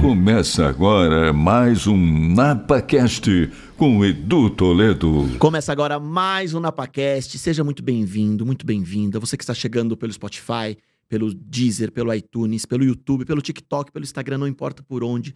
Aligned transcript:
Começa 0.00 0.66
agora 0.66 1.32
mais 1.32 1.86
um 1.86 1.96
NapaCast 2.34 3.50
com 3.76 4.04
Edu 4.04 4.50
Toledo. 4.50 5.28
Começa 5.38 5.72
agora 5.72 5.98
mais 5.98 6.54
um 6.54 6.60
NapaCast. 6.60 7.38
Seja 7.38 7.64
muito 7.64 7.82
bem-vindo, 7.82 8.44
muito 8.44 8.66
bem-vinda. 8.66 9.18
Você 9.18 9.36
que 9.36 9.42
está 9.42 9.54
chegando 9.54 9.96
pelo 9.96 10.12
Spotify, 10.12 10.76
pelo 11.08 11.32
Deezer, 11.32 11.90
pelo 11.90 12.12
iTunes, 12.12 12.66
pelo 12.66 12.84
YouTube, 12.84 13.24
pelo 13.24 13.40
TikTok, 13.40 13.90
pelo 13.92 14.04
Instagram, 14.04 14.38
não 14.38 14.48
importa 14.48 14.82
por 14.82 15.02
onde. 15.02 15.34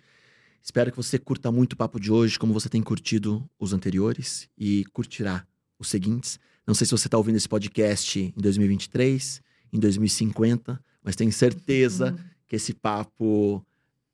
Espero 0.62 0.90
que 0.90 0.96
você 0.96 1.18
curta 1.18 1.50
muito 1.50 1.72
o 1.72 1.76
papo 1.76 1.98
de 1.98 2.12
hoje, 2.12 2.38
como 2.38 2.52
você 2.52 2.68
tem 2.68 2.82
curtido 2.82 3.48
os 3.58 3.72
anteriores 3.72 4.48
e 4.58 4.84
curtirá 4.92 5.44
os 5.78 5.88
seguintes. 5.88 6.38
Não 6.66 6.74
sei 6.74 6.86
se 6.86 6.90
você 6.90 7.08
está 7.08 7.16
ouvindo 7.16 7.36
esse 7.36 7.48
podcast 7.48 8.18
em 8.20 8.40
2023, 8.40 9.40
em 9.72 9.78
2050, 9.78 10.78
mas 11.02 11.16
tenho 11.16 11.32
certeza 11.32 12.12
uhum. 12.12 12.27
Que 12.48 12.56
esse 12.56 12.72
papo 12.72 13.64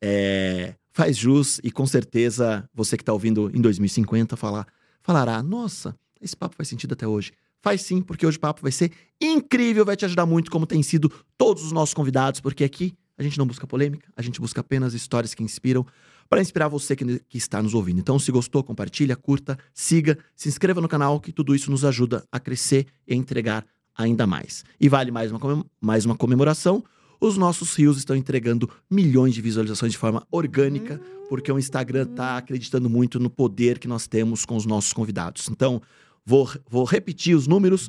é, 0.02 0.74
faz 0.92 1.16
jus 1.16 1.60
e 1.62 1.70
com 1.70 1.86
certeza 1.86 2.68
você 2.74 2.96
que 2.96 3.02
está 3.02 3.12
ouvindo 3.12 3.50
em 3.54 3.60
2050 3.60 4.36
falar, 4.36 4.66
falará: 5.02 5.42
nossa, 5.42 5.96
esse 6.20 6.36
papo 6.36 6.56
faz 6.56 6.68
sentido 6.68 6.92
até 6.92 7.06
hoje. 7.06 7.32
Faz 7.62 7.80
sim, 7.80 8.02
porque 8.02 8.26
hoje 8.26 8.36
o 8.36 8.40
papo 8.40 8.60
vai 8.60 8.72
ser 8.72 8.92
incrível, 9.18 9.86
vai 9.86 9.96
te 9.96 10.04
ajudar 10.04 10.26
muito, 10.26 10.50
como 10.50 10.66
tem 10.66 10.82
sido 10.82 11.10
todos 11.38 11.64
os 11.64 11.72
nossos 11.72 11.94
convidados, 11.94 12.40
porque 12.40 12.62
aqui 12.62 12.94
a 13.16 13.22
gente 13.22 13.38
não 13.38 13.46
busca 13.46 13.66
polêmica, 13.66 14.12
a 14.14 14.20
gente 14.20 14.38
busca 14.38 14.60
apenas 14.60 14.92
histórias 14.92 15.32
que 15.32 15.42
inspiram 15.42 15.86
para 16.28 16.42
inspirar 16.42 16.68
você 16.68 16.94
que, 16.94 17.20
que, 17.20 17.38
está 17.38 17.62
nos 17.62 17.72
ouvindo. 17.72 18.00
Então, 18.00 18.18
se 18.18 18.30
gostou, 18.30 18.62
compartilha, 18.62 19.16
curta, 19.16 19.58
siga, 19.72 20.18
se 20.36 20.48
inscreva 20.48 20.80
no 20.80 20.88
canal, 20.88 21.20
que 21.20 21.32
tudo 21.32 21.54
isso 21.54 21.70
nos 21.70 21.84
ajuda 21.84 22.24
a 22.30 22.38
crescer 22.38 22.86
e 23.06 23.14
entregar 23.14 23.64
ainda 23.96 24.26
mais. 24.26 24.64
E 24.78 24.88
vale 24.88 25.10
mais 25.10 25.30
uma, 25.30 25.64
mais 25.80 26.04
uma 26.04 26.16
comemoração 26.16 26.84
os 27.20 27.36
nossos 27.36 27.74
rios 27.74 27.96
estão 27.96 28.16
entregando 28.16 28.68
milhões 28.90 29.34
de 29.34 29.40
visualizações 29.40 29.92
de 29.92 29.98
forma 29.98 30.26
orgânica, 30.30 31.00
porque 31.28 31.50
o 31.50 31.58
Instagram 31.58 32.02
está 32.10 32.36
acreditando 32.36 32.88
muito 32.90 33.18
no 33.18 33.30
poder 33.30 33.78
que 33.78 33.88
nós 33.88 34.06
temos 34.06 34.44
com 34.44 34.56
os 34.56 34.66
nossos 34.66 34.92
convidados. 34.92 35.48
Então, 35.48 35.80
vou, 36.24 36.48
vou 36.68 36.84
repetir 36.84 37.36
os 37.36 37.46
números. 37.46 37.88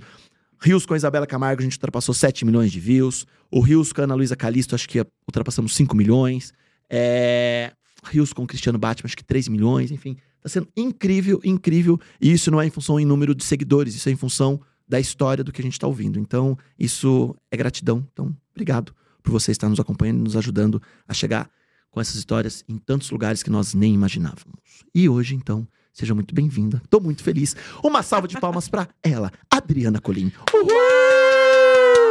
Rios 0.61 0.85
com 0.85 0.93
a 0.93 0.97
Isabela 0.97 1.27
Camargo, 1.27 1.61
a 1.61 1.63
gente 1.63 1.73
ultrapassou 1.73 2.13
7 2.13 2.45
milhões 2.45 2.71
de 2.71 2.79
views. 2.79 3.25
O 3.51 3.59
Rios 3.59 3.91
com 3.91 4.01
a 4.01 4.03
Ana 4.05 4.15
Luísa 4.15 4.35
Calisto, 4.35 4.73
acho 4.73 4.87
que 4.87 4.99
ultrapassamos 5.27 5.75
5 5.75 5.95
milhões. 5.95 6.53
É... 6.89 7.73
Rios 8.05 8.31
com 8.33 8.43
o 8.43 8.47
Cristiano 8.47 8.77
Batman, 8.77 9.07
acho 9.07 9.17
que 9.17 9.23
3 9.23 9.47
milhões. 9.47 9.91
Enfim, 9.91 10.15
está 10.37 10.47
sendo 10.49 10.69
incrível, 10.77 11.41
incrível. 11.43 11.99
E 12.21 12.31
isso 12.31 12.49
não 12.51 12.61
é 12.61 12.67
em 12.67 12.69
função 12.69 12.99
em 12.99 13.05
número 13.05 13.35
de 13.35 13.43
seguidores, 13.43 13.95
isso 13.95 14.07
é 14.07 14.11
em 14.11 14.15
função 14.15 14.61
da 14.87 14.99
história 14.99 15.43
do 15.43 15.51
que 15.51 15.61
a 15.61 15.63
gente 15.63 15.73
está 15.73 15.87
ouvindo. 15.87 16.19
Então, 16.19 16.57
isso 16.77 17.35
é 17.51 17.57
gratidão. 17.57 18.07
Então, 18.11 18.35
obrigado 18.53 18.93
por 19.25 19.31
você 19.31 19.51
estar 19.51 19.67
nos 19.67 19.79
acompanhando 19.79 20.19
e 20.19 20.23
nos 20.23 20.37
ajudando 20.37 20.81
a 21.07 21.13
chegar 21.13 21.49
com 21.89 21.99
essas 21.99 22.15
histórias 22.15 22.63
em 22.69 22.77
tantos 22.77 23.09
lugares 23.09 23.41
que 23.41 23.49
nós 23.49 23.73
nem 23.73 23.93
imaginávamos. 23.93 24.59
E 24.93 25.09
hoje, 25.09 25.33
então, 25.33 25.67
seja 25.91 26.13
muito 26.13 26.35
bem-vinda. 26.35 26.81
Estou 26.83 27.01
muito 27.01 27.23
feliz. 27.23 27.55
Uma 27.83 28.03
salva 28.03 28.27
de 28.27 28.39
palmas 28.39 28.69
para 28.69 28.87
ela, 29.01 29.31
Adriana 29.49 29.99
Colim. 29.99 30.31
Uhul! 30.53 30.69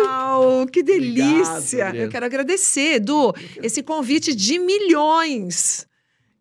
Uau, 0.06 0.66
que 0.66 0.82
delícia! 0.82 1.86
Obrigado, 1.86 1.96
Eu 1.96 2.08
quero 2.08 2.26
agradecer, 2.26 2.96
Edu, 2.96 3.32
esse 3.62 3.82
convite 3.82 4.34
de 4.34 4.58
milhões. 4.58 5.86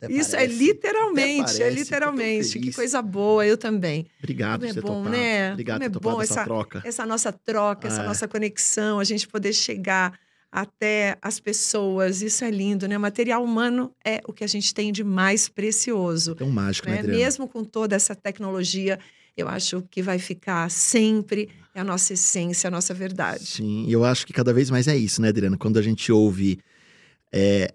Até 0.01 0.13
Isso 0.13 0.35
é 0.35 0.39
parece, 0.39 0.53
é 0.53 0.57
literalmente, 0.57 1.63
é 1.63 1.69
literalmente. 1.69 2.59
Que 2.59 2.73
coisa 2.73 3.01
boa, 3.01 3.45
eu 3.45 3.57
também. 3.57 4.07
Obrigado 4.19 4.61
por 4.61 4.69
é 4.69 4.73
bom, 4.73 4.81
topado. 4.81 5.09
né? 5.09 5.51
Obrigado 5.51 5.79
Como 5.79 5.85
é 5.85 5.89
bom 5.89 6.21
essa, 6.21 6.33
essa, 6.33 6.43
troca. 6.43 6.81
Essa 6.83 7.05
nossa 7.05 7.31
troca, 7.31 7.87
essa 7.87 8.01
é. 8.01 8.05
nossa 8.05 8.27
conexão, 8.27 8.99
a 8.99 9.03
gente 9.03 9.27
poder 9.27 9.53
chegar 9.53 10.17
até 10.53 11.17
as 11.19 11.39
pessoas. 11.39 12.21
Isso 12.21 12.45
é 12.45 12.51
lindo, 12.51 12.87
né? 12.87 12.95
O 12.95 13.01
material 13.01 13.43
humano 13.43 13.91
é 14.05 14.21
o 14.27 14.31
que 14.31 14.43
a 14.43 14.47
gente 14.47 14.71
tem 14.71 14.91
de 14.91 15.03
mais 15.03 15.49
precioso. 15.49 16.35
Tão 16.35 16.51
mágico, 16.51 16.87
né, 16.87 17.01
né 17.01 17.07
Mesmo 17.11 17.47
com 17.47 17.63
toda 17.63 17.95
essa 17.95 18.13
tecnologia, 18.13 18.99
eu 19.35 19.49
acho 19.49 19.81
que 19.89 20.03
vai 20.03 20.19
ficar 20.19 20.69
sempre 20.69 21.49
a 21.73 21.83
nossa 21.83 22.13
essência, 22.13 22.67
a 22.67 22.71
nossa 22.71 22.93
verdade. 22.93 23.43
Sim, 23.43 23.85
e 23.87 23.91
eu 23.91 24.05
acho 24.05 24.27
que 24.27 24.31
cada 24.31 24.53
vez 24.53 24.69
mais 24.69 24.87
é 24.87 24.95
isso, 24.95 25.19
né, 25.23 25.29
Adriana? 25.29 25.57
Quando 25.57 25.79
a 25.79 25.81
gente 25.81 26.11
ouve 26.11 26.59
é, 27.33 27.73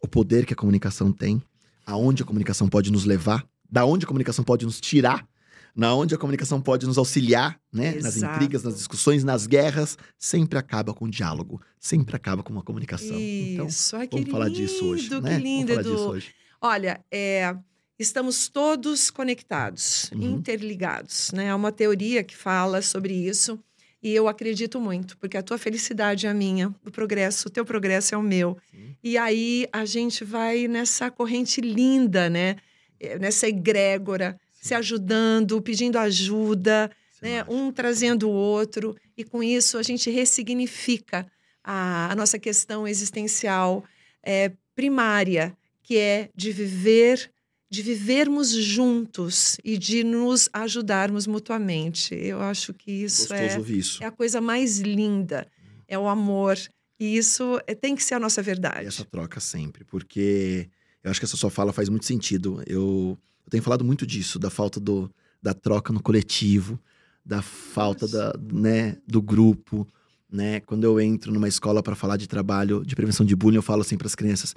o 0.00 0.06
poder 0.06 0.46
que 0.46 0.52
a 0.52 0.56
comunicação 0.56 1.10
tem, 1.10 1.42
aonde 1.84 2.22
a 2.22 2.26
comunicação 2.26 2.68
pode 2.68 2.92
nos 2.92 3.04
levar, 3.04 3.44
da 3.68 3.84
onde 3.84 4.04
a 4.04 4.06
comunicação 4.06 4.44
pode 4.44 4.64
nos 4.64 4.80
tirar, 4.80 5.26
na 5.74 5.94
onde 5.94 6.14
a 6.14 6.18
comunicação 6.18 6.60
pode 6.60 6.86
nos 6.86 6.98
auxiliar, 6.98 7.58
né? 7.72 7.96
Exato. 7.96 8.04
Nas 8.04 8.16
intrigas, 8.16 8.62
nas 8.62 8.76
discussões, 8.76 9.24
nas 9.24 9.46
guerras, 9.46 9.96
sempre 10.18 10.58
acaba 10.58 10.92
com 10.92 11.06
o 11.06 11.10
diálogo, 11.10 11.60
sempre 11.80 12.14
acaba 12.14 12.42
com 12.42 12.52
uma 12.52 12.62
comunicação. 12.62 13.18
Então, 13.18 13.66
Isso, 13.66 13.96
então, 13.96 14.00
Ai, 14.00 14.08
vamos 14.10 14.24
lindo, 14.26 14.30
falar 14.30 14.48
disso 14.50 14.84
hoje, 14.84 15.08
que 15.08 15.20
né? 15.20 15.38
lindo, 15.38 15.72
Edu. 15.72 16.18
Olha, 16.60 17.00
é, 17.10 17.56
estamos 17.98 18.48
todos 18.48 19.10
conectados, 19.10 20.10
uhum. 20.12 20.36
interligados, 20.36 21.32
né? 21.32 21.50
Há 21.50 21.56
uma 21.56 21.72
teoria 21.72 22.22
que 22.22 22.36
fala 22.36 22.82
sobre 22.82 23.14
isso. 23.14 23.58
E 24.02 24.12
eu 24.12 24.26
acredito 24.26 24.80
muito, 24.80 25.16
porque 25.16 25.36
a 25.36 25.42
tua 25.42 25.56
felicidade 25.56 26.26
é 26.26 26.30
a 26.30 26.34
minha, 26.34 26.74
o 26.84 26.90
progresso, 26.90 27.46
o 27.46 27.50
teu 27.50 27.64
progresso 27.64 28.14
é 28.14 28.18
o 28.18 28.22
meu. 28.22 28.58
Sim. 28.68 28.96
E 29.02 29.16
aí 29.16 29.68
a 29.72 29.84
gente 29.84 30.24
vai 30.24 30.66
nessa 30.66 31.08
corrente 31.08 31.60
linda, 31.60 32.28
né? 32.28 32.56
É, 32.98 33.18
nessa 33.18 33.46
egrégora 33.48 34.40
se 34.62 34.74
ajudando, 34.74 35.60
pedindo 35.60 35.98
ajuda, 35.98 36.88
né? 37.20 37.44
um 37.48 37.72
trazendo 37.72 38.30
o 38.30 38.32
outro, 38.32 38.96
e 39.16 39.24
com 39.24 39.42
isso 39.42 39.76
a 39.76 39.82
gente 39.82 40.08
ressignifica 40.08 41.26
a, 41.64 42.12
a 42.12 42.14
nossa 42.14 42.38
questão 42.38 42.86
existencial 42.86 43.84
é, 44.22 44.52
primária, 44.72 45.56
que 45.82 45.98
é 45.98 46.30
de 46.32 46.52
viver, 46.52 47.28
de 47.68 47.82
vivermos 47.82 48.52
juntos 48.52 49.58
e 49.64 49.76
de 49.76 50.04
nos 50.04 50.48
ajudarmos 50.52 51.26
mutuamente. 51.26 52.14
Eu 52.14 52.40
acho 52.40 52.72
que 52.72 52.90
isso, 52.90 53.34
é, 53.34 53.58
isso. 53.68 54.00
é 54.00 54.06
a 54.06 54.12
coisa 54.12 54.40
mais 54.40 54.78
linda, 54.78 55.44
é 55.88 55.98
o 55.98 56.06
amor. 56.06 56.56
E 57.00 57.16
isso 57.16 57.60
é, 57.66 57.74
tem 57.74 57.96
que 57.96 58.04
ser 58.04 58.14
a 58.14 58.20
nossa 58.20 58.40
verdade. 58.40 58.84
E 58.84 58.86
essa 58.86 59.04
troca 59.04 59.40
sempre, 59.40 59.84
porque 59.84 60.70
eu 61.02 61.10
acho 61.10 61.18
que 61.18 61.26
essa 61.26 61.36
sua 61.36 61.50
fala 61.50 61.72
faz 61.72 61.88
muito 61.88 62.06
sentido. 62.06 62.62
Eu 62.64 63.18
eu 63.44 63.50
tenho 63.50 63.62
falado 63.62 63.84
muito 63.84 64.06
disso, 64.06 64.38
da 64.38 64.50
falta 64.50 64.78
do, 64.78 65.10
da 65.42 65.52
troca 65.54 65.92
no 65.92 66.02
coletivo, 66.02 66.78
da 67.24 67.42
falta 67.42 68.06
da, 68.08 68.32
né, 68.52 68.96
do 69.06 69.22
grupo, 69.22 69.86
né? 70.30 70.60
Quando 70.60 70.84
eu 70.84 71.00
entro 71.00 71.32
numa 71.32 71.48
escola 71.48 71.82
para 71.82 71.94
falar 71.94 72.16
de 72.16 72.26
trabalho 72.26 72.84
de 72.84 72.96
prevenção 72.96 73.24
de 73.24 73.36
bullying, 73.36 73.56
eu 73.56 73.62
falo 73.62 73.82
assim 73.82 73.98
para 73.98 74.06
as 74.06 74.14
crianças: 74.14 74.54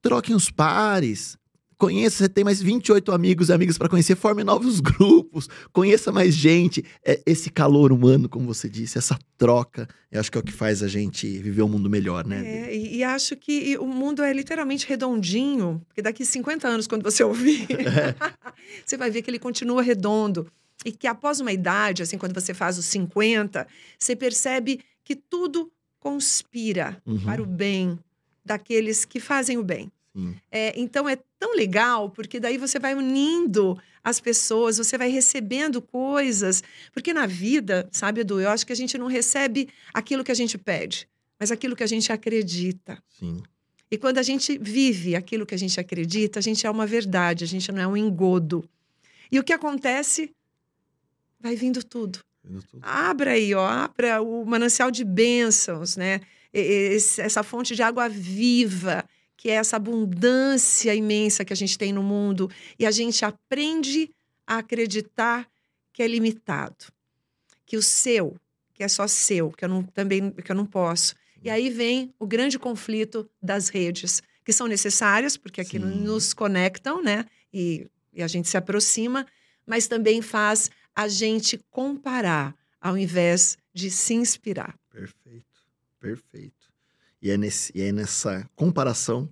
troquem 0.00 0.34
os 0.34 0.50
pares, 0.50 1.36
Conheça, 1.78 2.24
você 2.24 2.28
tem 2.28 2.42
mais 2.42 2.60
28 2.60 3.12
amigos 3.12 3.48
e 3.48 3.52
amigas 3.52 3.78
para 3.78 3.88
conhecer, 3.88 4.16
forme 4.16 4.42
novos 4.42 4.80
grupos, 4.82 5.48
conheça 5.72 6.10
mais 6.10 6.34
gente. 6.34 6.84
É, 7.04 7.22
esse 7.24 7.50
calor 7.50 7.92
humano, 7.92 8.28
como 8.28 8.52
você 8.52 8.68
disse, 8.68 8.98
essa 8.98 9.16
troca, 9.36 9.88
eu 10.10 10.18
acho 10.18 10.30
que 10.30 10.36
é 10.36 10.40
o 10.40 10.44
que 10.44 10.52
faz 10.52 10.82
a 10.82 10.88
gente 10.88 11.38
viver 11.38 11.62
um 11.62 11.68
mundo 11.68 11.88
melhor, 11.88 12.26
né? 12.26 12.44
É, 12.44 12.76
e, 12.76 12.96
e, 12.96 13.04
acho 13.04 13.36
que 13.36 13.78
o 13.78 13.86
mundo 13.86 14.24
é 14.24 14.32
literalmente 14.32 14.88
redondinho, 14.88 15.80
porque 15.86 16.02
daqui 16.02 16.24
50 16.24 16.66
anos, 16.66 16.88
quando 16.88 17.04
você 17.04 17.22
ouvir, 17.22 17.68
é. 17.70 18.14
você 18.84 18.96
vai 18.96 19.08
ver 19.08 19.22
que 19.22 19.30
ele 19.30 19.38
continua 19.38 19.80
redondo. 19.80 20.50
E 20.84 20.90
que 20.90 21.06
após 21.06 21.40
uma 21.40 21.52
idade, 21.52 22.02
assim, 22.02 22.18
quando 22.18 22.34
você 22.34 22.54
faz 22.54 22.76
os 22.76 22.86
50, 22.86 23.66
você 23.96 24.16
percebe 24.16 24.80
que 25.04 25.14
tudo 25.14 25.70
conspira 26.00 27.00
uhum. 27.06 27.20
para 27.20 27.42
o 27.42 27.46
bem 27.46 27.98
daqueles 28.44 29.04
que 29.04 29.20
fazem 29.20 29.58
o 29.58 29.62
bem. 29.62 29.90
É, 30.50 30.78
então 30.78 31.08
é 31.08 31.16
tão 31.38 31.54
legal, 31.54 32.10
porque 32.10 32.40
daí 32.40 32.58
você 32.58 32.78
vai 32.78 32.94
unindo 32.94 33.78
as 34.02 34.20
pessoas, 34.20 34.78
você 34.78 34.98
vai 34.98 35.10
recebendo 35.10 35.80
coisas. 35.80 36.62
Porque 36.92 37.12
na 37.12 37.26
vida, 37.26 37.88
sabe, 37.92 38.22
Edu, 38.22 38.40
eu 38.40 38.50
acho 38.50 38.66
que 38.66 38.72
a 38.72 38.76
gente 38.76 38.98
não 38.98 39.06
recebe 39.06 39.68
aquilo 39.94 40.24
que 40.24 40.32
a 40.32 40.34
gente 40.34 40.58
pede, 40.58 41.08
mas 41.38 41.50
aquilo 41.52 41.76
que 41.76 41.82
a 41.82 41.86
gente 41.86 42.12
acredita. 42.12 43.02
Sim. 43.18 43.42
E 43.90 43.96
quando 43.96 44.18
a 44.18 44.22
gente 44.22 44.58
vive 44.58 45.16
aquilo 45.16 45.46
que 45.46 45.54
a 45.54 45.58
gente 45.58 45.80
acredita, 45.80 46.38
a 46.38 46.42
gente 46.42 46.66
é 46.66 46.70
uma 46.70 46.86
verdade, 46.86 47.44
a 47.44 47.46
gente 47.46 47.72
não 47.72 47.80
é 47.80 47.86
um 47.86 47.96
engodo. 47.96 48.68
E 49.30 49.38
o 49.38 49.44
que 49.44 49.52
acontece? 49.52 50.30
Vai 51.40 51.54
vindo 51.54 51.82
tudo. 51.82 52.18
Vindo 52.44 52.62
tudo. 52.62 52.80
Abra 52.82 53.32
aí, 53.32 53.54
ó, 53.54 53.66
abra 53.66 54.20
o 54.20 54.44
manancial 54.44 54.90
de 54.90 55.04
bênçãos, 55.04 55.96
né? 55.96 56.20
Esse, 56.52 57.20
essa 57.20 57.42
fonte 57.42 57.74
de 57.74 57.82
água 57.82 58.08
viva 58.08 59.04
que 59.38 59.48
é 59.48 59.54
essa 59.54 59.76
abundância 59.76 60.92
imensa 60.94 61.44
que 61.44 61.52
a 61.52 61.56
gente 61.56 61.78
tem 61.78 61.92
no 61.92 62.02
mundo, 62.02 62.50
e 62.76 62.84
a 62.84 62.90
gente 62.90 63.24
aprende 63.24 64.10
a 64.44 64.58
acreditar 64.58 65.48
que 65.92 66.02
é 66.02 66.08
limitado, 66.08 66.86
que 67.64 67.76
o 67.76 67.82
seu, 67.82 68.36
que 68.74 68.82
é 68.82 68.88
só 68.88 69.06
seu, 69.06 69.50
que 69.52 69.64
eu 69.64 69.68
não, 69.68 69.84
também 69.84 70.32
que 70.32 70.50
eu 70.50 70.56
não 70.56 70.66
posso. 70.66 71.14
E 71.40 71.48
aí 71.48 71.70
vem 71.70 72.12
o 72.18 72.26
grande 72.26 72.58
conflito 72.58 73.30
das 73.40 73.68
redes, 73.68 74.20
que 74.44 74.52
são 74.52 74.66
necessárias, 74.66 75.36
porque 75.36 75.60
aqui 75.60 75.78
Sim. 75.78 75.84
nos 75.84 76.34
conectam, 76.34 77.00
né? 77.00 77.24
E, 77.52 77.86
e 78.12 78.22
a 78.22 78.26
gente 78.26 78.48
se 78.48 78.56
aproxima, 78.56 79.24
mas 79.64 79.86
também 79.86 80.20
faz 80.20 80.68
a 80.96 81.06
gente 81.06 81.60
comparar, 81.70 82.56
ao 82.80 82.98
invés 82.98 83.56
de 83.72 83.88
se 83.88 84.14
inspirar. 84.14 84.76
Perfeito, 84.90 85.62
perfeito. 86.00 86.57
E 87.20 87.30
é, 87.30 87.36
nesse, 87.36 87.72
e 87.74 87.82
é 87.82 87.92
nessa 87.92 88.48
comparação 88.54 89.28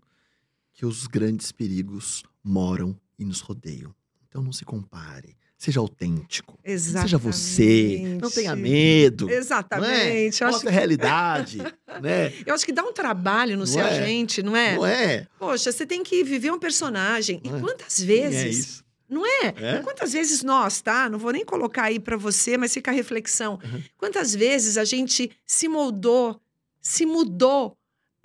que 0.72 0.84
os 0.84 1.06
grandes 1.06 1.52
perigos 1.52 2.22
moram 2.42 2.98
e 3.18 3.24
nos 3.24 3.40
rodeiam. 3.40 3.94
Então 4.28 4.42
não 4.42 4.52
se 4.52 4.64
compare. 4.64 5.36
Seja 5.56 5.80
autêntico. 5.80 6.58
Exatamente. 6.62 7.02
Seja 7.02 7.18
você. 7.18 8.18
Não 8.20 8.30
tenha 8.30 8.54
medo. 8.54 9.30
Exatamente. 9.30 10.40
Não 10.40 10.48
é? 10.48 10.50
Mostra 10.52 10.68
a 10.68 10.72
realidade. 10.72 11.58
né? 12.02 12.32
Eu 12.44 12.54
acho 12.54 12.66
que 12.66 12.72
dá 12.72 12.82
um 12.82 12.92
trabalho 12.92 13.52
no 13.52 13.60
Não 13.60 13.66
ser 13.66 13.78
é? 13.78 13.82
agente, 13.82 14.42
não 14.42 14.54
é? 14.54 14.76
Não 14.76 14.84
é? 14.84 15.26
Poxa, 15.38 15.72
você 15.72 15.86
tem 15.86 16.02
que 16.02 16.22
viver 16.22 16.52
um 16.52 16.58
personagem. 16.58 17.40
Não 17.42 17.54
e 17.54 17.56
é? 17.56 17.60
quantas 17.60 17.96
Quem 17.96 18.06
vezes? 18.06 18.44
é 18.44 18.48
isso? 18.48 18.84
Não 19.08 19.24
é? 19.24 19.54
É? 19.56 19.78
Quantas 19.82 20.12
vezes 20.12 20.42
nós, 20.42 20.82
tá? 20.82 21.08
Não 21.08 21.18
vou 21.18 21.32
nem 21.32 21.44
colocar 21.44 21.84
aí 21.84 21.98
pra 21.98 22.16
você, 22.16 22.58
mas 22.58 22.74
fica 22.74 22.90
a 22.90 22.94
reflexão. 22.94 23.58
Uhum. 23.64 23.82
Quantas 23.96 24.34
vezes 24.34 24.76
a 24.76 24.84
gente 24.84 25.30
se 25.46 25.68
moldou, 25.68 26.38
se 26.82 27.06
mudou 27.06 27.75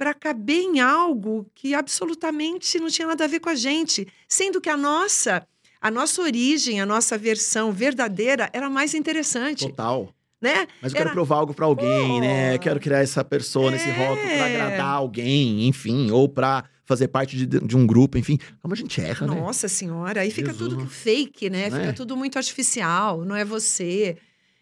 para 0.01 0.15
caber 0.15 0.61
em 0.63 0.79
algo 0.79 1.45
que 1.53 1.75
absolutamente 1.75 2.79
não 2.79 2.87
tinha 2.87 3.07
nada 3.07 3.23
a 3.23 3.27
ver 3.27 3.39
com 3.39 3.49
a 3.49 3.53
gente, 3.53 4.07
sendo 4.27 4.59
que 4.59 4.67
a 4.67 4.75
nossa, 4.75 5.45
a 5.79 5.91
nossa 5.91 6.23
origem, 6.23 6.81
a 6.81 6.87
nossa 6.87 7.19
versão 7.19 7.71
verdadeira 7.71 8.49
era 8.51 8.67
mais 8.67 8.95
interessante, 8.95 9.67
Total. 9.67 10.09
né? 10.41 10.65
Mas 10.81 10.91
eu 10.91 10.97
quero 10.97 11.09
Era- 11.09 11.13
provar 11.13 11.35
algo 11.35 11.53
pra 11.53 11.67
alguém, 11.67 12.19
né? 12.19 12.53
Pô. 12.57 12.63
Quero 12.63 12.79
criar 12.79 12.97
essa 13.01 13.23
persona, 13.23 13.75
esse 13.75 13.89
É. 13.89 13.91
rótulo 14.07 14.27
pra 14.27 14.45
agradar 14.47 14.87
alguém, 14.95 15.67
enfim, 15.67 16.09
ou 16.09 16.27
pra 16.27 16.63
fazer 16.83 17.07
parte 17.07 17.37
de, 17.37 17.45
de 17.45 17.77
um 17.77 17.85
grupo, 17.85 18.17
enfim. 18.17 18.39
Como 18.59 18.73
a 18.73 18.77
gente 18.77 18.99
erra, 18.99 19.27
né? 19.27 19.35
Nossa 19.39 19.67
senhora, 19.67 20.21
aí 20.21 20.31
fica 20.31 20.51
Jesus. 20.51 20.67
tudo 20.73 20.87
fake, 20.87 21.47
né? 21.47 21.69
Não 21.69 21.77
Fica 21.77 21.89
é? 21.91 21.93
tudo 21.93 22.17
muito 22.17 22.37
artificial, 22.37 23.23
não 23.23 23.35
é 23.35 23.45
você. 23.45 24.17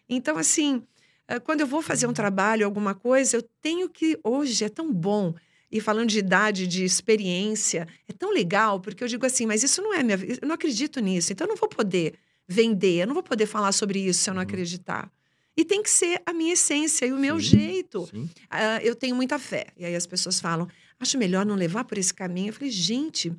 Então, 0.06 0.36
assim, 0.36 0.82
quando 1.38 1.60
eu 1.60 1.66
vou 1.66 1.82
fazer 1.82 2.06
um 2.06 2.12
trabalho, 2.12 2.64
alguma 2.66 2.94
coisa, 2.94 3.36
eu 3.36 3.42
tenho 3.62 3.88
que. 3.88 4.18
Hoje 4.24 4.64
é 4.64 4.68
tão 4.68 4.92
bom. 4.92 5.34
E 5.70 5.80
falando 5.80 6.08
de 6.08 6.18
idade, 6.18 6.66
de 6.66 6.84
experiência, 6.84 7.86
é 8.08 8.12
tão 8.12 8.32
legal, 8.32 8.80
porque 8.80 9.04
eu 9.04 9.08
digo 9.08 9.24
assim, 9.24 9.46
mas 9.46 9.62
isso 9.62 9.80
não 9.80 9.94
é 9.94 10.02
minha 10.02 10.16
vida, 10.16 10.38
eu 10.42 10.48
não 10.48 10.56
acredito 10.56 10.98
nisso, 10.98 11.32
então 11.32 11.46
eu 11.46 11.50
não 11.50 11.56
vou 11.56 11.68
poder 11.68 12.14
vender, 12.48 13.02
eu 13.02 13.06
não 13.06 13.14
vou 13.14 13.22
poder 13.22 13.46
falar 13.46 13.70
sobre 13.70 14.00
isso 14.00 14.20
se 14.24 14.28
eu 14.30 14.34
não 14.34 14.40
Uhum. 14.40 14.48
acreditar. 14.48 15.08
E 15.56 15.64
tem 15.64 15.80
que 15.80 15.90
ser 15.90 16.20
a 16.26 16.32
minha 16.32 16.54
essência 16.54 17.06
e 17.06 17.12
o 17.12 17.18
meu 17.18 17.36
Sim, 17.36 17.42
jeito. 17.42 18.08
Sim. 18.10 18.28
Ah, 18.48 18.80
eu 18.82 18.96
tenho 18.96 19.14
muita 19.14 19.38
fé. 19.38 19.66
E 19.76 19.84
aí 19.84 19.94
as 19.94 20.06
pessoas 20.06 20.40
falam, 20.40 20.66
acho 20.98 21.16
melhor 21.18 21.46
não 21.46 21.54
levar 21.54 21.84
por 21.84 21.98
esse 21.98 22.12
caminho. 22.12 22.48
Eu 22.48 22.54
falei, 22.54 22.70
gente, 22.70 23.32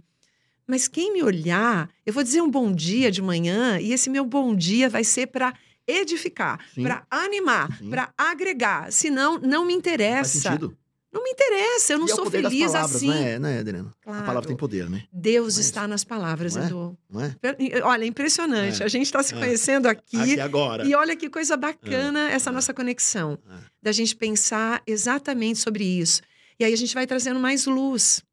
mas 0.68 0.88
quem 0.88 1.12
me 1.12 1.24
olhar, 1.24 1.90
eu 2.06 2.14
vou 2.14 2.24
dizer 2.24 2.42
um 2.42 2.50
bom 2.50 2.72
dia 2.72 3.12
de 3.12 3.22
manhã 3.22 3.80
e 3.80 3.92
esse 3.92 4.10
meu 4.10 4.24
bom 4.24 4.56
dia 4.56 4.88
vai 4.88 5.04
ser 5.04 5.28
para 5.28 5.54
edificar, 6.00 6.60
para 6.82 7.06
animar, 7.10 7.70
para 7.90 8.14
agregar. 8.18 8.92
Senão, 8.92 9.38
não 9.40 9.66
me 9.66 9.74
Faz 9.74 9.80
interessa. 9.80 10.40
sentido. 10.40 10.78
Não 11.14 11.22
me 11.22 11.30
interessa, 11.32 11.92
eu 11.92 12.00
não 12.00 12.08
e 12.08 12.12
é 12.12 12.16
sou 12.16 12.24
poder 12.24 12.42
feliz 12.44 12.72
palavras, 12.72 12.96
assim. 12.96 13.10
né, 13.10 13.38
né, 13.38 13.60
Adriana? 13.60 13.90
A 13.90 14.04
Claro. 14.06 14.26
palavra 14.26 14.48
tem 14.48 14.56
poder, 14.56 14.90
né? 14.90 15.04
Deus 15.12 15.58
é 15.58 15.60
está 15.60 15.86
nas 15.86 16.06
palavras, 16.06 16.56
Não 16.56 16.64
é? 16.64 16.66
Edu. 16.68 16.98
Não 17.10 17.22
é? 17.22 17.36
Olha, 17.84 18.04
é 18.06 18.08
impressionante. 18.08 18.82
É. 18.82 18.86
A 18.86 18.88
gente 18.88 19.08
está 19.08 19.22
se 19.22 19.34
É. 19.34 19.38
conhecendo 19.38 19.88
aqui. 19.88 20.16
Aqui 20.18 20.40
agora. 20.40 20.88
E 20.88 20.96
olha 20.96 21.14
que 21.18 21.30
coisa 21.30 21.58
bacana 21.58 22.30
essa 22.32 22.50
É. 22.50 22.54
nossa 22.54 22.74
conexão, 22.74 23.38
É. 23.50 23.56
da 23.84 23.92
gente 23.92 24.16
pensar 24.16 24.82
exatamente 24.88 25.60
sobre 25.60 25.84
isso. 25.84 26.22
E 26.58 26.64
aí 26.64 26.72
a 26.74 26.78
gente 26.78 26.94
vai 26.94 27.06
trazendo 27.06 27.42
mais 27.42 27.66
luz. 27.66 28.24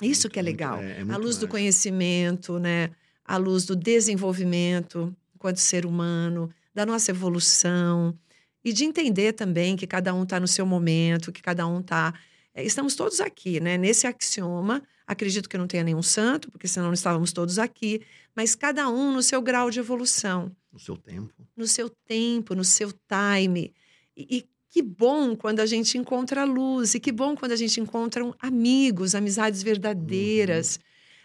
Isso 0.00 0.26
Muito, 0.26 0.30
que 0.34 0.38
é 0.38 0.42
legal. 0.42 0.78
é- 0.80 1.00
é 1.00 1.00
a 1.00 1.16
luz 1.16 1.36
do 1.36 1.40
mágico. 1.40 1.48
conhecimento, 1.48 2.60
né? 2.60 2.90
A 3.24 3.36
luz 3.38 3.64
do 3.64 3.74
desenvolvimento 3.74 5.12
enquanto 5.36 5.58
ser 5.58 5.84
humano, 5.86 6.50
da 6.74 6.84
nossa 6.86 7.10
evolução 7.10 8.18
e 8.64 8.72
de 8.72 8.84
entender 8.84 9.32
também 9.34 9.76
que 9.76 9.86
cada 9.86 10.12
um 10.12 10.24
está 10.24 10.40
no 10.40 10.48
seu 10.48 10.66
momento, 10.66 11.30
que 11.30 11.40
cada 11.42 11.66
um 11.66 11.80
está. 11.80 12.12
Estamos 12.54 12.96
todos 12.96 13.20
aqui, 13.20 13.60
né? 13.60 13.76
Nesse 13.78 14.06
axioma. 14.06 14.82
Acredito 15.06 15.48
que 15.48 15.56
não 15.58 15.68
tenha 15.68 15.84
nenhum 15.84 16.02
santo, 16.02 16.50
porque 16.50 16.66
senão 16.66 16.86
não 16.86 16.94
estávamos 16.94 17.32
todos 17.32 17.58
aqui. 17.58 18.00
Mas 18.34 18.54
cada 18.56 18.88
um 18.88 19.12
no 19.12 19.22
seu 19.22 19.40
grau 19.40 19.70
de 19.70 19.78
evolução 19.78 20.50
No 20.72 20.80
seu 20.80 20.96
tempo. 20.96 21.32
no 21.56 21.66
seu 21.66 21.88
tempo, 21.88 22.54
no 22.54 22.64
seu 22.64 22.90
time. 22.92 23.72
E, 24.16 24.38
e 24.38 24.44
que 24.70 24.82
bom 24.82 25.36
quando 25.36 25.60
a 25.60 25.66
gente 25.66 25.96
encontra 25.96 26.44
luz, 26.44 26.94
e 26.94 27.00
que 27.00 27.12
bom 27.12 27.36
quando 27.36 27.52
a 27.52 27.56
gente 27.56 27.78
encontra 27.80 28.24
um- 28.24 28.34
amigos, 28.40 29.14
amizades 29.14 29.62
verdadeiras. 29.62 30.78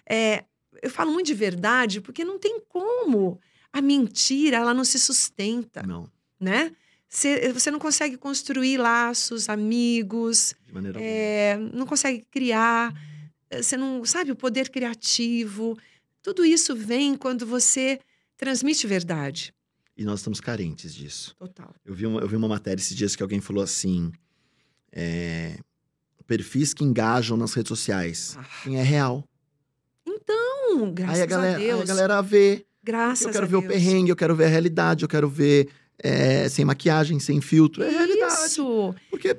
É, 0.07 0.43
eu 0.81 0.89
falo 0.89 1.11
muito 1.11 1.27
de 1.27 1.33
verdade 1.33 2.01
porque 2.01 2.23
não 2.23 2.37
tem 2.37 2.59
como. 2.69 3.39
A 3.73 3.81
mentira, 3.81 4.57
ela 4.57 4.73
não 4.73 4.83
se 4.83 4.99
sustenta, 4.99 5.83
Não, 5.83 6.09
né? 6.39 6.71
Você, 7.07 7.51
você 7.51 7.69
não 7.69 7.79
consegue 7.79 8.17
construir 8.17 8.77
laços, 8.77 9.49
amigos, 9.49 10.55
de 10.65 10.73
maneira 10.73 11.01
é, 11.01 11.57
não 11.73 11.85
consegue 11.85 12.25
criar, 12.31 12.93
você 13.51 13.75
não 13.75 14.05
sabe 14.05 14.31
o 14.31 14.35
poder 14.35 14.69
criativo. 14.69 15.77
Tudo 16.23 16.45
isso 16.45 16.73
vem 16.73 17.15
quando 17.15 17.45
você 17.45 17.99
transmite 18.37 18.87
verdade. 18.87 19.53
E 19.97 20.05
nós 20.05 20.21
estamos 20.21 20.39
carentes 20.39 20.93
disso. 20.93 21.35
Total. 21.37 21.75
Eu 21.83 21.93
vi 21.93 22.05
uma, 22.05 22.21
eu 22.21 22.27
vi 22.29 22.35
uma 22.35 22.47
matéria 22.47 22.81
esses 22.81 22.95
dias 22.95 23.15
que 23.15 23.21
alguém 23.21 23.41
falou 23.41 23.61
assim: 23.61 24.11
é, 24.91 25.59
perfis 26.25 26.73
que 26.73 26.83
engajam 26.83 27.35
nas 27.35 27.53
redes 27.53 27.67
sociais. 27.67 28.37
Ah. 28.39 28.45
Quem 28.63 28.79
é 28.79 28.83
real. 28.83 29.27
Então, 30.07 30.93
graças 30.93 31.17
aí 31.17 31.21
a 31.21 31.25
galera, 31.25 31.57
aí 31.57 31.65
Deus. 31.65 31.81
a 31.81 31.85
galera 31.85 32.21
vê. 32.21 32.65
Graças 32.83 33.25
eu 33.27 33.31
quero 33.31 33.45
a 33.45 33.47
ver 33.47 33.55
o 33.57 33.61
Deus. 33.61 33.73
perrengue, 33.73 34.09
eu 34.09 34.15
quero 34.15 34.35
ver 34.35 34.45
a 34.45 34.49
realidade, 34.49 35.03
eu 35.03 35.09
quero 35.09 35.29
ver 35.29 35.69
é, 36.03 36.47
sem 36.49 36.65
maquiagem, 36.65 37.19
sem 37.19 37.39
filtro. 37.41 37.83
É 37.83 37.89
realidade. 37.89 38.45
Isso. 38.45 38.93
Porque 39.09 39.37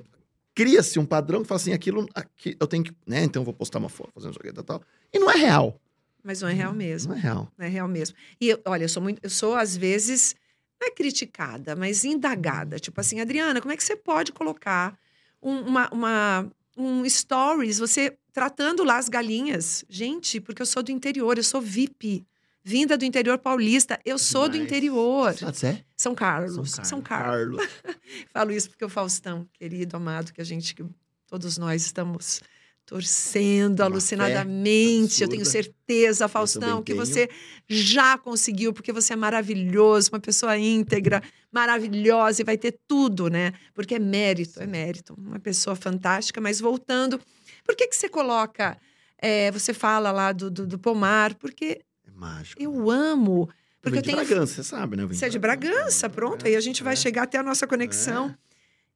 cria-se 0.54 0.98
um 0.98 1.04
padrão 1.06 1.42
que 1.42 1.48
fala 1.48 1.60
assim: 1.60 1.72
aquilo 1.72 2.06
aqui, 2.14 2.56
eu 2.60 2.66
tenho 2.66 2.84
que. 2.84 2.92
Né, 3.06 3.24
então 3.24 3.40
eu 3.42 3.44
vou 3.44 3.54
postar 3.54 3.78
uma 3.78 3.88
foto 3.88 4.10
fazendo 4.14 4.32
isso 4.32 4.60
e 4.60 4.62
tal. 4.62 4.82
E 5.12 5.18
não 5.18 5.30
é 5.30 5.36
real. 5.36 5.80
Mas 6.24 6.40
não 6.40 6.48
é 6.48 6.52
real 6.52 6.72
mesmo. 6.72 7.10
Não 7.12 7.18
é 7.18 7.20
real. 7.22 7.52
Não 7.58 7.66
é 7.66 7.68
real 7.68 7.88
mesmo. 7.88 8.16
E 8.40 8.48
eu- 8.50 8.60
olha, 8.64 8.84
eu 8.84 8.88
sou 8.88 9.02
muito, 9.02 9.18
eu 9.24 9.30
sou 9.30 9.56
às 9.56 9.76
vezes 9.76 10.36
não 10.80 10.86
é 10.88 10.90
criticada, 10.92 11.74
mas 11.74 12.04
indagada. 12.04 12.78
Tipo 12.78 13.00
assim, 13.00 13.20
Adriana, 13.20 13.60
como 13.60 13.72
é 13.72 13.76
que 13.76 13.82
você 13.82 13.96
pode 13.96 14.30
colocar 14.32 14.96
um, 15.42 15.58
uma, 15.62 15.88
uma- 15.92 16.52
um 16.76 17.08
stories, 17.08 17.78
você 17.78 18.16
tratando 18.32 18.84
lá 18.84 18.98
as 18.98 19.08
galinhas? 19.08 19.84
Gente, 19.88 20.40
porque 20.40 20.62
eu 20.62 20.66
sou 20.66 20.82
do 20.82 20.92
interior, 20.92 21.36
eu 21.38 21.42
sou 21.44 21.60
VIP. 21.60 22.24
Vinda 22.64 22.96
do 22.96 23.04
interior 23.04 23.38
paulista, 23.38 23.98
eu 24.04 24.16
sou 24.18 24.48
do 24.48 24.52
Demais. 24.52 24.70
interior. 24.70 25.34
Cidade 25.34 25.58
Sé? 25.58 25.84
São 25.96 26.14
Carlos. 26.14 26.70
São 26.70 26.84
São 26.84 27.02
Carlos. 27.02 27.58
Carlos. 27.58 27.96
Falo 28.32 28.52
isso 28.52 28.70
porque 28.70 28.84
o 28.84 28.88
Faustão, 28.88 29.48
querido, 29.52 29.96
amado, 29.96 30.32
que 30.32 30.40
a 30.40 30.44
gente, 30.44 30.74
que 30.74 30.84
todos 31.26 31.58
nós 31.58 31.82
estamos 31.84 32.40
torcendo 32.84 33.80
Uma 33.80 33.86
alucinadamente. 33.86 35.22
Eu 35.22 35.28
tenho 35.28 35.44
certeza, 35.44 36.28
Faustão, 36.28 36.82
que 36.82 36.94
você 36.94 37.28
já 37.68 38.18
conseguiu, 38.18 38.72
porque 38.72 38.92
você 38.92 39.12
é 39.12 39.16
maravilhoso, 39.16 40.10
uma 40.12 40.20
pessoa 40.20 40.56
íntegra, 40.58 41.22
maravilhosa 41.50 42.42
e 42.42 42.44
vai 42.44 42.58
ter 42.58 42.78
tudo, 42.86 43.28
né? 43.28 43.52
Porque 43.74 43.94
é 43.94 43.98
mérito, 43.98 44.60
é 44.62 44.66
mérito. 44.66 45.14
Uma 45.18 45.38
pessoa 45.38 45.74
fantástica, 45.74 46.40
mas 46.40 46.60
voltando, 46.60 47.20
por 47.64 47.74
que, 47.76 47.86
que 47.88 47.96
você 47.96 48.08
coloca. 48.08 48.76
é, 49.18 49.50
você 49.52 49.72
fala 49.72 50.10
lá 50.10 50.32
do, 50.32 50.50
do, 50.50 50.66
do 50.66 50.78
pomar, 50.78 51.34
porque 51.36 51.80
É 51.80 51.80
mágico. 52.22 52.60
né? 52.60 52.66
eu 52.66 52.90
amo. 52.90 53.48
Porque 53.80 53.98
eu 53.98 54.02
de 54.02 54.10
tenho 54.10 54.24
Bragança, 54.24 54.54
você 54.54 54.62
sabe, 54.64 54.96
né? 54.96 55.02
Eu 55.02 55.08
você 55.08 55.26
é 55.26 55.28
de 55.28 55.38
Bragança, 55.38 56.08
pronto. 56.08 56.46
Aí 56.46 56.54
a 56.54 56.60
gente 56.60 56.82
vai 56.82 56.92
É. 56.92 56.96
chegar 56.96 57.24
até 57.24 57.38
a 57.38 57.42
nossa 57.42 57.66
conexão. 57.66 58.28
É. 58.28 58.34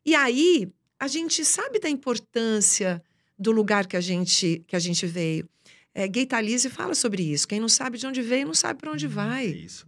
E 0.04 0.14
aí, 0.14 0.68
a 1.00 1.08
gente 1.08 1.44
sabe 1.44 1.80
da 1.80 1.88
importância 1.90 3.02
do 3.38 3.50
lugar 3.50 3.86
que 3.86 3.96
a 3.96 4.00
gente, 4.00 4.62
que 4.66 4.76
a 4.76 4.78
gente 4.78 5.04
veio. 5.06 5.48
É, 5.92 6.06
Gay 6.06 6.26
Talise 6.26 6.68
fala 6.70 6.94
sobre 6.94 7.22
isso. 7.22 7.48
Quem 7.48 7.58
não 7.58 7.68
sabe 7.68 7.98
de 7.98 8.06
onde 8.06 8.22
veio, 8.22 8.46
não 8.46 8.54
sabe 8.54 8.78
para 8.80 8.92
onde 8.92 9.06
É 9.06 9.08
vai. 9.08 9.46
isso. 9.46 9.86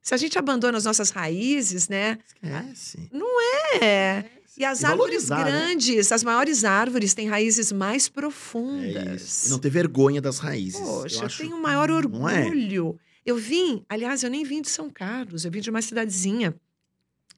Se 0.00 0.14
a 0.14 0.16
gente 0.16 0.38
abandona 0.38 0.78
as 0.78 0.84
nossas 0.84 1.10
raízes, 1.10 1.88
né? 1.88 2.18
Esquece. 2.26 3.10
É. 3.82 4.24
E 4.58 4.64
as 4.64 4.80
E 4.82 4.86
árvores 4.86 5.28
né? 5.28 5.36
grandes, 5.44 6.10
as 6.12 6.24
maiores 6.24 6.64
árvores, 6.64 7.12
têm 7.14 7.28
raízes 7.28 7.70
mais 7.72 8.06
É 8.06 8.10
profundas. 8.10 9.46
E 9.46 9.50
não 9.50 9.58
ter 9.58 9.70
vergonha 9.70 10.20
das 10.20 10.38
raízes. 10.38 10.80
Poxa, 10.80 11.16
eu, 11.22 11.26
acho- 11.26 11.42
tenho 11.42 11.56
o 11.56 11.62
maior 11.62 11.90
é? 11.90 11.92
orgulho. 11.92 12.98
Eu 13.24 13.36
vim, 13.36 13.84
aliás, 13.88 14.22
eu 14.22 14.30
nem 14.30 14.44
vim 14.44 14.62
de 14.62 14.68
São 14.70 14.88
Carlos, 14.88 15.44
eu 15.44 15.50
vim 15.50 15.60
de 15.60 15.68
uma 15.68 15.82
cidadezinha 15.82 16.54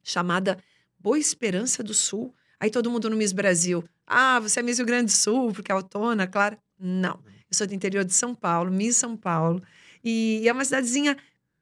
chamada 0.03 0.57
Boa 0.99 1.17
Esperança 1.17 1.83
do 1.83 1.93
Sul. 1.93 2.33
Aí 2.59 2.69
todo 2.69 2.89
mundo 2.89 3.09
no 3.09 3.15
Miss 3.17 3.31
Brasil. 3.31 3.83
Ah, 4.05 4.39
você 4.39 4.59
é 4.59 4.63
Miss 4.63 4.77
Rio 4.77 4.85
Grande 4.85 5.05
do 5.05 5.11
Sul, 5.15 5.51
porque 5.53 5.71
é 5.71 5.75
autônoma, 5.75 6.27
claro. 6.27 6.57
Não. 6.79 7.19
Eu 7.49 7.53
sou 7.57 7.65
do 7.65 7.73
interior 7.73 8.03
de 8.05 8.13
São 8.13 8.35
Paulo, 8.35 8.71
Miss 8.71 8.97
São 8.97 9.15
Paulo. 9.17 9.61
E 10.03 10.43
é 10.47 10.51
uma 10.53 10.63
cidadezinha 10.65 11.17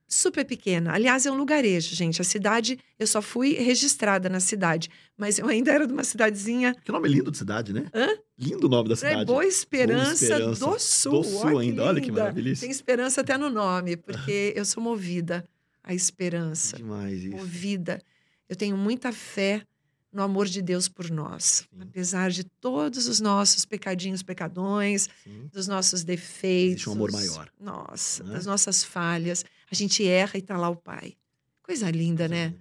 super 0.07 0.45
pequena. 0.45 0.93
Aliás, 0.93 1.25
é 1.25 1.31
um 1.31 1.35
lugarejo, 1.35 1.93
gente. 1.95 2.21
A 2.21 2.23
cidade, 2.23 2.79
eu 2.97 3.05
só 3.05 3.21
fui 3.21 3.53
registrada 3.55 4.29
na 4.29 4.39
cidade, 4.39 4.89
mas 5.17 5.37
eu 5.37 5.47
ainda 5.47 5.71
era 5.71 5.85
de 5.85 5.91
uma 5.93 6.03
cidadezinha. 6.03 6.73
Que 6.85 6.91
nome 6.91 7.09
lindo 7.09 7.29
de 7.31 7.37
cidade, 7.37 7.73
né? 7.73 7.85
Hã? 7.93 8.07
Lindo 8.37 8.67
o 8.67 8.69
nome 8.69 8.87
da 8.89 8.93
É 8.93 8.97
cidade. 8.97 9.25
Boa 9.25 9.45
Esperança, 9.45 10.23
Esperança 10.23 10.65
do 10.65 10.79
Sul. 10.79 11.11
do 11.11 11.23
Sul 11.23 11.59
ainda, 11.59 11.83
olha 11.83 11.99
que 12.01 12.11
maravilha 12.11 12.51
isso. 12.51 12.61
Tem 12.61 12.71
esperança 12.71 13.21
até 13.21 13.37
no 13.37 13.49
nome, 13.49 13.97
porque 13.97 14.53
eu 14.55 14.63
sou 14.63 14.81
movida 14.81 15.43
à 15.83 15.93
esperança. 15.93 16.77
Demais 16.77 17.23
isso. 17.23 17.35
Movida. 17.35 18.01
Eu 18.47 18.55
tenho 18.55 18.77
muita 18.77 19.11
fé 19.11 19.61
no 20.13 20.23
amor 20.23 20.47
de 20.47 20.61
Deus 20.61 20.87
por 20.87 21.11
nós. 21.11 21.67
Sim. 21.69 21.81
Apesar 21.81 22.31
de 22.31 22.43
todos 22.45 23.07
os 23.07 23.19
nossos 23.19 23.65
pecadinhos, 23.65 24.23
pecadões, 24.23 25.09
Sim. 25.23 25.49
dos 25.51 25.67
nossos 25.67 26.03
defeitos. 26.03 26.75
Existe 26.75 26.89
um 26.89 26.93
amor 26.93 27.11
maior. 27.11 27.49
Nossa, 27.59 28.23
Né? 28.23 28.33
das 28.33 28.45
nossas 28.45 28.83
falhas. 28.83 29.43
A 29.69 29.75
gente 29.75 30.05
erra 30.05 30.38
e 30.38 30.41
tá 30.41 30.57
lá 30.57 30.69
o 30.69 30.75
Pai. 30.75 31.15
Coisa 31.62 31.89
linda, 31.91 32.27
né? 32.27 32.53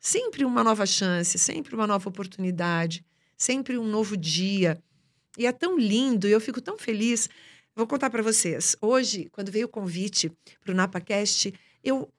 Sempre 0.00 0.44
uma 0.44 0.64
nova 0.64 0.86
chance, 0.86 1.38
sempre 1.38 1.74
uma 1.74 1.86
nova 1.86 2.08
oportunidade, 2.08 3.04
sempre 3.36 3.76
um 3.76 3.86
novo 3.86 4.16
dia. 4.16 4.82
E 5.36 5.46
é 5.46 5.52
tão 5.52 5.78
lindo, 5.78 6.26
e 6.26 6.32
eu 6.32 6.40
fico 6.40 6.60
tão 6.60 6.78
feliz. 6.78 7.28
Vou 7.74 7.86
contar 7.86 8.08
para 8.08 8.22
vocês. 8.22 8.76
Hoje, 8.80 9.28
quando 9.30 9.52
veio 9.52 9.66
o 9.66 9.68
convite 9.68 10.32
para 10.64 10.72
o 10.72 10.74
NapaCast, 10.74 11.52
eu, 11.84 12.10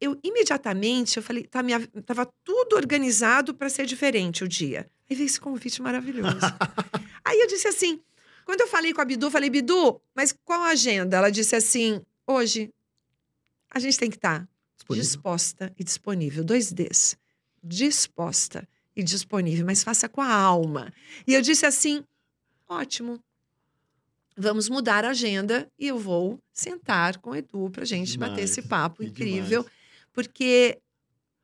eu 0.00 0.18
imediatamente 0.24 1.18
eu 1.18 1.22
falei, 1.22 1.44
tá, 1.44 1.62
minha, 1.62 1.86
tava 2.04 2.28
tudo 2.42 2.74
organizado 2.74 3.54
para 3.54 3.68
ser 3.68 3.86
diferente 3.86 4.42
o 4.42 4.48
dia. 4.48 4.90
Aí 5.08 5.14
veio 5.14 5.26
esse 5.26 5.40
convite 5.40 5.80
maravilhoso. 5.80 6.40
Aí 7.24 7.38
eu 7.38 7.46
disse 7.46 7.68
assim, 7.68 8.00
quando 8.44 8.62
eu 8.62 8.66
falei 8.66 8.92
com 8.92 9.00
a 9.00 9.04
Bidu, 9.04 9.26
eu 9.26 9.30
falei, 9.30 9.48
Bidu, 9.48 10.00
mas 10.14 10.34
qual 10.44 10.62
a 10.62 10.70
agenda? 10.70 11.16
Ela 11.16 11.30
disse 11.30 11.54
assim, 11.54 12.02
hoje 12.26 12.70
a 13.74 13.78
gente 13.80 13.98
tem 13.98 14.08
que 14.10 14.16
estar 14.16 14.48
Disponível. 14.76 15.04
disposta 15.04 15.74
e 15.78 15.84
disponível. 15.84 16.44
Dois 16.44 16.72
Ds. 16.72 17.16
Disposta 17.62 18.68
e 18.94 19.02
disponível, 19.02 19.64
mas 19.66 19.82
faça 19.82 20.08
com 20.08 20.20
a 20.20 20.32
alma. 20.32 20.92
E 21.26 21.34
eu 21.34 21.42
disse 21.42 21.66
assim: 21.66 22.04
ótimo. 22.68 23.20
Vamos 24.36 24.68
mudar 24.68 25.04
a 25.04 25.10
agenda 25.10 25.70
e 25.78 25.86
eu 25.88 25.98
vou 25.98 26.40
sentar 26.52 27.18
com 27.18 27.30
o 27.30 27.36
Edu 27.36 27.70
pra 27.70 27.84
gente 27.84 28.12
Demais, 28.12 28.30
bater 28.32 28.42
esse 28.44 28.62
papo 28.62 29.02
incrível, 29.04 29.62
demais. 29.62 29.76
porque 30.12 30.80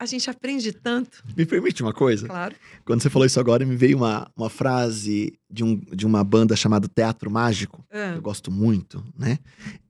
a 0.00 0.06
gente 0.06 0.30
aprende 0.30 0.72
tanto, 0.72 1.22
Me 1.36 1.44
permite 1.44 1.82
uma 1.82 1.92
coisa? 1.92 2.26
claro. 2.26 2.56
Quando 2.86 3.02
você 3.02 3.10
falou 3.10 3.26
isso 3.26 3.38
agora, 3.38 3.66
me 3.66 3.76
veio 3.76 3.98
uma, 3.98 4.30
uma 4.34 4.48
frase 4.48 5.38
de, 5.48 5.62
um, 5.62 5.76
de 5.76 6.06
uma 6.06 6.24
banda 6.24 6.56
chamada 6.56 6.88
Teatro 6.88 7.30
Mágico. 7.30 7.84
Ah, 7.92 8.14
eu 8.14 8.22
gosto 8.22 8.50
muito, 8.50 9.04
né? 9.14 9.38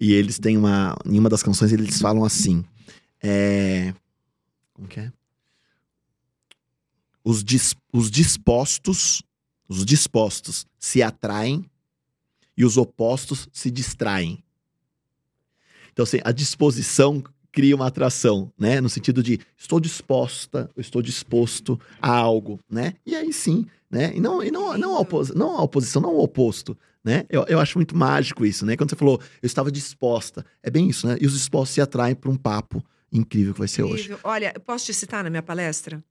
E 0.00 0.12
eles 0.12 0.36
têm 0.36 0.56
uma. 0.56 0.96
Em 1.06 1.16
uma 1.16 1.28
das 1.28 1.44
canções, 1.44 1.70
eles 1.70 2.00
falam 2.00 2.24
assim. 2.24 2.64
É. 3.22 3.94
Como 4.74 4.88
que 4.88 4.98
é? 4.98 5.12
Os, 7.22 7.44
dis, 7.44 7.76
os 7.92 8.10
dispostos. 8.10 9.22
Os 9.68 9.84
dispostos 9.84 10.66
se 10.76 11.00
atraem 11.00 11.64
e 12.56 12.64
os 12.64 12.76
opostos 12.76 13.48
se 13.52 13.70
distraem. 13.70 14.42
Então, 15.92 16.02
assim, 16.02 16.18
a 16.24 16.32
disposição 16.32 17.22
cria 17.52 17.74
uma 17.74 17.86
atração, 17.86 18.52
né? 18.58 18.80
No 18.80 18.88
sentido 18.88 19.22
de 19.22 19.38
estou 19.56 19.80
disposta, 19.80 20.70
estou 20.76 21.02
disposto 21.02 21.80
a 22.00 22.10
algo, 22.10 22.60
né? 22.70 22.94
E 23.04 23.14
aí 23.14 23.32
sim, 23.32 23.66
né? 23.90 24.12
E 24.14 24.20
não, 24.20 24.42
e 24.42 24.50
não, 24.50 24.76
não, 24.78 24.96
a, 24.96 25.00
opos, 25.00 25.30
não 25.34 25.56
a 25.56 25.62
oposição, 25.62 26.00
não 26.00 26.14
o 26.14 26.22
oposto, 26.22 26.76
né? 27.04 27.24
Eu, 27.28 27.44
eu 27.48 27.58
acho 27.58 27.78
muito 27.78 27.96
mágico 27.96 28.44
isso, 28.44 28.64
né? 28.64 28.76
Quando 28.76 28.90
você 28.90 28.96
falou, 28.96 29.20
eu 29.42 29.46
estava 29.46 29.70
disposta, 29.70 30.44
é 30.62 30.70
bem 30.70 30.88
isso, 30.88 31.06
né? 31.06 31.16
E 31.20 31.26
os 31.26 31.32
dispostos 31.32 31.74
se 31.74 31.80
atraem 31.80 32.14
para 32.14 32.30
um 32.30 32.36
papo 32.36 32.82
incrível 33.12 33.52
que 33.52 33.58
vai 33.58 33.68
ser 33.68 33.82
hoje. 33.82 34.04
incrível. 34.04 34.20
Olha, 34.22 34.52
eu 34.54 34.60
posso 34.60 34.86
te 34.86 34.94
citar 34.94 35.24
na 35.24 35.30
minha 35.30 35.42
palestra? 35.42 36.02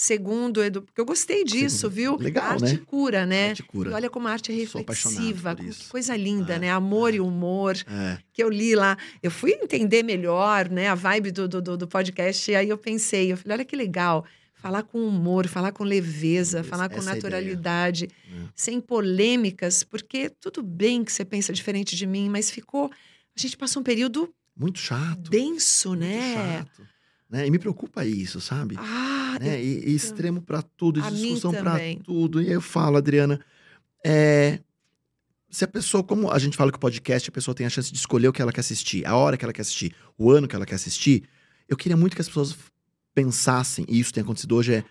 Segundo, 0.00 0.62
Edu, 0.62 0.82
porque 0.82 1.00
eu 1.00 1.04
gostei 1.04 1.42
disso, 1.42 1.78
Segundo. 1.90 1.94
viu? 1.94 2.16
Legal, 2.18 2.44
a 2.44 2.48
arte 2.52 2.74
né? 2.74 2.80
cura, 2.86 3.26
né? 3.26 3.52
Te 3.54 3.64
cura. 3.64 3.90
E 3.90 3.94
olha 3.94 4.08
como 4.08 4.28
a 4.28 4.30
arte 4.30 4.52
é 4.52 4.54
reflexiva, 4.54 5.56
que 5.56 5.74
coisa 5.88 6.16
linda, 6.16 6.54
É, 6.54 6.58
né? 6.60 6.70
Amor 6.70 7.12
é. 7.12 7.16
e 7.16 7.20
humor. 7.20 7.76
É, 7.84 8.18
que 8.32 8.40
eu 8.40 8.48
li 8.48 8.76
lá, 8.76 8.96
eu 9.20 9.30
fui 9.30 9.50
entender 9.50 10.04
melhor, 10.04 10.68
né, 10.70 10.86
a 10.88 10.94
vibe 10.94 11.32
do, 11.32 11.48
do, 11.48 11.76
do- 11.76 11.88
podcast, 11.88 12.48
e 12.48 12.54
aí 12.54 12.68
eu 12.68 12.78
pensei, 12.78 13.32
eu 13.32 13.36
falei, 13.36 13.56
olha 13.58 13.64
que 13.64 13.74
legal, 13.74 14.24
falar 14.54 14.84
com 14.84 15.04
humor, 15.04 15.48
falar 15.48 15.72
com 15.72 15.82
leveza, 15.82 16.58
Leveza, 16.58 16.62
falar 16.62 16.88
com 16.88 17.00
é 17.00 17.02
naturalidade, 17.04 18.08
É. 18.30 18.42
sem 18.54 18.80
polêmicas, 18.80 19.82
porque 19.82 20.30
tudo 20.30 20.62
bem 20.62 21.02
que 21.02 21.10
você 21.12 21.24
pensa 21.24 21.52
diferente 21.52 21.96
de 21.96 22.06
mim, 22.06 22.28
mas 22.28 22.52
ficou, 22.52 22.88
a 23.36 23.40
gente 23.40 23.56
passou 23.56 23.80
um 23.80 23.84
período 23.84 24.32
muito 24.56 24.78
chato. 24.78 25.28
denso, 25.28 25.88
muito 25.88 26.00
né? 26.02 26.58
chato. 26.58 26.82
Né? 27.28 27.46
E 27.46 27.50
me 27.50 27.58
preocupa 27.58 28.04
isso, 28.04 28.40
sabe? 28.40 28.76
Ah, 28.78 29.38
né? 29.40 29.62
E, 29.62 29.90
e 29.90 29.94
extremo 29.94 30.40
pra 30.40 30.62
tudo, 30.62 31.02
A 31.02 31.10
discussão 31.10 31.52
pra 31.52 31.72
também. 31.72 31.98
tudo. 31.98 32.40
E 32.40 32.46
aí 32.46 32.52
eu 32.52 32.60
falo, 32.60 32.96
Adriana, 32.96 33.38
é, 34.04 34.60
se 35.50 35.64
a 35.64 35.68
pessoa, 35.68 36.02
como 36.02 36.30
a 36.30 36.38
gente 36.38 36.56
fala 36.56 36.70
que 36.70 36.76
o 36.76 36.80
podcast, 36.80 37.28
a 37.28 37.32
pessoa 37.32 37.54
tem 37.54 37.66
a 37.66 37.70
chance 37.70 37.92
de 37.92 37.98
escolher 37.98 38.28
o 38.28 38.32
que 38.32 38.40
ela 38.40 38.52
quer 38.52 38.60
assistir, 38.60 39.06
a 39.06 39.14
hora 39.14 39.36
que 39.36 39.44
ela 39.44 39.52
quer 39.52 39.62
assistir, 39.62 39.94
o 40.16 40.30
ano 40.30 40.48
que 40.48 40.56
ela 40.56 40.64
quer 40.64 40.76
assistir, 40.76 41.24
eu 41.68 41.76
queria 41.76 41.96
muito 41.96 42.14
que 42.14 42.22
as 42.22 42.28
pessoas 42.28 42.56
pensassem, 43.14 43.84
e 43.88 43.98
isso 44.00 44.12
tem 44.12 44.22
acontecido 44.22 44.56
hoje, 44.56 44.74
é 44.74 44.84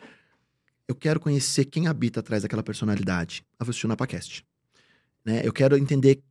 eu 0.87 0.95
quero 0.95 1.19
conhecer 1.19 1.65
quem 1.65 1.87
habita 1.87 2.21
atrás 2.21 2.43
daquela 2.43 2.63
personalidade. 2.63 3.43
Eu 3.59 3.65
vou 3.65 3.71
assistir 3.71 3.87
o 3.87 3.89
Napacast. 3.89 4.45
Né? 5.25 5.41
Eu 5.43 5.51
quero 5.51 5.77
entender 5.77 6.23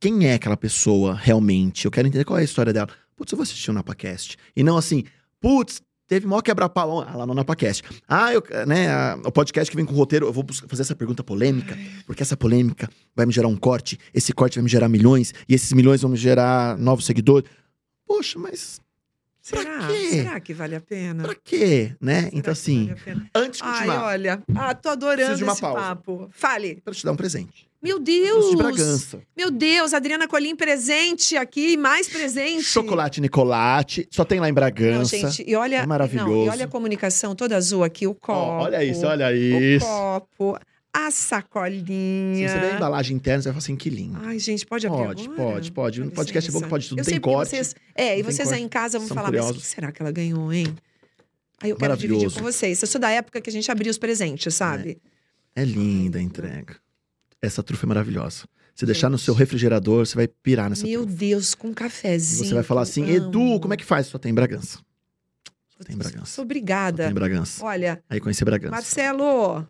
quem 0.00 0.26
é 0.26 0.34
aquela 0.34 0.56
pessoa 0.56 1.14
realmente. 1.14 1.84
Eu 1.84 1.90
quero 1.90 2.08
entender 2.08 2.24
qual 2.24 2.36
é 2.38 2.42
a 2.42 2.44
história 2.44 2.72
dela. 2.72 2.88
Putz, 3.14 3.30
eu 3.32 3.36
vou 3.36 3.44
assistir 3.44 3.70
o 3.70 3.74
Napacast. 3.74 4.36
E 4.56 4.62
não 4.64 4.76
assim, 4.76 5.04
putz, 5.40 5.80
teve 6.08 6.26
maior 6.26 6.42
quebra-pau 6.42 7.00
lá 7.00 7.26
no 7.26 7.34
Napacast. 7.34 7.82
Ah, 8.08 8.32
eu, 8.32 8.42
né, 8.66 8.88
a- 8.90 9.18
o 9.24 9.32
podcast 9.32 9.70
que 9.70 9.76
vem 9.76 9.84
com 9.86 9.94
roteiro, 9.94 10.26
eu 10.26 10.32
vou 10.32 10.44
fazer 10.68 10.82
essa 10.82 10.94
pergunta 10.94 11.22
polêmica, 11.24 11.76
porque 12.06 12.22
essa 12.22 12.36
polêmica 12.36 12.88
vai 13.14 13.26
me 13.26 13.32
gerar 13.32 13.48
um 13.48 13.56
corte, 13.56 13.98
esse 14.14 14.32
corte 14.32 14.56
vai 14.56 14.62
me 14.64 14.68
gerar 14.70 14.88
milhões, 14.88 15.32
e 15.48 15.54
esses 15.54 15.72
milhões 15.72 16.02
vão 16.02 16.10
me 16.10 16.16
gerar 16.16 16.76
novos 16.78 17.04
seguidores. 17.06 17.48
Poxa, 18.06 18.38
mas 18.38 18.80
pra 19.50 19.60
será? 19.62 19.88
Será 19.88 20.40
que 20.40 20.54
vale 20.54 20.74
a 20.76 20.80
pena? 20.80 21.22
pra 21.24 21.34
quê, 21.34 21.94
né? 22.00 22.22
Será 22.22 22.30
então 22.34 22.52
assim, 22.52 22.94
vale 23.04 23.28
antes 23.34 23.60
de 23.60 23.66
Ai, 23.66 23.78
continuar, 23.78 24.04
olha, 24.04 24.42
ah, 24.54 24.74
tô 24.74 24.88
adorando 24.90 25.36
de 25.36 25.42
uma 25.44 25.52
esse 25.52 25.60
pausa. 25.60 25.80
papo. 25.80 26.28
Fale. 26.32 26.80
quero 26.84 26.96
te 26.96 27.04
dar 27.04 27.12
um 27.12 27.16
presente. 27.16 27.65
Meu 27.82 27.98
Deus! 27.98 28.50
de 28.50 28.56
Bragança. 28.56 29.20
Meu 29.36 29.50
Deus, 29.50 29.92
Adriana 29.94 30.26
Colim 30.26 30.56
presente 30.56 31.36
aqui, 31.36 31.76
mais 31.76 32.08
presente. 32.08 32.62
Chocolate 32.64 33.20
Nicolate, 33.20 34.08
só 34.10 34.24
tem 34.24 34.40
lá 34.40 34.46
em 34.48 34.50
Não, 34.50 34.54
Bragança. 34.54 35.16
gente, 35.16 35.44
e 35.46 35.54
olha, 35.54 35.76
É 35.82 35.86
maravilhoso. 35.86 36.28
não, 36.30 36.46
e 36.46 36.48
olha 36.48 36.64
a 36.64 36.68
comunicação 36.68 37.34
toda 37.34 37.56
azul 37.56 37.84
aqui, 37.84 38.06
o 38.06 38.14
copo. 38.14 38.38
Ó, 38.38 38.62
olha 38.64 38.82
isso, 38.84 39.06
olha 39.06 39.28
O 39.28 39.32
isso. 39.32 39.86
copo, 39.86 40.58
a 40.92 41.10
Se 41.10 41.22
sacolinha. 41.24 42.48
você 42.48 42.58
ver 42.58 42.72
a 42.72 42.76
embalagem 42.76 43.16
interna, 43.16 43.42
você 43.42 43.48
vai 43.48 43.54
falar 43.54 43.64
assim, 43.64 43.76
que 43.76 43.90
lindo. 43.90 44.18
Ai, 44.24 44.38
gente, 44.38 44.64
pode 44.66 44.86
abrir 44.86 45.04
Pode, 45.06 45.22
agora? 45.28 45.36
pode, 45.52 45.72
pode. 45.72 46.00
No 46.00 46.10
podcast 46.10 46.50
é 46.50 46.52
bom 46.52 46.62
que 46.62 46.68
pode 46.68 46.88
tudo, 46.88 46.98
Eu 46.98 47.04
não 47.04 47.10
tem 47.10 47.20
corte. 47.20 47.50
Vocês, 47.50 47.74
é, 47.94 48.18
e 48.18 48.22
não 48.22 48.30
vocês 48.32 48.50
aí 48.52 48.62
em 48.62 48.68
casa 48.68 48.98
vão 48.98 49.06
falar, 49.06 49.30
mas 49.30 49.40
o 49.40 49.44
curiosos. 49.44 49.62
que 49.62 49.68
será 49.68 49.92
que 49.92 50.00
ela 50.02 50.10
ganhou, 50.10 50.52
hein? 50.52 50.66
Aí 51.62 51.70
eu 51.70 51.76
quero 51.76 51.96
dividir 51.96 52.32
com 52.32 52.40
vocês. 52.42 52.80
Eu 52.82 52.88
sou 52.88 53.00
da 53.00 53.10
época 53.10 53.40
que 53.40 53.48
a 53.48 53.52
gente 53.52 53.70
abria 53.70 53.90
os 53.90 53.98
presentes, 53.98 54.54
sabe? 54.54 54.98
É 55.54 55.64
linda 55.64 56.18
a 56.18 56.22
entrega. 56.22 56.76
Essa 57.42 57.62
trufa 57.62 57.86
é 57.86 57.88
maravilhosa. 57.88 58.44
Se 58.74 58.84
deixar 58.84 59.08
no 59.08 59.16
seu 59.18 59.32
refrigerador, 59.34 60.04
você 60.06 60.14
vai 60.14 60.28
pirar 60.28 60.68
nessa 60.68 60.86
Meu 60.86 61.02
trufa. 61.02 61.16
Deus, 61.18 61.54
com 61.54 61.68
um 61.68 61.72
E 61.72 61.74
cafezinho. 61.74 62.48
você 62.48 62.54
vai 62.54 62.62
falar 62.62 62.82
assim, 62.82 63.08
Edu, 63.08 63.58
como 63.60 63.72
é 63.72 63.76
que 63.76 63.84
faz? 63.84 64.06
Só 64.06 64.18
tem 64.18 64.32
em 64.32 64.34
Bragança. 64.34 64.78
Só 65.78 65.84
tem 65.84 65.94
em 65.94 65.98
Bragança. 65.98 66.26
Sou 66.26 66.34
Só 66.36 66.42
obrigada. 66.42 67.04
tem 67.04 67.10
em 67.10 67.14
Bragança. 67.14 67.64
Olha, 67.64 68.02
Aí 68.08 68.20
conhecer 68.20 68.44
Bragança. 68.44 68.72
Marcelo, 68.72 69.66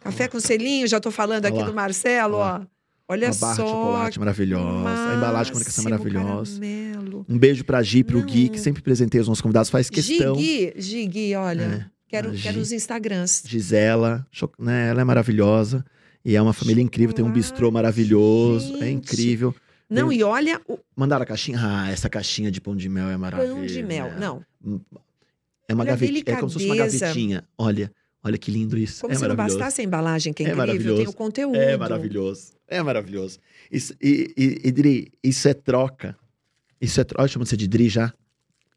café 0.00 0.28
com 0.28 0.38
selinho, 0.38 0.86
já 0.86 1.00
tô 1.00 1.10
falando 1.10 1.44
aqui 1.46 1.56
Olha 1.56 1.64
lá. 1.64 1.70
do 1.70 1.74
Marcelo, 1.74 2.36
ó. 2.36 2.60
Olha 3.08 3.28
Uma 3.30 3.34
barra 3.40 3.54
só. 3.56 3.64
de 3.64 3.68
chocolate 3.70 4.18
maravilhosa. 4.20 5.10
A 5.10 5.16
embalagem 5.16 5.44
de 5.46 5.50
comunicação 5.52 5.82
máximo 5.84 5.90
maravilhosa. 6.12 6.60
Caramelo. 6.60 7.26
Um 7.28 7.36
beijo 7.36 7.64
pra 7.64 7.82
Gi, 7.82 8.04
pro 8.04 8.22
Gui, 8.22 8.44
Não. 8.44 8.52
que 8.52 8.60
sempre 8.60 8.80
presentei 8.82 9.20
os 9.20 9.26
nossos 9.26 9.42
convidados. 9.42 9.68
Faz 9.68 9.90
questão. 9.90 10.36
Gigui, 10.36 10.72
Gigui, 10.76 11.34
olha. 11.34 11.62
É, 11.62 11.86
quero, 12.06 12.32
quero 12.34 12.54
Gi. 12.54 12.60
os 12.60 12.70
Instagrams. 12.70 13.42
Gisela, 13.44 14.24
né? 14.60 14.90
Ela 14.90 15.00
é 15.00 15.04
maravilhosa. 15.04 15.84
E 16.24 16.36
é 16.36 16.42
uma 16.42 16.52
família 16.52 16.82
incrível, 16.82 17.14
tem 17.14 17.24
um 17.24 17.32
bistrô 17.32 17.70
maravilhoso. 17.70 18.76
É 18.76 18.86
gente. 18.86 19.12
incrível. 19.12 19.54
Não, 19.88 20.12
e 20.12 20.22
olha 20.22 20.60
o 20.68 20.78
Mandaram 20.94 21.24
a 21.24 21.26
caixinha? 21.26 21.58
Ah, 21.60 21.90
essa 21.90 22.08
caixinha 22.08 22.50
de 22.50 22.60
pão 22.60 22.76
de 22.76 22.88
mel 22.88 23.08
é 23.08 23.16
maravilhosa. 23.16 23.56
pão 23.56 23.66
de 23.66 23.82
mel. 23.82 24.12
Não, 24.18 24.44
É 25.68 25.74
uma 25.74 25.82
Olha 25.82 25.92
a 25.92 25.96
gavetinha. 25.96 26.22
É 26.26 26.36
como 26.36 26.48
se 26.48 26.54
fosse 26.54 26.66
uma 26.66 26.76
gavetinha. 26.76 27.44
Olha, 27.58 27.92
olha 28.22 28.38
que 28.38 28.52
lindo 28.52 28.78
isso. 28.78 29.00
como 29.00 29.12
é 29.12 29.16
se 29.16 29.26
não 29.26 29.34
bastasse 29.34 29.80
a 29.80 29.84
embalagem, 29.84 30.32
que 30.32 30.44
é 30.44 30.50
É 30.50 30.52
incrível, 30.52 30.96
tem 30.96 31.08
o 31.08 31.12
conteúdo. 31.12 31.56
É 31.56 31.76
maravilhoso. 31.76 32.52
É 32.68 32.80
maravilhoso. 32.82 33.40
Isso, 33.70 33.92
e, 34.00 34.32
e, 34.36 34.68
e, 34.68 34.72
Dri, 34.72 35.12
isso 35.24 35.48
é 35.48 35.54
troca. 35.54 36.16
Isso 36.80 37.00
é 37.00 37.04
troca. 37.04 37.26
Chama 37.26 37.44
você 37.44 37.56
de 37.56 37.66
Dri 37.66 37.88
já? 37.88 38.14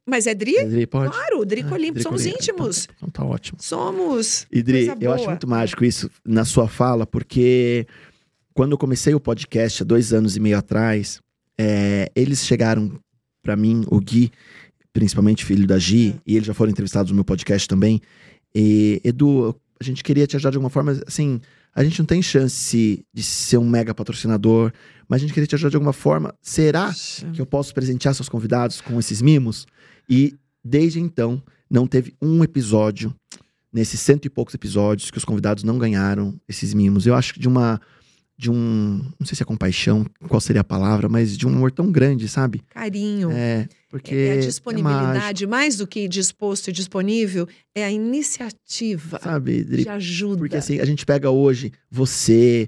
Mas 0.06 0.28
é 0.28 0.34
Dri? 0.36 0.58
É 0.58 0.66
Dri, 0.66 0.86
pode? 0.86 1.12
Claro, 1.14 1.46
Dri 1.46 1.62
Ah, 1.62 1.70
Colimpo, 1.70 1.94
Dri 1.94 2.04
somos 2.04 2.22
Colimpo. 2.24 2.40
íntimos. 2.42 2.84
Então, 2.84 2.96
então 2.98 3.10
tá 3.10 3.24
ótimo. 3.26 3.58
Somos. 3.62 4.46
E 4.52 4.62
Dri, 4.62 4.92
eu 5.00 5.14
acho 5.14 5.26
muito 5.26 5.48
mágico 5.48 5.86
isso 5.86 6.10
na 6.26 6.44
sua 6.44 6.68
fala, 6.68 7.06
porque 7.08 7.88
quando 8.54 8.74
eu 8.74 8.78
comecei 8.78 9.14
o 9.16 9.20
podcast 9.20 9.82
há 9.82 9.86
dois 9.86 10.12
anos 10.14 10.36
e 10.36 10.40
meio 10.40 10.58
atrás, 10.58 11.22
é, 11.58 12.12
eles 12.16 12.46
chegaram 12.46 13.00
pra 13.42 13.56
mim, 13.56 13.84
o 13.88 14.00
Gui, 14.00 14.32
principalmente 14.92 15.46
filho 15.46 15.66
da 15.66 15.78
Gi, 15.80 16.14
Hum. 16.16 16.20
e 16.28 16.36
eles 16.36 16.48
já 16.48 16.54
foram 16.54 16.72
entrevistados 16.72 17.12
no 17.12 17.16
meu 17.16 17.26
podcast 17.26 17.68
também. 17.68 18.02
E, 18.54 19.02
Edu, 19.04 19.56
a 19.80 19.84
gente 19.84 20.04
queria 20.04 20.28
te 20.28 20.36
ajudar 20.36 20.52
de 20.52 20.58
alguma 20.58 20.70
forma, 20.70 21.02
assim, 21.08 21.40
a 21.74 21.84
gente 21.84 21.98
não 22.00 22.06
tem 22.06 22.22
chance 22.22 23.04
de 23.14 23.24
ser 23.24 23.58
um 23.58 23.68
mega 23.68 23.94
patrocinador, 23.96 24.72
mas 25.08 25.18
a 25.18 25.22
gente 25.26 25.34
queria 25.34 25.48
te 25.48 25.56
ajudar 25.56 25.70
de 25.72 25.76
alguma 25.76 25.94
forma. 25.94 26.34
Será 26.42 26.88
Poxa. 26.88 27.30
que 27.32 27.42
eu 27.42 27.46
posso 27.46 27.74
presentear 27.74 28.14
seus 28.14 28.30
convidados 28.30 28.80
com 28.82 29.00
esses 29.00 29.22
mimos? 29.22 29.66
E 30.10 30.36
desde 30.64 31.00
então, 31.00 31.42
não 31.70 31.88
teve 31.88 32.14
um 32.22 32.44
episódio 32.44 33.14
nesses 33.72 34.00
cento 34.00 34.26
e 34.26 34.30
poucos 34.30 34.54
episódios 34.54 35.10
que 35.10 35.18
os 35.18 35.26
convidados 35.26 35.64
não 35.64 35.78
ganharam 35.78 36.40
esses 36.48 36.74
mimos. 36.74 37.08
Eu 37.08 37.16
acho 37.16 37.34
que 37.34 37.40
de 37.40 37.48
uma 37.48 37.82
de 38.36 38.50
um, 38.50 39.00
não 39.20 39.26
sei 39.26 39.36
se 39.36 39.44
é 39.44 39.46
compaixão, 39.46 40.06
qual 40.28 40.42
seria 40.42 40.62
a 40.62 40.66
palavra, 40.66 41.08
mas 41.08 41.38
de 41.38 41.48
um 41.48 41.50
amor 41.50 41.72
tão 41.72 41.92
grande, 41.92 42.28
sabe? 42.28 42.64
Carinho. 42.70 43.32
É, 43.32 43.68
porque 43.90 44.14
é 44.14 44.32
a 44.32 44.36
é 44.36 44.40
disponibilidade, 44.40 45.46
mais 45.46 45.78
do 45.78 45.86
que 45.86 46.08
disposto 46.08 46.70
e 46.70 46.74
disponível, 46.74 47.48
é 47.76 47.86
a 47.86 47.92
iniciativa 47.92 49.20
sabe, 49.22 49.64
Dri? 49.64 49.84
de 49.84 49.90
ajuda. 49.90 50.40
Porque 50.40 50.58
assim, 50.58 50.80
a 50.80 50.86
gente 50.86 51.06
pega 51.06 51.30
hoje 51.30 51.72
você, 51.90 52.68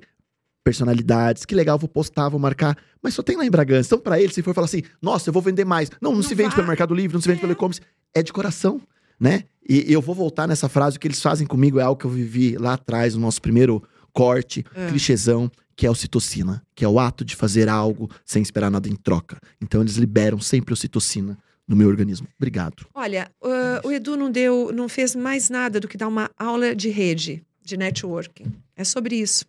personalidades, 0.66 1.46
que 1.46 1.54
legal, 1.56 1.78
vou 1.78 1.88
postar, 1.88 2.28
vou 2.28 2.40
marcar, 2.40 2.76
mas 3.02 3.14
só 3.14 3.22
tem 3.22 3.38
lá 3.38 3.46
em 3.46 3.52
Bragança. 3.52 3.88
Então, 3.88 4.00
pra 4.00 4.20
ele, 4.20 4.34
se 4.34 4.42
for 4.42 4.54
falar 4.54 4.66
assim, 4.66 4.82
nossa, 5.02 5.30
eu 5.30 5.34
vou 5.34 5.42
vender 5.42 5.64
mais. 5.64 5.90
Não, 6.02 6.10
não, 6.10 6.16
Não 6.18 6.24
se 6.24 6.34
vende 6.36 6.50
vai. 6.50 6.56
pelo 6.58 6.68
Mercado 6.68 6.94
Livre, 6.96 7.14
não 7.14 7.22
se 7.22 7.28
vende 7.28 7.38
É. 7.40 7.42
pelo 7.42 7.54
e-commerce. 7.54 7.80
É 8.14 8.24
de 8.24 8.34
coração, 8.34 8.82
né? 9.20 9.44
E 9.68 9.92
eu 9.94 10.02
vou 10.02 10.14
voltar 10.16 10.48
nessa 10.48 10.68
frase, 10.68 10.98
o 10.98 11.00
que 11.00 11.08
eles 11.08 11.22
fazem 11.22 11.46
comigo 11.48 11.80
é 11.80 11.84
algo 11.84 12.00
que 12.00 12.06
eu 12.06 12.10
vivi 12.12 12.58
lá 12.58 12.74
atrás, 12.74 13.14
no 13.16 13.22
nosso 13.22 13.42
primeiro 13.42 13.82
corte, 14.12 14.66
É. 14.76 14.88
clichêzão, 14.90 15.50
que 15.76 15.86
é 15.86 15.92
ocitocina, 15.92 16.64
que 16.74 16.84
é 16.84 16.88
o 16.88 17.00
ato 17.00 17.24
de 17.24 17.36
fazer 17.36 17.70
algo 17.70 18.10
sem 18.26 18.42
esperar 18.42 18.72
nada 18.72 18.90
em 18.90 18.96
troca. 18.96 19.38
Então, 19.62 19.82
eles 19.82 19.96
liberam 19.98 20.40
sempre 20.40 20.74
ocitocina 20.74 21.38
no 21.68 21.76
meu 21.76 21.88
organismo. 21.90 22.28
Obrigado. 22.40 22.86
Olha, 22.94 23.30
uh, 23.44 23.88
o 23.88 23.92
Edu 23.92 24.16
não 24.16 24.32
deu, 24.32 24.72
não 24.74 24.88
fez 24.88 25.16
mais 25.16 25.50
nada 25.50 25.80
do 25.80 25.88
que 25.88 25.98
dar 25.98 26.08
uma 26.08 26.30
aula 26.38 26.76
de 26.76 26.90
rede, 26.90 27.44
de 27.64 27.76
networking. 27.76 28.46
É 28.76 28.84
sobre 28.84 29.16
isso. 29.16 29.46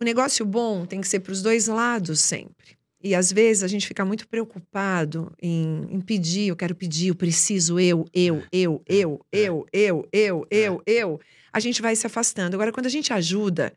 O 0.00 0.04
negócio 0.04 0.46
bom 0.46 0.86
tem 0.86 1.00
que 1.00 1.08
ser 1.08 1.20
para 1.20 1.32
os 1.32 1.42
dois 1.42 1.66
lados 1.66 2.20
sempre. 2.20 2.78
E 3.02 3.14
às 3.14 3.32
vezes 3.32 3.62
a 3.62 3.68
gente 3.68 3.86
fica 3.86 4.04
muito 4.04 4.26
preocupado 4.26 5.32
em, 5.40 5.86
em 5.90 6.00
pedir, 6.00 6.48
eu 6.48 6.56
quero 6.56 6.74
pedir, 6.74 7.08
eu 7.08 7.14
preciso, 7.14 7.78
eu, 7.78 8.04
eu, 8.12 8.42
eu, 8.50 8.82
eu, 8.86 9.24
eu, 9.32 9.66
eu, 9.72 10.08
eu, 10.12 10.46
eu, 10.50 10.82
eu. 10.84 11.20
A 11.52 11.60
gente 11.60 11.80
vai 11.80 11.94
se 11.94 12.06
afastando. 12.06 12.54
Agora, 12.54 12.72
quando 12.72 12.86
a 12.86 12.90
gente 12.90 13.12
ajuda 13.12 13.72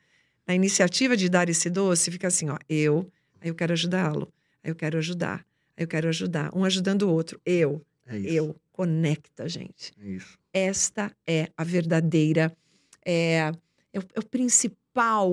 na 0.47 0.55
iniciativa 0.55 1.15
de 1.15 1.29
dar 1.29 1.49
esse 1.49 1.69
doce, 1.69 2.09
fica 2.11 2.27
assim, 2.27 2.49
ó, 2.49 2.57
eu, 2.67 3.11
aí 3.39 3.49
eu 3.49 3.55
quero 3.55 3.73
ajudá-lo, 3.73 4.31
aí 4.63 4.71
eu 4.71 4.75
quero 4.75 4.97
ajudar, 4.97 5.45
aí 5.77 5.83
eu 5.83 5.87
quero 5.87 6.07
ajudar, 6.09 6.49
um 6.55 6.63
ajudando 6.63 7.03
o 7.03 7.09
outro, 7.09 7.39
eu, 7.45 7.85
É 8.07 8.17
eu, 8.17 8.55
conecta, 8.71 9.47
gente. 9.47 9.93
É 9.99 10.09
isso. 10.09 10.37
Esta 10.51 11.11
é 11.27 11.47
a 11.55 11.63
verdadeira, 11.63 12.51
é, 13.05 13.51
é, 13.93 13.99
o, 13.99 14.03
é 14.15 14.19
o 14.19 14.25
principal 14.25 14.80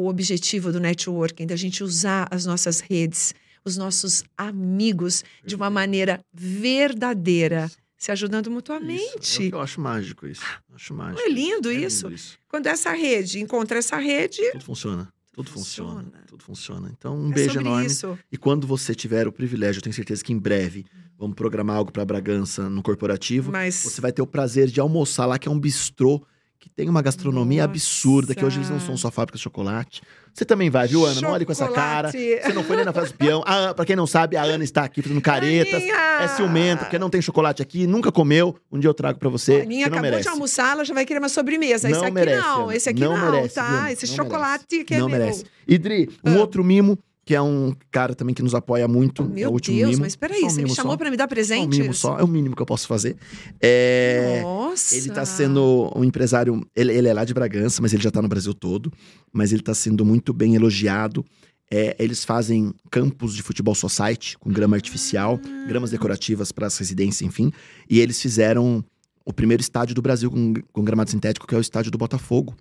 objetivo 0.07 0.73
do 0.73 0.81
networking, 0.81 1.47
da 1.47 1.57
gente 1.57 1.83
usar 1.83 2.29
as 2.31 2.47
nossas 2.47 2.81
redes, 2.81 3.35
os 3.65 3.77
nossos 3.77 4.25
amigos 4.37 5.25
de 5.45 5.55
uma 5.55 5.69
maneira 5.71 6.21
verdadeira, 6.33 7.71
se 7.97 8.13
ajudando 8.13 8.47
Isso. 8.47 8.51
É 8.51 8.55
mutuamente. 8.55 9.51
eu 9.53 9.61
acho 9.61 9.81
mágico 9.81 10.27
isso. 10.27 10.43
Acho 10.75 10.95
mágico. 10.95 11.21
Não 11.21 11.27
é 11.27 11.31
lindo 11.31 11.71
É 11.71 11.75
isso? 11.75 12.09
Quando 12.49 12.67
essa 12.67 12.93
rede 12.93 13.41
encontra 13.41 13.79
essa 13.79 13.97
rede, 13.97 14.43
Tudo 14.53 14.65
funciona. 14.65 15.13
Tudo 15.33 15.51
funciona. 15.51 15.91
Funciona. 16.03 16.25
Tudo 16.27 16.45
funciona. 16.45 16.93
Então, 16.97 17.17
um 17.17 17.31
é 17.31 17.35
beijo 17.35 17.61
enorme. 17.61 17.87
isso. 17.87 18.19
E 18.31 18.37
quando 18.37 18.67
você 18.67 18.93
tiver 18.95 19.29
o 19.29 19.33
privilégio, 19.33 19.79
eu 19.79 19.83
tenho 19.83 19.95
certeza 19.95 20.23
que 20.25 20.33
em 20.33 20.39
breve 20.39 20.85
vamos 21.17 21.37
programar 21.37 21.77
algo 21.77 21.93
para 21.93 22.05
Bragança 22.05 22.69
no 22.69 22.83
corporativo. 22.83 23.53
Mas 23.53 23.77
Você 23.77 24.01
vai 24.01 24.13
ter 24.13 24.23
o 24.23 24.27
prazer 24.27 24.69
de 24.69 24.81
almoçar 24.81 25.27
lá, 25.27 25.39
que 25.39 25.49
é 25.49 25.51
um 25.51 25.59
bistrô 25.59 26.25
que 26.61 26.69
tem 26.69 26.89
uma 26.89 27.01
gastronomia 27.01 27.63
Nossa. 27.63 27.71
absurda, 27.71 28.35
que 28.35 28.45
hoje 28.45 28.59
eles 28.59 28.69
não 28.69 28.81
são 28.81 28.97
só 28.97 29.11
fábrica 29.13 29.37
de 29.39 29.43
chocolate. 29.45 30.03
Você 30.35 30.45
também 30.45 30.69
vai, 30.71 30.87
viu, 30.89 31.05
Ana? 31.05 31.21
Não 31.21 31.31
olhe 31.31 31.45
com 31.45 31.53
essa 31.53 31.69
cara. 31.69 32.11
Você 32.11 32.41
não 32.55 32.63
foi 32.65 32.77
nem 32.77 32.85
na 32.85 32.93
festa 32.93 33.11
do 33.11 33.15
peão. 33.19 33.43
Ah, 33.47 33.73
pra 33.75 33.85
quem 33.85 33.95
não 33.97 34.07
sabe, 34.07 34.37
a 34.37 34.43
Ana 34.43 34.63
está 34.65 34.83
aqui 34.85 35.01
fazendo 35.03 35.21
caretas. 35.21 35.75
Aninha! 35.83 35.95
É 36.21 36.29
ciumenta, 36.29 36.85
porque 36.85 36.99
não 36.99 37.09
tem 37.09 37.23
chocolate 37.23 37.63
aqui, 37.63 37.87
nunca 37.87 38.11
comeu. 38.11 38.57
Um 38.73 38.79
dia 38.79 38.89
eu 38.91 38.95
trago 38.95 39.19
pra 39.21 39.29
você. 39.29 39.61
A 39.61 39.63
Aninha 39.63 39.85
você 39.87 39.91
não 39.91 39.99
acabou 39.99 40.03
merece. 40.11 40.23
de 40.23 40.29
almoçar, 40.29 40.73
ela 40.73 40.85
já 40.85 40.95
vai 40.95 41.05
querer 41.07 41.21
uma 41.21 41.29
sobremesa. 41.29 41.89
esse 41.89 41.97
Não 41.99 42.05
aqui 42.07 42.15
merece, 42.15 42.43
não, 42.43 42.65
Ana. 42.65 42.77
esse 42.77 42.89
aqui 42.89 43.01
Não 43.01 43.17
não, 43.17 43.31
merece, 43.33 43.55
tá? 43.55 43.63
viu? 43.85 43.93
Esse 43.93 44.07
Não 44.09 44.15
chocolate 44.17 44.85
que 44.85 44.95
é 44.95 44.99
Não 44.99 45.09
meu. 45.09 45.19
merece. 45.19 45.45
Idri, 45.67 46.11
um 46.25 46.35
Ah. 46.35 46.39
outro 46.39 46.65
mimo, 46.65 46.99
que 47.29 47.35
é 47.35 47.43
um 47.43 47.75
cara 47.91 48.15
também 48.15 48.35
que 48.35 48.43
nos 48.43 48.55
apoia 48.55 48.89
muito. 48.89 49.21
é 49.21 49.25
o 49.27 49.29
Meu 49.29 49.51
último 49.51 49.77
Deus, 49.77 49.91
mimo. 49.91 50.01
mas 50.01 50.17
peraí, 50.17 50.41
Só 50.41 50.47
um 50.47 50.49
você 50.49 50.63
me 50.63 50.71
chamou 50.75 50.97
pra 50.97 51.11
me 51.11 51.17
dar 51.19 51.29
Só 51.29 51.55
um 51.61 51.69
mimo 51.69 51.93
só, 51.93 52.19
é 52.19 52.25
o 52.25 52.27
mínimo 52.27 52.57
que 52.57 52.63
eu 52.63 52.65
posso 52.65 52.89
fazer. 52.89 53.19
É, 53.61 54.41
Nossa. 54.43 54.97
Ele 54.97 55.11
tá 55.11 55.27
sendo 55.27 55.93
um 55.95 56.03
empresário. 56.03 56.67
Ele, 56.75 56.91
ele 56.91 57.07
é 57.07 57.13
lá 57.13 57.27
de 57.27 57.35
Bragança, 57.35 57.83
mas 57.83 57.93
ele 57.93 58.03
já 58.03 58.11
tá 58.11 58.23
no 58.23 58.29
Brasil 58.29 58.55
todo. 58.55 58.91
Mas 59.31 59.53
ele 59.53 59.61
tá 59.61 59.75
sendo 59.75 60.07
muito 60.07 60.33
bem 60.33 60.55
elogiado. 60.55 61.23
É, 61.71 61.95
eles 61.99 62.25
fazem 62.25 62.73
campos 62.91 63.35
de 63.35 63.43
futebol 63.43 63.75
society 63.75 64.39
com 64.39 64.51
grama 64.51 64.75
artificial, 64.75 65.39
Ah. 65.45 65.67
gramas 65.69 65.91
decorativas 65.91 66.51
para 66.51 66.67
as 66.67 66.79
residências, 66.79 67.21
enfim. 67.29 67.53
E 67.91 68.01
eles 68.01 68.23
fizeram 68.23 68.83
o 69.23 69.35
primeiro 69.35 69.61
estádio 69.61 69.95
do 69.95 70.01
Brasil 70.01 70.31
com, 70.31 70.55
com 70.73 70.83
gramado 70.83 71.11
sintético, 71.11 71.47
que 71.47 71.55
é 71.55 71.59
o 71.59 71.61
estádio 71.61 71.91
do 71.91 71.99
Botafogo. 71.99 72.55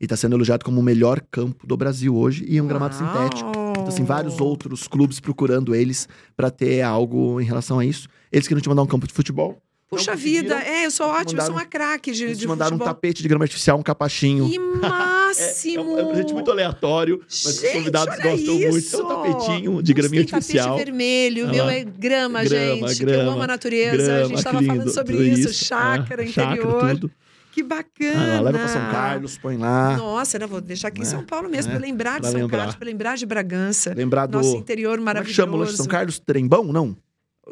E 0.00 0.06
tá 0.06 0.16
sendo 0.16 0.34
elogiado 0.34 0.64
como 0.64 0.80
o 0.80 0.82
melhor 0.82 1.20
campo 1.30 1.66
do 1.66 1.76
Brasil 1.76 2.16
hoje, 2.16 2.42
e 2.48 2.56
é 2.56 2.62
um 2.62 2.66
gramado 2.66 2.94
sintético. 2.94 3.63
Então, 3.84 3.92
assim, 3.94 4.04
vários 4.04 4.40
outros 4.40 4.88
clubes 4.88 5.20
procurando 5.20 5.74
eles 5.74 6.08
para 6.36 6.50
ter 6.50 6.80
algo 6.80 7.40
em 7.40 7.44
relação 7.44 7.78
a 7.78 7.84
isso. 7.84 8.08
Eles 8.32 8.48
queriam 8.48 8.62
te 8.62 8.68
mandar 8.68 8.82
um 8.82 8.86
campo 8.86 9.06
de 9.06 9.12
futebol. 9.12 9.58
Puxa 9.90 10.16
vida, 10.16 10.58
é, 10.60 10.86
eu 10.86 10.90
sou 10.90 11.06
ótima, 11.06 11.40
eu 11.42 11.46
sou 11.46 11.54
uma 11.54 11.66
craque 11.66 12.10
de, 12.10 12.24
Eles 12.24 12.38
de 12.38 12.48
mandaram 12.48 12.76
um 12.76 12.78
tapete 12.80 13.22
de 13.22 13.28
grama 13.28 13.44
artificial, 13.44 13.78
um 13.78 13.82
capachinho. 13.82 14.48
Que 14.48 14.58
É, 14.58 14.86
é, 14.86 14.88
máximo! 14.88 15.82
um, 15.94 15.98
é 15.98 16.02
um 16.02 16.08
presente 16.08 16.32
muito 16.32 16.50
aleatório, 16.50 17.20
mas 17.28 17.44
os 17.44 17.60
Gente, 17.60 17.72
convidados 17.74 18.14
olha 18.14 18.22
gostam 18.30 18.54
muito. 18.54 18.64
É 18.64 18.70
um 18.72 18.78
isso! 18.78 19.04
tapetinho 19.06 19.82
de 19.82 19.92
graminha 19.94 20.22
artificial. 20.22 20.70
tapete 20.70 20.84
vermelho, 20.86 21.44
o 21.44 21.48
Ah 21.48 21.52
meu 21.52 21.68
é 21.68 21.84
grama, 21.84 22.42
Grama, 22.44 22.88
gente. 22.88 22.96
que 22.96 23.02
eu 23.02 23.06
grama, 23.08 23.32
amo 23.32 23.42
a 23.42 23.46
natureza. 23.46 23.92
a 23.92 23.96
Grama, 24.16 24.28
gente 24.28 24.44
tava 24.44 24.58
que 24.60 24.66
falando 24.66 24.90
sobre 24.90 25.12
tudo 25.16 25.24
isso. 25.26 25.52
Chácara, 25.64 26.22
Ah, 26.22 26.26
interior. 26.26 26.90
tudo. 26.94 27.10
Que 27.54 27.60
Ah, 27.60 27.64
bacana. 27.64 28.40
leva 28.40 28.58
pra 28.58 28.68
São 28.68 28.80
Carlos, 28.90 29.38
põe 29.38 29.56
lá. 29.56 29.96
Nossa, 29.96 30.44
vou 30.46 30.60
deixar 30.60 30.88
aqui 30.88 30.98
em 30.98 31.04
Né? 31.04 31.08
São 31.08 31.24
Paulo 31.24 31.48
mesmo, 31.48 31.70
Né? 31.72 31.78
pra 31.78 31.86
lembrar 31.86 32.20
de 32.20 32.26
São 32.26 32.40
lembrar. 32.40 32.58
Carlos, 32.58 32.74
pra 32.76 32.86
lembrar 32.86 33.16
de 33.16 33.26
Bragança. 33.26 33.94
Lembrar 33.94 34.26
do. 34.26 34.38
Nosso 34.38 34.56
interior 34.56 34.90
Como 34.90 34.94
é 34.94 34.98
que 34.98 35.04
maravilhoso. 35.04 35.34
chama 35.36 35.66
de 35.66 35.76
São 35.76 35.86
Carlos? 35.86 36.18
Trembão? 36.18 36.64
Não. 36.64 36.96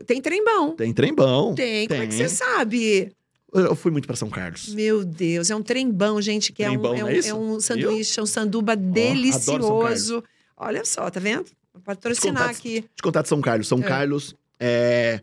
Tem 0.06 0.20
trembão. 0.20 0.74
Tem 0.74 0.92
trembão. 0.92 1.54
Tem. 1.54 1.86
Como 1.86 2.02
é 2.02 2.06
que 2.06 2.14
você 2.14 2.28
sabe? 2.28 3.12
Eu 3.54 3.76
fui 3.76 3.90
muito 3.92 4.06
pra 4.06 4.16
São 4.16 4.30
Carlos. 4.30 4.74
Meu 4.74 5.04
Deus, 5.04 5.50
é 5.50 5.54
um 5.54 5.62
trembão, 5.62 6.20
gente, 6.22 6.52
que 6.52 6.64
Trembão, 6.64 6.94
é, 6.94 7.04
um, 7.04 7.08
é, 7.08 7.12
não 7.12 7.18
um, 7.20 7.22
é 7.22 7.28
é 7.28 7.34
um 7.34 7.60
sanduíche, 7.60 8.18
é 8.18 8.22
um 8.22 8.26
sanduba 8.26 8.74
delicioso. 8.74 10.24
Olha 10.56 10.84
só, 10.84 11.10
tá 11.10 11.20
vendo? 11.20 11.44
Vou 11.72 11.82
patrocinar 11.82 12.48
aqui. 12.48 12.78
Eu 12.78 13.02
contar 13.02 13.22
de 13.22 13.28
São 13.28 13.40
Carlos. 13.40 13.68
São 13.68 13.78
É. 13.78 13.82
Carlos, 13.82 14.34
é, 14.58 15.20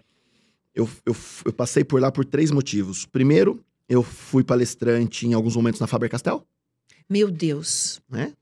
eu, 0.75 0.87
eu, 1.05 1.15
eu 1.45 1.53
passei 1.53 1.83
por 1.83 1.99
lá 1.99 2.11
por 2.11 2.23
três 2.23 2.51
motivos. 2.51 3.05
Primeiro, 3.05 3.59
eu 3.89 4.03
fui 4.03 4.43
palestrante 4.43 5.25
em 5.27 5.33
alguns 5.33 5.55
momentos 5.55 5.79
na 5.81 5.87
Faber-Castell, 5.87 6.45
Meu 7.09 7.29
Deus. 7.31 7.99
né? 8.09 8.33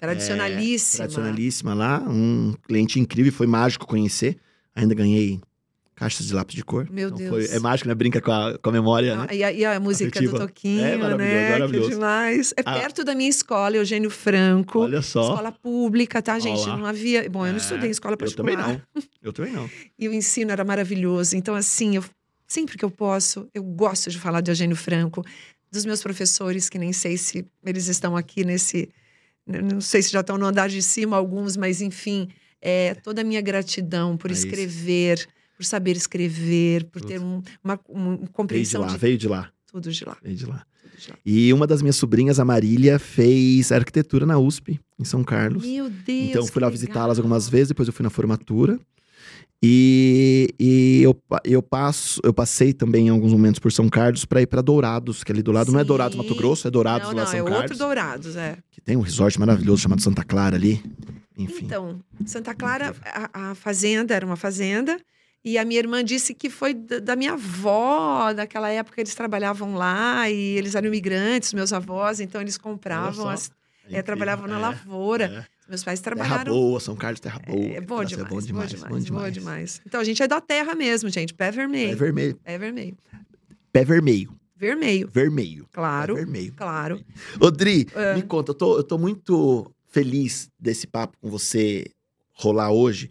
Tradicionalíssima. 0.00 0.98
Tradicionalíssima 1.04 1.74
lá. 1.74 2.00
Um 2.06 2.54
cliente 2.66 3.00
incrível, 3.00 3.32
foi 3.32 3.46
mágico 3.46 3.86
conhecer. 3.86 4.36
Ainda 4.74 4.94
ganhei 4.94 5.40
caixas 5.96 6.26
de 6.28 6.34
lápis 6.34 6.54
de 6.54 6.64
cor. 6.64 6.88
Meu 6.88 7.08
Então 7.08 7.18
Deus. 7.18 7.30
foi- 7.48 7.56
é 7.56 7.58
mágico, 7.58 7.88
né? 7.88 7.94
Brinca 7.96 8.20
com 8.20 8.30
a, 8.30 8.56
com 8.56 8.70
a 8.70 8.72
memória, 8.72 9.16
né? 9.16 9.26
E 9.32 9.42
a, 9.42 9.50
e 9.52 9.64
a 9.64 9.80
música 9.80 10.08
Afetiva. 10.10 10.38
do 10.38 10.46
Toquinho, 10.46 10.84
É 10.84 10.96
maravilhoso, 10.96 11.34
né? 11.34 11.50
maravilhoso. 11.50 11.88
Que 11.88 11.94
demais. 11.96 12.54
É 12.56 12.62
Ah. 12.64 12.72
perto 12.74 13.02
da 13.04 13.14
minha 13.16 13.28
escola, 13.28 13.76
Eugênio 13.76 14.08
Franco. 14.08 14.78
Olha 14.78 15.02
só. 15.02 15.30
Escola 15.32 15.50
pública, 15.50 16.22
tá, 16.22 16.38
gente? 16.38 16.64
lá. 16.68 16.76
Não 16.76 16.86
havia. 16.86 17.28
Bom, 17.28 17.44
eu 17.44 17.50
não 17.52 17.58
É, 17.58 17.62
estudei 17.62 17.88
em 17.88 17.90
escola 17.90 18.12
Eu 18.14 18.18
particular. 18.18 18.56
também 18.56 18.76
não. 18.94 19.02
Eu 19.20 19.32
também 19.32 19.52
não. 19.52 19.68
E 19.98 20.08
o 20.08 20.12
ensino 20.12 20.52
era 20.52 20.64
maravilhoso. 20.64 21.34
Então, 21.36 21.56
assim, 21.56 21.96
eu, 21.96 22.04
sempre 22.48 22.76
que 22.78 22.84
eu 22.84 22.90
posso, 22.90 23.46
eu 23.54 23.62
gosto 23.62 24.10
de 24.10 24.18
falar 24.18 24.40
de 24.40 24.50
Eugênio 24.50 24.74
Franco, 24.74 25.22
dos 25.70 25.84
meus 25.84 26.02
professores, 26.02 26.68
que 26.68 26.78
nem 26.78 26.92
sei 26.92 27.16
se 27.18 27.46
eles 27.64 27.86
estão 27.86 28.16
aqui 28.16 28.44
nesse. 28.44 28.88
Não 29.46 29.80
sei 29.80 30.02
se 30.02 30.10
já 30.10 30.20
estão 30.20 30.36
no 30.38 30.46
andar 30.46 30.68
de 30.68 30.82
cima, 30.82 31.16
alguns, 31.16 31.56
mas 31.56 31.80
enfim, 31.80 32.28
é, 32.60 32.94
toda 32.94 33.20
a 33.20 33.24
minha 33.24 33.40
gratidão 33.40 34.16
por 34.16 34.30
É 34.30 34.34
isso. 34.34 34.46
escrever, 34.46 35.26
por 35.56 35.64
saber 35.64 35.96
escrever, 35.96 36.84
por 36.84 37.00
Tudo. 37.00 37.08
ter 37.08 37.20
um- 37.20 37.42
uma, 37.62 37.78
uma 37.88 38.10
Veio 38.16 38.24
de 38.26 38.30
compreensão 38.32 38.80
lá, 38.82 38.88
de 38.88 38.98
veio 38.98 39.16
de 39.18 39.28
lá. 39.28 39.50
tudo 39.66 39.90
de 39.92 40.04
lá. 40.04 40.16
Veio 40.22 40.36
de 40.36 40.46
lá. 40.46 40.64
E 41.24 41.52
uma 41.52 41.66
das 41.66 41.80
minhas 41.80 41.96
sobrinhas, 41.96 42.40
a 42.40 42.44
Marília, 42.44 42.98
fez 42.98 43.70
arquitetura 43.70 44.26
na 44.26 44.36
USP, 44.38 44.80
em 44.98 45.04
São 45.04 45.22
Carlos. 45.22 45.64
Meu 45.64 45.88
Deus. 45.88 46.30
Então 46.30 46.46
fui 46.46 46.60
lá 46.60 46.68
visitá-las 46.68 47.18
algumas 47.18 47.48
vezes, 47.48 47.68
depois 47.68 47.86
eu 47.88 47.92
fui 47.94 48.02
na 48.02 48.10
formatura. 48.10 48.78
E, 49.62 50.54
e 50.58 51.02
eu, 51.02 51.20
eu 51.44 51.60
passo, 51.60 52.20
eu 52.22 52.32
passei 52.32 52.72
também 52.72 53.06
em 53.08 53.10
alguns 53.10 53.32
momentos 53.32 53.58
por 53.58 53.72
São 53.72 53.88
Carlos 53.88 54.24
para 54.24 54.40
ir 54.40 54.46
para 54.46 54.62
Dourados, 54.62 55.24
que 55.24 55.32
é 55.32 55.34
ali 55.34 55.42
do 55.42 55.50
lado. 55.50 55.72
Não 55.72 55.80
é 55.80 55.84
Dourados 55.84 56.16
Mato 56.16 56.28
Sim. 56.32 56.36
Grosso, 56.36 56.68
é 56.68 56.70
Dourados 56.70 57.08
Não, 57.08 57.14
lá 57.16 57.22
não, 57.24 57.30
São 57.30 57.40
é 57.40 57.42
Carlos. 57.42 57.62
outro 57.62 57.76
Dourados, 57.76 58.36
é. 58.36 58.56
Que 58.70 58.80
tem 58.80 58.96
um 58.96 59.00
resort 59.00 59.38
maravilhoso 59.40 59.82
chamado 59.82 60.00
Santa 60.00 60.22
Clara 60.22 60.54
ali. 60.56 60.80
Enfim. 61.36 61.66
Então, 61.66 62.00
Santa 62.24 62.54
Clara, 62.54 62.94
a, 63.04 63.50
a 63.50 63.54
fazenda 63.54 64.14
era 64.14 64.24
uma 64.24 64.36
fazenda. 64.36 64.96
E 65.44 65.56
a 65.56 65.64
minha 65.64 65.78
irmã 65.78 66.04
disse 66.04 66.34
que 66.34 66.50
foi 66.50 66.74
da, 66.74 67.14
minha 67.16 67.32
avó, 67.32 68.32
daquela 68.32 68.68
época 68.70 69.00
eles 69.00 69.14
trabalhavam 69.14 69.74
lá 69.74 70.28
e 70.28 70.56
eles 70.56 70.74
eram 70.74 70.88
imigrantes, 70.88 71.52
meus 71.54 71.72
avós, 71.72 72.20
então 72.20 72.40
eles 72.40 72.58
compravam, 72.58 73.28
as, 73.28 73.50
É 73.88 73.98
é, 73.98 74.02
trabalhavam 74.02 74.46
na 74.48 74.56
é, 74.56 74.58
lavoura. 74.58 75.24
é. 75.24 75.57
Meus 75.68 75.84
pais 75.84 76.00
Terra 76.00 76.16
trabalharam. 76.16 76.52
boa, 76.52 76.80
São 76.80 76.96
Carlos, 76.96 77.20
terra 77.20 77.38
boa. 77.40 77.58
É, 77.60 77.74
é 77.76 77.80
bom 77.80 78.02
demais, 78.02 78.28
bom 78.28 78.40
demais, 78.40 78.50
boa 78.50 78.66
demais, 78.66 78.82
bom 78.82 78.88
boa 78.88 79.00
demais. 79.30 79.34
demais. 79.34 79.80
Então, 79.86 80.00
a 80.00 80.04
gente 80.04 80.22
é 80.22 80.26
da 80.26 80.40
terra 80.40 80.74
mesmo, 80.74 81.10
gente. 81.10 81.34
Pé 81.34 81.50
vermelho. 81.50 81.90
Pé 81.90 81.94
vermelho. 82.04 82.36
Pé 82.42 82.58
vermelho. 82.58 82.96
Pé 83.72 83.84
vermelho. 83.84 84.34
Vermelho. 84.56 85.08
Vermelho. 85.12 85.68
Claro. 85.72 86.14
É 86.14 86.16
vermelho. 86.16 86.52
Claro. 86.54 87.04
Odri, 87.40 87.86
É. 87.94 88.14
me 88.14 88.22
conta, 88.22 88.50
eu 88.50 88.54
tô, 88.54 88.76
eu 88.78 88.82
tô 88.82 88.98
muito 88.98 89.70
feliz 89.88 90.50
desse 90.58 90.86
papo 90.86 91.16
com 91.20 91.30
você 91.30 91.86
rolar 92.32 92.70
hoje 92.70 93.10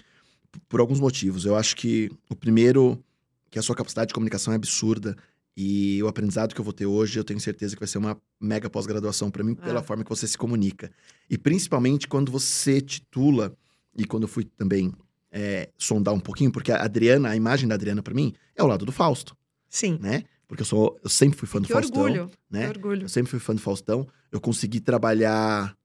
por 0.67 0.79
alguns 0.79 0.99
motivos. 0.99 1.45
Eu 1.45 1.55
acho 1.55 1.75
que 1.75 2.09
o 2.29 2.35
primeiro, 2.35 3.01
que 3.49 3.57
a 3.59 3.61
sua 3.61 3.75
capacidade 3.75 4.07
de 4.09 4.13
comunicação 4.13 4.51
é 4.51 4.55
absurda. 4.55 5.15
E 5.59 6.01
o 6.03 6.07
aprendizado 6.07 6.53
que 6.53 6.61
eu 6.61 6.63
vou 6.63 6.71
ter 6.71 6.85
hoje, 6.85 7.19
eu 7.19 7.23
tenho 7.23 7.39
certeza 7.39 7.75
que 7.75 7.79
vai 7.79 7.87
ser 7.87 7.97
uma 7.97 8.15
mega 8.39 8.69
pós-graduação 8.69 9.31
para 9.31 9.43
mim, 9.43 9.55
pela 9.55 9.79
Ah. 9.79 9.83
forma 9.83 10.03
que 10.03 10.09
você 10.09 10.27
se 10.27 10.37
comunica. 10.37 10.91
E 11.27 11.35
principalmente 11.35 12.07
quando 12.07 12.31
você 12.31 12.79
titula, 12.79 13.57
e 13.97 14.05
quando 14.05 14.23
eu 14.23 14.27
fui 14.27 14.43
também 14.45 14.93
é, 15.31 15.69
sondar 15.77 16.13
um 16.13 16.19
pouquinho, 16.19 16.51
porque 16.51 16.71
a 16.71 16.83
Adriana, 16.83 17.29
a 17.29 17.35
imagem 17.35 17.67
da 17.67 17.73
Adriana 17.75 18.01
para 18.03 18.13
mim, 18.13 18.33
é 18.55 18.63
o 18.63 18.67
lado 18.67 18.85
do 18.85 18.91
Fausto, 18.91 19.35
Sim. 19.67 19.97
né? 20.01 20.23
Porque 20.47 20.61
eu 20.61 20.65
sou, 20.65 20.97
eu 21.03 21.09
sempre 21.09 21.37
fui 21.37 21.47
fã 21.47 21.59
do 21.59 21.67
Que 21.67 21.73
Faustão, 21.73 22.03
orgulho. 22.03 22.31
né? 22.49 22.63
Que 22.63 22.69
orgulho. 22.77 23.03
Eu 23.05 23.09
sempre 23.09 23.29
fui 23.31 23.39
fã 23.39 23.53
do 23.53 23.59
Faustão. 23.61 24.07
Eu 24.31 24.39
consegui 24.39 24.79
trabalhar 24.79 25.75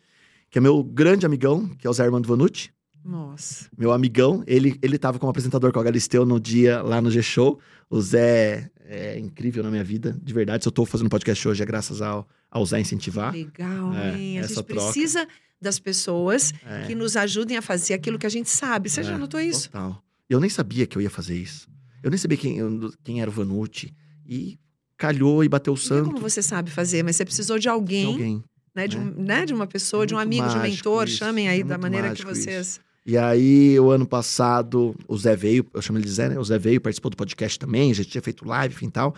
que 0.56 0.60
é 0.60 0.62
meu 0.62 0.82
grande 0.82 1.26
amigão, 1.26 1.68
que 1.68 1.86
é 1.86 1.90
o 1.90 1.94
Zé 1.94 2.04
Armando 2.06 2.30
Vanucci 2.30 2.70
Nossa. 3.04 3.68
meu 3.78 3.92
amigão, 3.92 4.42
ele, 4.48 4.80
ele 4.82 4.98
tava 4.98 5.20
como 5.20 5.30
apresentador 5.30 5.74
com 5.74 5.80
a 5.82 5.84
Galisteu 5.84 6.26
no 6.26 6.40
dia 6.40 6.82
lá 6.82 7.02
no 7.02 7.12
G-Show. 7.12 7.60
O 7.90 8.02
Zé 8.02 8.72
é 8.86 9.20
incrível 9.20 9.62
na 9.64 9.70
minha 9.70 9.84
vida, 9.84 10.18
de 10.24 10.34
verdade. 10.34 10.64
Se 10.64 10.68
eu 10.70 10.72
tô 10.72 10.86
fazendo 10.86 11.10
podcast 11.10 11.46
hoje 11.46 11.62
é 11.62 11.66
graças 11.66 12.02
ao, 12.02 12.26
ao 12.50 12.66
Zé 12.66 12.80
incentivar. 12.80 13.34
Legal, 13.34 13.94
É, 13.96 14.18
hein? 14.18 14.40
A 14.40 14.44
gente 14.44 14.54
troca. 14.54 14.74
precisa 14.76 15.28
das 15.62 15.78
pessoas 15.78 16.54
É, 16.66 16.88
que 16.88 16.96
nos 16.96 17.18
ajudem 17.18 17.58
a 17.58 17.62
fazer 17.62 17.94
aquilo 17.94 18.18
que 18.18 18.26
a 18.26 18.30
gente 18.30 18.50
sabe. 18.50 18.90
Você 18.90 19.02
é, 19.02 19.04
já 19.04 19.18
notou 19.18 19.42
isso? 19.42 19.70
Total. 19.70 20.02
Eu 20.30 20.40
nem 20.40 20.50
sabia 20.50 20.88
que 20.88 20.98
eu 20.98 21.02
ia 21.02 21.10
fazer 21.10 21.36
isso. 21.38 21.68
Eu 22.02 22.10
nem 22.10 22.18
sabia 22.18 22.38
quem, 22.38 22.58
eu- 22.60 22.94
quem 23.04 23.22
era 23.22 23.30
o 23.30 23.34
Vanucci. 23.34 23.94
E 24.26 24.58
calhou 24.98 25.44
e 25.44 25.50
bateu 25.50 25.74
o 25.74 25.76
Não 25.76 25.84
é 25.84 25.86
santo 25.86 26.06
como 26.12 26.20
você 26.20 26.42
sabe 26.42 26.72
fazer, 26.72 27.04
mas 27.04 27.18
você 27.18 27.26
precisou 27.26 27.58
de 27.58 27.64
de 27.64 27.70
alguém, 27.70 28.06
alguém. 28.06 28.44
Né, 28.76 28.88
de, 28.88 28.98
né? 28.98 29.04
um, 29.18 29.24
né, 29.24 29.46
de 29.46 29.54
uma 29.54 29.66
pessoa, 29.66 30.04
É 30.04 30.06
de 30.08 30.14
um 30.14 30.18
muito 30.18 30.28
amigo, 30.28 30.50
de 30.50 30.58
um 30.58 30.62
mentor, 30.62 31.08
isso, 31.08 31.18
chamem 31.18 31.48
aí 31.48 31.62
é 31.62 31.64
da 31.64 31.70
muito 31.76 31.82
maneira 31.84 32.08
que 32.14 32.24
mágico 32.24 32.32
isso. 32.32 32.42
vocês. 32.44 32.80
E 33.06 33.18
aí, 33.18 33.80
o 33.80 33.92
ano 33.92 34.06
passado, 34.08 34.96
o 35.08 35.16
Zé 35.18 35.36
veio, 35.36 35.66
eu 35.74 35.82
chamo 35.82 36.00
ele 36.00 36.06
de 36.06 36.12
Zé, 36.12 36.28
né? 36.30 36.40
O 36.40 36.44
Zé 36.44 36.58
veio, 36.58 36.82
participou 36.82 37.12
do 37.12 37.16
podcast 37.18 37.58
também, 37.60 37.94
já 37.94 38.04
tinha 38.04 38.22
feito 38.22 38.44
live, 38.48 38.74
enfim, 38.74 38.90
tal. 38.90 39.16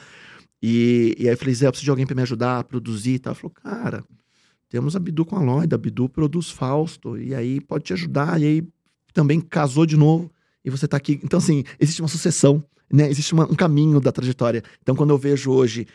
E, 0.62 1.16
e 1.18 1.28
aí 1.28 1.34
eu 1.34 1.38
falei, 1.38 1.54
Zé, 1.56 1.68
eu 1.68 1.72
preciso 1.72 1.86
de 1.86 1.90
alguém 1.92 2.06
pra 2.06 2.16
me 2.16 2.22
ajudar 2.22 2.60
a 2.60 2.64
produzir 2.66 3.14
e 3.14 3.20
tal. 3.20 3.32
Ele 3.34 3.40
falou, 3.40 3.54
cara, 3.64 4.04
temos 4.70 4.94
a 4.96 5.00
Bidu 5.00 5.24
com 5.26 5.38
a 5.38 5.42
Lloyd, 5.42 5.74
a 5.74 5.78
Bidu 5.78 6.10
produz 6.10 6.50
Fausto, 6.50 7.18
e 7.18 7.34
aí 7.34 7.62
pode 7.62 7.86
te 7.86 7.94
ajudar. 7.94 8.42
E 8.42 8.46
aí 8.46 8.68
também 9.14 9.40
casou 9.40 9.86
de 9.86 9.96
novo, 9.96 10.30
e 10.66 10.70
você 10.70 10.86
tá 10.86 10.98
aqui. 10.98 11.20
Então, 11.24 11.38
assim, 11.38 11.64
existe 11.80 12.02
uma 12.02 12.10
sucessão, 12.10 12.62
né? 12.92 13.10
Existe 13.10 13.32
uma- 13.34 13.50
um 13.50 13.56
caminho 13.56 14.02
da 14.02 14.12
trajetória. 14.12 14.62
Então, 14.82 14.96
quando 14.98 15.12
eu 15.12 15.18
vejo 15.18 15.50
hoje 15.50 15.88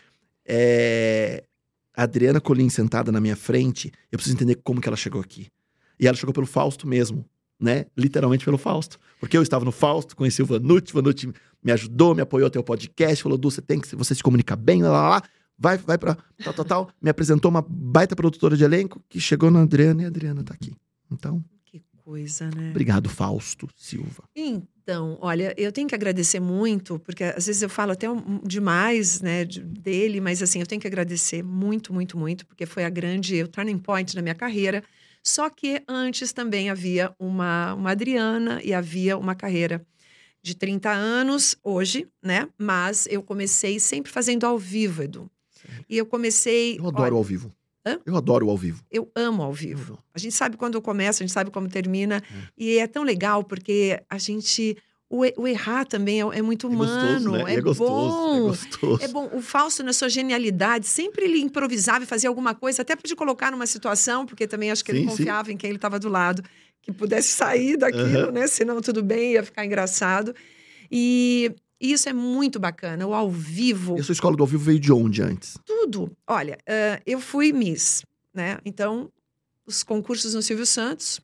é, 0.46 1.44
a 1.96 2.04
Adriana 2.04 2.40
Colim 2.40 2.68
sentada 2.68 3.12
na 3.12 3.20
minha 3.20 3.36
frente, 3.36 3.92
eu 4.10 4.18
preciso 4.18 4.36
entender 4.36 4.56
como 4.56 4.80
que 4.80 4.88
ela 4.88 4.96
chegou 4.96 5.20
aqui. 5.20 5.48
E 5.98 6.06
ela 6.06 6.16
chegou 6.16 6.32
pelo 6.32 6.46
Fausto 6.46 6.86
mesmo, 6.86 7.24
né? 7.60 7.86
Literalmente 7.96 8.44
pelo 8.44 8.58
Fausto. 8.58 8.98
Porque 9.20 9.36
eu 9.36 9.42
estava 9.42 9.64
no 9.64 9.72
Fausto, 9.72 10.16
conheci 10.16 10.42
o 10.42 10.46
Vanucci, 10.46 10.92
Vanucci 10.92 11.32
me 11.62 11.70
ajudou, 11.72 12.14
me 12.14 12.22
apoiou 12.22 12.48
até 12.48 12.58
o 12.58 12.64
podcast, 12.64 13.22
falou, 13.22 13.38
Du, 13.38 13.50
você 13.50 13.62
tem 13.62 13.80
que, 13.80 13.94
você 13.94 14.14
se 14.14 14.22
comunica 14.22 14.56
bem, 14.56 14.82
lá, 14.82 14.90
lá, 14.90 15.08
lá. 15.10 15.22
Vai, 15.58 15.78
vai 15.78 15.96
pra 15.96 16.16
tal, 16.42 16.54
tal, 16.54 16.64
tal. 16.64 16.90
Me 17.00 17.08
apresentou 17.08 17.50
uma 17.50 17.64
baita 17.68 18.16
produtora 18.16 18.56
de 18.56 18.64
elenco 18.64 19.00
que 19.08 19.20
chegou 19.20 19.50
na 19.50 19.62
Adriana 19.62 20.02
e 20.02 20.04
a 20.04 20.08
Adriana 20.08 20.42
tá 20.42 20.54
aqui. 20.54 20.74
Então, 21.10 21.44
coisa, 22.04 22.50
né? 22.50 22.70
obrigado, 22.70 23.08
Fausto 23.08 23.68
Silva. 23.76 24.24
Então, 24.34 25.18
olha, 25.20 25.54
eu 25.56 25.70
tenho 25.70 25.86
que 25.88 25.94
agradecer 25.94 26.40
muito, 26.40 26.98
porque 26.98 27.22
às 27.24 27.46
vezes 27.46 27.62
eu 27.62 27.68
falo 27.68 27.92
até 27.92 28.06
demais, 28.44 29.20
né, 29.20 29.44
de- 29.44 29.60
dele, 29.62 30.20
mas 30.20 30.42
assim, 30.42 30.60
eu 30.60 30.66
tenho 30.66 30.80
que 30.80 30.86
agradecer 30.86 31.42
muito, 31.42 31.92
muito, 31.92 32.18
muito, 32.18 32.46
porque 32.46 32.66
foi 32.66 32.84
a 32.84 32.90
grande 32.90 33.42
o 33.42 33.48
turning 33.48 33.78
point 33.78 34.14
na 34.16 34.22
minha 34.22 34.34
carreira. 34.34 34.82
Só 35.22 35.48
que 35.48 35.82
antes 35.86 36.32
também 36.32 36.68
havia 36.70 37.14
uma, 37.18 37.74
uma 37.74 37.90
Adriana 37.90 38.60
e 38.64 38.74
havia 38.74 39.16
uma 39.16 39.34
carreira 39.34 39.84
de 40.42 40.56
30 40.56 40.90
anos 40.90 41.56
hoje, 41.62 42.08
né? 42.20 42.48
Mas 42.58 43.06
eu 43.08 43.22
comecei 43.22 43.78
sempre 43.78 44.10
fazendo 44.10 44.44
ao 44.44 44.58
vivo, 44.58 45.02
Edu. 45.04 45.30
E 45.88 45.96
eu 45.96 46.04
comecei. 46.06 46.76
Eu 46.78 46.88
adoro 46.88 47.02
olha, 47.04 47.14
ao 47.14 47.22
vivo. 47.22 47.54
Hã? 47.84 47.98
Eu 48.06 48.16
adoro 48.16 48.46
o 48.46 48.50
ao 48.50 48.56
vivo. 48.56 48.82
eu 48.90 49.10
amo 49.16 49.42
ao 49.42 49.52
vivo. 49.52 49.98
A 50.14 50.18
gente 50.18 50.34
sabe 50.34 50.56
quando 50.56 50.80
começa, 50.80 51.22
a 51.22 51.26
gente 51.26 51.32
sabe 51.34 51.50
como 51.50 51.68
termina. 51.68 52.22
E 52.56 52.78
é 52.78 52.86
tão 52.86 53.02
legal 53.02 53.42
porque 53.44 54.00
a 54.08 54.18
gente. 54.18 54.76
O, 55.10 55.24
o 55.42 55.46
errar 55.46 55.84
também 55.84 56.22
é, 56.22 56.38
é 56.38 56.40
muito 56.40 56.66
É 56.66 56.70
humano. 56.70 56.90
gostoso, 56.90 57.30
né? 57.32 57.44
É, 57.52 57.56
é 57.56 57.60
gostoso, 57.60 57.90
bom. 58.16 58.36
é 58.36 58.40
gostoso. 58.40 59.02
É 59.04 59.08
bom. 59.08 59.28
O 59.34 59.42
Fausto, 59.42 59.82
na 59.82 59.92
sua 59.92 60.08
genialidade, 60.08 60.86
sempre 60.86 61.26
ele 61.26 61.38
improvisava 61.38 62.02
e 62.04 62.06
fazia 62.06 62.30
alguma 62.30 62.54
coisa, 62.54 62.80
até 62.80 62.94
de 62.96 63.14
colocar 63.14 63.50
numa 63.50 63.66
situação, 63.66 64.24
porque 64.24 64.46
também 64.46 64.70
acho 64.70 64.82
que 64.82 64.90
ele 64.90 65.00
Sim, 65.00 65.04
sim. 65.10 65.10
confiava 65.16 65.52
em 65.52 65.56
quem 65.58 65.68
ele 65.68 65.76
estava 65.76 65.98
do 65.98 66.08
lado, 66.08 66.42
que 66.80 66.90
pudesse 66.90 67.28
sair 67.28 67.76
daquilo, 67.76 68.22
Aham. 68.28 68.32
né? 68.32 68.46
Senão 68.46 68.80
tudo 68.80 69.02
bem, 69.02 69.32
ia 69.32 69.42
ficar 69.42 69.66
engraçado. 69.66 70.34
E 70.90 71.52
isso 71.90 72.08
é 72.08 72.12
muito 72.12 72.60
bacana. 72.60 73.06
O 73.06 73.14
ao 73.14 73.30
vivo 73.30 73.96
E 73.96 74.00
a 74.00 74.04
sua 74.04 74.12
escola 74.12 74.36
do 74.36 74.42
ao 74.42 74.46
vivo 74.46 74.62
veio 74.62 74.78
de 74.78 74.92
onde 74.92 75.22
antes? 75.22 75.58
tudo. 75.64 76.10
Olha, 76.26 76.58
eh, 76.66 77.00
eu 77.06 77.18
fui 77.20 77.52
Miss, 77.52 78.02
né? 78.32 78.58
Então, 78.64 79.10
os 79.66 79.82
concursos 79.82 80.34
no 80.34 80.42
Silvio 80.42 80.66
Santos, 80.66 81.20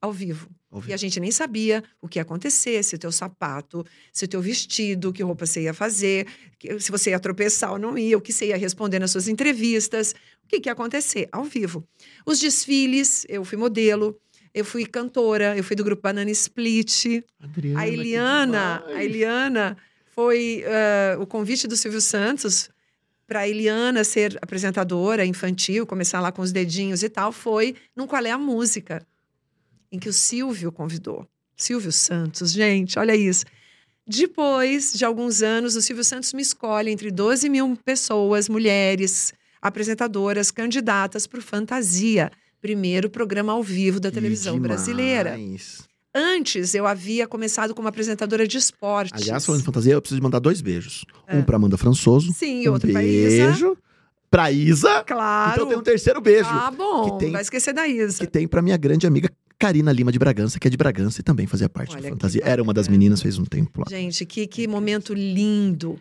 ao 0.00 0.12
vivo. 0.12 0.48
Ao 0.70 0.78
E 0.78 0.82
vivo. 0.82 0.94
a 0.94 0.96
gente 0.96 1.18
nem 1.20 1.30
sabia 1.30 1.82
o 2.00 2.08
que 2.08 2.18
ia 2.18 2.22
acontecer, 2.22 2.82
se 2.82 2.94
o 2.94 2.98
teu 2.98 3.10
sapato, 3.12 3.84
se 4.12 4.24
o 4.24 4.28
teu 4.28 4.40
vestido, 4.40 5.12
que 5.12 5.22
roupa 5.22 5.44
você 5.46 5.62
ia 5.62 5.74
fazer, 5.74 6.26
se 6.78 6.90
você 6.90 7.10
ia 7.10 7.20
tropeçar 7.20 7.72
ou 7.72 7.78
não 7.78 7.96
ia, 7.98 8.16
o 8.16 8.20
que 8.20 8.32
você 8.32 8.46
ia 8.46 8.56
responder 8.56 8.98
nas 8.98 9.10
suas 9.10 9.26
entrevistas, 9.28 10.14
o 10.44 10.46
que, 10.48 10.60
que 10.60 10.68
ia 10.68 10.72
acontecer 10.72 11.28
ao 11.32 11.44
vivo. 11.44 11.84
Os 12.26 12.38
desfiles, 12.38 13.26
eu 13.28 13.44
fui 13.44 13.58
modelo, 13.58 14.16
eu 14.54 14.64
fui 14.64 14.84
cantora, 14.86 15.56
eu 15.56 15.62
fui 15.64 15.74
do 15.76 15.82
grupo 15.84 16.02
Banana 16.02 16.30
Split. 16.30 17.22
Adriana, 17.40 17.80
A 17.80 17.88
Eliana, 17.88 18.84
a. 18.86 19.02
Eliana 19.04 19.76
foi 20.10 20.62
eh, 20.64 21.16
o 21.20 21.26
convite 21.26 21.66
do 21.66 21.76
Silvio 21.76 22.00
Santos 22.00 22.70
para 23.26 23.40
a 23.40 23.48
Eliana 23.48 24.02
ser 24.02 24.36
apresentadora 24.42 25.24
infantil, 25.24 25.86
começar 25.86 26.20
lá 26.20 26.32
com 26.32 26.42
os 26.42 26.50
dedinhos 26.50 27.02
e 27.02 27.08
tal, 27.08 27.30
foi 27.30 27.76
num 27.94 28.06
Qual 28.06 28.24
é 28.24 28.30
a 28.30 28.38
Música, 28.38 29.06
em 29.92 29.98
que 29.98 30.08
o 30.08 30.12
Silvio 30.12 30.72
convidou. 30.72 31.26
Silvio 31.56 31.92
Santos, 31.92 32.50
gente, 32.50 32.98
olha 32.98 33.14
isso. 33.14 33.44
Depois 34.06 34.92
de 34.92 35.04
alguns 35.04 35.42
anos, 35.42 35.76
o 35.76 35.82
Silvio 35.82 36.02
Santos 36.02 36.32
me 36.32 36.42
escolhe 36.42 36.90
entre 36.90 37.10
12 37.10 37.48
mil 37.48 37.76
pessoas, 37.84 38.48
mulheres, 38.48 39.32
apresentadoras, 39.62 40.50
candidatas 40.50 41.26
para 41.26 41.38
o 41.38 41.42
Fantasia, 41.42 42.32
primeiro 42.60 43.08
programa 43.08 43.52
ao 43.52 43.62
vivo 43.62 44.00
da 44.00 44.10
televisão 44.10 44.58
brasileira. 44.58 45.36
Antes, 46.14 46.74
eu 46.74 46.86
havia 46.86 47.26
começado 47.26 47.74
como 47.74 47.86
apresentadora 47.86 48.46
de 48.46 48.56
esportes. 48.58 49.22
Aliás, 49.22 49.44
falando 49.46 49.60
de 49.60 49.66
fantasia, 49.66 49.92
eu 49.92 50.00
preciso 50.02 50.20
mandar 50.22 50.40
dois 50.40 50.60
beijos. 50.60 51.04
É. 51.26 51.36
Um 51.36 51.42
pra 51.42 51.56
Amanda 51.56 51.76
Françoso. 51.76 52.32
Sim, 52.32 52.62
e 52.62 52.68
um 52.68 52.72
outro 52.72 52.92
beijo 52.92 53.76
pra 54.30 54.50
Isa. 54.50 55.04
Claro. 55.04 55.52
Então 55.54 55.66
tem 55.68 55.78
um 55.78 55.82
terceiro 55.82 56.20
beijo. 56.20 56.48
Ah, 56.50 56.70
bom. 56.70 57.10
que 57.12 57.18
tem- 57.24 57.32
Vai 57.32 57.42
esquecer 57.42 57.72
da 57.72 57.86
Isa. 57.86 58.18
Que 58.18 58.26
tem 58.26 58.48
pra 58.48 58.60
minha 58.60 58.76
grande 58.76 59.06
amiga 59.06 59.30
Karina 59.58 59.92
Lima 59.92 60.10
de 60.10 60.18
Bragança, 60.18 60.58
que 60.58 60.66
é 60.66 60.70
de 60.70 60.76
Bragança 60.76 61.20
e 61.20 61.22
também 61.24 61.46
fazia 61.46 61.68
parte 61.68 61.92
Olha 61.94 62.02
que 62.02 62.08
fantasia. 62.10 62.42
Era 62.44 62.62
uma 62.62 62.72
das 62.74 62.88
meninas, 62.88 63.22
fez 63.22 63.38
um 63.38 63.44
tempo 63.44 63.80
lá. 63.80 63.86
Gente, 63.88 64.24
que, 64.26 64.46
que 64.46 64.66
momento 64.66 65.14
lindo. 65.14 65.98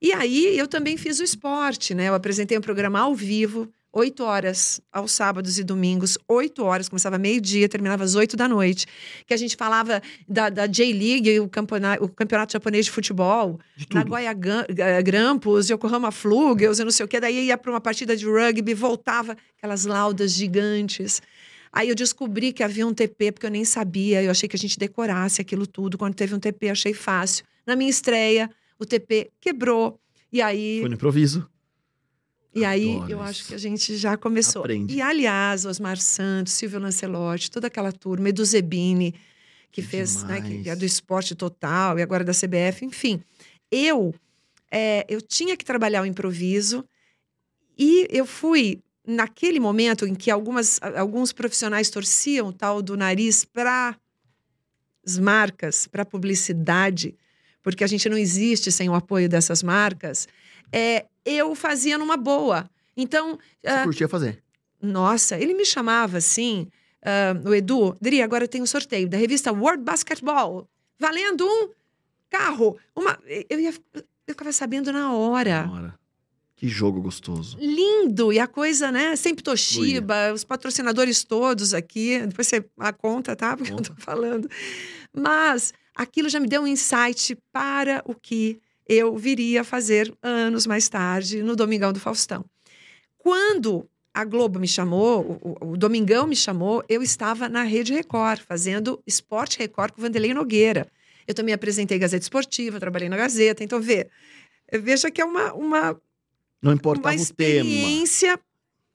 E 0.00 0.12
aí 0.12 0.56
eu 0.58 0.66
também 0.66 0.96
fiz 0.96 1.18
o 1.20 1.22
esporte, 1.22 1.94
né? 1.94 2.08
Eu 2.08 2.14
apresentei 2.14 2.56
um 2.56 2.60
programa 2.60 3.00
ao 3.00 3.14
vivo, 3.14 3.68
oito 3.92 4.24
horas 4.24 4.80
aos 4.90 5.12
sábados 5.12 5.58
e 5.58 5.64
domingos, 5.64 6.16
oito 6.26 6.64
horas, 6.64 6.88
começava 6.88 7.18
meio-dia, 7.18 7.68
terminava 7.68 8.04
às 8.04 8.14
oito 8.14 8.36
da 8.36 8.48
noite. 8.48 8.86
Que 9.26 9.34
a 9.34 9.36
gente 9.36 9.56
falava 9.56 10.00
da, 10.26 10.48
da 10.48 10.66
J-League, 10.66 11.40
o 11.40 11.48
campeonato, 11.48 12.04
o 12.04 12.08
campeonato 12.08 12.52
japonês 12.52 12.86
de 12.86 12.90
futebol, 12.90 13.60
De 13.76 13.86
tudo. 13.86 13.98
Nagoya 13.98 14.34
eh, 14.76 15.02
Grampus, 15.02 15.68
Yokohama 15.68 16.10
Flugels, 16.10 16.78
eu 16.78 16.84
não 16.84 16.92
sei 16.92 17.04
o 17.04 17.08
quê. 17.08 17.20
Daí 17.20 17.46
ia 17.46 17.58
para 17.58 17.70
uma 17.70 17.80
partida 17.80 18.16
de 18.16 18.24
rugby, 18.24 18.72
voltava, 18.72 19.36
aquelas 19.58 19.84
laudas 19.84 20.32
gigantes. 20.32 21.20
Aí 21.72 21.88
eu 21.88 21.94
descobri 21.94 22.52
que 22.52 22.62
havia 22.62 22.86
um 22.86 22.92
TP, 22.92 23.32
porque 23.32 23.46
eu 23.46 23.50
nem 23.50 23.64
sabia. 23.64 24.22
Eu 24.22 24.30
achei 24.30 24.48
que 24.48 24.56
a 24.56 24.58
gente 24.58 24.78
decorasse 24.78 25.40
aquilo 25.40 25.66
tudo. 25.66 25.96
Quando 25.96 26.14
teve 26.14 26.34
um 26.34 26.38
TP, 26.38 26.68
achei 26.68 26.92
fácil. 26.92 27.44
Na 27.66 27.74
minha 27.74 27.90
estreia, 27.90 28.50
o 28.78 28.84
TP 28.84 29.30
quebrou. 29.40 29.98
E 30.30 30.42
aí, 30.42 30.80
Foi 30.80 30.88
no 30.88 30.94
improviso. 30.94 31.48
E 32.54 32.64
aí 32.64 33.00
eu 33.08 33.20
acho 33.22 33.46
que 33.46 33.54
a 33.54 33.58
gente 33.58 33.96
já 33.96 34.16
começou. 34.16 34.62
Aprende. 34.62 34.94
E 34.94 35.00
aliás, 35.00 35.64
Osmar 35.64 35.98
Santos, 35.98 36.52
Silvio 36.52 36.78
Lancelotti, 36.78 37.50
toda 37.50 37.66
aquela 37.66 37.92
turma, 37.92 38.28
Edu 38.28 38.44
Zebini, 38.44 39.14
que 39.70 39.80
fez, 39.80 40.22
né, 40.24 40.40
que 40.40 40.68
é 40.68 40.76
do 40.76 40.84
esporte 40.84 41.34
total 41.34 41.98
e 41.98 42.02
agora 42.02 42.22
da 42.22 42.32
CBF, 42.32 42.84
enfim. 42.84 43.22
Eu, 43.70 44.14
é, 44.70 45.06
eu 45.08 45.22
tinha 45.22 45.56
que 45.56 45.64
trabalhar 45.64 46.02
o 46.02 46.06
improviso 46.06 46.84
e 47.78 48.06
eu 48.10 48.26
fui 48.26 48.82
naquele 49.06 49.58
momento 49.58 50.06
em 50.06 50.14
que 50.14 50.30
algumas, 50.30 50.78
alguns 50.96 51.32
profissionais 51.32 51.88
torciam 51.88 52.48
o 52.48 52.52
tal 52.52 52.82
do 52.82 52.96
nariz 52.96 53.44
para 53.44 53.96
as 55.04 55.18
marcas, 55.18 55.86
para 55.86 56.02
a 56.02 56.06
publicidade, 56.06 57.16
porque 57.62 57.82
a 57.82 57.86
gente 57.86 58.08
não 58.08 58.16
existe 58.16 58.70
sem 58.70 58.88
o 58.88 58.94
apoio 58.94 59.28
dessas 59.28 59.62
marcas. 59.62 60.28
É, 60.70 61.06
eu 61.24 61.54
fazia 61.54 61.98
numa 61.98 62.16
boa. 62.16 62.68
Então, 62.96 63.38
Você 63.62 63.68
ah, 63.68 63.84
curtia 63.84 64.08
fazer. 64.08 64.42
nossa, 64.80 65.38
ele 65.38 65.54
me 65.54 65.64
chamava 65.64 66.18
assim, 66.18 66.68
ah, 67.02 67.34
o 67.44 67.54
Edu, 67.54 67.96
Dri, 68.00 68.22
agora 68.22 68.46
tem 68.46 68.62
um 68.62 68.66
sorteio 68.66 69.08
da 69.08 69.16
revista 69.16 69.52
World 69.52 69.82
Basketball, 69.82 70.68
valendo 70.98 71.46
um 71.46 71.70
carro. 72.30 72.78
Uma, 72.96 73.18
eu, 73.48 73.60
ia, 73.60 73.74
eu 73.94 74.04
ficava 74.28 74.52
sabendo 74.52 74.92
na 74.92 75.12
hora. 75.12 75.66
Na 75.66 75.72
hora. 75.72 76.02
Que 76.62 76.68
jogo 76.68 77.00
gostoso. 77.02 77.58
Lindo! 77.58 78.32
E 78.32 78.38
a 78.38 78.46
coisa, 78.46 78.92
né? 78.92 79.16
Sempre 79.16 79.42
Toshiba, 79.42 80.32
os 80.32 80.44
patrocinadores 80.44 81.24
todos 81.24 81.74
aqui. 81.74 82.20
Depois 82.24 82.46
você 82.46 82.64
a 82.78 82.92
conta, 82.92 83.34
tá? 83.34 83.56
Porque 83.56 83.72
eu 83.72 83.82
tô 83.82 83.92
falando. 83.96 84.48
Mas 85.12 85.74
aquilo 85.92 86.28
já 86.28 86.38
me 86.38 86.46
deu 86.46 86.62
um 86.62 86.66
insight 86.68 87.36
para 87.52 88.00
o 88.04 88.14
que 88.14 88.60
eu 88.88 89.16
viria 89.16 89.60
a 89.60 89.64
fazer 89.64 90.12
anos 90.22 90.66
mais 90.66 90.88
tarde 90.88 91.42
no 91.42 91.54
Domingão 91.56 91.92
do 91.92 92.00
Faustão. 92.00 92.44
Quando 93.18 93.88
a 94.14 94.24
Globo 94.24 94.58
me 94.58 94.68
chamou, 94.68 95.40
o, 95.42 95.72
o- 95.72 95.76
Domingão 95.76 96.26
me 96.26 96.36
chamou, 96.36 96.84
eu 96.88 97.02
estava 97.02 97.48
na 97.48 97.62
Rede 97.62 97.92
Record, 97.94 98.40
fazendo 98.40 99.00
Esporte 99.06 99.58
Record 99.58 99.92
com 99.92 100.00
o 100.00 100.02
Vanderlei 100.02 100.34
Nogueira. 100.34 100.86
Eu 101.26 101.34
também 101.34 101.54
apresentei 101.54 101.98
Gazeta 101.98 102.24
Esportiva, 102.24 102.80
trabalhei 102.80 103.08
na 103.08 103.16
Gazeta. 103.16 103.62
Então, 103.64 103.80
vê, 103.80 104.08
veja 104.72 105.10
que 105.10 105.20
é 105.20 105.24
uma, 105.24 105.52
uma, 105.54 106.00
Não 106.60 106.72
importava 106.72 107.14
uma 107.14 107.22
o 107.22 107.26
tema. 107.34 107.60
experiência. 107.70 108.38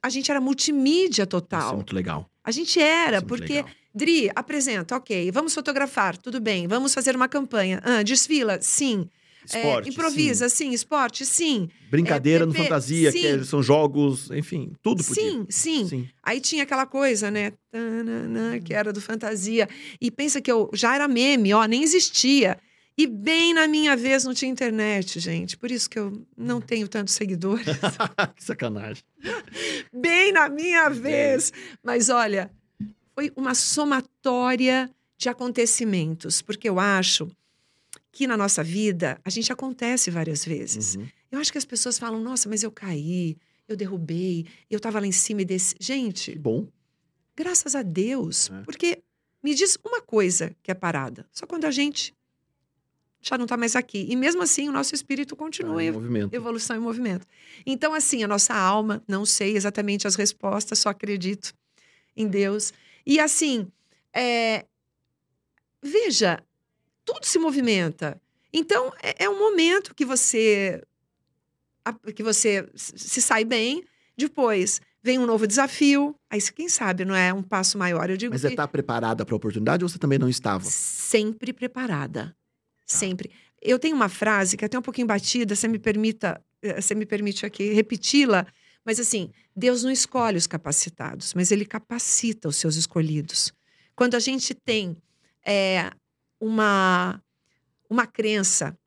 A 0.03 0.09
gente 0.09 0.29
era 0.29 0.39
multimídia 0.39 1.09
Isso 1.13 1.21
é 1.23 1.25
total. 1.25 1.75
muito 1.75 1.95
legal. 1.95 2.29
A 2.43 2.51
gente 2.51 2.79
era, 2.79 3.17
é 3.17 3.21
porque 3.21 3.53
legal. 3.53 3.69
Dri, 3.95 4.29
apresenta, 4.35 4.95
ok. 4.95 5.31
Vamos 5.31 5.53
fotografar, 5.55 6.15
tudo 6.17 6.39
bem. 6.39 6.67
Vamos 6.67 6.93
fazer 6.93 7.15
uma 7.15 7.27
campanha. 7.27 7.81
Ah, 7.83 8.03
desfila, 8.03 8.59
sim. 8.61 9.09
É, 9.53 9.57
Esporte, 9.59 9.89
improvisa, 9.89 10.49
sim. 10.49 10.71
Esporte, 10.71 11.25
sim. 11.25 11.69
sim. 11.69 11.69
Brincadeira 11.89 12.43
É, 12.43 12.47
no 12.47 12.53
fantasia, 12.53 13.11
que 13.11 13.25
é- 13.25 13.37
sim. 13.37 13.43
são 13.45 13.63
jogos, 13.63 14.29
enfim, 14.31 14.73
tudo 14.83 15.03
podia. 15.03 15.23
Sim, 15.23 15.45
sim, 15.49 15.87
Sim. 15.87 16.09
Aí 16.23 16.39
tinha 16.41 16.63
aquela 16.63 16.85
coisa, 16.85 17.31
né? 17.31 17.53
Tananã, 17.71 18.59
que 18.59 18.73
era 18.73 18.91
do 18.91 18.99
fantasia. 19.01 19.69
E 20.01 20.11
pensa 20.11 20.41
que 20.41 20.51
eu 20.51 20.69
já 20.73 20.95
era 20.95 21.07
meme, 21.07 21.53
ó, 21.53 21.63
nem 21.65 21.83
existia. 21.83 22.57
E 22.97 23.05
bem 23.05 23.53
na 23.53 23.67
minha 23.67 23.95
vez 23.95 24.23
não 24.23 24.33
tinha 24.33 24.49
internet, 24.51 25.19
gente. 25.19 25.55
Por 25.55 25.69
isso 25.69 25.87
que 25.89 25.99
eu 25.99 26.25
não 26.35 26.59
tenho 26.59 26.87
tantos 26.87 27.13
seguidores. 27.13 27.63
que 28.35 28.43
sacanagem. 28.43 29.03
bem 29.93 30.31
na 30.31 30.49
minha 30.49 30.89
vez. 30.89 31.53
Mas 31.83 32.09
olha, 32.09 32.49
foi 33.13 33.31
uma 33.35 33.53
somatória 33.53 34.89
de 35.17 35.29
acontecimentos, 35.29 36.41
porque 36.41 36.67
eu 36.69 36.79
acho 36.79 37.27
que 38.11 38.25
na 38.27 38.35
nossa 38.37 38.63
vida 38.63 39.19
a 39.23 39.29
gente 39.29 39.51
acontece 39.51 40.09
várias 40.09 40.43
vezes. 40.45 40.95
Uhum. 40.95 41.07
Eu 41.31 41.39
acho 41.39 41.51
que 41.51 41.57
as 41.57 41.65
pessoas 41.65 41.99
falam: 41.99 42.19
"Nossa, 42.21 42.47
mas 42.49 42.63
eu 42.63 42.71
caí, 42.71 43.37
eu 43.67 43.75
derrubei, 43.75 44.45
eu 44.69 44.77
estava 44.77 44.99
lá 44.99 45.05
em 45.07 45.11
cima 45.11 45.41
e 45.41 45.45
desci". 45.45 45.75
Que 45.75 45.83
Gente, 45.83 46.37
bom. 46.37 46.67
graças 47.35 47.75
a 47.75 47.83
Deus, 47.83 48.49
É. 48.49 48.61
porque 48.63 49.03
me 49.43 49.53
diz 49.53 49.77
uma 49.85 50.01
coisa 50.01 50.55
que 50.63 50.71
é 50.71 50.73
parada, 50.73 51.25
só 51.31 51.45
quando 51.45 51.65
a 51.65 51.71
gente 51.71 52.13
já 53.21 53.37
não 53.37 53.45
está 53.45 53.57
mais 53.57 53.75
aqui. 53.75 54.05
E 54.09 54.15
mesmo 54.15 54.41
assim 54.41 54.69
o 54.69 54.71
nosso 54.71 54.95
espírito 54.95 55.35
continua 55.35 55.83
em 55.83 55.87
em 55.87 55.91
movimento. 55.91 56.33
evolução 56.33 56.75
e 56.75 56.79
movimento. 56.79 57.25
Então, 57.65 57.93
assim, 57.93 58.23
a 58.23 58.27
nossa 58.27 58.53
alma, 58.55 59.03
não 59.07 59.25
sei 59.25 59.55
exatamente 59.57 60.07
as 60.07 60.15
respostas, 60.15 60.79
só 60.79 60.89
acredito 60.89 61.53
em 62.15 62.27
Deus. 62.27 62.71
E 63.05 63.19
assim, 63.19 63.67
é, 64.13 64.65
veja, 65.81 66.43
tudo 67.07 67.25
se 67.25 67.39
movimenta. 67.39 68.21
Então, 68.53 68.93
é, 69.01 69.23
é 69.23 69.29
um 69.29 69.39
momento 69.39 69.95
que 69.95 70.05
você 70.05 70.83
que 72.13 72.21
você 72.21 72.69
se 72.75 73.21
sai 73.21 73.45
bem, 73.45 73.81
depois 74.17 74.81
vem 75.01 75.17
um 75.17 75.25
novo 75.25 75.47
desafio, 75.47 76.13
aí 76.29 76.41
quem 76.53 76.67
sabe 76.67 77.05
não 77.05 77.15
é 77.15 77.33
um 77.33 77.41
passo 77.41 77.77
maior. 77.77 78.09
Eu 78.09 78.17
digo 78.17 78.33
Mas 78.33 78.41
que 78.41 78.47
você 78.49 78.53
está 78.53 78.67
preparada 78.67 79.25
para 79.25 79.33
a 79.33 79.37
oportunidade 79.37 79.85
ou 79.85 79.89
você 79.89 79.97
também 79.97 80.19
não 80.19 80.27
estava? 80.27 80.65
sempre 80.65 81.53
preparada. 81.53 82.25
Tá. 82.25 82.35
Sempre. 82.85 83.31
Eu 83.61 83.79
tenho 83.79 83.95
uma 83.95 84.09
frase 84.09 84.57
que 84.57 84.65
é 84.65 84.67
até 84.67 84.77
um 84.77 84.81
pouquinho 84.81 85.07
batida, 85.07 85.55
você 85.55 85.65
me 85.65 85.79
permita, 85.79 86.41
eh, 86.61 86.81
você 86.81 86.93
me 86.93 87.05
permite 87.05 87.45
aqui 87.45 87.71
repeti-la, 87.71 88.45
mas 88.83 88.99
assim, 88.99 89.31
Deus 89.55 89.81
não 89.81 89.91
escolhe 89.91 90.37
os 90.37 90.45
capacitados, 90.45 91.33
mas 91.33 91.51
ele 91.51 91.65
capacita 91.65 92.49
os 92.49 92.57
seus 92.57 92.75
escolhidos. 92.75 93.53
Quando 93.95 94.15
a 94.15 94.19
gente 94.19 94.53
tem 94.53 94.97
eh, 95.45 95.89
uma 96.39 97.21
uma 97.89 98.05
crença 98.05 98.77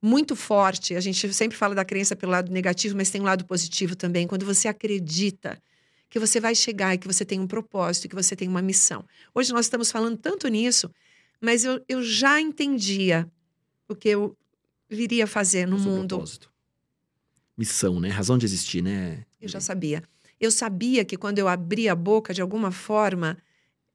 muito 0.00 0.34
forte, 0.34 0.96
a 0.96 1.00
gente 1.00 1.32
sempre 1.32 1.56
fala 1.56 1.74
da 1.74 1.84
crença 1.84 2.16
pelo 2.16 2.32
lado 2.32 2.50
negativo, 2.50 2.96
mas 2.96 3.08
tem 3.08 3.20
um 3.20 3.24
lado 3.24 3.44
positivo 3.44 3.94
também. 3.94 4.26
Quando 4.26 4.44
você 4.44 4.66
acredita 4.66 5.62
que 6.10 6.18
você 6.18 6.40
vai 6.40 6.54
chegar 6.54 6.92
e 6.94 6.98
que 6.98 7.06
você 7.06 7.24
tem 7.24 7.40
um 7.40 7.46
propósito, 7.46 8.08
que 8.08 8.14
você 8.14 8.34
tem 8.36 8.48
uma 8.48 8.60
missão. 8.60 9.04
Hoje 9.34 9.52
nós 9.52 9.66
estamos 9.66 9.90
falando 9.90 10.18
tanto 10.18 10.48
nisso, 10.48 10.90
mas 11.40 11.64
eu, 11.64 11.82
eu 11.88 12.02
já 12.02 12.40
entendia 12.40 13.30
o 13.88 13.94
que 13.94 14.08
eu 14.08 14.36
viria 14.90 15.26
fazer 15.26 15.66
no 15.66 15.78
mundo. 15.78 16.16
propósito. 16.16 16.52
Missão, 17.56 18.00
né? 18.00 18.08
Razão 18.08 18.36
de 18.36 18.44
existir, 18.44 18.82
né? 18.82 19.24
Eu 19.40 19.48
já 19.48 19.60
sabia. 19.60 20.02
Eu 20.40 20.50
sabia 20.50 21.04
que 21.04 21.16
quando 21.16 21.38
eu 21.38 21.48
abria 21.48 21.92
a 21.92 21.96
boca, 21.96 22.34
de 22.34 22.42
alguma 22.42 22.72
forma, 22.72 23.38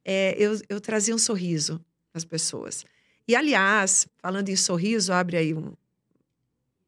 é, 0.06 0.36
eu, 0.40 0.60
eu 0.70 0.80
trazia 0.80 1.14
um 1.14 1.18
sorriso 1.20 1.84
às 2.14 2.24
pessoas. 2.24 2.86
E, 3.28 3.36
aliás, 3.36 4.08
falando 4.20 4.50
em 4.50 4.56
sorriso, 4.56 5.12
abre 5.12 5.38
aí 5.38 5.54
um, 5.54 5.74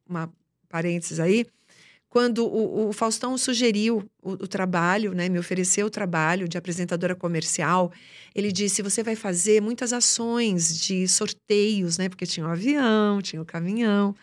uma 0.08 0.32
parênteses 0.68 1.20
aí. 1.20 1.46
Quando 2.08 2.44
o, 2.44 2.88
o 2.88 2.92
Faustão 2.92 3.38
sugeriu 3.38 4.04
o, 4.20 4.32
o 4.32 4.48
trabalho, 4.48 5.14
né, 5.14 5.28
me 5.28 5.38
ofereceu 5.38 5.86
o 5.86 5.90
trabalho 5.90 6.48
de 6.48 6.58
apresentadora 6.58 7.14
comercial, 7.14 7.92
ele 8.34 8.50
disse: 8.50 8.82
você 8.82 9.02
vai 9.02 9.14
fazer 9.14 9.60
muitas 9.62 9.92
ações 9.92 10.80
de 10.80 11.06
sorteios, 11.06 11.98
né? 11.98 12.08
Porque 12.08 12.26
tinha 12.26 12.46
o 12.46 12.50
avião, 12.50 13.22
tinha 13.22 13.40
o 13.40 13.44
caminhão. 13.44 14.14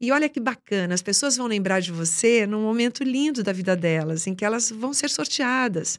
E 0.00 0.12
olha 0.12 0.28
que 0.28 0.40
bacana, 0.40 0.94
as 0.94 1.02
pessoas 1.02 1.36
vão 1.36 1.46
lembrar 1.46 1.80
de 1.80 1.90
você 1.92 2.46
num 2.46 2.62
momento 2.62 3.02
lindo 3.02 3.42
da 3.42 3.52
vida 3.52 3.76
delas, 3.76 4.26
em 4.26 4.34
que 4.34 4.44
elas 4.44 4.70
vão 4.70 4.94
ser 4.94 5.10
sorteadas, 5.10 5.98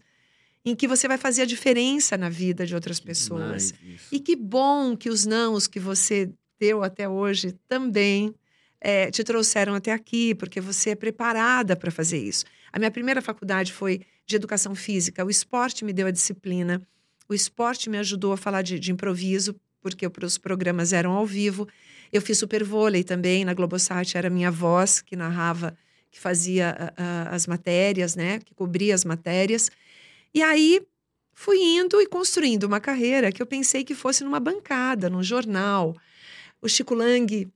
em 0.65 0.75
que 0.75 0.87
você 0.87 1.07
vai 1.07 1.17
fazer 1.17 1.43
a 1.43 1.45
diferença 1.45 2.17
na 2.17 2.29
vida 2.29 2.65
de 2.65 2.75
outras 2.75 2.99
pessoas. 2.99 3.73
E 4.11 4.19
que 4.19 4.35
bom 4.35 4.95
que 4.95 5.09
os 5.09 5.25
nãos 5.25 5.67
que 5.67 5.79
você 5.79 6.29
deu 6.59 6.83
até 6.83 7.07
hoje 7.07 7.55
também 7.67 8.33
eh, 8.81 9.09
te 9.11 9.23
trouxeram 9.23 9.73
até 9.73 9.91
aqui, 9.91 10.35
porque 10.35 10.59
você 10.59 10.91
é 10.91 10.95
preparada 10.95 11.75
para 11.75 11.89
fazer 11.89 12.17
isso. 12.17 12.45
A 12.71 12.77
minha 12.77 12.91
primeira 12.91 13.21
faculdade 13.21 13.73
foi 13.73 14.01
de 14.25 14.35
educação 14.35 14.75
física. 14.75 15.25
O 15.25 15.29
esporte 15.29 15.83
me 15.83 15.93
deu 15.93 16.07
a 16.07 16.11
disciplina, 16.11 16.81
o 17.27 17.33
esporte 17.33 17.89
me 17.89 17.97
ajudou 17.97 18.33
a 18.33 18.37
falar 18.37 18.61
de, 18.61 18.79
de 18.79 18.91
improviso, 18.91 19.55
porque 19.81 20.05
os 20.23 20.37
programas 20.37 20.93
eram 20.93 21.11
ao 21.11 21.25
vivo. 21.25 21.67
Eu 22.11 22.21
fiz 22.21 22.37
super 22.37 22.63
vôlei 22.63 23.03
também 23.03 23.45
na 23.45 23.53
Globosat, 23.53 24.17
era 24.17 24.29
minha 24.29 24.51
voz 24.51 25.01
que 25.01 25.15
narrava, 25.15 25.75
que 26.11 26.19
fazia 26.19 26.75
ah, 26.77 26.93
ah, 26.97 27.35
as 27.35 27.47
matérias, 27.47 28.15
né? 28.15 28.39
Que 28.39 28.53
cobria 28.53 28.95
as 28.95 29.05
matérias. 29.05 29.69
E 30.33 30.41
aí 30.41 30.81
fui 31.33 31.57
indo 31.57 32.01
e 32.01 32.07
construindo 32.07 32.63
uma 32.63 32.79
carreira 32.79 33.31
que 33.31 33.41
eu 33.41 33.45
pensei 33.45 33.83
que 33.83 33.95
fosse 33.95 34.23
numa 34.23 34.39
bancada, 34.39 35.09
num 35.09 35.23
jornal. 35.23 35.95
O 36.61 36.67
Chico 36.67 36.93
Lang 36.93 37.51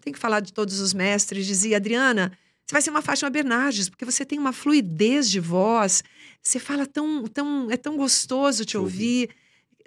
tem 0.00 0.12
que 0.12 0.18
falar 0.18 0.40
de 0.40 0.52
todos 0.52 0.80
os 0.80 0.92
mestres. 0.92 1.46
Dizia, 1.46 1.76
Adriana, 1.76 2.36
você 2.66 2.72
vai 2.72 2.82
ser 2.82 2.90
uma 2.90 3.02
Fátima 3.02 3.30
Bernardes, 3.30 3.88
porque 3.88 4.04
você 4.04 4.24
tem 4.24 4.38
uma 4.38 4.52
fluidez 4.52 5.30
de 5.30 5.40
voz, 5.40 6.02
você 6.42 6.58
fala 6.58 6.86
tão, 6.86 7.24
tão, 7.24 7.70
é 7.70 7.76
tão 7.76 7.96
gostoso 7.96 8.64
te 8.64 8.76
ouvir. 8.76 9.30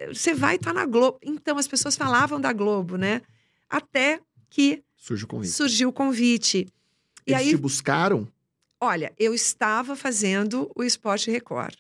Você 0.08 0.34
vai 0.34 0.56
estar 0.56 0.74
tá 0.74 0.80
na 0.80 0.86
Globo. 0.86 1.18
Então, 1.22 1.58
as 1.58 1.68
pessoas 1.68 1.96
falavam 1.96 2.40
da 2.40 2.52
Globo, 2.52 2.98
né? 2.98 3.22
Até 3.70 4.20
que 4.50 4.84
Surgiu 4.98 5.26
o 5.26 5.30
convite. 5.30 5.54
Surgiu 5.54 5.90
o 5.90 5.94
convite. 5.94 6.68
E 7.28 7.32
Eles 7.32 7.42
aí, 7.42 7.50
te 7.50 7.58
buscaram? 7.58 8.28
Olha, 8.80 9.14
eu 9.18 9.34
estava 9.34 9.96
fazendo 9.96 10.72
o 10.76 10.84
Esporte 10.84 11.30
Record. 11.30 11.76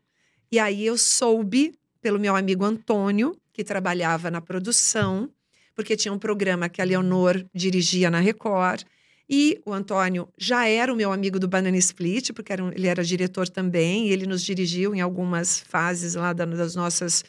E 0.55 0.59
aí 0.59 0.85
eu 0.85 0.97
soube, 0.97 1.77
pelo 2.01 2.17
meu 2.17 2.33
amigo 2.33 2.63
Antônio, 2.63 3.35
que 3.51 3.61
trabalhava 3.61 4.31
na 4.31 4.39
produção, 4.39 5.29
porque 5.75 5.97
tinha 5.97 6.13
um 6.13 6.17
programa 6.17 6.69
que 6.69 6.81
a 6.81 6.85
Leonor 6.85 7.45
dirigia 7.53 8.09
na 8.09 8.21
Record. 8.21 8.83
E 9.29 9.59
o 9.65 9.73
Antônio 9.73 10.29
já 10.37 10.65
era 10.65 10.93
o 10.93 10.95
meu 10.95 11.11
amigo 11.11 11.37
do 11.39 11.45
Banana 11.45 11.75
Split, 11.75 12.31
porque 12.31 12.53
era 12.53 12.63
um, 12.63 12.69
ele 12.69 12.87
era 12.87 13.03
diretor 13.03 13.49
também, 13.49 14.07
ele 14.07 14.25
nos 14.25 14.43
dirigiu 14.43 14.95
em 14.95 15.01
algumas 15.01 15.59
fases 15.59 16.15
lá 16.15 16.31
das 16.31 16.73
nossas 16.73 17.25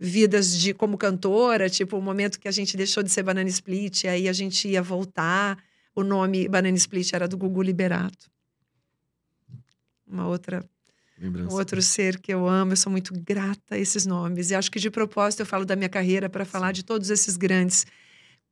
vidas 0.00 0.58
de 0.58 0.72
como 0.72 0.96
cantora, 0.96 1.68
tipo 1.68 1.98
o 1.98 2.00
momento 2.00 2.40
que 2.40 2.48
a 2.48 2.52
gente 2.52 2.74
deixou 2.74 3.02
de 3.02 3.10
ser 3.10 3.22
Banana 3.22 3.50
Split, 3.50 4.06
aí 4.06 4.30
a 4.30 4.32
gente 4.32 4.66
ia 4.66 4.80
voltar. 4.80 5.62
O 5.94 6.02
nome 6.02 6.48
Banana 6.48 6.78
Split 6.78 7.12
era 7.12 7.28
do 7.28 7.36
Gugu 7.36 7.60
Liberato. 7.60 8.30
Uma 10.06 10.26
outra 10.26 10.64
Lembrança. 11.22 11.54
um 11.54 11.58
outro 11.58 11.80
ser 11.80 12.18
que 12.18 12.34
eu 12.34 12.48
amo, 12.48 12.72
eu 12.72 12.76
sou 12.76 12.90
muito 12.90 13.14
grata 13.14 13.76
a 13.76 13.78
esses 13.78 14.04
nomes. 14.04 14.50
E 14.50 14.54
acho 14.56 14.70
que 14.70 14.80
de 14.80 14.90
propósito 14.90 15.40
eu 15.40 15.46
falo 15.46 15.64
da 15.64 15.76
minha 15.76 15.88
carreira 15.88 16.28
para 16.28 16.44
falar 16.44 16.68
Sim. 16.68 16.72
de 16.74 16.84
todos 16.84 17.10
esses 17.10 17.36
grandes 17.36 17.86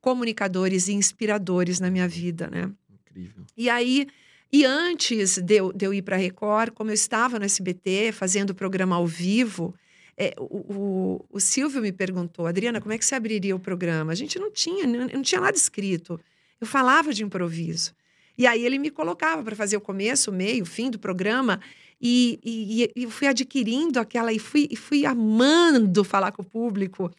comunicadores 0.01 0.89
e 0.89 0.93
inspiradores 0.93 1.81
na 1.81 1.91
minha 1.91 2.07
vida, 2.07 2.49
né? 2.49 2.71
Incrível. 2.89 3.45
E 3.57 3.69
aí, 3.69 4.07
e 4.53 4.65
antes 4.65 5.39
de 5.39 5.57
eu, 5.57 5.73
de 5.73 5.85
eu 5.85 5.93
ir 5.93 6.03
para 6.03 6.17
a 6.17 6.19
Record, 6.19 6.73
como 6.73 6.91
eu 6.91 6.95
estava 6.95 7.39
no 7.39 7.45
SBT 7.45 8.13
fazendo 8.13 8.51
o 8.51 8.55
programa 8.55 8.97
ao 8.97 9.07
vivo, 9.07 9.75
é, 10.17 10.35
o, 10.39 10.45
o, 10.45 11.27
o, 11.31 11.41
Silvio 11.41 11.81
me 11.81 11.93
perguntou, 11.93 12.47
Adriana, 12.47 12.81
como 12.81 12.93
é 12.93 12.99
que 12.99 13.05
você 13.05 13.15
abriria 13.15 13.57
o 13.57 13.61
programa? 13.61 14.13
A 14.13 14.15
gente 14.15 14.39
não 14.39 14.51
tinha, 14.51 14.87
não, 14.87 15.07
não 15.07 15.23
tinha 15.23 15.41
nada 15.41 15.57
escrito. 15.57 16.21
Eu 16.61 16.67
falava 16.67 17.13
de 17.13 17.25
improviso. 17.25 17.95
E 18.37 18.47
aí 18.47 18.65
ele 18.65 18.79
me 18.79 18.91
colocava 18.91 19.43
para 19.43 19.57
fazer 19.57 19.77
o 19.77 19.81
começo, 19.81 20.31
o 20.31 20.35
meio, 20.35 20.63
o 20.63 20.67
fim 20.67 20.91
do 20.91 20.99
programa. 20.99 21.61
E, 22.01 22.41
e, 22.43 22.91
e, 22.97 23.05
eu 23.05 23.11
fui 23.11 23.27
adquirindo 23.29 24.01
aquela 24.01 24.33
e 24.33 24.39
fui, 24.39 24.67
e 24.71 24.77
fui 24.77 25.05
amando 25.05 26.03
falar 26.03 26.33
com 26.33 26.41
o 26.41 26.45
público. 26.45 27.11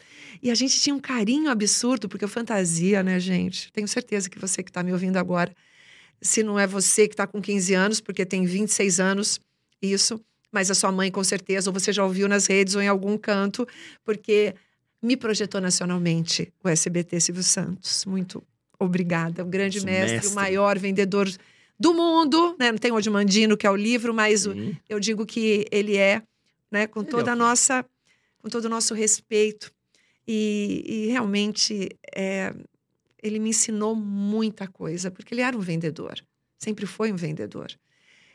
E 0.41 0.49
a 0.49 0.55
gente 0.55 0.79
tinha 0.79 0.95
um 0.95 0.99
carinho 0.99 1.49
absurdo, 1.51 2.09
porque 2.09 2.25
eu 2.25 2.29
fantasia, 2.29 3.03
né, 3.03 3.19
gente? 3.19 3.71
Tenho 3.71 3.87
certeza 3.87 4.29
que 4.29 4.39
você 4.39 4.63
que 4.63 4.71
está 4.71 4.81
me 4.81 4.91
ouvindo 4.91 5.17
agora, 5.17 5.53
se 6.19 6.41
não 6.41 6.57
é 6.57 6.65
você 6.65 7.07
que 7.07 7.13
está 7.13 7.27
com 7.27 7.39
15 7.39 7.73
anos, 7.73 8.01
porque 8.01 8.25
tem 8.25 8.43
26 8.45 8.99
anos, 8.99 9.39
isso, 9.81 10.19
mas 10.51 10.71
a 10.71 10.75
sua 10.75 10.91
mãe 10.91 11.11
com 11.11 11.23
certeza, 11.23 11.69
ou 11.69 11.73
você 11.73 11.93
já 11.93 12.03
ouviu 12.03 12.27
nas 12.27 12.47
redes 12.47 12.73
ou 12.73 12.81
em 12.81 12.87
algum 12.87 13.17
canto, 13.17 13.67
porque 14.03 14.55
me 15.01 15.15
projetou 15.15 15.61
nacionalmente 15.61 16.51
o 16.63 16.69
SBT 16.69 17.19
Silvio 17.19 17.43
Santos. 17.43 18.05
Muito 18.05 18.43
obrigada. 18.79 19.43
O 19.43 19.47
grande 19.47 19.83
mestre, 19.83 20.13
mestre, 20.13 20.31
o 20.31 20.35
maior 20.35 20.77
vendedor 20.77 21.27
do 21.81 21.95
mundo, 21.95 22.55
né? 22.59 22.71
Não 22.71 22.77
tem 22.77 22.91
o 22.91 23.01
de 23.01 23.09
Mandino, 23.09 23.57
que 23.57 23.65
é 23.65 23.71
o 23.71 23.75
livro, 23.75 24.13
mas 24.13 24.45
o, 24.45 24.53
eu 24.87 24.99
digo 24.99 25.25
que 25.25 25.65
ele 25.71 25.97
é, 25.97 26.21
né, 26.71 26.85
com 26.85 27.03
toda 27.03 27.31
a 27.31 27.35
nossa, 27.35 27.83
com 28.39 28.49
todo 28.49 28.65
o 28.65 28.69
nosso 28.69 28.93
respeito. 28.93 29.73
E, 30.27 30.83
e 30.85 31.07
realmente 31.07 31.89
é, 32.15 32.53
ele 33.21 33.39
me 33.39 33.49
ensinou 33.49 33.95
muita 33.95 34.67
coisa, 34.67 35.09
porque 35.09 35.33
ele 35.33 35.41
era 35.41 35.57
um 35.57 35.59
vendedor, 35.59 36.13
sempre 36.59 36.85
foi 36.85 37.11
um 37.11 37.15
vendedor. 37.15 37.75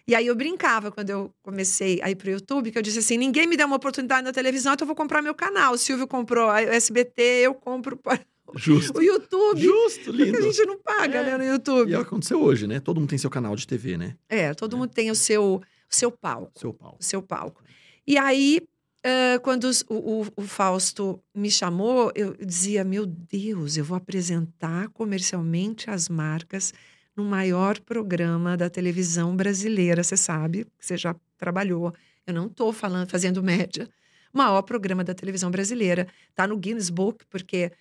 E 0.08 0.14
aí 0.14 0.26
eu 0.26 0.34
brincava 0.34 0.90
quando 0.90 1.10
eu 1.10 1.32
comecei 1.40 2.00
a 2.02 2.10
ir 2.10 2.16
para 2.16 2.28
o 2.28 2.32
YouTube, 2.32 2.72
que 2.72 2.78
eu 2.78 2.82
disse 2.82 2.98
assim: 2.98 3.16
ninguém 3.16 3.46
me 3.46 3.56
deu 3.56 3.66
uma 3.68 3.76
oportunidade 3.76 4.24
na 4.24 4.32
televisão, 4.32 4.74
então 4.74 4.84
eu 4.84 4.88
vou 4.88 4.96
comprar 4.96 5.22
meu 5.22 5.34
canal. 5.34 5.74
O 5.74 5.78
Silvio 5.78 6.06
comprou 6.08 6.50
a 6.50 6.60
SBT, 6.62 7.22
eu 7.44 7.54
compro. 7.54 7.98
Justo. 8.54 8.98
O 8.98 9.02
YouTube. 9.02 9.60
Justo, 9.60 10.10
lindo. 10.10 10.32
Porque 10.32 10.46
a 10.46 10.52
gente 10.52 10.64
não 10.66 10.78
paga, 10.78 11.18
é. 11.18 11.24
né, 11.24 11.38
no 11.38 11.44
YouTube. 11.44 11.90
E 11.90 11.94
é 11.94 11.98
o 11.98 12.02
que 12.02 12.06
aconteceu 12.06 12.40
hoje, 12.40 12.66
né? 12.66 12.80
Todo 12.80 13.00
mundo 13.00 13.08
tem 13.10 13.18
seu 13.18 13.30
canal 13.30 13.56
de 13.56 13.66
TV, 13.66 13.96
né? 13.96 14.16
É, 14.28 14.54
todo 14.54 14.76
é. 14.76 14.78
mundo 14.78 14.90
tem 14.90 15.10
o 15.10 15.14
seu, 15.14 15.56
o 15.56 15.94
seu 15.94 16.10
palco. 16.10 16.58
Seu 16.58 16.72
palco. 16.72 16.96
O 17.00 17.04
seu 17.04 17.22
palco. 17.22 17.62
E 18.06 18.16
aí, 18.16 18.60
uh, 19.04 19.40
quando 19.42 19.64
os, 19.64 19.82
o, 19.88 20.22
o, 20.22 20.26
o 20.36 20.42
Fausto 20.42 21.20
me 21.34 21.50
chamou, 21.50 22.12
eu 22.14 22.36
dizia: 22.36 22.84
Meu 22.84 23.06
Deus, 23.06 23.76
eu 23.76 23.84
vou 23.84 23.96
apresentar 23.96 24.88
comercialmente 24.90 25.90
as 25.90 26.08
marcas 26.08 26.72
no 27.16 27.24
maior 27.24 27.80
programa 27.80 28.56
da 28.56 28.68
televisão 28.68 29.34
brasileira. 29.34 30.04
Você 30.04 30.16
sabe, 30.16 30.66
você 30.78 30.96
já 30.96 31.16
trabalhou. 31.38 31.92
Eu 32.26 32.34
não 32.34 32.46
estou 32.46 32.72
falando, 32.72 33.08
fazendo 33.08 33.42
média. 33.42 33.88
O 34.32 34.38
maior 34.38 34.62
programa 34.62 35.02
da 35.02 35.14
televisão 35.14 35.50
brasileira. 35.50 36.06
Está 36.28 36.46
no 36.46 36.58
Guinness 36.58 36.90
Book, 36.90 37.24
porque 37.30 37.72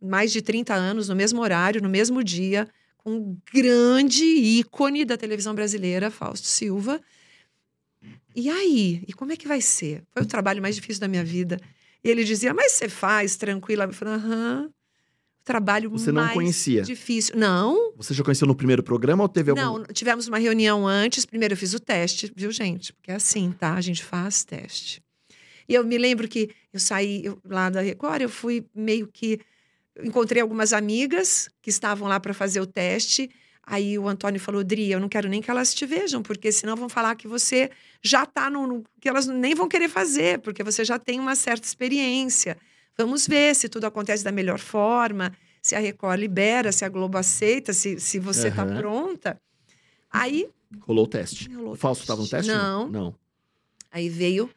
mais 0.00 0.32
de 0.32 0.42
30 0.42 0.74
anos, 0.74 1.08
no 1.08 1.16
mesmo 1.16 1.40
horário, 1.40 1.82
no 1.82 1.88
mesmo 1.88 2.22
dia, 2.22 2.68
com 2.96 3.12
um 3.12 3.38
grande 3.52 4.24
ícone 4.24 5.04
da 5.04 5.16
televisão 5.16 5.54
brasileira, 5.54 6.10
Fausto 6.10 6.46
Silva. 6.46 7.00
E 8.34 8.48
aí? 8.48 9.02
E 9.06 9.12
como 9.12 9.32
é 9.32 9.36
que 9.36 9.48
vai 9.48 9.60
ser? 9.60 10.02
Foi 10.10 10.22
o 10.22 10.26
trabalho 10.26 10.62
mais 10.62 10.76
difícil 10.76 11.00
da 11.00 11.08
minha 11.08 11.24
vida. 11.24 11.58
E 12.04 12.08
ele 12.08 12.24
dizia, 12.24 12.54
mas 12.54 12.72
você 12.72 12.88
faz 12.88 13.36
tranquila? 13.36 13.84
Eu 13.84 13.92
falei, 13.92 14.14
aham. 14.14 14.70
Trabalho 15.44 15.88
Você 15.88 16.12
não 16.12 16.22
mais 16.22 16.34
conhecia? 16.34 16.82
difícil. 16.82 17.34
Não. 17.34 17.94
Você 17.96 18.12
já 18.12 18.22
conheceu 18.22 18.46
no 18.46 18.54
primeiro 18.54 18.82
programa 18.82 19.22
ou 19.22 19.28
teve 19.30 19.50
algum... 19.50 19.62
Não, 19.62 19.84
tivemos 19.86 20.28
uma 20.28 20.36
reunião 20.36 20.86
antes. 20.86 21.24
Primeiro 21.24 21.54
eu 21.54 21.56
fiz 21.56 21.72
o 21.72 21.80
teste, 21.80 22.30
viu, 22.36 22.52
gente? 22.52 22.92
Porque 22.92 23.10
é 23.10 23.14
assim, 23.14 23.50
tá? 23.52 23.72
A 23.72 23.80
gente 23.80 24.04
faz 24.04 24.44
teste. 24.44 25.02
E 25.66 25.74
eu 25.74 25.82
me 25.84 25.96
lembro 25.96 26.28
que 26.28 26.50
eu 26.70 26.78
saí 26.78 27.24
eu, 27.24 27.40
lá 27.44 27.70
da 27.70 27.80
Record, 27.80 28.20
eu 28.20 28.28
fui 28.28 28.66
meio 28.74 29.06
que 29.06 29.40
encontrei 30.02 30.42
algumas 30.42 30.72
amigas 30.72 31.48
que 31.60 31.70
estavam 31.70 32.08
lá 32.08 32.20
para 32.20 32.34
fazer 32.34 32.60
o 32.60 32.66
teste. 32.66 33.30
Aí 33.62 33.98
o 33.98 34.08
Antônio 34.08 34.40
falou: 34.40 34.64
Dri, 34.64 34.90
eu 34.90 35.00
não 35.00 35.08
quero 35.08 35.28
nem 35.28 35.42
que 35.42 35.50
elas 35.50 35.74
te 35.74 35.84
vejam, 35.84 36.22
porque 36.22 36.50
senão 36.50 36.76
vão 36.76 36.88
falar 36.88 37.14
que 37.16 37.28
você 37.28 37.70
já 38.02 38.22
está 38.22 38.48
no, 38.48 38.66
no. 38.66 38.84
que 39.00 39.08
elas 39.08 39.26
nem 39.26 39.54
vão 39.54 39.68
querer 39.68 39.88
fazer, 39.88 40.38
porque 40.40 40.62
você 40.62 40.84
já 40.84 40.98
tem 40.98 41.20
uma 41.20 41.34
certa 41.34 41.66
experiência. 41.66 42.56
Vamos 42.96 43.26
ver 43.26 43.54
se 43.54 43.68
tudo 43.68 43.84
acontece 43.86 44.24
da 44.24 44.32
melhor 44.32 44.58
forma, 44.58 45.32
se 45.62 45.76
a 45.76 45.78
Record 45.78 46.18
libera, 46.18 46.72
se 46.72 46.84
a 46.84 46.88
Globo 46.88 47.18
aceita, 47.18 47.72
se, 47.72 48.00
se 48.00 48.18
você 48.18 48.48
está 48.48 48.64
uhum. 48.64 48.76
pronta. 48.76 49.40
Aí. 50.10 50.48
Rolou 50.80 51.04
o 51.04 51.08
teste. 51.08 51.48
Rolou 51.54 51.72
o 51.74 51.76
falso 51.76 52.00
estava 52.00 52.20
no 52.20 52.28
teste? 52.28 52.50
Não. 52.50 52.88
Não. 52.88 53.14
Aí 53.90 54.08
veio 54.08 54.50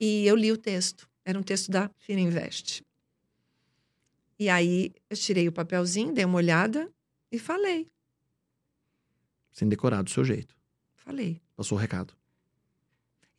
e 0.00 0.26
eu 0.26 0.36
li 0.36 0.50
o 0.50 0.56
texto. 0.56 1.08
Era 1.24 1.38
um 1.38 1.42
texto 1.42 1.70
da 1.70 1.90
Fininvest. 1.98 2.82
E 4.38 4.48
aí 4.48 4.92
eu 5.08 5.16
tirei 5.16 5.48
o 5.48 5.52
papelzinho, 5.52 6.12
dei 6.12 6.24
uma 6.24 6.36
olhada 6.36 6.90
e 7.30 7.38
falei. 7.38 7.88
Sem 9.52 9.68
decorar 9.68 10.02
do 10.02 10.10
seu 10.10 10.24
jeito. 10.24 10.54
Falei. 10.94 11.40
Passou 11.56 11.78
o 11.78 11.80
recado. 11.80 12.14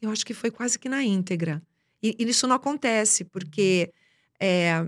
Eu 0.01 0.09
acho 0.09 0.25
que 0.25 0.33
foi 0.33 0.51
quase 0.51 0.79
que 0.79 0.87
na 0.87 1.03
íntegra. 1.03 1.61
E, 2.01 2.15
e 2.17 2.29
isso 2.29 2.47
não 2.47 2.55
acontece, 2.55 3.25
porque 3.25 3.91
é, 4.39 4.87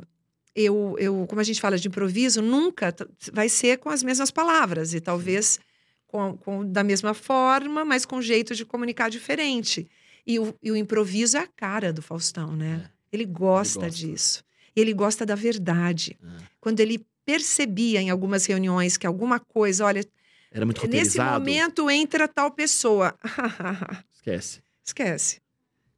eu, 0.55 0.95
eu, 0.99 1.25
como 1.27 1.41
a 1.41 1.43
gente 1.43 1.59
fala 1.59 1.77
de 1.77 1.87
improviso, 1.87 2.41
nunca 2.41 2.95
vai 3.33 3.49
ser 3.49 3.77
com 3.79 3.89
as 3.89 4.03
mesmas 4.03 4.31
palavras. 4.31 4.93
E 4.93 5.01
talvez 5.01 5.59
com, 6.05 6.37
com, 6.37 6.71
da 6.71 6.83
mesma 6.83 7.13
forma, 7.13 7.83
mas 7.83 8.05
com 8.05 8.21
jeito 8.21 8.55
de 8.55 8.63
comunicar 8.63 9.09
diferente. 9.09 9.89
E 10.25 10.39
o, 10.39 10.53
e 10.61 10.71
o 10.71 10.75
improviso 10.75 11.35
é 11.37 11.41
a 11.41 11.47
cara 11.47 11.91
do 11.91 12.01
Faustão, 12.01 12.55
né? 12.55 12.89
É. 12.93 12.97
Ele, 13.11 13.25
gosta 13.25 13.79
ele 13.79 13.85
gosta 13.85 13.89
disso 13.89 14.46
ele 14.79 14.93
gosta 14.93 15.25
da 15.25 15.35
verdade. 15.35 16.17
É. 16.21 16.43
Quando 16.59 16.79
ele 16.79 17.05
percebia 17.25 18.01
em 18.01 18.09
algumas 18.09 18.45
reuniões 18.45 18.95
que 18.97 19.05
alguma 19.05 19.39
coisa, 19.39 19.85
olha, 19.85 20.05
era 20.51 20.65
muito 20.65 20.87
Nesse 20.87 21.19
momento 21.19 21.89
entra 21.89 22.27
tal 22.27 22.51
pessoa. 22.51 23.13
Esquece. 24.13 24.61
Esquece. 24.83 25.41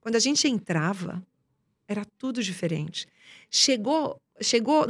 Quando 0.02 0.16
a 0.16 0.20
gente 0.20 0.48
entrava, 0.48 1.24
era 1.88 2.04
tudo 2.18 2.42
diferente. 2.42 3.08
Chegou, 3.50 4.20
chegou 4.42 4.88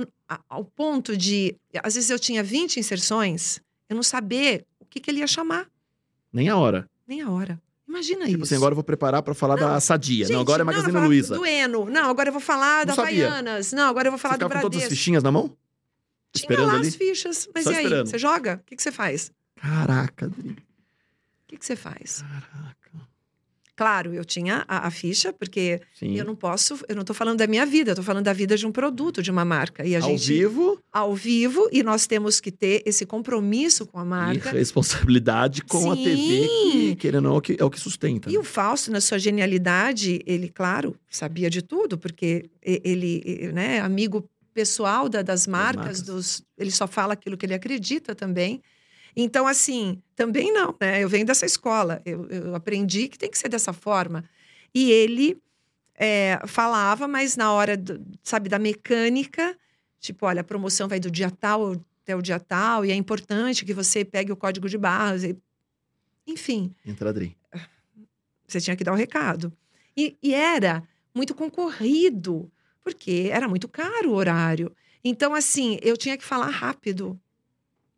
ao 0.47 0.63
ponto 0.63 1.17
de, 1.17 1.55
às 1.83 1.95
vezes 1.95 2.09
eu 2.09 2.19
tinha 2.19 2.43
20 2.43 2.79
inserções, 2.79 3.59
eu 3.89 3.95
não 3.95 4.03
saber 4.03 4.65
o 4.79 4.85
que, 4.85 4.99
que 4.99 5.11
ele 5.11 5.19
ia 5.19 5.27
chamar. 5.27 5.69
Nem 6.31 6.47
a 6.47 6.57
hora. 6.57 6.89
Nem 7.07 7.21
a 7.21 7.29
hora. 7.29 7.61
Imagina 7.89 8.19
tipo 8.19 8.25
isso. 8.25 8.31
Tipo 8.33 8.43
assim, 8.43 8.55
agora 8.55 8.71
eu 8.73 8.75
vou 8.75 8.83
preparar 8.83 9.23
para 9.23 9.33
falar 9.33 9.57
não, 9.57 9.67
da 9.67 9.79
Sadia. 9.79 10.25
Gente, 10.25 10.35
não, 10.35 10.41
agora 10.41 10.61
é 10.61 10.63
Magazine 10.63 10.93
não, 10.93 11.07
Luiza. 11.07 11.35
Do 11.35 11.43
Eno. 11.43 11.89
Não, 11.89 12.09
agora 12.11 12.29
eu 12.29 12.33
vou 12.33 12.41
falar 12.41 12.85
não 12.85 12.95
da 12.95 13.01
Havaianas. 13.01 13.73
Não, 13.73 13.89
agora 13.89 14.07
eu 14.07 14.11
vou 14.11 14.19
falar 14.19 14.35
você 14.35 14.39
do 14.39 14.47
Bradesco. 14.47 14.67
com 14.67 14.71
todas 14.71 14.83
as 14.83 14.89
fichinhas 14.89 15.23
na 15.23 15.31
mão? 15.31 15.47
Tinha 16.31 16.43
esperando 16.43 16.67
lá 16.67 16.75
ali? 16.75 16.87
as 16.87 16.95
fichas. 16.95 17.49
Mas 17.53 17.63
Só 17.63 17.71
e 17.71 17.75
aí? 17.75 17.83
Esperando. 17.83 18.07
Você 18.07 18.17
joga? 18.19 18.61
O 18.61 18.65
que, 18.65 18.75
que 18.75 18.83
você 18.83 18.91
faz? 18.91 19.31
Caraca, 19.55 20.27
Adri. 20.27 20.51
O 20.51 20.55
que, 21.47 21.57
que 21.57 21.65
você 21.65 21.75
faz? 21.75 22.21
Caraca. 22.21 22.78
Claro, 23.79 24.13
eu 24.13 24.25
tinha 24.25 24.65
a, 24.67 24.87
a 24.87 24.91
ficha, 24.91 25.31
porque 25.31 25.79
Sim. 25.97 26.13
eu 26.17 26.25
não 26.25 26.35
posso, 26.35 26.77
eu 26.89 26.95
não 26.95 27.01
estou 27.03 27.15
falando 27.15 27.37
da 27.37 27.47
minha 27.47 27.65
vida, 27.65 27.91
eu 27.91 27.95
tô 27.95 28.03
falando 28.03 28.25
da 28.25 28.33
vida 28.33 28.57
de 28.57 28.67
um 28.67 28.73
produto, 28.73 29.23
de 29.23 29.31
uma 29.31 29.45
marca. 29.45 29.85
E 29.85 29.95
a 29.95 29.99
Ao 30.01 30.09
gente 30.09 30.27
vivo 30.33 30.77
ao 30.91 31.15
vivo 31.15 31.69
e 31.71 31.81
nós 31.81 32.05
temos 32.05 32.41
que 32.41 32.51
ter 32.51 32.83
esse 32.85 33.05
compromisso 33.05 33.85
com 33.87 33.97
a 33.97 34.03
e 34.03 34.05
marca. 34.05 34.51
responsabilidade 34.51 35.61
com 35.63 35.91
a 35.91 35.95
TV, 35.95 36.47
que, 36.71 36.71
Sim. 36.89 36.95
querendo 36.95 37.25
ou 37.27 37.31
não, 37.31 37.35
é 37.35 37.37
o 37.37 37.41
que, 37.41 37.55
é 37.57 37.63
o 37.63 37.69
que 37.69 37.79
sustenta. 37.79 38.29
E 38.29 38.37
o 38.37 38.43
Fausto, 38.43 38.91
na 38.91 38.99
sua 38.99 39.17
genialidade, 39.17 40.21
ele, 40.25 40.49
claro, 40.49 40.95
sabia 41.09 41.49
de 41.49 41.61
tudo, 41.61 41.97
porque 41.97 42.49
e- 42.65 42.81
ele, 42.83 43.21
e- 43.25 43.47
né, 43.53 43.77
é 43.77 43.79
amigo 43.79 44.29
pessoal 44.53 45.07
da- 45.07 45.21
das 45.21 45.47
marcas, 45.47 45.77
marcas. 45.77 46.01
dos, 46.01 46.41
ele 46.57 46.71
só 46.71 46.85
fala 46.85 47.13
aquilo 47.13 47.37
que 47.37 47.45
ele 47.45 47.53
acredita 47.53 48.13
também. 48.13 48.61
Então, 49.15 49.47
assim, 49.47 50.01
também 50.15 50.51
não, 50.53 50.75
né? 50.79 51.03
Eu 51.03 51.09
venho 51.09 51.25
dessa 51.25 51.45
escola, 51.45 52.01
eu, 52.05 52.25
eu 52.29 52.55
aprendi 52.55 53.07
que 53.07 53.17
tem 53.17 53.29
que 53.29 53.37
ser 53.37 53.49
dessa 53.49 53.73
forma. 53.73 54.23
E 54.73 54.91
ele 54.91 55.41
é, 55.95 56.39
falava, 56.47 57.07
mas 57.07 57.35
na 57.35 57.51
hora, 57.51 57.75
do- 57.75 58.05
sabe, 58.23 58.47
da 58.49 58.59
mecânica, 58.59 59.57
tipo, 59.99 60.25
olha, 60.25 60.41
a 60.41 60.43
promoção 60.43 60.87
vai 60.87 60.99
do 60.99 61.09
dia 61.11 61.29
tal 61.31 61.73
até 62.03 62.15
o 62.15 62.21
dia 62.21 62.39
tal, 62.39 62.85
e 62.85 62.91
é 62.91 62.95
importante 62.95 63.65
que 63.65 63.73
você 63.73 64.03
pegue 64.05 64.31
o 64.31 64.35
código 64.37 64.67
de 64.69 64.77
barras. 64.77 65.23
e- 65.23 65.37
Enfim, 66.25 66.73
Entra, 66.85 67.09
Adri. 67.09 67.35
você 68.47 68.59
tinha 68.61 68.75
que 68.75 68.83
dar 68.83 68.93
o 68.93 68.95
recado. 68.95 69.51
E, 69.95 70.17
e 70.23 70.33
era 70.33 70.83
muito 71.13 71.35
concorrido, 71.35 72.51
porque 72.83 73.29
era 73.31 73.47
muito 73.47 73.67
caro 73.67 74.11
o 74.11 74.15
horário. 74.15 74.71
Então, 75.03 75.33
assim, 75.33 75.77
eu 75.81 75.97
tinha 75.97 76.17
que 76.17 76.23
falar 76.23 76.49
rápido. 76.49 77.19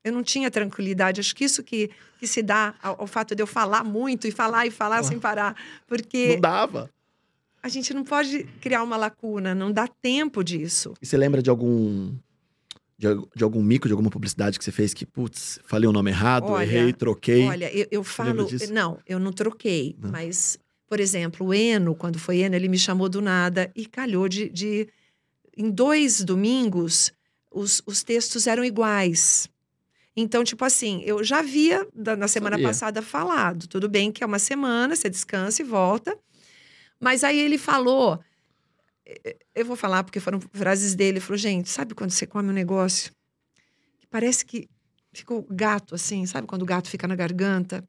Eu 0.04 0.12
não 0.12 0.24
tinha 0.24 0.49
tranquilidade. 0.49 1.20
Acho 1.20 1.36
que 1.36 1.43
isso 1.45 1.62
que, 1.64 1.89
que 2.20 2.26
se 2.28 2.41
dá 2.41 2.74
ao, 2.82 3.02
ao 3.02 3.08
fato 3.08 3.36
de 3.36 3.41
eu 3.43 3.47
falar 3.47 3.84
muito 3.84 4.28
e 4.28 4.32
falar 4.32 4.66
e 4.66 4.72
falar 4.72 4.99
Ah. 4.99 5.04
sem 5.04 5.20
parar. 5.20 5.56
Porque 5.88 6.34
Não 6.34 6.39
dava. 6.41 6.89
a 7.62 7.70
gente 7.70 7.93
não 7.93 8.04
pode 8.04 8.43
criar 8.60 8.82
uma 8.84 8.97
lacuna, 8.97 9.54
não 9.54 9.72
dá 9.72 9.88
tempo 9.88 10.43
disso. 10.43 10.93
E 11.02 11.06
você 11.06 11.16
lembra 11.18 11.41
de 11.41 11.49
algum. 11.49 12.14
De, 12.97 13.08
de 13.36 13.43
algum 13.43 13.64
mico, 13.64 13.88
de 13.88 13.93
alguma 13.93 14.12
publicidade 14.12 14.60
que 14.60 14.64
você 14.64 14.72
fez 14.72 14.93
que, 14.93 15.08
putz, 15.08 15.60
falei 15.66 15.89
o 15.89 15.91
nome 15.91 16.12
errado, 16.12 16.45
Olha, 16.52 16.64
errei, 16.64 16.93
troquei. 16.93 17.47
Olha, 17.47 17.76
eu, 17.76 17.88
eu 17.89 18.04
falo. 18.04 18.47
Não, 18.72 18.99
eu 19.08 19.18
não 19.20 19.32
troquei. 19.34 19.95
Não. 19.99 20.12
Mas, 20.12 20.60
por 20.88 20.99
exemplo, 20.99 21.47
o 21.47 21.52
Eno, 21.54 21.95
quando 21.95 22.20
foi 22.20 22.38
Eno, 22.41 22.56
ele 22.56 22.68
me 22.68 22.78
chamou 22.78 23.10
do 23.10 23.20
nada 23.22 23.72
e 23.76 23.86
calhou 23.88 24.28
de. 24.30 24.49
de- 24.49 24.88
em 25.58 25.70
dois 25.72 26.24
domingos, 26.24 27.12
os, 27.52 27.82
os 27.88 28.04
textos 28.04 28.45
eram 28.47 28.64
iguais. 28.64 29.49
Então, 30.16 30.43
tipo 30.43 30.66
assim, 30.66 31.01
eu 31.05 31.24
já 31.24 31.39
havia 31.39 31.88
na 31.95 32.28
semana 32.28 32.55
Sabia. 32.55 32.68
passada 32.68 33.01
falado. 33.01 33.68
Tudo 33.68 33.88
bem 33.88 34.12
que 34.12 34.24
é 34.24 34.28
uma 34.28 34.39
semana, 34.39 34.95
você 34.95 35.09
descansa 35.09 35.62
e 35.62 35.66
volta. 35.66 36.18
Mas 36.99 37.24
aí 37.24 37.39
ele 37.39 37.57
falou. 37.57 38.20
Eu 39.55 39.66
vou 39.66 39.76
falar 39.76 40.03
porque 40.03 40.20
foram 40.20 40.39
frases 40.39 40.95
dele. 40.95 41.14
Ele 41.14 41.20
falou, 41.20 41.38
gente, 41.38 41.70
sabe 41.70 41.93
quando 41.93 42.12
você 42.12 42.28
come 42.28 42.49
um 42.49 42.53
negócio 42.53 43.12
que 43.99 44.07
parece 44.07 44.45
que 44.45 44.70
ficou 45.14 45.45
gato 45.49 45.95
assim, 45.95 46.26
sabe 46.26 46.47
quando 46.47 46.62
o 46.62 46.66
gato 46.66 46.89
fica 46.89 47.07
na 47.07 47.16
garganta? 47.16 47.88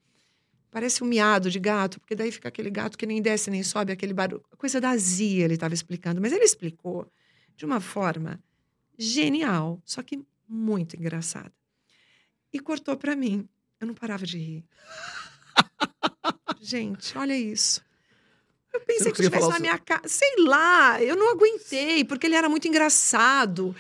Parece 0.71 1.05
um 1.05 1.07
miado 1.07 1.51
de 1.51 1.61
gato, 1.61 2.01
porque 2.01 2.15
daí 2.15 2.33
fica 2.33 2.49
aquele 2.49 2.71
gato 2.71 2.97
que 2.97 3.05
nem 3.05 3.21
desce 3.21 3.51
nem 3.51 3.63
sobe, 3.63 3.93
aquele 3.93 4.15
barulho. 4.15 4.43
Coisa 4.57 4.81
da 4.81 4.91
azia, 4.91 5.45
ele 5.45 5.55
estava 5.55 5.75
explicando. 5.75 6.21
Mas 6.21 6.33
ele 6.33 6.45
explicou 6.45 7.07
de 7.55 7.67
uma 7.67 7.79
forma 7.79 8.43
genial, 8.97 9.83
só 9.85 10.03
que 10.03 10.25
muito 10.49 10.97
engraçada. 10.97 11.53
E 12.53 12.61
cortou 12.61 12.97
para 12.97 13.17
mim. 13.17 13.49
Eu 13.81 13.87
não 13.87 13.95
parava 13.95 14.25
de 14.27 14.39
rir. 14.39 14.65
Gente, 16.61 17.17
olha 17.17 17.37
isso. 17.37 17.83
Eu 18.73 18.81
pensei 18.81 19.13
que 19.13 19.29
falar 19.29 19.49
na 19.49 19.59
minha 19.59 19.79
casa. 19.79 20.09
Sei 20.09 20.35
lá, 20.39 21.03
eu 21.03 21.17
não 21.17 21.31
aguentei, 21.33 22.05
porque 22.05 22.27
ele 22.27 22.37
era 22.37 22.49
muito 22.49 22.67
engraçado. 22.69 23.75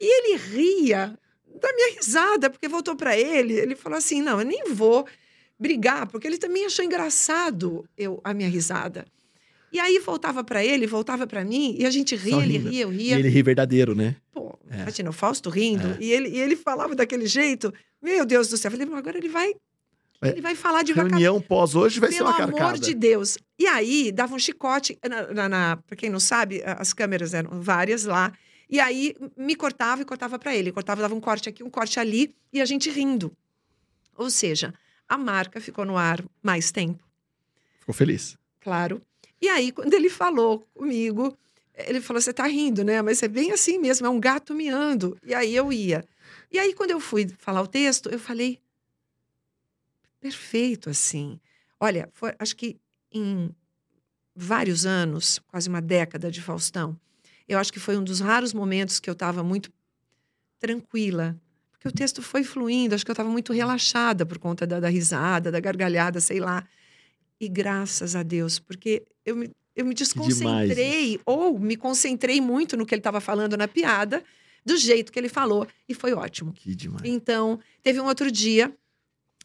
E 0.00 0.06
ele 0.06 0.36
ria 0.36 1.18
da 1.60 1.72
minha 1.72 1.94
risada, 1.94 2.50
porque 2.50 2.66
voltou 2.66 2.96
para 2.96 3.16
ele. 3.16 3.54
Ele 3.54 3.76
falou 3.76 3.98
assim: 3.98 4.20
não, 4.20 4.40
eu 4.40 4.46
nem 4.46 4.64
vou 4.72 5.06
brigar, 5.58 6.08
porque 6.08 6.26
ele 6.26 6.38
também 6.38 6.66
achou 6.66 6.84
engraçado 6.84 7.88
eu, 7.96 8.20
a 8.24 8.34
minha 8.34 8.48
risada. 8.48 9.06
E 9.74 9.80
aí 9.80 9.98
voltava 9.98 10.44
para 10.44 10.64
ele, 10.64 10.86
voltava 10.86 11.26
para 11.26 11.44
mim, 11.44 11.74
e 11.76 11.84
a 11.84 11.90
gente 11.90 12.14
ria, 12.14 12.40
ele 12.44 12.58
ria, 12.58 12.82
eu 12.84 12.92
E 12.92 12.96
ria. 12.96 13.18
ele 13.18 13.28
ri 13.28 13.42
verdadeiro, 13.42 13.92
né? 13.92 14.14
Pô, 14.32 14.56
É. 14.70 14.82
imagina, 14.82 15.10
o 15.10 15.12
Fausto 15.12 15.50
rindo, 15.50 15.88
É. 15.88 15.96
e, 16.00 16.12
ele, 16.12 16.28
e 16.28 16.38
ele 16.40 16.54
falava 16.54 16.94
daquele 16.94 17.26
jeito. 17.26 17.74
Meu 18.00 18.24
Deus 18.24 18.48
do 18.48 18.56
céu. 18.56 18.68
Eu 18.68 18.72
falei, 18.76 18.86
"Mas 18.86 18.98
agora 19.00 19.18
ele 19.18 19.28
vai. 19.28 19.52
É. 20.22 20.28
Ele 20.28 20.40
vai 20.40 20.54
falar 20.54 20.84
devagar. 20.84 21.10
Reunião 21.10 21.40
pós 21.40 21.74
hoje 21.74 21.98
vai 21.98 22.08
Pelo 22.10 22.18
ser 22.18 22.22
uma 22.22 22.44
amor 22.44 22.56
carcada. 22.56 22.78
de 22.78 22.94
Deus. 22.94 23.36
E 23.58 23.66
aí, 23.66 24.12
dava 24.12 24.32
um 24.34 24.38
chicote. 24.38 24.96
Na, 25.10 25.32
na, 25.34 25.48
na- 25.48 25.76
pra 25.78 25.96
quem 25.96 26.08
não 26.08 26.20
sabe, 26.20 26.62
as 26.64 26.92
câmeras 26.92 27.34
eram 27.34 27.60
várias 27.60 28.04
lá. 28.04 28.32
E 28.70 28.78
aí, 28.78 29.14
me 29.36 29.56
cortava 29.56 30.02
e 30.02 30.04
cortava 30.04 30.38
para 30.38 30.54
ele. 30.54 30.70
Cortava, 30.70 31.02
dava 31.02 31.14
um 31.16 31.20
corte 31.20 31.48
aqui, 31.48 31.64
um 31.64 31.68
corte 31.68 31.98
ali, 31.98 32.32
e 32.52 32.60
a 32.60 32.64
gente 32.64 32.88
rindo. 32.90 33.32
Ou 34.16 34.30
seja, 34.30 34.72
a 35.08 35.18
marca 35.18 35.60
ficou 35.60 35.84
no 35.84 35.96
ar 35.98 36.24
mais 36.42 36.70
tempo, 36.70 37.02
Ficou 37.80 37.92
feliz. 37.94 38.36
claro. 38.60 39.02
E 39.44 39.48
aí, 39.50 39.72
quando 39.72 39.92
ele 39.92 40.08
falou 40.08 40.66
comigo, 40.72 41.36
ele 41.74 42.00
falou: 42.00 42.18
Você 42.22 42.32
tá 42.32 42.46
rindo, 42.46 42.82
né? 42.82 43.02
Mas 43.02 43.22
é 43.22 43.28
bem 43.28 43.52
assim 43.52 43.78
mesmo, 43.78 44.06
é 44.06 44.08
um 44.08 44.18
gato 44.18 44.54
miando. 44.54 45.18
E 45.22 45.34
aí 45.34 45.54
eu 45.54 45.70
ia. 45.70 46.02
E 46.50 46.58
aí, 46.58 46.72
quando 46.72 46.92
eu 46.92 46.98
fui 46.98 47.28
falar 47.38 47.60
o 47.60 47.66
texto, 47.66 48.08
eu 48.08 48.18
falei: 48.18 48.58
Perfeito, 50.18 50.88
assim. 50.88 51.38
Olha, 51.78 52.08
foi- 52.14 52.34
acho 52.38 52.56
que 52.56 52.78
em 53.12 53.54
vários 54.34 54.86
anos, 54.86 55.38
quase 55.46 55.68
uma 55.68 55.82
década 55.82 56.30
de 56.30 56.40
Faustão, 56.40 56.98
eu 57.46 57.58
acho 57.58 57.70
que 57.70 57.78
foi 57.78 57.98
um 57.98 58.02
dos 58.02 58.20
raros 58.20 58.54
momentos 58.54 58.98
que 58.98 59.10
eu 59.10 59.12
estava 59.12 59.44
muito 59.44 59.70
tranquila. 60.58 61.38
Porque 61.70 61.86
o 61.86 61.92
texto 61.92 62.22
foi 62.22 62.42
fluindo, 62.42 62.94
acho 62.94 63.04
que 63.04 63.10
eu 63.10 63.12
estava 63.12 63.28
muito 63.28 63.52
relaxada 63.52 64.24
por 64.24 64.38
conta 64.38 64.66
da, 64.66 64.80
da 64.80 64.88
risada, 64.88 65.52
da 65.52 65.60
gargalhada, 65.60 66.18
sei 66.18 66.40
lá. 66.40 66.66
E 67.44 67.48
graças 67.48 68.16
a 68.16 68.22
Deus, 68.22 68.58
porque 68.58 69.02
eu 69.24 69.36
me, 69.36 69.50
eu 69.76 69.84
me 69.84 69.94
desconcentrei, 69.94 71.20
ou 71.26 71.58
me 71.58 71.76
concentrei 71.76 72.40
muito 72.40 72.74
no 72.74 72.86
que 72.86 72.94
ele 72.94 73.00
estava 73.00 73.20
falando 73.20 73.54
na 73.54 73.68
piada, 73.68 74.24
do 74.64 74.78
jeito 74.78 75.12
que 75.12 75.18
ele 75.18 75.28
falou, 75.28 75.66
e 75.86 75.92
foi 75.92 76.14
ótimo. 76.14 76.54
Que 76.54 76.74
demais. 76.74 77.04
Então, 77.04 77.60
teve 77.82 78.00
um 78.00 78.06
outro 78.06 78.30
dia 78.30 78.72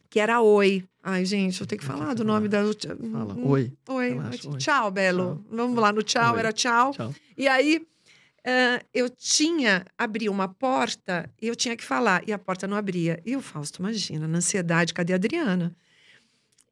que 0.10 0.20
era 0.20 0.40
Oi. 0.40 0.86
Ai, 1.04 1.26
gente, 1.26 1.60
eu 1.60 1.68
tenho 1.68 1.80
que 1.80 1.86
falar 1.86 2.14
do 2.14 2.24
nome 2.24 2.48
da. 2.48 2.64
Fala. 3.12 3.34
Hum, 3.34 3.48
Oi. 3.48 3.74
Oi. 3.90 4.10
Relaxa. 4.12 4.58
Tchau, 4.58 4.92
Belo. 4.92 5.46
Vamos 5.52 5.78
lá 5.78 5.92
no 5.92 6.02
tchau, 6.02 6.34
Oi. 6.34 6.40
era 6.40 6.54
tchau. 6.54 6.94
Tchau. 6.94 7.14
E 7.38 7.48
aí, 7.48 7.86
ah, 8.46 8.82
eu 8.94 9.10
tinha, 9.10 9.86
abri 9.98 10.30
uma 10.30 10.48
porta 10.48 11.30
e 11.42 11.48
eu 11.48 11.56
tinha 11.56 11.76
que 11.76 11.84
falar, 11.84 12.24
e 12.26 12.32
a 12.32 12.40
porta 12.40 12.66
não 12.66 12.78
abria. 12.78 13.22
E 13.26 13.36
o 13.36 13.42
Fausto, 13.42 13.82
imagina, 13.82 14.26
na 14.26 14.38
ansiedade, 14.38 14.94
cadê 14.94 15.12
a 15.12 15.18
Adriana? 15.18 15.76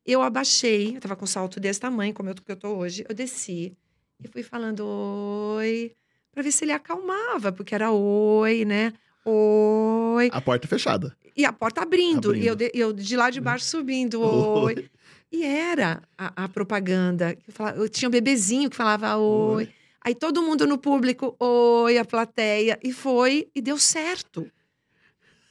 Eu 0.08 0.22
abaixei, 0.22 0.95
eu 0.95 1.01
tava 1.01 1.18
com 1.18 1.26
um 1.26 1.28
salto 1.28 1.60
desse 1.60 1.82
tamanho, 1.82 2.14
como 2.14 2.30
eu, 2.30 2.36
que 2.36 2.49
eu 2.49 2.55
tô 2.55 2.70
hoje. 2.70 3.05
Eu 3.10 3.14
desci 3.14 3.76
e 4.24 4.28
fui 4.30 4.41
falando 4.41 4.80
oi, 4.80 5.91
para 6.32 6.41
ver 6.41 6.51
se 6.53 6.64
ele 6.64 6.72
acalmava, 6.72 7.51
porque 7.51 7.76
era 7.76 7.91
oi, 7.91 8.64
né? 8.64 8.93
Oi. 9.26 10.30
A 10.32 10.39
porta 10.39 10.66
fechada. 10.66 11.14
E 11.36 11.43
a 11.43 11.51
porta 11.51 11.82
abrindo, 11.82 12.30
Abrindo. 12.30 12.43
E 12.43 12.47
eu 12.47 12.55
de, 12.55 12.72
eu 12.74 12.93
de 12.93 13.18
lá 13.18 13.30
de 13.30 13.41
baixo 13.41 13.66
subindo. 13.66 14.22
Oi. 14.24 14.89
E 15.30 15.43
era 15.43 16.01
a, 16.18 16.45
a 16.45 16.49
propaganda. 16.49 17.38
Eu, 17.45 17.53
falava, 17.53 17.78
eu 17.78 17.89
tinha 17.89 18.08
um 18.08 18.12
bebezinho 18.12 18.70
que 18.70 18.76
falava 18.76 19.18
oi. 19.18 19.66
Oi. 19.66 19.70
Aí 20.01 20.16
todo 20.16 20.41
mundo 20.41 20.66
no 20.66 20.78
público, 20.78 21.36
oi, 21.38 21.97
a 21.97 22.05
plateia. 22.05 22.80
E 22.82 22.93
foi, 22.93 23.49
e 23.53 23.62
deu 23.62 23.78
certo. 23.78 24.49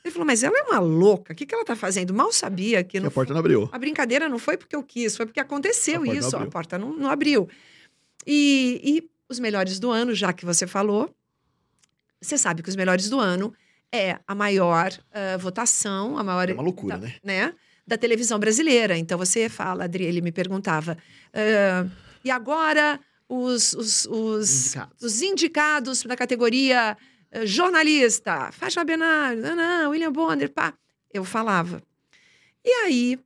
Ele 0.07 0.13
falou, 0.13 0.25
mas 0.27 0.45
ela 0.45 0.57
é 0.57 0.63
uma 0.63 0.79
louca, 0.79 1.33
o 1.33 1.37
que, 1.37 1.45
que 1.45 1.53
ela 1.53 1.65
tá 1.65 1.75
fazendo? 1.75 2.15
Mal 2.15 2.33
sabia 2.33 2.85
que 2.85 2.97
a 2.99 3.11
porta 3.11 3.33
não 3.33 3.41
abriu. 3.41 3.69
a 3.73 3.79
brincadeira 3.79 4.29
não 4.29 4.39
foi 4.39 4.57
porque 4.57 4.77
eu 4.77 4.83
quis, 4.83 5.17
foi 5.17 5.27
porque 5.27 5.41
aconteceu 5.41 6.03
A 6.03 6.15
isso. 6.15 6.37
A 6.37 6.47
porta 6.47 6.79
não, 6.79 6.97
não 6.97 7.11
abriu. 7.11 7.49
E, 8.25 8.81
e 8.85 9.11
os 9.29 9.41
melhores 9.41 9.81
do 9.81 9.91
ano, 9.91 10.15
já 10.15 10.33
que 10.33 10.45
você 10.45 10.65
falou, 10.65 11.13
você 12.21 12.39
sabe 12.39 12.63
que 12.63 12.69
os 12.69 12.77
melhores 12.77 13.11
do 13.11 13.19
ano 13.19 13.53
é 13.93 14.19
a 14.27 14.35
maior 14.35 14.93
ah, 15.13 15.37
votação, 15.39 16.17
a 16.19 16.23
maior 16.23 16.49
É 16.49 16.53
uma 16.55 16.63
loucura, 16.63 16.99
da, 16.99 17.07
né? 17.07 17.15
né? 17.25 17.55
Da 17.85 17.97
televisão 17.97 18.39
brasileira. 18.39 18.97
Então 18.97 19.19
você 19.19 19.49
fala, 19.49 19.85
Adri, 19.85 20.05
ele 20.05 20.21
me 20.21 20.31
perguntava. 20.31 20.97
"Ah, 21.35 21.85
e 22.25 22.31
agora 22.31 23.01
os, 23.29 23.73
os, 23.75 24.07
os, 24.07 24.67
Indicados. 24.67 25.03
os 25.03 25.23
indicados 25.23 26.05
na 26.05 26.17
categoria 26.17 26.97
jornalista, 27.45 28.51
Fátima 28.53 28.85
Bernardo, 28.85 29.43
não, 29.43 29.57
não, 29.57 29.91
William 29.91 30.13
Bonner, 30.13 30.49
pá. 30.51 30.73
Eu 31.13 31.25
falava. 31.25 31.83
E 32.65 32.71
aí, 32.85 33.19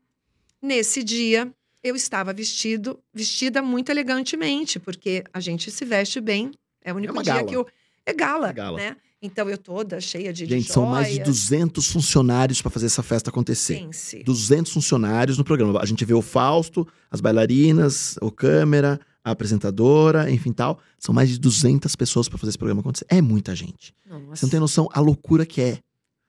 nesse 0.62 1.02
dia, 1.02 1.50
eu 1.82 1.94
estava 1.96 2.32
vestido, 2.32 2.98
vestida 3.12 3.62
muito 3.62 3.90
elegantemente, 3.90 4.78
porque 4.78 5.24
a 5.32 5.40
gente 5.40 5.70
se 5.70 5.84
veste 5.84 6.20
bem. 6.20 6.50
É 6.82 6.92
o 6.92 6.96
único 6.96 7.12
uma 7.12 7.22
dia 7.22 7.34
gala. 7.34 7.46
que 7.46 7.54
eu, 7.56 7.66
é 8.06 8.12
gala, 8.12 8.50
É 8.50 8.52
gala. 8.52 8.78
né? 8.78 8.96
Então 9.22 9.50
eu 9.50 9.58
toda 9.58 10.00
cheia 10.00 10.32
de 10.32 10.46
de 10.46 10.54
Gente, 10.54 10.72
são 10.72 10.86
mais 10.86 11.08
de 11.08 11.12
joias. 11.16 11.28
200 11.28 11.86
funcionários 11.92 12.62
para 12.62 12.70
fazer 12.70 12.86
essa 12.86 13.02
festa 13.02 13.28
acontecer. 13.28 13.74
Pense. 13.78 14.22
200 14.22 14.72
funcionários 14.72 15.36
no 15.36 15.44
programa. 15.44 15.78
A 15.78 15.84
gente 15.84 16.02
vê 16.06 16.14
o 16.14 16.22
Fausto, 16.22 16.88
as 17.10 17.20
bailarinas, 17.20 18.16
o 18.22 18.30
câmera, 18.30 18.98
a 19.24 19.30
apresentadora, 19.32 20.30
enfim 20.30 20.52
tal. 20.52 20.80
São 20.98 21.14
mais 21.14 21.28
de 21.28 21.38
200 21.38 21.94
pessoas 21.96 22.28
para 22.28 22.38
fazer 22.38 22.50
esse 22.50 22.58
programa 22.58 22.80
acontecer. 22.80 23.06
É 23.08 23.20
muita 23.20 23.54
gente. 23.54 23.94
Nossa. 24.06 24.36
Você 24.36 24.46
não 24.46 24.50
tem 24.50 24.60
noção 24.60 24.88
a 24.92 25.00
loucura 25.00 25.44
que 25.46 25.60
é. 25.60 25.78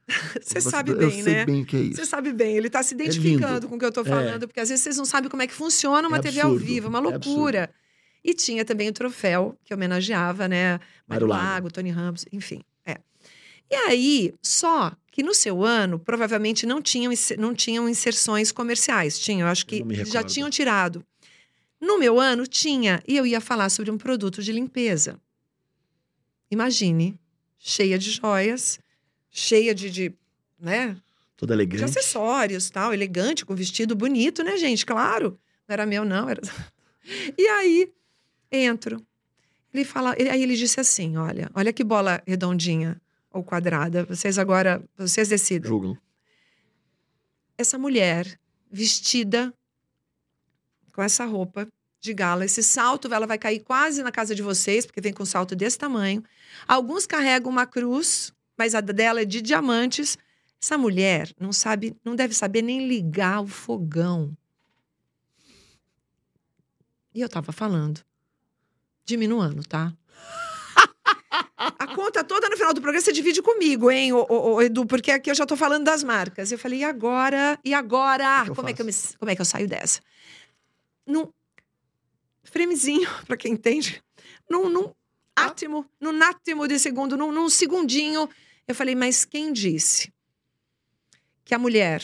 Você 0.42 0.60
sabe 0.60 0.92
eu 0.92 0.98
bem, 0.98 1.24
sei 1.24 1.34
né? 1.34 1.46
bem 1.46 1.62
o 1.62 1.66
que 1.66 1.78
é 1.78 1.80
isso. 1.82 1.96
Você 1.98 2.06
sabe 2.06 2.34
bem, 2.34 2.58
ele 2.58 2.70
tá 2.70 2.84
se 2.84 2.94
lindo. 2.94 3.04
identificando 3.06 3.68
com 3.70 3.76
o 3.76 3.80
que 3.80 3.86
eu 3.86 3.92
tô 3.92 4.02
É. 4.02 4.06
falando, 4.06 4.48
porque 4.48 4.60
às 4.60 4.68
vezes 4.70 4.84
vocês 4.84 4.98
não 4.98 5.06
sabem 5.06 5.30
como 5.30 5.42
é 5.42 5.48
que 5.48 5.54
funciona 5.54 6.06
uma 6.08 6.18
É 6.18 6.22
TV 6.22 6.42
ao 6.42 6.56
vivo, 6.58 6.88
é 6.88 6.90
uma 6.90 7.00
é 7.00 7.02
loucura. 7.02 7.70
e 8.24 8.34
tinha 8.34 8.66
também 8.66 8.90
o 8.90 8.94
troféu 8.94 9.58
que 9.64 9.74
homenageava, 9.74 10.48
né? 10.48 10.80
Mário 11.08 11.28
Lago. 11.28 11.44
Lago, 11.44 11.72
Tony 11.72 11.92
Ramos, 11.92 12.26
enfim. 12.32 12.62
É. 12.86 12.98
E 13.70 13.76
aí, 13.76 14.34
só 14.42 14.92
que 15.12 15.24
no 15.24 15.34
seu 15.34 15.64
ano, 15.64 15.98
provavelmente 15.98 16.66
não 16.66 16.82
tinham, 16.82 17.14
não 17.38 17.54
tinham 17.54 17.88
inserções 17.88 18.52
comerciais. 18.52 19.18
Tinham, 19.18 19.42
eu 19.48 19.52
acho 19.52 19.66
que 19.66 19.84
já 20.06 20.24
tinham 20.24 20.50
tirado. 20.50 21.04
No 21.82 21.98
meu 21.98 22.20
ano, 22.20 22.46
tinha. 22.46 23.02
E 23.08 23.18
eu 23.18 23.26
ia 23.26 23.42
falar 23.42 23.70
sobre 23.70 23.90
um 23.92 23.98
produto 23.98 24.42
de 24.44 24.52
limpeza. 24.52 25.20
Imagine, 26.50 27.20
cheia 27.58 27.98
de 27.98 28.12
joias, 28.12 28.80
cheia 29.30 29.74
de, 29.74 29.90
de 29.90 30.14
né, 30.60 30.96
Toda 31.38 31.56
de 31.56 31.62
elegante. 31.62 31.84
acessórios, 31.84 32.70
tal, 32.70 32.94
elegante, 32.94 33.46
com 33.46 33.56
vestido 33.56 33.96
bonito, 33.96 34.44
né, 34.44 34.58
gente? 34.58 34.86
Claro. 34.86 35.40
Não 35.68 35.74
era 35.74 35.86
meu, 35.86 36.06
não. 36.06 36.30
Era... 36.30 36.42
E 37.36 37.48
aí, 37.48 37.92
entro. 38.52 39.04
Ele 39.74 39.84
fala, 39.84 40.14
ele- 40.20 40.30
aí 40.30 40.44
ele 40.44 40.56
disse 40.56 40.80
assim: 40.80 41.18
olha, 41.18 41.50
olha 41.56 41.74
que 41.74 41.84
bola 41.84 42.22
redondinha 42.28 43.02
ou 43.32 43.44
quadrada. 43.44 44.04
Vocês 44.06 44.38
agora, 44.38 44.84
vocês 44.96 45.30
decidam. 45.30 45.68
Julgam. 45.68 45.98
Essa 47.58 47.78
mulher 47.80 48.40
vestida 48.72 49.52
com 50.92 51.02
essa 51.02 51.26
roupa 51.26 51.68
de 52.00 52.14
gala, 52.14 52.46
esse 52.46 52.64
salto, 52.64 53.14
ela 53.14 53.28
vai 53.28 53.38
cair 53.38 53.60
quase 53.60 54.02
na 54.02 54.12
casa 54.12 54.34
de 54.34 54.42
vocês, 54.42 54.86
porque 54.86 55.00
vem 55.02 55.14
com 55.14 55.24
um 55.24 55.26
salto 55.26 55.56
desse 55.56 55.78
tamanho. 55.78 56.24
Alguns 56.68 57.06
carregam 57.06 57.52
uma 57.52 57.66
cruz, 57.68 58.34
mas 58.58 58.74
a 58.74 58.82
dela 58.82 59.22
é 59.22 59.26
de 59.26 59.40
diamantes. 59.42 60.18
Essa 60.62 60.78
mulher 60.78 61.32
não 61.40 61.54
sabe, 61.54 61.96
não 62.04 62.16
deve 62.16 62.34
saber 62.34 62.62
nem 62.64 62.88
ligar 62.88 63.42
o 63.42 63.48
fogão. 63.48 64.36
E 67.14 67.22
eu 67.22 67.30
tava 67.30 67.52
falando, 67.52 68.02
diminuindo, 69.06 69.64
tá? 69.64 69.94
A 71.58 71.88
conta 71.96 72.24
toda 72.24 72.50
no 72.50 72.58
final 72.58 72.74
do 72.74 72.82
programa 72.82 73.02
você 73.04 73.12
divide 73.12 73.42
comigo, 73.42 73.92
hein, 73.92 74.12
ô, 74.14 74.26
ô, 74.28 74.54
ô, 74.56 74.62
Edu, 74.62 74.86
porque 74.86 75.12
aqui 75.12 75.30
eu 75.30 75.36
já 75.36 75.46
tô 75.46 75.56
falando 75.56 75.84
das 75.84 76.04
marcas. 76.04 76.52
Eu 76.52 76.58
falei, 76.58 76.80
e 76.80 76.84
agora? 76.84 77.60
E 77.64 77.74
agora? 77.74 78.46
Como, 78.56 78.68
é 78.68 78.74
que 78.74 78.82
eu 78.82 78.86
me- 78.86 78.92
como 79.20 79.30
é 79.32 79.36
que 79.36 79.42
eu 79.42 79.46
saio 79.46 79.68
dessa? 79.68 80.02
Num 81.06 81.32
framezinho, 82.44 83.10
pra 83.26 83.38
quem 83.38 83.54
entende, 83.54 84.02
num, 84.50 84.70
num 84.70 84.94
Ah. 85.36 85.46
átimo, 85.46 85.86
num 86.00 86.12
nátimo 86.12 86.68
de 86.68 86.78
segundo, 86.80 87.16
num, 87.18 87.32
num 87.32 87.50
segundinho. 87.50 88.30
Eu 88.68 88.76
falei, 88.76 88.96
mas 88.96 89.26
quem 89.26 89.52
disse 89.54 90.12
que 91.44 91.56
a 91.56 91.60
mulher 91.60 92.04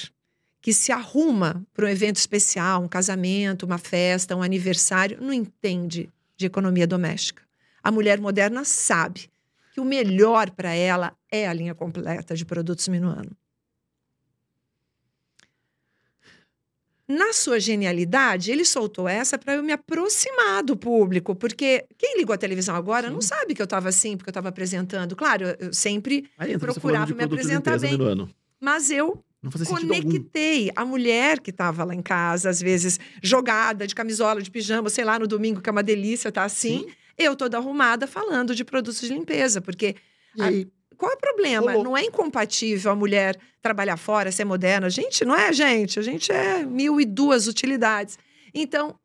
que 0.62 0.74
se 0.74 0.92
arruma 0.92 1.66
para 1.74 1.86
um 1.86 1.90
evento 1.90 2.18
especial, 2.18 2.82
um 2.84 2.88
casamento, 2.88 3.66
uma 3.66 3.78
festa, 3.78 4.36
um 4.36 4.42
aniversário, 4.42 5.20
não 5.22 5.32
entende 5.32 6.10
de 6.36 6.46
economia 6.46 6.88
doméstica? 6.88 7.44
A 7.84 7.92
mulher 7.92 8.20
moderna 8.20 8.66
sabe 8.66 9.30
que 9.74 9.80
o 9.80 9.86
melhor 9.86 10.50
para 10.52 10.74
ela 10.74 11.16
é 11.32 11.48
a 11.48 11.54
linha 11.54 11.76
completa 11.76 12.36
de 12.36 12.44
produtos 12.46 12.88
Minuano. 12.88 13.32
Na 17.08 17.32
sua 17.32 17.58
genialidade, 17.60 18.52
ele 18.52 18.66
soltou 18.66 19.08
essa 19.08 19.38
para 19.38 19.54
eu 19.56 19.64
me 19.64 19.72
aproximar 19.72 20.62
do 20.62 20.76
público, 20.76 21.34
porque 21.34 21.86
quem 21.98 22.18
ligou 22.18 22.34
a 22.34 22.38
televisão 22.38 22.76
agora 22.76 23.10
não 23.10 23.22
Sim. 23.22 23.28
sabe 23.30 23.56
que 23.56 23.62
eu 23.62 23.66
estava 23.66 23.88
assim, 23.88 24.18
porque 24.18 24.30
eu 24.30 24.32
estava 24.32 24.50
apresentando. 24.50 25.16
Claro, 25.16 25.46
eu- 25.58 25.72
sempre, 25.74 26.30
Aí 26.38 26.58
procurava 26.58 27.14
me 27.14 27.24
apresentar 27.24 27.80
bem. 27.80 27.98
mas 28.60 28.92
eu 28.92 29.24
Não 29.42 29.50
conectei 29.52 30.70
a 30.76 30.84
mulher 30.84 31.40
que 31.40 31.52
estava 31.52 31.84
lá 31.86 31.96
em 31.96 32.02
casa, 32.02 32.50
às 32.50 32.60
vezes 32.60 33.00
jogada 33.24 33.88
de 33.88 33.96
camisola, 33.96 34.42
de 34.42 34.52
pijama, 34.52 34.90
sei 34.90 35.06
lá, 35.06 35.18
no 35.18 35.28
domingo, 35.28 35.62
que 35.62 35.70
é 35.70 35.72
uma 35.72 35.84
delícia, 35.84 36.30
tá 36.32 36.44
assim. 36.44 36.88
Eu 37.18 37.36
toda 37.36 37.58
arrumada 37.58 38.06
falando 38.06 38.54
de 38.54 38.66
produtos 38.66 39.00
de 39.02 39.08
limpeza, 39.14 39.62
porque 39.62 39.96
E 40.36 40.42
aí, 40.42 40.68
qual 40.98 41.12
é 41.12 41.16
o 41.16 41.18
problema? 41.20 41.72
Rolou. 41.72 41.84
Não 41.84 41.98
é 41.98 42.04
incompatível 42.04 42.92
a 42.92 42.96
mulher 42.96 43.38
trabalhar 43.62 43.98
fora, 43.98 44.32
ser 44.32 44.46
moderna. 44.46 44.90
Gente, 44.90 45.24
não 45.24 45.36
é, 45.36 45.52
gente. 45.54 46.00
A 46.00 46.02
gente 46.02 46.32
é 46.32 46.64
mil 46.66 47.00
e 47.00 47.06
duas 47.06 47.48
utilidades. 47.48 48.18
Então, 48.54 48.96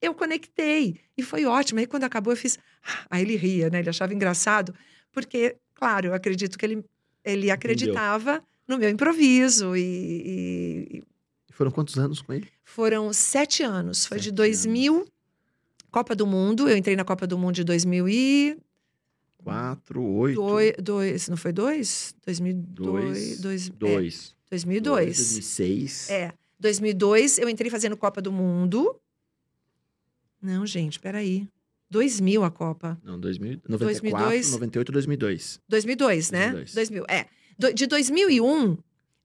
eu 0.00 0.14
conectei. 0.14 0.96
E 1.16 1.22
foi 1.22 1.44
ótimo. 1.44 1.80
Aí, 1.80 1.86
quando 1.86 2.04
acabou, 2.04 2.32
eu 2.32 2.36
fiz. 2.36 2.58
"Ah", 2.86 3.06
Aí 3.10 3.22
ele 3.22 3.36
ria, 3.36 3.68
né? 3.70 3.80
Ele 3.80 3.88
achava 3.90 4.12
engraçado. 4.14 4.74
Porque, 5.12 5.56
claro, 5.74 6.08
eu 6.08 6.14
acredito 6.14 6.58
que 6.58 6.64
ele, 6.66 6.84
ele 7.24 7.50
acreditava 7.50 8.42
no 8.68 8.78
meu 8.78 8.88
improviso. 8.90 9.74
E, 9.76 11.02
e 11.48 11.52
foram 11.52 11.70
quantos 11.70 11.96
anos 11.98 12.20
com 12.20 12.32
ele? 12.32 12.48
foram 12.64 13.12
sete 13.12 13.62
anos. 13.62 14.04
Foi 14.04 14.18
de 14.18 14.24
Sete 14.24 14.34
2000, 14.34 15.06
Copa 15.90 16.14
do 16.14 16.26
Mundo. 16.26 16.68
Eu 16.68 16.76
entrei 16.76 16.94
na 16.96 17.04
Copa 17.04 17.26
do 17.26 17.38
Mundo 17.38 17.54
de 17.54 17.64
2002. 17.64 18.56
Quatro, 19.46 20.02
oito, 20.02 20.34
Dois, 20.40 20.72
dois, 20.82 21.28
não 21.28 21.36
foi 21.36 21.52
dois? 21.52 22.12
2002. 22.26 23.38
Dois, 23.38 23.38
Dois, 23.38 23.68
é, 23.68 23.72
dois. 23.78 24.34
2002. 24.50 25.16
2006. 25.16 26.10
É. 26.10 26.32
2002, 26.58 27.38
eu 27.38 27.48
entrei 27.48 27.70
fazendo 27.70 27.96
Copa 27.96 28.20
do 28.20 28.32
Mundo. 28.32 28.96
Não, 30.42 30.66
gente, 30.66 30.98
peraí. 30.98 31.46
2000 31.88 32.42
a 32.42 32.50
Copa. 32.50 32.98
Não, 33.04 33.20
2000, 33.20 33.60
94, 33.68 34.10
2002. 34.10 34.50
98, 34.50 34.92
2002. 34.92 35.60
2002, 35.68 36.30
né? 36.32 36.50
2002. 36.50 36.74
2000, 36.74 37.04
é. 37.08 37.26
Do- 37.56 37.72
de 37.72 37.86
2001, 37.86 38.76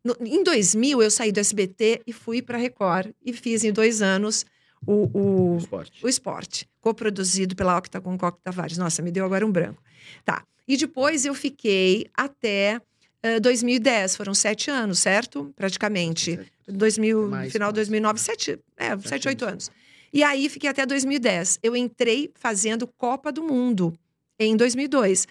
no- 0.03 0.15
em 0.21 0.43
2000, 0.43 1.01
eu 1.01 1.09
saí 1.09 1.31
do 1.31 1.39
SBT 1.39 2.01
e 2.05 2.13
fui 2.13 2.43
para 2.43 2.59
Record. 2.59 3.11
E 3.25 3.33
fiz 3.33 3.63
em 3.63 3.73
dois 3.73 4.03
anos 4.03 4.45
o, 4.85 5.09
o, 5.53 5.57
Esporte. 5.57 6.05
o 6.05 6.07
esporte, 6.07 6.69
coproduzido 6.79 7.55
pela 7.55 7.75
Octagon 7.75 8.15
Coque 8.19 8.39
Tavares. 8.43 8.77
Nossa, 8.77 9.01
me 9.01 9.11
deu 9.11 9.25
agora 9.25 9.45
um 9.45 9.51
branco. 9.51 9.81
Tá. 10.23 10.43
E 10.67 10.77
depois 10.77 11.25
eu 11.25 11.33
fiquei 11.33 12.07
até 12.13 12.79
eh, 13.23 13.39
2010, 13.39 14.15
foram 14.15 14.33
sete 14.33 14.69
anos, 14.69 14.99
certo? 14.99 15.53
Praticamente. 15.55 16.39
2000, 16.67 17.27
Mais, 17.27 17.51
final 17.51 17.71
de 17.71 17.77
mais. 17.77 17.87
2009, 17.87 18.19
sete, 18.19 18.59
é, 18.77 18.89
Sete 18.89 19.07
sete, 19.09 19.27
oito 19.27 19.45
anos. 19.45 19.71
E 20.13 20.23
aí 20.23 20.49
fiquei 20.49 20.69
até 20.69 20.85
2010. 20.85 21.59
Eu 21.63 21.75
entrei 21.75 22.31
fazendo 22.35 22.87
Copa 22.87 23.31
do 23.31 23.43
Mundo 23.43 23.97
em 24.37 24.55
2002. 24.55 25.27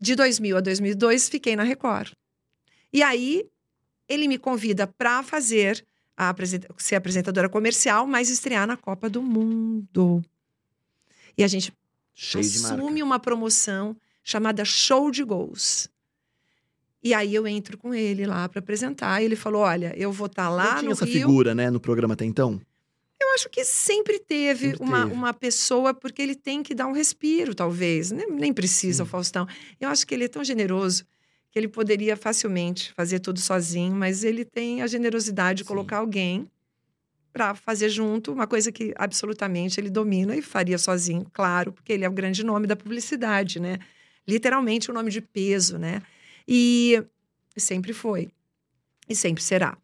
De 0.00 0.14
2000 0.14 0.56
a 0.56 0.60
2002, 0.60 1.28
fiquei 1.28 1.54
na 1.54 1.62
Record. 1.62 2.12
E 2.92 3.02
aí 3.02 3.46
ele 4.08 4.26
me 4.26 4.38
convida 4.38 4.86
para 4.86 5.22
fazer 5.22 5.84
a 6.16 6.34
ser 6.76 6.96
apresentadora 6.96 7.48
comercial, 7.48 8.06
mas 8.06 8.28
estrear 8.28 8.66
na 8.66 8.76
Copa 8.76 9.08
do 9.08 9.22
Mundo. 9.22 10.22
E 11.36 11.42
a 11.42 11.48
gente 11.48 11.72
Cheio 12.14 12.44
assume 12.44 13.02
uma 13.02 13.18
promoção 13.18 13.96
chamada 14.22 14.64
Show 14.64 15.10
de 15.10 15.24
Gols. 15.24 15.88
E 17.02 17.12
aí 17.12 17.34
eu 17.34 17.46
entro 17.46 17.76
com 17.76 17.92
ele 17.92 18.24
lá 18.26 18.48
para 18.48 18.60
apresentar. 18.60 19.20
E 19.20 19.24
ele 19.24 19.36
falou: 19.36 19.62
Olha, 19.62 19.92
eu 19.96 20.12
vou 20.12 20.26
estar 20.26 20.48
lá 20.48 20.64
Não 20.64 20.76
tinha 20.76 20.82
no 20.84 20.92
essa 20.92 21.04
Rio. 21.04 21.12
figura, 21.14 21.54
né, 21.54 21.70
no 21.70 21.80
programa 21.80 22.14
até 22.14 22.24
então? 22.24 22.60
Eu 23.20 23.30
acho 23.34 23.48
que 23.48 23.64
sempre 23.64 24.18
teve, 24.18 24.70
Sempre 24.70 24.84
uma, 24.84 25.02
teve. 25.04 25.14
uma 25.14 25.32
pessoa, 25.34 25.94
porque 25.94 26.20
ele 26.20 26.34
tem 26.34 26.62
que 26.62 26.74
dar 26.74 26.86
um 26.86 26.92
respiro, 26.92 27.54
talvez. 27.54 28.10
Nem, 28.10 28.30
nem 28.30 28.52
precisa, 28.52 29.02
o 29.02 29.06
Sim. 29.06 29.10
Faustão. 29.10 29.46
Eu 29.80 29.88
acho 29.88 30.06
que 30.06 30.14
ele 30.14 30.24
é 30.24 30.28
tão 30.28 30.44
generoso 30.44 31.04
que 31.50 31.58
ele 31.58 31.68
poderia 31.68 32.16
facilmente 32.16 32.92
fazer 32.94 33.20
tudo 33.20 33.38
sozinho, 33.38 33.94
mas 33.94 34.24
ele 34.24 34.44
tem 34.44 34.82
a 34.82 34.86
generosidade 34.86 35.58
de 35.58 35.62
Sim. 35.64 35.68
colocar 35.68 35.98
alguém 35.98 36.50
para 37.32 37.54
fazer 37.54 37.88
junto, 37.88 38.32
uma 38.32 38.46
coisa 38.46 38.70
que 38.70 38.92
absolutamente 38.96 39.80
ele 39.80 39.88
domina 39.88 40.36
e 40.36 40.42
faria 40.42 40.76
sozinho, 40.76 41.26
claro, 41.32 41.72
porque 41.72 41.92
ele 41.92 42.04
é 42.04 42.08
o 42.08 42.12
grande 42.12 42.44
nome 42.44 42.66
da 42.66 42.76
publicidade, 42.76 43.58
né? 43.58 43.78
Literalmente 44.26 44.90
o 44.90 44.94
nome 44.94 45.10
de 45.10 45.20
peso, 45.20 45.78
né? 45.78 46.02
E 46.46 47.02
sempre 47.56 47.92
foi. 47.92 48.30
E 49.08 49.14
sempre 49.16 49.42
será. 49.42 49.76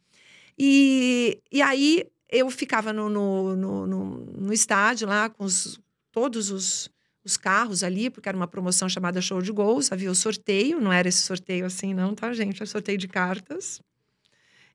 E, 0.59 1.39
e 1.53 1.61
aí 1.63 2.07
eu 2.31 2.49
ficava 2.51 2.93
no, 2.93 3.09
no, 3.09 3.57
no, 3.57 3.87
no- 3.87 4.25
no 4.39 4.53
estádio 4.53 5.09
lá 5.09 5.29
com 5.29 5.45
os- 5.45 5.81
todos 6.13 6.51
os, 6.51 6.91
os 7.25 7.37
carros 7.37 7.83
ali, 7.83 8.11
porque 8.11 8.29
era 8.29 8.37
uma 8.37 8.47
promoção 8.49 8.89
chamada 8.89 9.21
Show 9.21 9.41
de 9.43 9.53
Gols. 9.53 9.91
Havia 9.93 10.11
o 10.11 10.15
sorteio, 10.15 10.81
não 10.81 10.93
era 10.93 11.09
esse 11.09 11.23
sorteio 11.23 11.65
assim, 11.67 11.95
não, 11.95 12.15
tá, 12.15 12.33
gente? 12.33 12.57
Era 12.57 12.67
sorteio 12.67 12.99
de 12.99 13.09
cartas. 13.09 13.81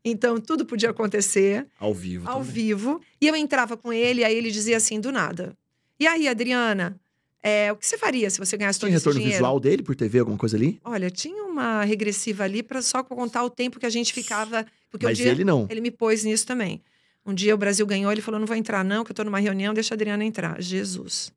Então, 0.05 0.37
tudo 0.39 0.65
podia 0.65 0.89
acontecer 0.89 1.65
Ao 1.79 1.93
vivo 1.93 2.27
ao 2.29 2.39
também. 2.39 2.53
vivo. 2.53 3.01
E 3.21 3.27
eu 3.27 3.35
entrava 3.35 3.77
com 3.77 3.91
ele, 3.93 4.23
aí 4.23 4.35
ele 4.35 4.51
dizia 4.51 4.75
assim, 4.77 4.99
do 4.99 5.11
nada. 5.11 5.57
E 5.99 6.05
aí, 6.05 6.27
Adriana, 6.27 6.99
É, 7.45 7.69
o 7.73 7.75
que 7.75 7.85
você 7.85 7.97
faria 7.97 8.29
se 8.29 8.39
você 8.39 8.55
ganhasse 8.55 8.79
todo 8.79 8.87
Tinha 8.87 8.95
esse 8.95 9.03
retorno 9.03 9.19
dinheiro? 9.19 9.37
visual 9.37 9.59
dele 9.59 9.83
por 9.83 9.93
TV, 9.95 10.19
alguma 10.19 10.37
coisa 10.37 10.55
ali? 10.55 10.79
Olha, 10.81 11.11
tinha 11.11 11.43
uma 11.43 11.83
regressiva 11.83 12.45
ali 12.45 12.63
para 12.63 12.81
só 12.81 13.03
contar 13.03 13.43
o 13.43 13.49
tempo 13.49 13.81
que 13.81 13.85
a 13.85 13.89
gente 13.89 14.13
ficava. 14.13 14.65
Porque 14.89 15.05
Mas 15.05 15.19
um 15.19 15.23
dia 15.23 15.31
ele 15.31 15.43
não. 15.43 15.67
ele 15.69 15.81
me 15.81 15.91
pôs 15.91 16.23
nisso 16.23 16.47
também. 16.47 16.81
Um 17.25 17.33
dia 17.33 17.53
o 17.53 17.57
Brasil 17.57 17.85
ganhou, 17.85 18.09
ele 18.11 18.21
falou: 18.21 18.39
não 18.39 18.47
vou 18.47 18.55
entrar, 18.55 18.83
não, 18.83 19.03
que 19.03 19.11
eu 19.11 19.15
tô 19.15 19.25
numa 19.25 19.39
reunião, 19.39 19.73
deixa 19.73 19.93
a 19.93 19.95
Adriana 19.95 20.23
entrar. 20.23 20.61
Jesus. 20.61 21.33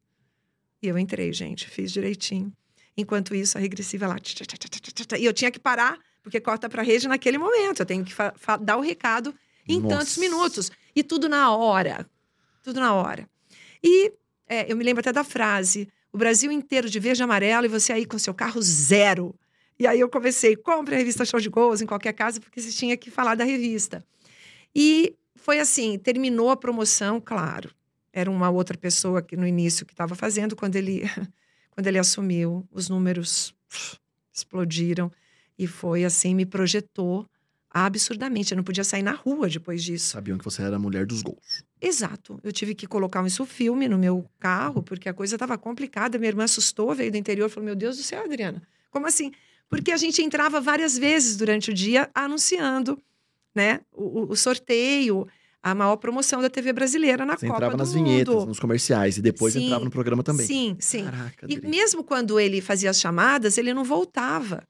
E 0.80 0.86
eu 0.86 0.96
entrei, 0.96 1.32
gente, 1.32 1.68
fiz 1.68 1.90
direitinho. 1.90 2.52
Enquanto 2.96 3.34
isso, 3.34 3.59
a 3.59 3.61
regressiva 3.61 4.07
lá. 4.07 4.18
tch, 4.18 4.34
tch, 4.34 4.46
tch, 4.46 5.12
E 5.18 5.24
eu 5.24 5.32
tinha 5.32 5.50
que 5.50 5.59
parar, 5.59 5.98
porque 6.22 6.40
corta 6.40 6.68
pra 6.68 6.82
rede 6.82 7.09
naquele 7.09 7.36
momento. 7.36 7.80
Eu 7.80 7.86
tenho 7.86 8.04
que 8.04 8.14
dar 8.61 8.76
o 8.76 8.80
recado 8.80 9.34
em 9.68 9.80
Nossa. 9.80 9.96
tantos 9.98 10.16
minutos. 10.18 10.70
E 10.94 11.02
tudo 11.02 11.28
na 11.28 11.54
hora. 11.54 12.09
Tudo 12.62 12.80
na 12.80 12.94
hora. 12.94 13.28
E 13.82 14.12
é, 14.49 14.70
eu 14.70 14.76
me 14.76 14.84
lembro 14.84 15.01
até 15.01 15.12
da 15.12 15.24
frase: 15.24 15.88
o 16.12 16.18
Brasil 16.18 16.51
inteiro 16.51 16.88
de 16.88 16.99
verde 16.99 17.22
e 17.22 17.24
amarelo 17.24 17.66
e 17.66 17.68
você 17.68 17.92
aí 17.92 18.07
com 18.07 18.18
seu 18.18 18.34
carro 18.34 18.61
zero. 18.62 19.34
E 19.78 19.86
aí 19.86 20.01
eu 20.01 20.09
comecei, 20.09 20.57
compre 20.57 20.94
a 20.94 20.99
revista 20.99 21.24
Show 21.24 21.38
de 21.38 21.51
Gols 21.51 21.82
em 21.82 21.86
qualquer 21.86 22.14
casa, 22.14 22.40
porque 22.40 22.61
você 22.61 22.70
tinha 22.70 22.97
que 22.97 23.11
falar 23.11 23.34
da 23.34 23.44
revista. 23.44 24.03
E 24.74 25.14
foi 25.34 25.59
assim, 25.61 25.99
terminou 25.99 26.51
a 26.51 26.57
promoção, 26.57 27.20
claro. 27.20 27.70
Era 28.12 28.30
uma 28.30 28.49
outra 28.49 28.78
pessoa 28.78 29.20
que 29.20 29.36
no 29.36 29.47
início 29.47 29.84
que 29.84 29.92
estava 29.92 30.14
fazendo, 30.14 30.57
quando 30.57 30.76
ele, 30.76 31.03
quando 31.70 31.86
ele 31.86 31.99
assumiu, 31.99 32.66
os 32.72 32.88
números 32.88 33.55
explodiram. 34.32 35.12
E 35.59 35.66
foi 35.66 36.05
assim, 36.05 36.34
me 36.34 36.47
projetou 36.47 37.28
absurdamente. 37.71 38.53
Eu 38.53 38.57
não 38.57 38.64
podia 38.64 38.85
sair 38.85 39.03
na 39.03 39.12
rua 39.12 39.49
depois 39.49 39.83
disso. 39.83 40.11
Sabiam 40.11 40.39
que 40.39 40.45
você 40.45 40.62
era 40.62 40.77
a 40.77 40.79
mulher 40.79 41.07
dos 41.07 41.23
gols. 41.23 41.62
Exato. 41.81 42.39
Eu 42.43 42.53
tive 42.53 42.75
que 42.75 42.87
colocar 42.87 43.23
um 43.23 43.29
filme 43.47 43.87
no 43.89 43.99
meu 43.99 44.25
carro, 44.41 44.83
porque 44.83 45.09
a 45.09 45.14
coisa 45.14 45.37
estava 45.37 45.57
complicada. 45.59 46.19
Minha 46.19 46.31
irmã 46.31 46.45
assustou, 46.45 46.95
veio 46.95 47.11
do 47.12 47.17
interior 47.19 47.47
e 47.47 47.51
falou: 47.53 47.67
Meu 47.67 47.75
Deus 47.77 47.97
do 47.97 48.03
céu, 48.03 48.25
Adriana, 48.25 48.62
como 48.91 49.07
assim? 49.07 49.33
Porque 49.69 49.91
a 49.91 49.97
gente 49.97 50.23
entrava 50.23 50.61
várias 50.61 50.97
vezes 50.97 51.37
durante 51.37 51.71
o 51.71 51.75
dia 51.75 52.09
anunciando 52.14 52.99
né, 53.55 53.81
o, 53.93 54.31
o- 54.33 54.37
sorteio, 54.37 55.27
a 55.62 55.75
maior 55.75 55.97
promoção 55.97 56.41
da 56.41 56.49
TV 56.49 56.73
brasileira 56.73 57.27
na 57.27 57.37
Você 57.37 57.47
Copa 57.47 57.57
entrava 57.59 57.77
nas 57.77 57.93
Mundo. 57.93 58.05
vinhetas, 58.05 58.45
nos 58.47 58.61
comerciais, 58.61 59.17
e 59.19 59.23
depois 59.23 59.55
Sim. 59.55 59.64
entrava 59.64 59.85
no 59.85 59.91
programa 59.91 60.23
também. 60.23 60.47
Sim, 60.47 60.77
sim. 60.79 61.05
Caraca, 61.05 61.47
E 61.49 61.61
mesmo 61.67 62.05
quando 62.05 62.39
ele 62.39 62.61
fazia 62.61 62.91
as 62.91 63.01
chamadas, 63.01 63.59
ele 63.59 63.75
não 63.75 63.83
voltava. 63.83 64.62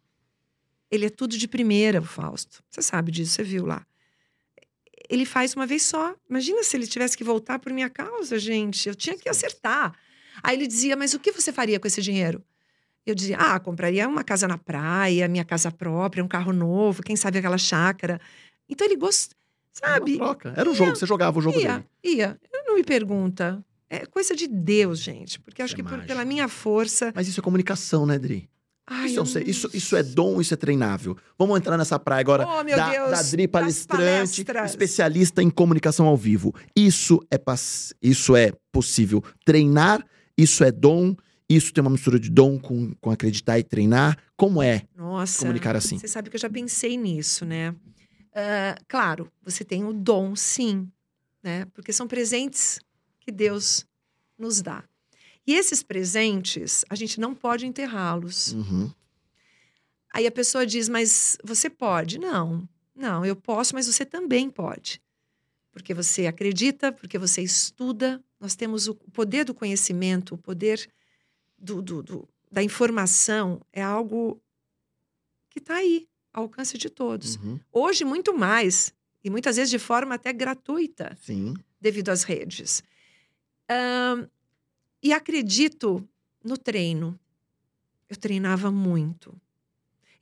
Ele 0.91 1.07
é 1.07 1.11
tudo 1.11 1.37
de 1.37 1.49
primeira, 1.49 2.01
o 2.01 2.05
Fausto. 2.05 2.62
Você 2.70 2.80
sabe 2.82 3.11
disso, 3.11 3.32
você 3.32 3.43
viu 3.43 3.66
lá. 3.66 3.84
Ele 5.09 5.24
faz 5.24 5.55
uma 5.55 5.66
vez 5.66 5.82
só. 5.82 6.14
Imagina 6.28 6.62
se 6.64 6.76
ele 6.76 6.87
tivesse 6.87 7.16
que 7.16 7.24
voltar 7.24 7.59
por 7.59 7.72
minha 7.72 7.89
causa, 7.89 8.39
gente. 8.39 8.89
Eu 8.89 8.95
tinha 8.95 9.16
que 9.16 9.28
acertar. 9.28 9.95
Aí 10.43 10.57
ele 10.57 10.66
dizia: 10.66 10.97
Mas 10.97 11.14
o 11.14 11.18
que 11.20 11.32
você 11.32 11.53
faria 11.53 11.78
com 11.78 11.87
esse 11.87 12.03
dinheiro? 12.03 12.43
Eu 13.05 13.14
dizia: 13.14 13.37
Ah, 13.39 13.59
compraria 13.61 14.09
uma 14.09 14.24
casa 14.24 14.49
na 14.49 14.59
praia, 14.59 15.28
minha 15.28 15.45
casa 15.45 15.70
própria, 15.70 16.24
um 16.24 16.28
carro 16.28 16.53
novo, 16.53 17.03
quem 17.03 17.14
sabe 17.16 17.39
aquela 17.39 17.59
chácara. 17.59 18.20
Então 18.68 18.84
ele 18.87 18.97
gosta, 18.97 19.34
Era 19.80 19.95
sabe? 19.95 20.16
troca. 20.16 20.55
Era 20.57 20.68
o 20.70 20.74
jogo, 20.74 20.97
você 20.97 21.07
jogava 21.07 21.39
o 21.39 21.43
jogo 21.43 21.59
Ia, 21.59 21.74
dele. 22.03 22.16
ia. 22.16 22.41
Não 22.66 22.74
me 22.74 22.82
pergunta. 22.82 23.64
É 23.89 24.05
coisa 24.07 24.34
de 24.34 24.49
Deus, 24.49 24.99
gente. 24.99 25.39
Porque 25.39 25.62
acho 25.62 25.74
é 25.74 25.76
que 25.76 25.82
por- 25.84 26.05
pela 26.05 26.24
minha 26.24 26.49
força. 26.49 27.12
Mas 27.14 27.28
isso 27.28 27.39
é 27.39 27.43
comunicação, 27.43 28.05
né, 28.05 28.18
Dri? 28.18 28.49
Ai, 28.89 29.09
Isso, 29.09 29.26
sei. 29.26 29.43
isso, 29.45 29.68
isso 29.74 29.97
é 29.97 30.03
dom, 30.03 30.41
isso 30.41 30.55
é 30.55 30.57
treinável. 30.57 31.16
Vamos 31.37 31.59
entrar 31.59 31.76
nessa 31.76 31.99
praia 31.99 32.20
agora. 32.20 32.47
Oh, 32.47 32.62
da, 32.62 32.91
Deus, 32.91 33.11
da 33.11 33.22
Dri 33.22 33.49
palestrante, 33.49 34.45
especialista 34.64 35.43
em 35.43 35.51
comunicação 35.51 36.07
ao 36.07 36.16
vivo. 36.16 36.55
Isso 36.74 37.20
é, 37.28 37.37
isso 38.01 38.37
é 38.37 38.53
possível. 38.70 39.24
Treinar, 39.45 40.07
isso 40.39 40.62
é 40.62 40.70
dom. 40.70 41.16
Isso 41.49 41.72
tem 41.72 41.82
uma 41.82 41.91
mistura 41.91 42.18
de 42.18 42.30
dom 42.30 42.59
com, 42.59 42.93
com 43.01 43.11
acreditar 43.11 43.59
e 43.59 43.64
treinar. 43.64 44.16
Como 44.37 44.62
é 44.62 44.82
Nossa. 44.97 45.41
comunicar 45.41 45.74
assim? 45.74 45.99
Você 45.99 46.09
sabe 46.09 46.30
que 46.30 46.37
eu 46.37 46.41
já 46.41 46.51
pensei 46.51 46.97
nisso, 46.97 47.45
né? 47.45 47.74
Ah, 48.34 48.76
claro, 48.87 49.32
você 49.43 49.64
tem 49.64 49.84
o 49.84 49.93
dom, 49.93 50.37
sim, 50.37 50.87
né? 51.43 51.64
Porque 51.72 51.93
são 51.93 52.07
presentes 52.07 52.78
que 53.18 53.32
Deus 53.32 53.87
nos 54.39 54.61
dá. 54.61 54.84
E 55.47 55.55
esses 55.55 55.83
presentes, 55.83 56.85
a 56.91 56.95
gente 56.95 57.21
não 57.21 57.35
pode 57.35 57.67
enterrá-los. 57.67 58.53
Uhum. 58.53 58.91
Aí 60.13 60.27
a 60.27 60.31
pessoa 60.33 60.67
diz, 60.67 60.89
mas 60.89 61.37
você 61.45 61.69
pode? 61.71 62.19
Não, 62.19 62.69
não, 62.95 63.25
eu 63.25 63.37
posso, 63.37 63.75
mas 63.75 63.87
você 63.87 64.05
também 64.05 64.51
pode. 64.51 65.01
Porque 65.71 65.93
você 65.93 66.27
acredita, 66.27 66.91
porque 66.91 67.19
você 67.19 67.43
estuda. 67.43 68.23
Nós 68.41 68.55
temos 68.57 68.89
o 68.89 68.95
poder 68.95 69.45
do 69.45 69.55
conhecimento, 69.55 70.35
o 70.35 70.39
poder 70.39 70.89
do, 71.59 71.83
do- 71.83 72.03
do- 72.03 72.29
da 72.51 72.63
informação, 72.63 73.61
é 73.73 73.83
algo 73.83 74.41
que 75.51 75.59
está 75.59 75.77
aí, 75.77 76.09
ao 76.33 76.45
alcance 76.45 76.79
de 76.79 76.89
todos. 76.89 77.37
Uhum. 77.37 77.61
Hoje, 77.73 78.05
muito 78.05 78.37
mais, 78.37 78.93
e 79.23 79.29
muitas 79.29 79.57
vezes 79.57 79.71
de 79.71 79.79
forma 79.79 80.15
até 80.15 80.33
gratuita, 80.33 81.17
Sim. 81.21 81.55
devido 81.81 82.09
às 82.09 82.23
redes. 82.23 82.83
Ahn, 83.69 84.27
e 85.03 85.13
acredito 85.13 86.07
no 86.45 86.57
treino. 86.57 87.19
Eu 88.09 88.17
treinava 88.17 88.71
muito. 88.71 89.35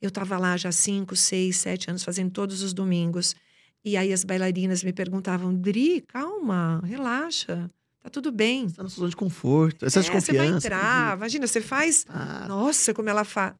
Eu 0.01 0.09
estava 0.09 0.37
lá 0.37 0.57
já 0.57 0.71
cinco, 0.71 1.15
seis, 1.15 1.57
sete 1.57 1.89
anos, 1.89 2.03
fazendo 2.03 2.31
todos 2.31 2.61
os 2.61 2.73
domingos. 2.73 3.35
E 3.83 3.95
aí 3.95 4.11
as 4.11 4.23
bailarinas 4.23 4.83
me 4.83 4.91
perguntavam, 4.91 5.53
Dri, 5.53 6.01
calma, 6.07 6.81
relaxa, 6.83 7.69
tá 8.01 8.09
tudo 8.09 8.31
bem. 8.31 8.67
Você 8.67 8.75
tá 8.75 8.83
na 8.83 8.89
sua 8.89 9.01
zona 9.01 9.09
de 9.09 9.15
conforto. 9.15 9.85
De 9.87 9.97
É, 9.97 10.01
você 10.01 10.33
vai 10.33 10.47
entrar, 10.47 11.15
imagina, 11.17 11.45
você 11.47 11.61
faz 11.61 12.05
Ah, 12.09 12.47
nossa, 12.47 12.93
como 12.93 13.09
ela 13.09 13.23
faz. 13.23 13.53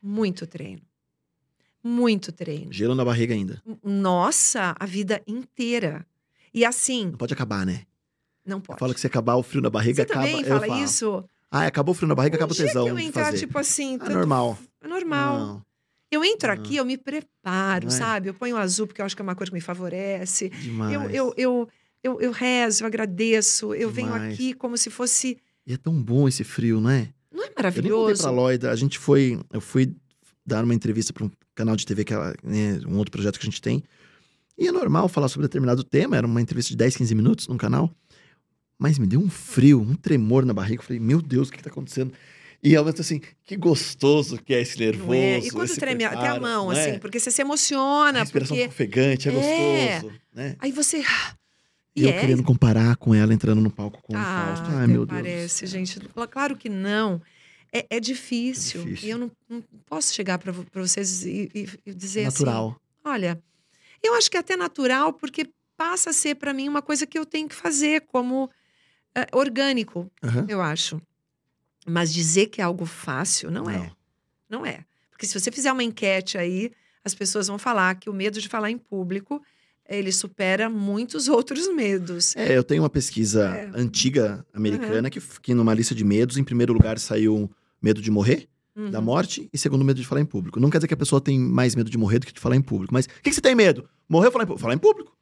Muito 0.00 0.46
treino. 0.46 0.82
Muito 1.82 2.32
treino. 2.32 2.72
gelo 2.72 2.94
na 2.94 3.04
barriga 3.04 3.34
ainda. 3.34 3.62
Nossa, 3.82 4.74
a 4.78 4.86
vida 4.86 5.22
inteira. 5.26 6.06
E 6.52 6.64
assim, 6.64 7.06
Não 7.06 7.18
pode 7.18 7.32
acabar, 7.34 7.64
né? 7.64 7.84
Não 8.48 8.60
pode. 8.60 8.78
Fala 8.78 8.94
que 8.94 9.00
se 9.00 9.06
acabar 9.06 9.36
o 9.36 9.42
frio 9.42 9.60
na 9.62 9.70
barriga, 9.70 9.96
Você 9.96 10.02
acaba. 10.02 10.26
também 10.26 10.40
eu 10.40 10.46
fala 10.48 10.66
falo. 10.66 10.82
isso? 10.84 11.24
Ah, 11.50 11.66
acabou 11.66 11.92
o 11.92 11.94
frio 11.94 12.08
na 12.08 12.14
barriga, 12.14 12.36
acaba 12.36 12.52
o 12.52 12.54
dia 12.56 12.66
tesão 12.66 12.84
que 12.84 12.90
eu 12.90 12.98
entrar, 12.98 13.24
fazer. 13.26 13.38
tipo 13.38 13.58
assim, 13.58 13.94
é 13.94 13.98
tanto- 13.98 14.12
normal. 14.12 14.58
É 14.82 14.88
normal. 14.88 15.38
Não, 15.38 15.62
Eu 16.10 16.24
entro 16.24 16.50
aqui, 16.52 16.76
eu 16.76 16.84
me 16.84 16.96
preparo, 16.96 17.88
é? 17.88 17.90
sabe? 17.90 18.28
Eu 18.28 18.34
ponho 18.34 18.56
azul 18.56 18.86
porque 18.86 19.00
eu 19.00 19.04
acho 19.06 19.14
que 19.16 19.22
é 19.22 19.24
uma 19.24 19.34
cor 19.34 19.46
que 19.46 19.52
me 19.54 19.60
favorece. 19.60 20.48
demais. 20.50 20.92
Eu, 20.94 21.02
eu, 21.10 21.34
eu, 21.36 21.68
eu, 22.02 22.20
eu 22.20 22.30
rezo, 22.32 22.82
eu 22.82 22.86
agradeço. 22.86 23.74
Eu 23.74 23.90
venho 23.90 24.12
Demais. 24.12 24.34
aqui 24.34 24.52
como 24.54 24.76
se 24.78 24.88
fosse. 24.90 25.36
E 25.66 25.72
é 25.74 25.76
tão 25.76 26.00
bom 26.02 26.26
esse 26.28 26.44
frio, 26.44 26.80
não 26.80 26.90
é? 26.90 27.08
Não 27.30 27.42
é 27.42 27.46
Eu 27.46 27.46
nem 27.46 27.48
contei 27.48 27.54
maravilhoso? 27.56 28.22
pra 28.22 28.30
Loida. 28.30 28.70
A 28.70 28.76
gente 28.76 28.98
foi. 28.98 29.38
Eu 29.52 29.60
fui 29.60 29.94
dar 30.46 30.64
uma 30.64 30.74
entrevista 30.74 31.12
pra 31.12 31.24
um 31.24 31.30
canal 31.54 31.76
de 31.76 31.84
TV, 31.84 32.04
que 32.04 32.14
é 32.14 32.16
né, 32.42 32.80
um 32.86 32.96
outro 32.96 33.10
projeto 33.12 33.38
que 33.38 33.44
a 33.46 33.50
gente 33.50 33.60
tem. 33.60 33.82
E 34.56 34.66
é 34.66 34.72
normal 34.72 35.08
falar 35.08 35.28
sobre 35.28 35.46
determinado 35.46 35.84
tema. 35.84 36.16
Era 36.16 36.26
uma 36.26 36.40
entrevista 36.40 36.70
de 36.70 36.76
10, 36.76 36.96
15 36.96 37.14
minutos 37.14 37.48
num 37.48 37.56
canal. 37.58 37.90
Mas 38.78 38.98
me 38.98 39.06
deu 39.06 39.20
um 39.20 39.28
frio, 39.28 39.80
um 39.80 39.94
tremor 39.94 40.44
na 40.46 40.54
barriga. 40.54 40.80
Eu 40.80 40.86
falei, 40.86 41.00
meu 41.00 41.20
Deus, 41.20 41.48
o 41.48 41.52
que 41.52 41.62
tá 41.62 41.70
acontecendo? 41.70 42.12
E 42.62 42.74
ao 42.76 42.84
mesmo 42.84 43.00
assim, 43.00 43.20
que 43.44 43.56
gostoso 43.56 44.38
que 44.42 44.54
é 44.54 44.60
esse 44.60 44.78
nervoso. 44.78 45.12
É? 45.14 45.38
E 45.38 45.50
quando 45.50 45.74
treme 45.76 46.04
até 46.04 46.16
a 46.16 46.20
preparo, 46.20 46.42
mão, 46.42 46.72
é? 46.72 46.90
assim, 46.90 46.98
porque 46.98 47.18
você 47.20 47.30
se 47.30 47.40
A 47.40 47.44
emociona, 47.44 48.20
respiração 48.20 48.56
porque. 48.56 48.68
ofegante, 48.68 49.28
é 49.28 49.32
É. 49.32 49.98
gostoso, 50.00 50.14
né? 50.34 50.56
Aí 50.58 50.72
você. 50.72 51.02
E 51.94 52.04
eu 52.04 52.10
é, 52.10 52.20
querendo 52.20 52.42
comparar 52.44 52.96
com 52.96 53.14
ela 53.14 53.34
entrando 53.34 53.60
no 53.60 53.70
palco 53.70 54.00
com 54.02 54.12
o 54.12 54.16
Ah, 54.16 54.54
Fausto. 54.56 54.76
Ai, 54.76 54.86
meu 54.86 55.04
Deus. 55.06 55.20
parece, 55.20 55.66
gente. 55.66 55.98
Claro 56.30 56.56
que 56.56 56.68
não. 56.68 57.20
É, 57.72 57.86
é 57.96 58.00
difícil. 58.00 58.84
Difícil. 58.84 59.08
E 59.08 59.10
eu 59.10 59.18
não, 59.18 59.30
não 59.48 59.62
posso 59.86 60.14
chegar 60.14 60.38
para 60.38 60.52
vocês 60.72 61.24
e, 61.24 61.50
e- 61.54 61.68
e 61.86 61.94
dizer 61.94 62.26
assim. 62.26 62.44
Natural. 62.44 62.76
Olha, 63.04 63.40
eu 64.02 64.14
acho 64.14 64.30
que 64.30 64.36
é 64.36 64.40
até 64.40 64.56
natural, 64.56 65.12
porque 65.12 65.48
passa 65.76 66.10
a 66.10 66.12
ser 66.12 66.34
para 66.36 66.52
mim 66.54 66.68
uma 66.68 66.82
coisa 66.82 67.06
que 67.06 67.18
eu 67.18 67.26
tenho 67.26 67.48
que 67.48 67.54
fazer 67.54 68.02
como 68.02 68.50
eh, 69.22 69.26
orgânico, 69.32 70.10
Aham. 70.22 70.46
eu 70.48 70.60
acho. 70.62 71.00
Mas 71.86 72.12
dizer 72.12 72.46
que 72.46 72.60
é 72.60 72.64
algo 72.64 72.84
fácil, 72.84 73.50
não, 73.50 73.68
é. 73.68 73.78
Não. 73.78 73.90
Não 74.50 74.66
é. 74.66 74.84
Porque 75.10 75.26
se 75.26 75.38
você 75.38 75.50
fizer 75.50 75.72
uma 75.72 75.82
enquete 75.82 76.36
aí, 76.38 76.70
as 77.04 77.14
pessoas 77.14 77.48
vão 77.48 77.58
falar 77.58 77.94
que 77.96 78.08
o 78.10 78.12
medo 78.12 78.40
de 78.40 78.48
falar 78.48 78.70
em 78.70 78.78
público, 78.78 79.42
ele 79.88 80.12
supera 80.12 80.68
muitos 80.68 81.28
outros 81.28 81.72
medos. 81.74 82.36
É, 82.36 82.56
eu 82.56 82.62
tenho 82.64 82.82
uma 82.82 82.90
pesquisa 82.90 83.48
É. 83.56 83.70
antiga 83.74 84.44
americana 84.52 85.08
que, 85.10 85.20
que 85.40 85.54
numa 85.54 85.72
lista 85.74 85.94
de 85.94 86.04
medos, 86.04 86.36
em 86.36 86.44
primeiro 86.44 86.72
lugar 86.72 86.98
saiu 86.98 87.50
medo 87.80 88.00
de 88.02 88.10
morrer, 88.10 88.48
Uhum. 88.76 88.90
da 88.92 89.00
morte, 89.00 89.48
e 89.52 89.58
segundo 89.58 89.84
medo 89.84 90.00
de 90.00 90.06
falar 90.06 90.20
em 90.20 90.24
público. 90.24 90.60
Não 90.60 90.70
quer 90.70 90.78
dizer 90.78 90.86
que 90.86 90.94
a 90.94 90.96
pessoa 90.96 91.20
tem 91.20 91.36
mais 91.36 91.74
medo 91.74 91.90
de 91.90 91.98
morrer 91.98 92.20
do 92.20 92.26
que 92.26 92.32
de 92.32 92.38
falar 92.38 92.54
em 92.54 92.62
público, 92.62 92.94
mas 92.94 93.06
o 93.06 93.08
que, 93.08 93.22
que 93.30 93.34
você 93.34 93.40
tem 93.40 93.52
medo? 93.52 93.88
Morrer 94.08 94.26
ou 94.26 94.32
falar 94.32 94.44
em 94.44 94.46
público? 94.46 94.62
Falar 94.62 94.74
em 94.74 94.78
público. 94.78 95.18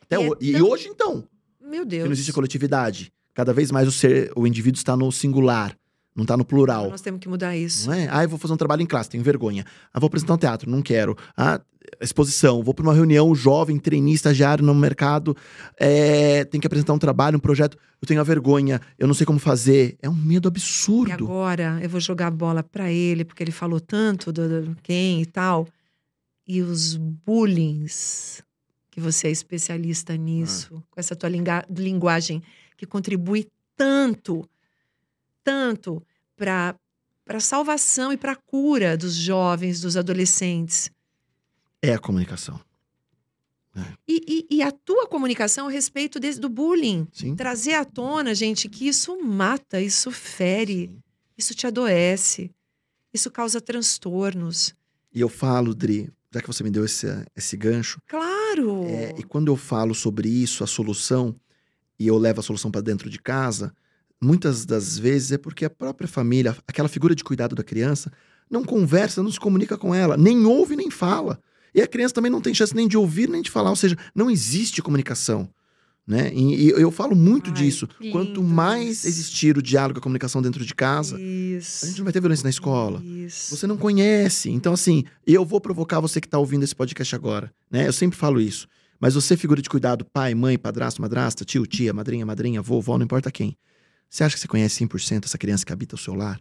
Até 0.00 0.16
E 0.16 0.24
é 0.24 0.28
ho- 0.30 0.36
e, 0.40 0.62
hoje, 0.62 0.88
então, 0.88 1.28
Meu 1.72 1.86
Deus. 1.86 2.04
não 2.04 2.12
existe 2.12 2.30
coletividade. 2.34 3.10
Cada 3.32 3.54
vez 3.54 3.70
mais 3.70 3.88
o 3.88 3.92
ser, 3.92 4.30
o 4.36 4.46
indivíduo 4.46 4.76
está 4.76 4.94
no 4.94 5.10
singular, 5.10 5.74
Não 6.14 6.26
tá 6.26 6.36
no 6.36 6.44
plural. 6.44 6.90
Nós 6.90 7.00
temos 7.00 7.18
que 7.18 7.28
mudar 7.30 7.56
isso. 7.56 7.88
Não 7.88 7.94
é? 7.94 8.06
Ah, 8.10 8.22
eu 8.22 8.28
vou 8.28 8.38
fazer 8.38 8.52
um 8.52 8.58
trabalho 8.58 8.82
em 8.82 8.86
classe, 8.86 9.08
tenho 9.08 9.24
vergonha. 9.24 9.64
Ah, 9.90 9.98
vou 9.98 10.08
apresentar 10.08 10.34
um 10.34 10.36
teatro, 10.36 10.70
não 10.70 10.82
quero. 10.82 11.16
Ah, 11.34 11.58
exposição, 11.98 12.62
vou 12.62 12.74
para 12.74 12.82
uma 12.82 12.92
reunião, 12.92 13.34
jovem, 13.34 13.78
treinista, 13.78 14.28
estagiário 14.28 14.62
no 14.62 14.74
mercado, 14.74 15.34
é, 15.80 16.44
tem 16.44 16.60
que 16.60 16.66
apresentar 16.66 16.92
um 16.92 16.98
trabalho, 16.98 17.38
um 17.38 17.40
projeto, 17.40 17.78
eu 18.00 18.06
tenho 18.06 18.20
a 18.20 18.24
vergonha, 18.24 18.78
eu 18.98 19.06
não 19.06 19.14
sei 19.14 19.24
como 19.24 19.38
fazer. 19.38 19.96
É 20.02 20.10
um 20.10 20.14
medo 20.14 20.48
absurdo. 20.48 21.08
E 21.08 21.12
agora 21.12 21.78
eu 21.82 21.88
vou 21.88 22.00
jogar 22.00 22.26
a 22.26 22.30
bola 22.30 22.62
para 22.62 22.92
ele, 22.92 23.24
porque 23.24 23.42
ele 23.42 23.50
falou 23.50 23.80
tanto 23.80 24.30
do, 24.30 24.62
do 24.66 24.76
quem 24.82 25.22
e 25.22 25.26
tal. 25.26 25.66
E 26.46 26.60
os 26.60 26.96
bullings, 26.96 28.42
que 28.92 29.00
você 29.00 29.28
é 29.28 29.30
especialista 29.30 30.14
nisso, 30.16 30.76
ah. 30.76 30.82
com 30.90 31.00
essa 31.00 31.16
tua 31.16 31.30
linguagem 31.70 32.42
que 32.76 32.86
contribui 32.86 33.48
tanto, 33.74 34.48
tanto 35.42 36.00
para 36.36 36.76
para 37.24 37.38
salvação 37.38 38.12
e 38.12 38.16
para 38.16 38.34
cura 38.34 38.96
dos 38.96 39.14
jovens, 39.14 39.80
dos 39.80 39.96
adolescentes. 39.96 40.90
É 41.80 41.94
a 41.94 41.98
comunicação. 41.98 42.60
É. 43.74 43.80
E, 44.06 44.46
e, 44.50 44.56
e, 44.56 44.62
a 44.62 44.72
tua 44.72 45.06
comunicação 45.06 45.68
a 45.68 45.70
respeito 45.70 46.18
desse, 46.20 46.38
do 46.40 46.48
bullying. 46.48 47.06
Sim. 47.12 47.36
Trazer 47.36 47.74
à 47.74 47.84
tona, 47.84 48.34
gente, 48.34 48.68
que 48.68 48.88
isso 48.88 49.22
mata, 49.22 49.80
isso 49.80 50.10
fere, 50.10 50.88
Sim. 50.88 51.02
isso 51.38 51.54
te 51.54 51.66
adoece, 51.66 52.50
isso 53.14 53.30
causa 53.30 53.60
transtornos. 53.60 54.74
E 55.14 55.20
eu 55.20 55.28
falo, 55.28 55.74
Dri, 55.74 56.12
já 56.32 56.40
que 56.40 56.46
você 56.46 56.64
me 56.64 56.70
deu 56.70 56.84
esse, 56.84 57.06
esse 57.36 57.56
gancho. 57.56 58.00
Claro! 58.08 58.84
É, 58.86 59.14
e 59.18 59.22
quando 59.22 59.52
eu 59.52 59.56
falo 59.56 59.94
sobre 59.94 60.28
isso, 60.28 60.64
a 60.64 60.66
solução, 60.66 61.36
e 61.98 62.06
eu 62.06 62.16
levo 62.16 62.40
a 62.40 62.42
solução 62.42 62.70
para 62.70 62.80
dentro 62.80 63.10
de 63.10 63.18
casa, 63.18 63.74
muitas 64.20 64.64
das 64.64 64.98
vezes 64.98 65.32
é 65.32 65.38
porque 65.38 65.64
a 65.64 65.70
própria 65.70 66.08
família, 66.08 66.56
aquela 66.66 66.88
figura 66.88 67.14
de 67.14 67.22
cuidado 67.22 67.54
da 67.54 67.62
criança, 67.62 68.10
não 68.50 68.64
conversa, 68.64 69.22
não 69.22 69.30
se 69.30 69.40
comunica 69.40 69.76
com 69.76 69.94
ela, 69.94 70.16
nem 70.16 70.44
ouve 70.44 70.74
nem 70.74 70.90
fala. 70.90 71.40
E 71.74 71.80
a 71.80 71.86
criança 71.86 72.14
também 72.14 72.30
não 72.30 72.40
tem 72.40 72.54
chance 72.54 72.74
nem 72.74 72.86
de 72.86 72.96
ouvir 72.96 73.28
nem 73.28 73.42
de 73.42 73.50
falar, 73.50 73.70
ou 73.70 73.76
seja, 73.76 73.96
não 74.14 74.30
existe 74.30 74.82
comunicação. 74.82 75.48
Né? 76.06 76.32
E, 76.34 76.70
eu 76.70 76.90
falo 76.90 77.14
muito 77.14 77.50
Ai, 77.50 77.56
disso. 77.56 77.88
Quanto 78.10 78.42
mais 78.42 79.04
existir 79.04 79.56
o 79.56 79.62
diálogo, 79.62 80.00
a 80.00 80.02
comunicação 80.02 80.42
dentro 80.42 80.64
de 80.64 80.74
casa, 80.74 81.20
isso. 81.20 81.84
a 81.84 81.88
gente 81.88 81.98
não 81.98 82.04
vai 82.04 82.12
ter 82.12 82.20
violência 82.20 82.44
na 82.44 82.50
escola. 82.50 83.00
Isso. 83.04 83.56
Você 83.56 83.66
não 83.66 83.76
conhece. 83.76 84.50
Então, 84.50 84.72
assim, 84.72 85.04
eu 85.26 85.44
vou 85.44 85.60
provocar 85.60 86.00
você 86.00 86.20
que 86.20 86.26
está 86.26 86.38
ouvindo 86.38 86.64
esse 86.64 86.74
podcast 86.74 87.14
agora. 87.14 87.52
Né? 87.70 87.86
Eu 87.86 87.92
sempre 87.92 88.18
falo 88.18 88.40
isso. 88.40 88.66
Mas 89.00 89.14
você, 89.14 89.36
figura 89.36 89.62
de 89.62 89.68
cuidado, 89.68 90.04
pai, 90.04 90.34
mãe, 90.34 90.58
padrasto, 90.58 91.00
madrasta, 91.00 91.44
tio, 91.44 91.66
tia, 91.66 91.92
madrinha, 91.92 92.26
madrinha, 92.26 92.62
vovó, 92.62 92.98
não 92.98 93.04
importa 93.04 93.30
quem. 93.30 93.56
Você 94.08 94.24
acha 94.24 94.34
que 94.36 94.40
você 94.40 94.48
conhece 94.48 94.84
100% 94.84 95.24
essa 95.24 95.38
criança 95.38 95.64
que 95.64 95.72
habita 95.72 95.94
o 95.94 95.98
seu 95.98 96.14
lar? 96.14 96.38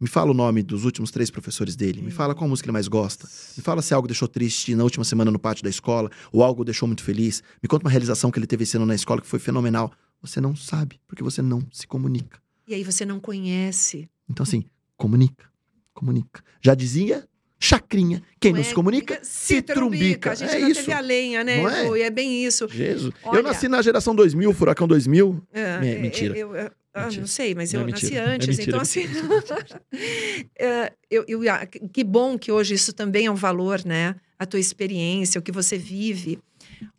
Me 0.00 0.06
fala 0.06 0.30
o 0.30 0.34
nome 0.34 0.62
dos 0.62 0.84
últimos 0.84 1.10
três 1.10 1.28
professores 1.28 1.74
dele. 1.74 2.00
Me 2.00 2.12
fala 2.12 2.32
qual 2.32 2.48
música 2.48 2.66
ele 2.66 2.72
mais 2.72 2.86
gosta. 2.86 3.28
Me 3.56 3.62
fala 3.62 3.82
se 3.82 3.92
algo 3.92 4.06
deixou 4.06 4.28
triste 4.28 4.74
na 4.76 4.84
última 4.84 5.04
semana 5.04 5.30
no 5.30 5.40
pátio 5.40 5.64
da 5.64 5.70
escola 5.70 6.08
ou 6.30 6.44
algo 6.44 6.64
deixou 6.64 6.86
muito 6.86 7.02
feliz. 7.02 7.42
Me 7.60 7.68
conta 7.68 7.84
uma 7.84 7.90
realização 7.90 8.30
que 8.30 8.38
ele 8.38 8.46
teve 8.46 8.62
esse 8.62 8.76
ano 8.76 8.86
na 8.86 8.94
escola 8.94 9.20
que 9.20 9.26
foi 9.26 9.40
fenomenal. 9.40 9.92
Você 10.22 10.40
não 10.40 10.54
sabe, 10.54 11.00
porque 11.08 11.22
você 11.22 11.42
não 11.42 11.66
se 11.72 11.86
comunica. 11.86 12.40
E 12.66 12.74
aí 12.74 12.84
você 12.84 13.04
não 13.04 13.18
conhece. 13.18 14.08
Então, 14.28 14.44
assim, 14.44 14.64
comunica. 14.96 15.46
Comunica. 15.92 16.44
Já 16.60 16.76
dizia 16.76 17.28
Chacrinha. 17.58 18.22
Quem 18.38 18.52
não, 18.52 18.58
não 18.58 18.64
é, 18.64 18.68
se 18.68 18.74
comunica, 18.74 19.18
se 19.22 19.60
trumbica. 19.62 20.30
A 20.30 20.34
gente 20.36 20.54
é 20.54 20.60
já 20.60 20.68
isso. 20.68 20.80
teve 20.80 20.92
a 20.92 21.00
lenha, 21.00 21.42
né? 21.42 21.60
Não 21.60 21.68
é? 21.68 21.98
E 21.98 22.02
é 22.02 22.10
bem 22.10 22.44
isso. 22.44 22.68
Jesus. 22.68 23.12
Olha, 23.24 23.38
eu 23.38 23.42
nasci 23.42 23.68
na 23.68 23.82
geração 23.82 24.14
2000, 24.14 24.52
Furacão 24.54 24.86
2000. 24.86 25.42
É, 25.52 25.62
é 25.62 25.98
mentira. 25.98 26.38
Eu, 26.38 26.54
eu, 26.54 26.70
ah, 27.06 27.10
não 27.20 27.26
sei, 27.26 27.54
mas 27.54 27.72
não 27.72 27.82
eu 27.82 27.88
é 27.88 27.90
nasci 27.90 28.16
antes, 28.16 28.58
é 28.58 28.62
então 28.62 28.80
assim. 28.80 29.04
é, 30.58 30.92
eu, 31.10 31.24
eu, 31.28 31.52
ah, 31.52 31.66
que 31.66 32.04
bom 32.04 32.38
que 32.38 32.50
hoje 32.50 32.74
isso 32.74 32.92
também 32.92 33.26
é 33.26 33.30
um 33.30 33.34
valor, 33.34 33.84
né? 33.84 34.16
A 34.38 34.46
tua 34.46 34.60
experiência, 34.60 35.38
o 35.38 35.42
que 35.42 35.52
você 35.52 35.76
vive. 35.76 36.38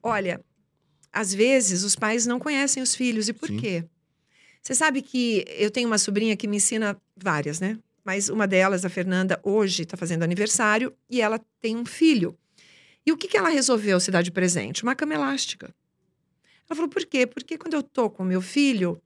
Olha, 0.01 0.41
às 1.11 1.33
vezes 1.33 1.83
os 1.83 1.95
pais 1.95 2.25
não 2.25 2.39
conhecem 2.39 2.81
os 2.81 2.95
filhos. 2.95 3.27
E 3.27 3.33
por 3.33 3.49
Sim. 3.49 3.57
quê? 3.57 3.85
Você 4.61 4.75
sabe 4.75 5.01
que 5.01 5.45
eu 5.47 5.71
tenho 5.71 5.87
uma 5.87 5.97
sobrinha 5.97 6.35
que 6.35 6.47
me 6.47 6.57
ensina 6.57 6.97
várias, 7.15 7.59
né? 7.59 7.77
Mas 8.03 8.29
uma 8.29 8.47
delas, 8.47 8.85
a 8.85 8.89
Fernanda, 8.89 9.39
hoje 9.43 9.83
está 9.83 9.95
fazendo 9.95 10.23
aniversário 10.23 10.93
e 11.09 11.21
ela 11.21 11.39
tem 11.61 11.75
um 11.75 11.85
filho. 11.85 12.37
E 13.05 13.11
o 13.11 13.17
que, 13.17 13.27
que 13.27 13.37
ela 13.37 13.49
resolveu 13.49 13.99
se 13.99 14.11
dar 14.11 14.21
de 14.21 14.31
presente? 14.31 14.83
Uma 14.83 14.95
cama 14.95 15.13
elástica. 15.13 15.73
Ela 16.69 16.75
falou, 16.75 16.89
por 16.89 17.05
quê? 17.05 17.25
Porque 17.25 17.57
quando 17.57 17.73
eu 17.73 17.81
tô 17.81 18.09
com 18.09 18.23
meu 18.23 18.41
filho, 18.41 19.01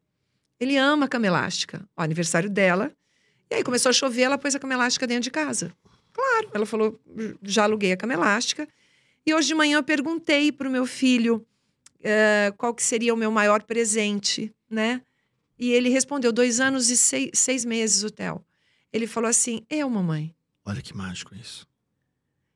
ele 0.63 0.77
ama 0.77 1.05
a 1.05 1.07
cama 1.07 1.27
elástica. 1.27 1.87
O 1.95 2.01
aniversário 2.01 2.49
dela. 2.49 2.91
E 3.49 3.55
aí 3.55 3.63
começou 3.63 3.89
a 3.89 3.93
chover, 3.93 4.23
ela 4.23 4.37
pôs 4.37 4.55
a 4.55 4.59
cama 4.59 4.73
elástica 4.73 5.05
dentro 5.05 5.23
de 5.23 5.31
casa. 5.31 5.71
Claro, 6.11 6.49
ela 6.53 6.65
falou: 6.65 6.99
já 7.43 7.63
aluguei 7.63 7.91
a 7.91 7.97
cama 7.97 8.13
elástica. 8.13 8.67
E 9.25 9.33
hoje 9.33 9.47
de 9.47 9.55
manhã 9.55 9.77
eu 9.77 9.83
perguntei 9.83 10.51
para 10.51 10.67
o 10.67 10.71
meu 10.71 10.85
filho 10.85 11.45
uh, 11.99 12.53
qual 12.57 12.73
que 12.73 12.83
seria 12.83 13.13
o 13.13 13.17
meu 13.17 13.31
maior 13.31 13.63
presente, 13.63 14.53
né? 14.69 15.01
E 15.57 15.71
ele 15.71 15.89
respondeu: 15.89 16.31
dois 16.31 16.59
anos 16.59 16.89
e 16.89 16.97
seis, 16.97 17.31
seis 17.33 17.63
meses, 17.63 18.03
o 18.03 18.09
Theo. 18.09 18.43
Ele 18.91 19.07
falou 19.07 19.29
assim: 19.29 19.65
eu, 19.69 19.89
mamãe. 19.89 20.35
Olha 20.65 20.81
que 20.81 20.95
mágico 20.95 21.35
isso. 21.35 21.67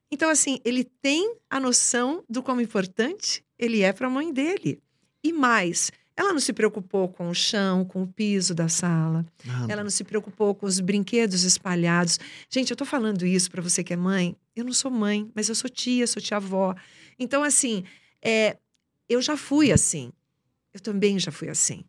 Então, 0.10 0.30
assim, 0.30 0.60
ele 0.64 0.86
tem 0.86 1.36
a 1.50 1.60
noção 1.60 2.24
do 2.30 2.42
como 2.42 2.62
importante 2.62 3.44
ele 3.58 3.82
é 3.82 3.92
para 3.92 4.08
a 4.08 4.10
mãe 4.10 4.32
dele. 4.32 4.82
E 5.24 5.34
mais, 5.34 5.92
ela 6.18 6.34
não 6.34 6.40
se 6.40 6.52
preocupou 6.52 7.08
com 7.08 7.30
o 7.30 7.34
chão, 7.36 7.86
com 7.86 8.02
o 8.02 8.08
piso 8.08 8.56
da 8.56 8.68
sala. 8.68 9.24
Nada. 9.46 9.72
Ela 9.72 9.84
não 9.84 9.92
se 9.92 10.04
preocupou 10.04 10.56
com 10.56 10.66
os 10.66 10.80
brinquedos 10.80 11.44
espalhados. 11.44 12.20
Gente, 12.50 12.72
eu 12.72 12.76
tô 12.76 12.86
falando 12.86 13.24
isso 13.24 13.52
para 13.52 13.62
você 13.62 13.84
que 13.84 13.94
é 13.94 13.96
mãe. 13.96 14.36
Eu 14.56 14.66
não 14.66 14.74
sou 14.74 14.90
mãe, 14.90 15.30
mas 15.36 15.48
eu 15.48 15.54
sou 15.54 15.70
tia, 15.70 16.08
sou 16.08 16.20
tia-avó. 16.20 16.76
Então, 17.20 17.44
assim, 17.44 17.84
é, 18.20 18.58
eu 19.08 19.22
já 19.22 19.38
fui 19.38 19.72
assim. 19.72 20.12
Eu 20.74 20.80
também 20.80 21.20
já 21.20 21.32
fui 21.32 21.50
assim. 21.50 21.84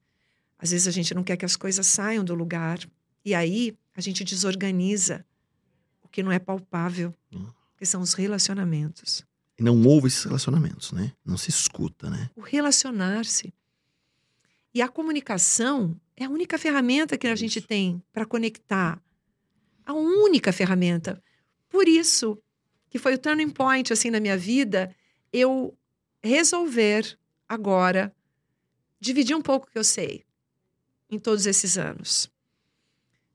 Às 0.59 0.72
vezes 0.72 0.87
a 0.87 0.91
gente 0.91 1.14
não 1.14 1.24
quer 1.24 1.39
que 1.39 1.47
as 1.47 1.57
coisas 1.57 1.87
saiam 1.87 2.22
do 2.22 2.35
lugar. 2.35 2.79
E 3.24 3.35
aí 3.35 3.74
a 3.97 4.01
gente 4.03 4.24
desorganiza 4.24 5.24
o 6.03 6.09
que 6.09 6.22
não 6.22 6.31
é 6.31 6.39
palpável, 6.39 7.14
hum. 7.33 7.47
que 7.79 7.87
são 7.87 8.03
os 8.03 8.12
relacionamentos. 8.12 9.24
E 9.59 9.62
não 9.62 9.83
houve 9.85 10.09
esses 10.09 10.22
relacionamentos, 10.22 10.93
né? 10.93 11.12
Não 11.24 11.39
se 11.39 11.49
escuta, 11.49 12.11
né? 12.11 12.31
O 12.37 12.43
relacionar-se. 12.43 13.55
E 14.74 14.82
a 14.82 14.88
comunicação 14.88 15.98
é 16.16 16.24
a 16.24 16.30
única 16.30 16.58
ferramenta 16.58 17.16
que 17.16 17.26
a 17.26 17.34
gente 17.34 17.60
tem 17.60 18.02
para 18.12 18.26
conectar. 18.26 19.02
A 19.84 19.92
única 19.92 20.52
ferramenta. 20.52 21.22
Por 21.68 21.88
isso 21.88 22.38
que 22.90 22.98
foi 22.98 23.14
o 23.14 23.18
turning 23.18 23.50
point 23.50 23.92
assim 23.92 24.10
na 24.10 24.20
minha 24.20 24.36
vida, 24.36 24.94
eu 25.32 25.76
resolver 26.22 27.18
agora 27.48 28.14
dividir 29.00 29.36
um 29.36 29.42
pouco 29.42 29.66
o 29.66 29.70
que 29.70 29.78
eu 29.78 29.84
sei 29.84 30.24
em 31.10 31.18
todos 31.18 31.46
esses 31.46 31.78
anos, 31.78 32.30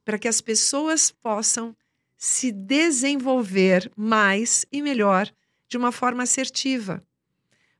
para 0.03 0.19
que 0.19 0.27
as 0.27 0.41
pessoas 0.41 1.11
possam 1.11 1.75
se 2.17 2.51
desenvolver 2.51 3.91
mais 3.95 4.65
e 4.71 4.81
melhor 4.81 5.31
de 5.67 5.77
uma 5.77 5.91
forma 5.91 6.23
assertiva. 6.23 7.05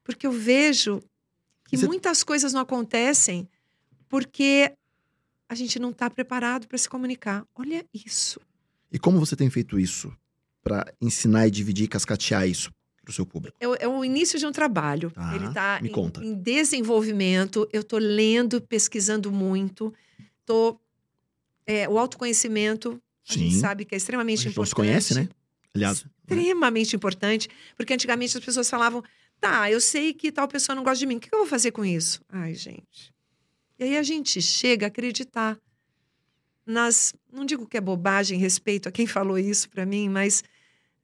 Porque 0.04 0.26
eu 0.26 0.32
vejo 0.32 1.00
que 1.74 1.78
Você... 1.78 1.88
muitas 1.88 2.24
coisas 2.24 2.54
não 2.54 2.62
acontecem 2.62 3.50
porque 4.08 4.72
a 5.50 5.56
gente 5.56 5.80
não 5.80 5.90
está 5.90 6.08
preparado 6.08 6.68
para 6.68 6.78
se 6.78 6.88
comunicar. 6.88 7.48
Olha 7.56 7.84
isso. 7.92 8.40
E 8.92 9.00
como 9.00 9.20
você 9.20 9.36
tem 9.36 9.50
feito 9.50 9.80
isso 9.80 10.16
para 10.64 10.94
ensinar 11.02 11.48
e 11.48 11.52
dividir 11.52 11.86
e 11.86 11.88
cascatear 11.88 12.48
isso 12.48 12.72
para 13.04 13.10
o 13.10 13.14
seu 13.14 13.26
público? 13.26 13.58
É, 13.60 13.86
é, 13.86 13.88
o 13.88 14.06
início 14.06 14.38
de 14.38 14.46
um 14.46 14.52
trabalho. 14.52 15.12
Ah, 15.16 15.36
Ele 15.36 15.48
está 15.48 15.80
em, 15.82 16.28
em, 16.28 16.36
desenvolvimento. 16.36 17.68
Eu 17.74 17.82
estou 17.82 17.98
lendo, 17.98 18.62
pesquisando 18.62 19.32
muito. 19.32 19.92
Tô, 20.46 20.80
é, 21.66 21.90
o 21.90 21.98
autoconhecimento, 21.98 23.02
a 23.28 23.34
gente 23.34 23.56
sabe 23.56 23.84
que 23.84 23.96
é 23.96 23.98
extremamente 23.98 24.42
a 24.42 24.44
gente 24.44 24.52
importante. 24.52 24.78
Não 24.78 25.02
se 25.02 25.16
conhece, 25.16 25.16
né? 25.16 25.28
Aliás. 25.74 26.06
Extremamente 26.22 26.94
né? 26.94 26.98
importante. 26.98 27.50
Porque 27.76 27.96
antigamente 27.96 28.38
as 28.38 28.46
pessoas 28.46 28.70
falavam: 28.70 29.04
tá, 29.44 29.70
eu 29.70 29.82
sei 29.82 30.14
que 30.14 30.32
tal 30.32 30.48
pessoa 30.48 30.74
não 30.74 30.84
gosta 30.84 31.00
de 31.00 31.06
mim. 31.06 31.18
O 31.18 31.20
que 31.20 31.34
eu 31.34 31.40
vou 31.40 31.48
fazer 31.48 31.72
com 31.72 31.84
isso? 31.84 32.22
Ai, 32.30 32.54
gente. 32.54 33.14
E 33.78 33.84
aí 33.84 33.98
a 33.98 34.04
gente 34.04 34.42
chega 34.42 34.86
a 34.86 34.88
acreditar 34.88 35.60
nas. 36.66 37.14
Não 37.30 37.46
digo 37.46 37.68
que 37.68 37.76
é 37.76 37.82
bobagem 37.82 38.40
respeito 38.40 38.88
a 38.88 38.92
quem 38.92 39.06
falou 39.08 39.38
isso 39.38 39.70
para 39.70 39.86
mim, 39.86 40.08
mas 40.08 40.44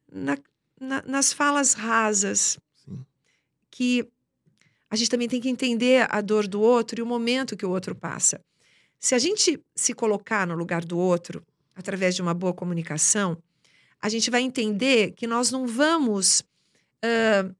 na, 0.09 0.37
na, 0.79 1.01
nas 1.01 1.33
falas 1.33 1.73
rasas. 1.73 2.57
Sim. 2.85 3.05
Que 3.69 4.09
a 4.89 4.95
gente 4.95 5.09
também 5.09 5.27
tem 5.27 5.41
que 5.41 5.49
entender 5.49 6.07
a 6.09 6.21
dor 6.21 6.47
do 6.47 6.61
outro 6.61 6.99
e 6.99 7.03
o 7.03 7.05
momento 7.05 7.57
que 7.57 7.65
o 7.65 7.69
outro 7.69 7.93
passa. 7.93 8.39
Se 8.97 9.13
a 9.15 9.19
gente 9.19 9.61
se 9.75 9.93
colocar 9.93 10.47
no 10.47 10.55
lugar 10.55 10.85
do 10.85 10.97
outro, 10.97 11.45
através 11.75 12.15
de 12.15 12.21
uma 12.21 12.33
boa 12.33 12.53
comunicação, 12.53 13.37
a 14.01 14.07
gente 14.07 14.31
vai 14.31 14.41
entender 14.41 15.11
que 15.11 15.27
nós 15.27 15.51
não 15.51 15.67
vamos 15.67 16.39
uh, 17.03 17.55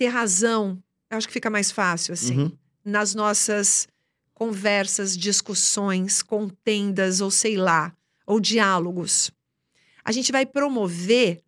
ter 0.00 0.06
razão. 0.06 0.82
Eu 1.10 1.18
acho 1.18 1.26
que 1.26 1.34
fica 1.34 1.50
mais 1.50 1.70
fácil 1.70 2.14
assim. 2.14 2.38
Uhum. 2.38 2.58
Nas 2.82 3.14
nossas 3.14 3.86
conversas, 4.32 5.14
discussões, 5.14 6.22
contendas 6.22 7.20
ou 7.20 7.30
sei 7.30 7.58
lá, 7.58 7.94
ou 8.24 8.40
diálogos. 8.40 9.30
A 10.02 10.10
gente 10.10 10.32
vai 10.32 10.46
promover 10.46 11.42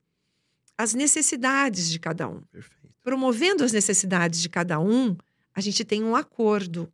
as 0.76 0.92
necessidades 0.92 1.90
de 1.90 1.98
cada 1.98 2.28
um. 2.28 2.42
Perfeito. 2.42 2.94
Promovendo 3.02 3.64
as 3.64 3.72
necessidades 3.72 4.42
de 4.42 4.50
cada 4.50 4.78
um, 4.78 5.16
a 5.54 5.62
gente 5.62 5.82
tem 5.82 6.04
um 6.04 6.14
acordo. 6.14 6.92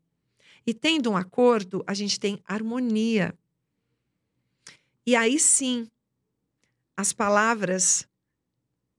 E 0.65 0.73
tendo 0.73 1.11
um 1.11 1.17
acordo, 1.17 1.83
a 1.89 1.93
gente 1.93 2.21
tem 2.21 2.41
harmonia. 2.47 3.35
E 5.05 5.17
aí 5.17 5.41
sim, 5.41 5.89
as 6.97 7.13
palavras 7.13 8.07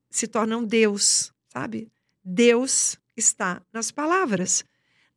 se 0.10 0.28
tornam 0.28 0.62
Deus, 0.66 1.32
sabe? 1.47 1.89
Deus 2.32 2.95
está 3.17 3.59
nas 3.73 3.89
palavras, 3.89 4.63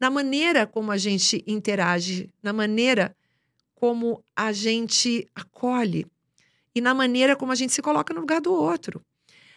na 0.01 0.11
maneira 0.11 0.67
como 0.67 0.91
a 0.91 0.97
gente 0.97 1.45
interage, 1.47 2.31
na 2.43 2.55
maneira 2.55 3.15
como 3.75 4.25
a 4.35 4.51
gente 4.51 5.29
acolhe 5.35 6.07
e 6.75 6.81
na 6.81 6.95
maneira 6.95 7.37
como 7.37 7.53
a 7.53 7.55
gente 7.55 7.75
se 7.75 7.83
coloca 7.83 8.15
no 8.15 8.21
lugar 8.21 8.41
do 8.41 8.51
outro. 8.51 9.05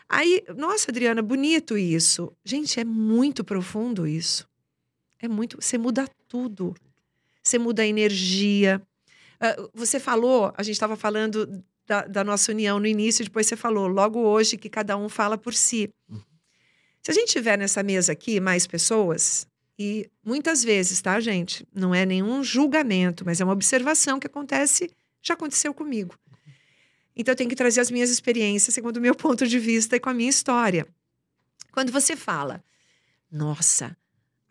Aí, 0.10 0.44
nossa, 0.56 0.92
Adriana, 0.92 1.22
bonito 1.22 1.78
isso. 1.78 2.32
Gente, 2.44 2.78
é 2.78 2.84
muito 2.84 3.42
profundo 3.42 4.06
isso. 4.06 4.46
É 5.18 5.28
muito. 5.28 5.60
Você 5.62 5.78
muda 5.78 6.10
tudo. 6.28 6.76
Você 7.42 7.58
muda 7.58 7.84
a 7.84 7.88
energia. 7.88 8.82
Uh, 9.42 9.70
você 9.74 9.98
falou, 9.98 10.54
a 10.58 10.62
gente 10.62 10.74
estava 10.74 10.98
falando 10.98 11.64
da, 11.88 12.06
da, 12.06 12.24
nossa 12.24 12.52
união 12.52 12.80
no 12.80 12.86
início, 12.86 13.24
depois 13.24 13.48
você 13.48 13.56
falou, 13.56 13.88
logo 13.88 14.20
hoje, 14.20 14.58
que 14.58 14.70
cada 14.70 14.98
um 14.98 15.08
fala 15.08 15.38
por 15.38 15.54
si. 15.54 15.90
Uhum. 16.10 16.35
Se 17.06 17.12
a 17.12 17.14
gente 17.14 17.32
tiver 17.34 17.56
nessa 17.56 17.84
mesa 17.84 18.14
aqui 18.14 18.40
mais 18.40 18.66
pessoas, 18.66 19.46
e 19.78 20.10
muitas 20.26 20.64
vezes, 20.64 21.00
tá, 21.00 21.20
gente? 21.20 21.64
Não 21.72 21.94
é 21.94 22.04
nenhum 22.04 22.44
julgamento, 22.44 23.24
mas 23.24 23.40
é 23.40 23.44
uma 23.44 23.54
observação 23.54 24.20
que 24.20 24.26
acontece, 24.26 24.90
já 25.22 25.36
aconteceu 25.36 25.72
comigo. 25.72 26.18
Então 27.16 27.32
eu 27.32 27.36
tenho 27.36 27.48
que 27.48 27.56
trazer 27.56 27.80
as 27.80 27.92
minhas 27.92 28.10
experiências 28.10 28.74
segundo 28.74 28.98
o 28.98 29.02
meu 29.02 29.14
ponto 29.14 29.46
de 29.46 29.60
vista 29.60 29.96
e 29.96 30.00
com 30.00 30.10
a 30.10 30.16
minha 30.16 30.32
história. 30.32 30.88
Quando 31.72 31.92
você 31.92 32.16
fala, 32.16 32.64
nossa, 33.32 33.96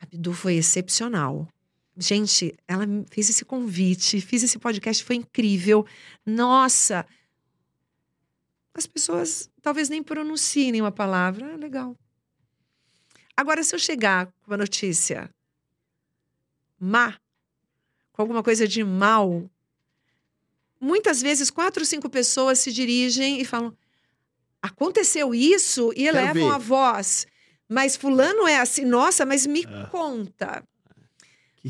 a 0.01 0.07
Bidu 0.07 0.33
foi 0.33 0.55
excepcional. 0.55 1.49
Gente, 1.97 2.55
ela 2.69 2.87
fez 3.11 3.31
esse 3.31 3.45
convite, 3.45 4.21
fiz 4.21 4.45
esse 4.45 4.61
podcast, 4.61 5.03
foi 5.03 5.17
incrível. 5.17 5.85
Nossa! 6.25 7.05
As 8.73 8.87
pessoas 8.87 9.51
talvez 9.61 9.89
nem 9.89 10.05
pronunciem 10.05 10.71
nenhuma 10.71 10.93
palavra. 10.93 11.53
Ah, 11.53 11.57
legal. 11.57 11.99
Agora, 13.37 13.63
se 13.63 13.75
eu 13.75 13.79
chegar 13.79 14.27
com 14.27 14.51
uma 14.51 14.57
notícia 14.57 15.29
má, 16.79 17.15
com 18.13 18.23
alguma 18.23 18.43
coisa 18.43 18.67
de 18.69 18.85
mal, 18.85 19.51
muitas 20.81 21.21
vezes 21.21 21.51
quatro, 21.51 21.85
cinco 21.85 22.09
pessoas 22.09 22.61
se 22.61 22.73
dirigem 22.73 23.41
e 23.41 23.45
falam: 23.45 23.77
aconteceu 24.63 25.35
isso 25.35 25.91
e 25.93 26.05
Quero 26.05 26.17
elevam 26.19 26.49
ver. 26.49 26.55
a 26.55 26.59
voz. 26.59 27.27
Mas 27.69 27.97
fulano 27.97 28.47
é 28.47 28.59
assim, 28.59 28.85
nossa, 28.85 29.25
mas 29.25 29.47
me 29.47 29.65
ah. 29.67 29.89
conta. 29.91 30.63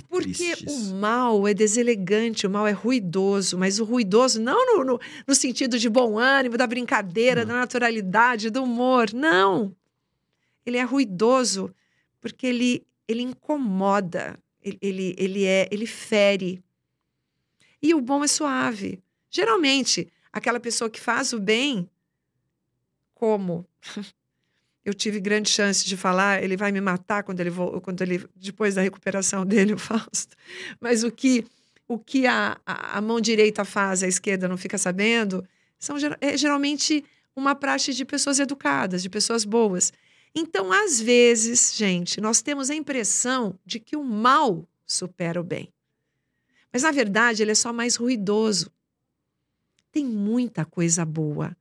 Porque 0.08 0.54
o 0.66 0.94
mal 0.96 1.46
é 1.46 1.54
deselegante, 1.54 2.48
o 2.48 2.50
mal 2.50 2.66
é 2.66 2.72
ruidoso, 2.72 3.56
mas 3.56 3.78
o 3.78 3.84
ruidoso 3.84 4.40
não 4.40 4.66
no, 4.66 4.84
no, 4.84 5.00
no 5.24 5.34
sentido 5.36 5.78
de 5.78 5.88
bom 5.88 6.18
ânimo, 6.18 6.58
da 6.58 6.66
brincadeira, 6.66 7.42
não. 7.42 7.54
da 7.54 7.60
naturalidade, 7.60 8.50
do 8.50 8.64
humor. 8.64 9.12
Não 9.14 9.74
ele 10.64 10.76
é 10.76 10.82
ruidoso 10.82 11.74
porque 12.20 12.46
ele, 12.46 12.86
ele 13.06 13.22
incomoda, 13.22 14.38
ele, 14.62 14.78
ele, 14.80 15.14
ele, 15.18 15.44
é, 15.44 15.68
ele 15.70 15.86
fere. 15.86 16.62
E 17.82 17.94
o 17.94 18.00
bom 18.00 18.24
é 18.24 18.26
suave. 18.26 19.02
Geralmente, 19.30 20.10
aquela 20.32 20.58
pessoa 20.58 20.88
que 20.88 21.00
faz 21.00 21.32
o 21.32 21.40
bem, 21.40 21.88
como 23.14 23.66
eu 24.84 24.94
tive 24.94 25.20
grande 25.20 25.50
chance 25.50 25.84
de 25.84 25.96
falar, 25.96 26.42
ele 26.42 26.56
vai 26.56 26.72
me 26.72 26.80
matar 26.80 27.22
quando 27.22 27.40
ele, 27.40 27.50
quando 27.82 28.02
ele 28.02 28.26
depois 28.34 28.74
da 28.74 28.82
recuperação 28.82 29.44
dele, 29.46 29.74
o 29.74 29.78
Fausto. 29.78 30.36
Mas 30.80 31.04
o 31.04 31.10
que 31.10 31.44
o 31.86 31.98
que 31.98 32.26
a, 32.26 32.58
a, 32.64 33.00
mão 33.00 33.20
direita 33.20 33.64
faz, 33.64 34.02
a 34.02 34.08
esquerda 34.08 34.48
não 34.48 34.56
fica 34.56 34.78
sabendo, 34.78 35.46
são 35.78 35.96
é 36.20 36.36
geralmente 36.36 37.04
uma 37.36 37.54
praxe 37.54 37.92
de 37.92 38.04
pessoas 38.04 38.38
educadas, 38.38 39.02
de 39.02 39.10
pessoas 39.10 39.44
boas. 39.44 39.92
Então, 40.34 40.72
às 40.72 41.00
vezes, 41.00 41.74
gente, 41.76 42.20
nós 42.20 42.42
temos 42.42 42.68
a 42.68 42.74
impressão 42.74 43.58
de 43.64 43.78
que 43.78 43.96
o 43.96 44.02
mal 44.02 44.66
supera 44.84 45.40
o 45.40 45.44
bem. 45.44 45.72
Mas, 46.72 46.82
na 46.82 46.90
verdade, 46.90 47.42
ele 47.42 47.52
é 47.52 47.54
só 47.54 47.72
mais 47.72 47.94
ruidoso. 47.94 48.70
Tem 49.92 50.04
muita 50.04 50.64
coisa 50.64 51.04
boa. 51.04 51.56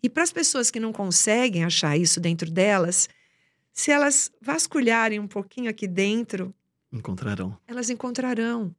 E 0.00 0.08
para 0.08 0.22
as 0.22 0.30
pessoas 0.30 0.70
que 0.70 0.78
não 0.78 0.92
conseguem 0.92 1.64
achar 1.64 1.96
isso 1.96 2.20
dentro 2.20 2.50
delas, 2.50 3.08
se 3.72 3.90
elas 3.90 4.30
vasculharem 4.40 5.18
um 5.18 5.26
pouquinho 5.26 5.68
aqui 5.68 5.88
dentro, 5.88 6.54
encontrarão. 6.92 7.58
Elas 7.66 7.90
encontrarão. 7.90 8.74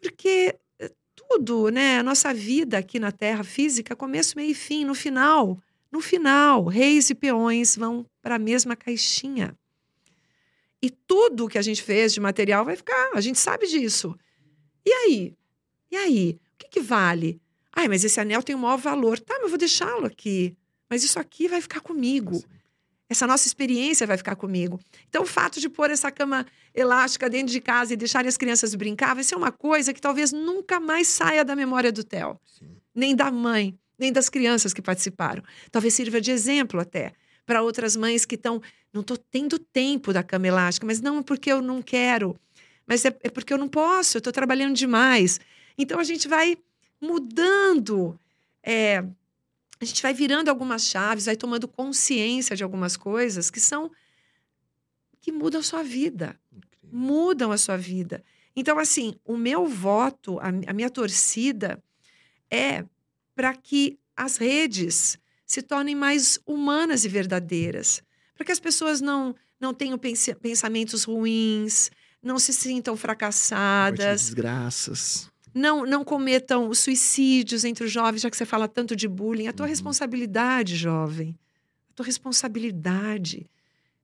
Porque 0.00 0.56
eh, 0.78 0.92
tudo, 1.16 1.70
né, 1.70 1.98
a 1.98 2.02
nossa 2.02 2.32
vida 2.32 2.78
aqui 2.78 3.00
na 3.00 3.10
Terra 3.10 3.42
física, 3.42 3.96
começo, 3.96 4.36
meio 4.36 4.52
e 4.52 4.54
fim, 4.54 4.84
no 4.84 4.94
final, 4.94 5.60
no 5.98 6.02
final, 6.02 6.64
reis 6.64 7.10
e 7.10 7.14
peões 7.14 7.74
vão 7.74 8.06
para 8.22 8.36
a 8.36 8.38
mesma 8.38 8.76
caixinha. 8.76 9.58
E 10.80 10.90
tudo 10.90 11.48
que 11.48 11.58
a 11.58 11.62
gente 11.62 11.82
fez 11.82 12.14
de 12.14 12.20
material 12.20 12.64
vai 12.64 12.76
ficar, 12.76 13.10
a 13.14 13.20
gente 13.20 13.36
sabe 13.40 13.66
disso. 13.66 14.16
E 14.86 14.92
aí? 14.92 15.36
E 15.90 15.96
aí? 15.96 16.40
O 16.54 16.58
que, 16.58 16.68
que 16.68 16.80
vale? 16.80 17.40
Ai, 17.74 17.88
mas 17.88 18.04
esse 18.04 18.20
anel 18.20 18.44
tem 18.44 18.54
o 18.54 18.58
maior 18.58 18.76
valor. 18.76 19.18
Tá, 19.18 19.34
mas 19.34 19.42
eu 19.42 19.48
vou 19.48 19.58
deixá-lo 19.58 20.06
aqui. 20.06 20.56
Mas 20.88 21.02
isso 21.02 21.18
aqui 21.18 21.48
vai 21.48 21.60
ficar 21.60 21.80
comigo. 21.80 22.44
Essa 23.08 23.26
nossa 23.26 23.48
experiência 23.48 24.06
vai 24.06 24.16
ficar 24.16 24.36
comigo. 24.36 24.78
Então, 25.08 25.24
o 25.24 25.26
fato 25.26 25.58
de 25.58 25.68
pôr 25.68 25.90
essa 25.90 26.12
cama 26.12 26.46
elástica 26.72 27.28
dentro 27.28 27.52
de 27.52 27.60
casa 27.60 27.92
e 27.92 27.96
deixar 27.96 28.24
as 28.24 28.36
crianças 28.36 28.72
brincar 28.76 29.14
vai 29.14 29.24
ser 29.24 29.34
uma 29.34 29.50
coisa 29.50 29.92
que 29.92 30.00
talvez 30.00 30.30
nunca 30.30 30.78
mais 30.78 31.08
saia 31.08 31.44
da 31.44 31.56
memória 31.56 31.90
do 31.90 32.04
Theo, 32.04 32.38
nem 32.94 33.16
da 33.16 33.32
mãe 33.32 33.76
nem 33.98 34.12
das 34.12 34.28
crianças 34.28 34.72
que 34.72 34.80
participaram. 34.80 35.42
Talvez 35.70 35.94
sirva 35.94 36.20
de 36.20 36.30
exemplo 36.30 36.80
até 36.80 37.12
para 37.44 37.62
outras 37.62 37.96
mães 37.96 38.24
que 38.24 38.34
estão. 38.36 38.62
Não 38.92 39.00
estou 39.00 39.16
tendo 39.16 39.58
tempo 39.58 40.12
da 40.12 40.22
cama 40.22 40.46
elástica, 40.46 40.86
mas 40.86 41.00
não 41.00 41.22
porque 41.22 41.50
eu 41.50 41.60
não 41.60 41.82
quero, 41.82 42.38
mas 42.86 43.04
é, 43.04 43.08
é 43.22 43.28
porque 43.28 43.52
eu 43.52 43.58
não 43.58 43.68
posso, 43.68 44.16
eu 44.16 44.20
estou 44.20 44.32
trabalhando 44.32 44.74
demais. 44.74 45.40
Então 45.76 45.98
a 45.98 46.04
gente 46.04 46.26
vai 46.28 46.56
mudando, 47.00 48.18
é, 48.62 49.04
a 49.80 49.84
gente 49.84 50.02
vai 50.02 50.12
virando 50.12 50.48
algumas 50.48 50.86
chaves, 50.86 51.26
vai 51.26 51.36
tomando 51.36 51.68
consciência 51.68 52.56
de 52.56 52.64
algumas 52.64 52.96
coisas 52.96 53.50
que 53.50 53.60
são. 53.60 53.90
que 55.20 55.30
mudam 55.30 55.60
a 55.60 55.64
sua 55.64 55.82
vida. 55.82 56.38
Mudam 56.90 57.52
a 57.52 57.58
sua 57.58 57.76
vida. 57.76 58.24
Então, 58.56 58.78
assim, 58.78 59.14
o 59.24 59.36
meu 59.36 59.66
voto, 59.66 60.38
a, 60.40 60.48
a 60.48 60.72
minha 60.72 60.90
torcida 60.90 61.82
é 62.50 62.84
para 63.38 63.54
que 63.54 64.00
as 64.16 64.36
redes 64.36 65.16
se 65.46 65.62
tornem 65.62 65.94
mais 65.94 66.40
humanas 66.44 67.04
e 67.04 67.08
verdadeiras, 67.08 68.02
para 68.34 68.44
que 68.44 68.50
as 68.50 68.58
pessoas 68.58 69.00
não, 69.00 69.32
não 69.60 69.72
tenham 69.72 69.96
pensamentos 69.96 71.04
ruins, 71.04 71.88
não 72.20 72.36
se 72.40 72.52
sintam 72.52 72.96
fracassadas. 72.96 74.22
Desgraças. 74.22 75.30
Não, 75.54 75.86
não 75.86 76.02
cometam 76.02 76.74
suicídios 76.74 77.64
entre 77.64 77.84
os 77.84 77.92
jovens, 77.92 78.22
já 78.22 78.28
que 78.28 78.36
você 78.36 78.44
fala 78.44 78.66
tanto 78.66 78.96
de 78.96 79.06
bullying. 79.06 79.46
A 79.46 79.52
tua 79.52 79.66
uhum. 79.66 79.70
responsabilidade, 79.70 80.74
jovem, 80.74 81.38
a 81.90 81.92
tua 81.92 82.06
responsabilidade 82.06 83.48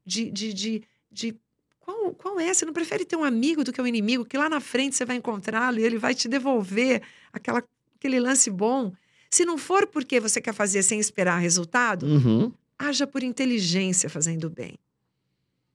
de, 0.07 0.31
de, 0.31 0.53
de, 0.53 0.83
de 1.11 1.37
qual, 1.81 2.15
qual 2.15 2.39
é? 2.39 2.55
Você 2.55 2.65
não 2.65 2.73
prefere 2.73 3.05
ter 3.05 3.17
um 3.17 3.25
amigo 3.25 3.65
do 3.65 3.73
que 3.73 3.83
um 3.83 3.87
inimigo, 3.87 4.25
que 4.25 4.39
lá 4.39 4.49
na 4.49 4.61
frente 4.61 4.95
você 4.95 5.05
vai 5.05 5.17
encontrá-lo 5.17 5.81
e 5.81 5.83
ele 5.83 5.99
vai 5.99 6.15
te 6.15 6.29
devolver 6.29 7.03
aquela, 7.33 7.65
aquele 7.99 8.21
lance 8.21 8.49
bom. 8.49 8.93
Se 9.35 9.45
não 9.45 9.59
for 9.59 9.85
porque 9.89 10.21
você 10.21 10.41
quer 10.41 10.55
fazer 10.55 10.81
sem 10.85 11.01
esperar 11.01 11.39
resultado, 11.39 12.07
uhum. 12.07 12.53
haja 12.79 13.05
por 13.05 13.21
inteligência 13.25 14.09
fazendo 14.09 14.49
bem. 14.49 14.79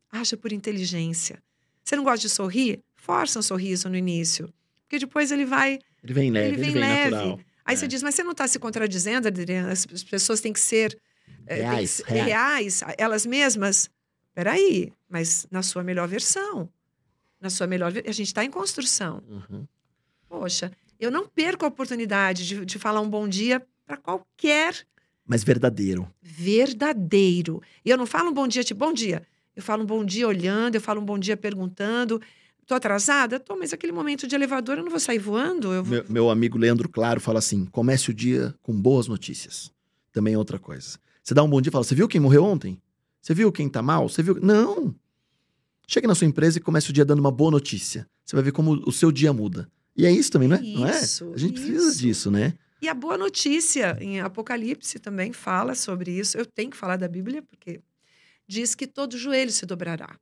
Haja 0.09 0.37
por 0.37 0.53
inteligência. 0.53 1.43
Você 1.83 1.97
não 1.97 2.05
gosta 2.05 2.21
de 2.21 2.29
sorrir? 2.29 2.79
Força 2.95 3.37
um 3.37 3.41
sorriso 3.41 3.89
no 3.89 3.97
início. 3.97 4.49
Porque 4.83 4.97
depois 4.99 5.29
ele 5.29 5.45
vai. 5.45 5.77
Ele 6.01 6.13
vem 6.13 6.31
leve, 6.31 6.47
ele 6.47 6.55
vem, 6.55 6.69
ele 6.69 6.79
vem 6.79 6.81
leve. 6.81 7.09
Natural. 7.11 7.39
Aí 7.65 7.73
é. 7.73 7.75
você 7.75 7.85
diz, 7.85 8.01
mas 8.01 8.15
você 8.15 8.23
não 8.23 8.31
está 8.31 8.47
se 8.47 8.57
contradizendo, 8.59 9.27
Adriana? 9.27 9.73
As 9.73 9.85
pessoas 9.85 10.39
têm 10.39 10.53
que 10.53 10.59
ser 10.61 10.97
eh, 11.45 11.55
reais, 11.55 12.01
reais. 12.05 12.25
reais, 12.27 12.81
elas 12.97 13.25
mesmas. 13.25 13.89
Peraí, 14.33 14.93
mas 15.09 15.45
na 15.51 15.61
sua 15.63 15.83
melhor 15.83 16.07
versão. 16.07 16.69
Na 17.41 17.49
sua 17.49 17.67
melhor. 17.67 17.91
A 17.91 18.11
gente 18.13 18.27
está 18.27 18.45
em 18.45 18.49
construção. 18.49 19.21
Uhum. 19.27 19.67
Poxa, 20.29 20.71
eu 20.99 21.11
não 21.11 21.27
perco 21.27 21.65
a 21.65 21.67
oportunidade 21.67 22.45
de, 22.45 22.65
de 22.65 22.77
falar 22.77 23.01
um 23.01 23.09
bom 23.09 23.27
dia 23.27 23.65
para 23.85 23.97
qualquer. 23.97 24.85
Mas 25.25 25.43
verdadeiro. 25.43 26.09
Verdadeiro. 26.21 27.61
E 27.85 27.89
eu 27.89 27.97
não 27.97 28.05
falo 28.05 28.29
um 28.29 28.33
bom 28.33 28.47
dia 28.47 28.63
tipo 28.63 28.85
bom 28.85 28.93
dia. 28.93 29.25
Eu 29.55 29.63
falo 29.63 29.83
um 29.83 29.85
bom 29.85 30.03
dia 30.03 30.27
olhando, 30.27 30.75
eu 30.75 30.81
falo 30.81 31.01
um 31.01 31.05
bom 31.05 31.17
dia 31.17 31.37
perguntando. 31.37 32.21
tô 32.65 32.75
atrasada? 32.75 33.39
Tô, 33.39 33.55
mas 33.55 33.73
aquele 33.73 33.91
momento 33.91 34.27
de 34.27 34.35
elevador 34.35 34.77
eu 34.77 34.83
não 34.83 34.91
vou 34.91 34.99
sair 34.99 35.19
voando. 35.19 35.73
Eu 35.73 35.83
vou... 35.83 35.91
meu, 35.91 36.05
meu 36.09 36.29
amigo 36.29 36.57
Leandro 36.57 36.89
Claro 36.89 37.19
fala 37.19 37.39
assim: 37.39 37.65
comece 37.65 38.09
o 38.09 38.13
dia 38.13 38.53
com 38.61 38.73
boas 38.73 39.07
notícias. 39.07 39.71
Também 40.11 40.33
é 40.33 40.37
outra 40.37 40.59
coisa. 40.59 40.97
Você 41.23 41.33
dá 41.33 41.43
um 41.43 41.49
bom 41.49 41.61
dia 41.61 41.69
e 41.69 41.71
fala: 41.71 41.83
Você 41.83 41.95
viu 41.95 42.07
quem 42.07 42.19
morreu 42.19 42.43
ontem? 42.43 42.81
Você 43.21 43.33
viu 43.33 43.51
quem 43.51 43.69
tá 43.69 43.81
mal? 43.81 44.07
Você 44.09 44.23
viu. 44.23 44.39
Não! 44.41 44.95
Chegue 45.87 46.07
na 46.07 46.15
sua 46.15 46.27
empresa 46.27 46.57
e 46.57 46.61
comece 46.61 46.89
o 46.89 46.93
dia 46.93 47.03
dando 47.03 47.19
uma 47.19 47.31
boa 47.31 47.51
notícia. 47.51 48.07
Você 48.23 48.35
vai 48.35 48.43
ver 48.43 48.51
como 48.51 48.73
o 48.85 48.91
seu 48.91 49.11
dia 49.11 49.33
muda. 49.33 49.69
E 49.99 50.05
é 50.05 50.11
isso 50.11 50.31
também, 50.31 50.47
não 50.47 50.55
é? 50.55 50.61
não 50.61 50.87
é? 50.87 50.97
Isso, 50.97 51.29
A 51.33 51.37
gente 51.37 51.55
precisa 51.59 51.89
isso. 51.89 51.99
disso, 51.99 52.31
né? 52.31 52.53
E 52.81 52.87
a 52.87 52.93
boa 52.93 53.17
notícia 53.17 53.97
em 53.99 54.21
Apocalipse 54.21 54.97
também 54.97 55.33
fala 55.33 55.75
sobre 55.75 56.17
isso. 56.17 56.37
Eu 56.37 56.45
tenho 56.45 56.71
que 56.71 56.77
falar 56.77 56.95
da 56.95 57.05
Bíblia 57.05 57.41
porque 57.41 57.81
diz 58.47 58.75
que 58.75 58.87
todo 58.87 59.17
joelho 59.17 59.51
se 59.51 59.65
dobrará. 59.65 60.17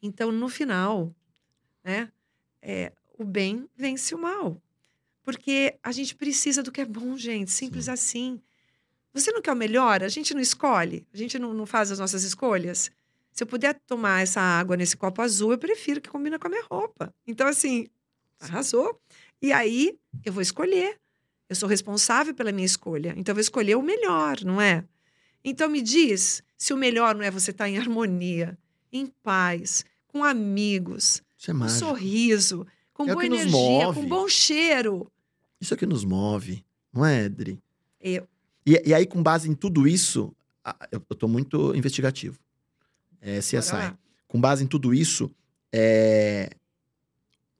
Então, 0.00 0.32
no 0.32 0.48
final, 0.48 1.14
né, 1.84 2.10
é, 2.62 2.90
o 3.18 3.24
bem 3.24 3.68
vence 3.76 4.14
o 4.14 4.18
mal. 4.18 4.62
Porque 5.22 5.78
a 5.82 5.92
gente 5.92 6.14
precisa 6.14 6.62
do 6.62 6.72
que 6.72 6.80
é 6.80 6.86
bom, 6.86 7.14
gente. 7.14 7.50
Simples 7.50 7.84
Sim. 7.84 7.90
assim. 7.90 8.42
Você 9.12 9.30
não 9.30 9.42
quer 9.42 9.52
o 9.52 9.56
melhor? 9.56 10.02
A 10.02 10.08
gente 10.08 10.32
não 10.32 10.40
escolhe? 10.40 11.06
A 11.12 11.16
gente 11.18 11.38
não, 11.38 11.52
não 11.52 11.66
faz 11.66 11.92
as 11.92 11.98
nossas 11.98 12.22
escolhas? 12.22 12.90
Se 13.30 13.42
eu 13.42 13.46
puder 13.46 13.74
tomar 13.86 14.22
essa 14.22 14.40
água 14.40 14.74
nesse 14.74 14.96
copo 14.96 15.20
azul, 15.20 15.52
eu 15.52 15.58
prefiro 15.58 16.00
que 16.00 16.08
combina 16.08 16.38
com 16.38 16.46
a 16.46 16.50
minha 16.50 16.64
roupa. 16.70 17.14
Então, 17.26 17.46
assim, 17.46 17.88
arrasou. 18.40 19.00
E 19.40 19.52
aí, 19.52 19.98
eu 20.24 20.32
vou 20.32 20.42
escolher. 20.42 20.98
Eu 21.48 21.56
sou 21.56 21.68
responsável 21.68 22.34
pela 22.34 22.52
minha 22.52 22.66
escolha. 22.66 23.14
Então, 23.16 23.32
eu 23.32 23.36
vou 23.36 23.40
escolher 23.40 23.76
o 23.76 23.82
melhor, 23.82 24.44
não 24.44 24.60
é? 24.60 24.84
Então, 25.44 25.68
me 25.68 25.80
diz 25.80 26.42
se 26.56 26.72
o 26.72 26.76
melhor 26.76 27.14
não 27.14 27.22
é 27.22 27.30
você 27.30 27.50
estar 27.50 27.68
em 27.68 27.78
harmonia, 27.78 28.58
em 28.92 29.06
paz, 29.06 29.84
com 30.08 30.24
amigos, 30.24 31.22
é 31.46 31.52
com 31.52 31.68
sorriso, 31.68 32.66
com 32.92 33.08
É 33.08 33.12
boa 33.12 33.24
energia, 33.24 33.92
com 33.94 34.06
bom 34.06 34.28
cheiro. 34.28 35.10
Isso 35.60 35.72
é 35.72 35.76
que 35.76 35.86
nos 35.86 36.04
move, 36.04 36.64
não 36.92 37.06
é, 37.06 37.24
Edri? 37.24 37.60
Eu. 38.00 38.26
E, 38.66 38.82
e 38.84 38.92
aí, 38.92 39.06
com 39.06 39.22
base 39.22 39.48
em 39.48 39.54
tudo 39.54 39.86
isso, 39.86 40.34
eu, 40.90 41.00
tô 41.00 41.28
muito 41.28 41.74
investigativo. 41.74 42.38
É, 43.20 43.38
CSI. 43.38 43.94
Com 44.26 44.40
base 44.40 44.62
em 44.62 44.66
tudo 44.66 44.92
isso, 44.92 45.30
é, 45.72 46.50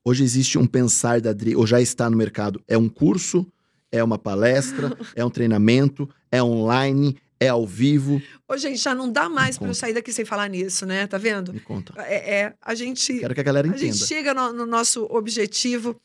hoje 0.09 0.25
existe 0.25 0.59
um 0.59 0.67
pensar 0.67 1.21
da 1.21 1.31
Adri, 1.31 1.55
ou 1.55 1.67
já 1.67 1.81
está 1.81 2.09
no 2.09 2.17
mercado. 2.17 2.63
É 2.67 2.77
um 2.79 2.89
curso, 2.89 3.47
é 3.93 4.03
uma 4.03 4.19
palestra, 4.19 4.97
é 5.15 5.25
um 5.25 5.31
treinamento, 5.31 6.09
é 6.31 6.43
online, 6.43 7.17
é 7.39 7.49
ao 7.49 7.67
vivo. 7.67 8.21
Ô, 8.49 8.57
gente, 8.57 8.79
já 8.79 8.95
não 8.95 9.11
dá 9.11 9.29
mais 9.29 9.59
para 9.59 9.69
eu 9.69 9.75
sair 9.75 9.93
daqui 9.93 10.13
sem 10.13 10.25
falar 10.25 10.49
nisso, 10.49 10.87
né? 10.87 11.07
Tá 11.07 11.19
vendo? 11.19 11.53
Me 11.53 11.61
conta. 11.61 11.95
É, 11.99 12.41
é, 12.41 12.55
a 12.61 12.75
gente 12.75 13.19
Quero 13.19 13.35
que 13.35 13.41
a 13.41 13.45
galera 13.45 13.69
A 13.69 13.71
entenda. 13.71 13.93
gente 13.93 14.07
chega 14.07 14.35
no, 14.35 14.53
no 14.53 14.67
nosso 14.67 15.05
objetivo 15.11 16.01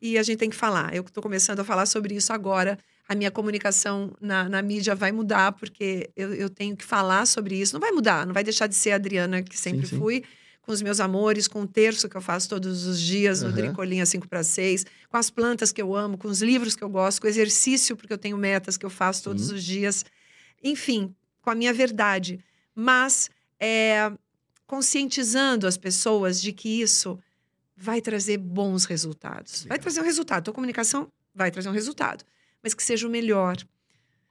e 0.00 0.18
a 0.18 0.22
gente 0.22 0.38
tem 0.38 0.50
que 0.50 0.56
falar. 0.56 0.94
Eu 0.94 1.02
estou 1.02 1.22
começando 1.22 1.60
a 1.60 1.64
falar 1.64 1.86
sobre 1.86 2.14
isso 2.14 2.32
agora. 2.32 2.78
A 3.08 3.14
minha 3.14 3.30
comunicação 3.30 4.12
na, 4.20 4.48
na 4.48 4.62
mídia 4.62 4.94
vai 4.94 5.12
mudar, 5.12 5.52
porque 5.52 6.10
eu, 6.16 6.32
eu 6.34 6.48
tenho 6.48 6.76
que 6.76 6.84
falar 6.84 7.26
sobre 7.26 7.60
isso. 7.60 7.74
Não 7.74 7.80
vai 7.80 7.92
mudar, 7.92 8.26
não 8.26 8.32
vai 8.32 8.42
deixar 8.42 8.66
de 8.66 8.74
ser 8.74 8.92
a 8.92 8.94
Adriana 8.96 9.42
que 9.42 9.58
sempre 9.58 9.86
sim. 9.86 9.98
fui, 9.98 10.24
com 10.62 10.72
os 10.72 10.80
meus 10.80 11.00
amores, 11.00 11.48
com 11.48 11.62
o 11.62 11.66
terço 11.66 12.08
que 12.08 12.16
eu 12.16 12.20
faço 12.20 12.48
todos 12.48 12.86
os 12.86 13.00
dias 13.00 13.42
no 13.42 13.48
Aham. 13.48 13.56
Dricolinha 13.56 14.06
5 14.06 14.28
para 14.28 14.42
6, 14.44 14.86
com 15.08 15.16
as 15.16 15.28
plantas 15.28 15.72
que 15.72 15.82
eu 15.82 15.94
amo, 15.94 16.16
com 16.16 16.28
os 16.28 16.40
livros 16.40 16.76
que 16.76 16.84
eu 16.84 16.88
gosto, 16.88 17.20
com 17.20 17.26
o 17.26 17.30
exercício, 17.30 17.96
porque 17.96 18.12
eu 18.12 18.18
tenho 18.18 18.36
metas 18.36 18.76
que 18.76 18.86
eu 18.86 18.90
faço 18.90 19.24
todos 19.24 19.48
Sim. 19.48 19.54
os 19.54 19.64
dias. 19.64 20.04
Enfim, 20.62 21.14
com 21.42 21.50
a 21.50 21.54
minha 21.54 21.74
verdade. 21.74 22.38
Mas 22.74 23.28
é, 23.58 24.10
conscientizando 24.66 25.66
as 25.66 25.76
pessoas 25.76 26.40
de 26.40 26.52
que 26.52 26.80
isso 26.80 27.18
vai 27.76 28.00
trazer 28.00 28.38
bons 28.38 28.84
resultados. 28.84 29.64
Vai 29.64 29.76
Legal. 29.76 29.82
trazer 29.82 30.00
um 30.00 30.04
resultado. 30.04 30.44
Tua 30.44 30.54
comunicação 30.54 31.08
vai 31.34 31.50
trazer 31.50 31.68
um 31.68 31.72
resultado, 31.72 32.24
mas 32.62 32.72
que 32.72 32.82
seja 32.82 33.06
o 33.06 33.10
melhor. 33.10 33.56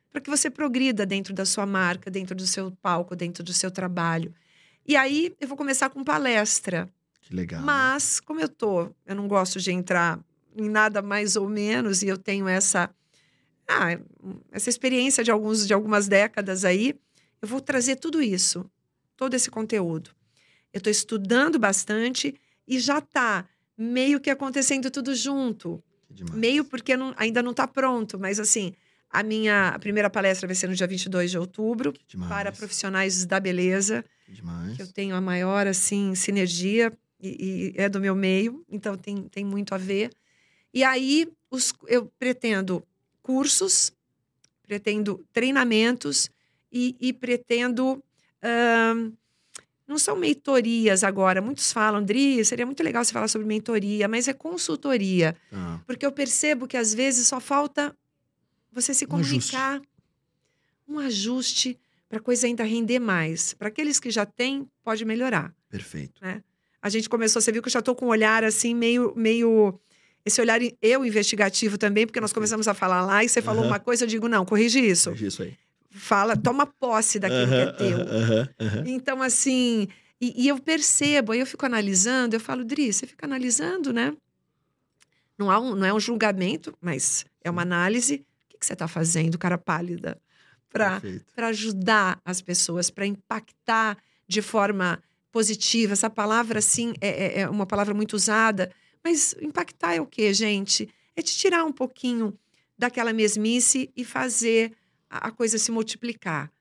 Para 0.09 0.21
que 0.21 0.29
você 0.29 0.49
progrida 0.49 1.05
dentro 1.05 1.33
da 1.33 1.45
sua 1.45 1.65
marca, 1.65 2.09
dentro 2.09 2.35
do 2.35 2.47
seu 2.47 2.71
palco, 2.81 3.15
dentro 3.15 3.43
do 3.43 3.53
seu 3.53 3.69
trabalho. 3.69 4.33
E 4.87 4.95
aí 4.95 5.35
eu 5.39 5.47
vou 5.47 5.57
começar 5.57 5.89
com 5.89 6.03
palestra. 6.03 6.89
Que 7.21 7.35
legal. 7.35 7.61
Mas, 7.61 8.19
como 8.19 8.39
eu 8.39 8.49
tô, 8.49 8.89
eu 9.05 9.15
não 9.15 9.27
gosto 9.27 9.59
de 9.59 9.71
entrar 9.71 10.19
em 10.55 10.69
nada 10.69 11.01
mais 11.01 11.35
ou 11.35 11.47
menos, 11.47 12.01
e 12.01 12.07
eu 12.07 12.17
tenho 12.17 12.47
essa, 12.47 12.89
ah, 13.67 13.97
essa 14.51 14.69
experiência 14.69 15.23
de, 15.23 15.31
alguns, 15.31 15.65
de 15.65 15.73
algumas 15.73 16.07
décadas 16.07 16.65
aí, 16.65 16.93
eu 17.41 17.47
vou 17.47 17.61
trazer 17.61 17.95
tudo 17.95 18.21
isso, 18.21 18.69
todo 19.15 19.33
esse 19.33 19.49
conteúdo. 19.49 20.11
Eu 20.73 20.79
estou 20.79 20.91
estudando 20.91 21.57
bastante 21.57 22.35
e 22.67 22.79
já 22.79 22.97
está 22.99 23.47
meio 23.77 24.19
que 24.19 24.29
acontecendo 24.29 24.89
tudo 24.91 25.15
junto. 25.15 25.81
Meio 26.33 26.65
porque 26.65 26.97
não- 26.97 27.13
ainda 27.17 27.41
não 27.41 27.51
está 27.51 27.65
pronto, 27.67 28.19
mas 28.19 28.39
assim, 28.39 28.73
a 29.11 29.23
minha 29.23 29.69
a 29.69 29.79
primeira 29.79 30.09
palestra 30.09 30.47
vai 30.47 30.55
ser 30.55 30.67
no 30.67 30.75
dia 30.75 30.87
22 30.87 31.31
de 31.31 31.37
outubro, 31.37 31.93
para 32.27 32.51
profissionais 32.51 33.25
da 33.25 33.39
beleza 33.39 34.03
Que 34.25 34.33
demais. 34.33 34.75
que 34.75 34.81
eu 34.81 34.87
tenho 34.87 35.15
a 35.15 35.21
maior 35.21 35.67
assim 35.67 36.15
sinergia 36.15 36.91
e, 37.19 37.73
e 37.75 37.81
é 37.81 37.89
do 37.89 37.99
meu 37.99 38.15
meio, 38.15 38.63
então 38.69 38.97
tem, 38.97 39.23
tem 39.23 39.45
muito 39.45 39.75
a 39.75 39.77
ver. 39.77 40.11
E 40.73 40.83
aí 40.83 41.27
os, 41.49 41.73
eu 41.87 42.11
pretendo 42.17 42.83
cursos, 43.21 43.91
pretendo 44.63 45.23
treinamentos 45.33 46.29
e, 46.71 46.95
e 46.99 47.11
pretendo 47.13 48.01
ahn, 48.41 49.11
não 49.85 49.97
são 49.97 50.15
mentorias 50.15 51.03
agora. 51.03 51.41
Muitos 51.41 51.73
falam, 51.73 52.01
Dri, 52.01 52.43
seria 52.45 52.65
muito 52.65 52.81
legal 52.81 53.03
você 53.03 53.11
falar 53.11 53.27
sobre 53.27 53.45
mentoria, 53.45 54.07
mas 54.07 54.27
é 54.29 54.33
consultoria. 54.33 55.35
Tá. 55.49 55.81
Porque 55.85 56.05
eu 56.05 56.11
percebo 56.13 56.65
que 56.65 56.77
às 56.77 56.93
vezes 56.93 57.27
só 57.27 57.41
falta 57.41 57.93
você 58.71 58.93
se 58.93 59.05
Um 59.09 59.17
ajuste. 59.17 59.51
comunicar. 59.51 59.81
Um 60.87 60.99
ajuste 60.99 61.77
para 62.09 62.17
a 62.17 62.21
coisa 62.21 62.47
ainda 62.47 62.63
render 62.63 62.99
mais. 62.99 63.53
Para 63.53 63.67
aqueles 63.69 63.99
que 63.99 64.09
já 64.11 64.25
têm, 64.25 64.67
pode 64.83 65.05
melhorar. 65.05 65.53
Perfeito. 65.69 66.21
A 66.81 66.89
gente 66.89 67.07
começou, 67.07 67.41
você 67.41 67.51
viu 67.51 67.61
que 67.61 67.67
eu 67.67 67.71
já 67.71 67.79
estou 67.79 67.95
com 67.95 68.05
um 68.07 68.09
olhar 68.09 68.43
assim, 68.43 68.73
meio. 68.73 69.13
meio 69.15 69.79
esse 70.23 70.39
olhar 70.39 70.59
eu 70.81 71.03
investigativo 71.05 71.77
também, 71.79 72.05
porque 72.05 72.19
nós 72.21 72.31
começamos 72.33 72.67
a 72.67 72.73
falar 72.75 73.03
lá 73.03 73.23
e 73.23 73.29
você 73.29 73.41
falou 73.41 73.61
Aham. 73.61 73.71
uma 73.71 73.79
coisa, 73.79 74.03
eu 74.03 74.07
digo, 74.07 74.27
não, 74.27 74.45
corrige 74.45 74.79
isso. 74.79 75.09
Corrigi 75.09 75.27
Isso 75.27 75.41
aí. 75.43 75.57
Fala, 75.89 76.37
toma 76.37 76.65
posse 76.67 77.19
daquilo 77.19 77.47
que 77.47 77.53
é 77.55 77.71
teu. 77.71 77.97
aham. 77.99 78.49
Então, 78.85 79.21
assim, 79.21 79.87
e, 80.21 80.43
e 80.43 80.47
eu 80.47 80.59
percebo, 80.59 81.31
aí 81.31 81.39
eu 81.39 81.45
fico 81.45 81.65
analisando, 81.65 82.35
eu 82.35 82.39
falo, 82.39 82.63
Dri, 82.63 82.93
você 82.93 83.07
fica 83.07 83.25
analisando, 83.25 83.91
né? 83.91 84.15
Não, 85.37 85.49
há 85.49 85.59
um, 85.59 85.75
não 85.75 85.85
é 85.87 85.93
um 85.93 85.99
julgamento, 85.99 86.77
mas 86.79 87.25
é 87.43 87.49
uma 87.49 87.63
análise. 87.63 88.23
Que, 88.61 88.65
você 88.67 88.73
está 88.73 88.87
fazendo, 88.87 89.37
cara 89.39 89.57
pálida? 89.57 90.21
Para 91.35 91.47
ajudar 91.47 92.21
as 92.23 92.41
pessoas, 92.41 92.89
para 92.89 93.05
impactar 93.05 93.97
de 94.27 94.41
forma 94.41 95.01
positiva. 95.31 95.93
Essa 95.93 96.09
palavra, 96.09 96.59
assim, 96.59 96.93
é, 97.01 97.09
é- 97.09 97.39
é 97.41 97.49
uma 97.49 97.65
palavra 97.65 97.93
muito 97.93 98.13
usada, 98.13 98.71
mas 99.03 99.33
impactar 99.41 99.95
é 99.95 99.99
o 100.01 100.05
quê, 100.05 100.33
gente? 100.33 100.87
É 101.15 101.21
te 101.21 101.35
tirar 101.35 101.65
um 101.65 101.71
pouquinho 101.73 102.37
daquela 102.77 103.11
mesmice 103.11 103.91
e 103.97 104.05
fazer 104.05 104.71
a, 105.09 105.27
a 105.27 105.31
coisa 105.31 105.57
se 105.57 105.71
multiplicar, 105.71 106.51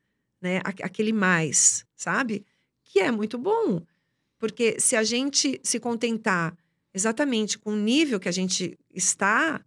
né? 0.41 0.61
Aquele 0.65 1.13
mais, 1.13 1.85
sabe? 1.95 2.45
Que 2.83 3.01
é 3.01 3.11
muito 3.11 3.37
bom. 3.39 3.83
Porque 4.39 4.81
se 4.81 4.97
a 4.97 5.03
gente 5.05 5.61
se 5.63 5.79
contentar 5.79 6.57
exatamente 6.95 7.59
com 7.59 7.75
o 7.75 7.77
nível 7.77 8.19
que 8.19 8.29
a 8.29 8.33
gente 8.33 8.77
está, 8.93 9.61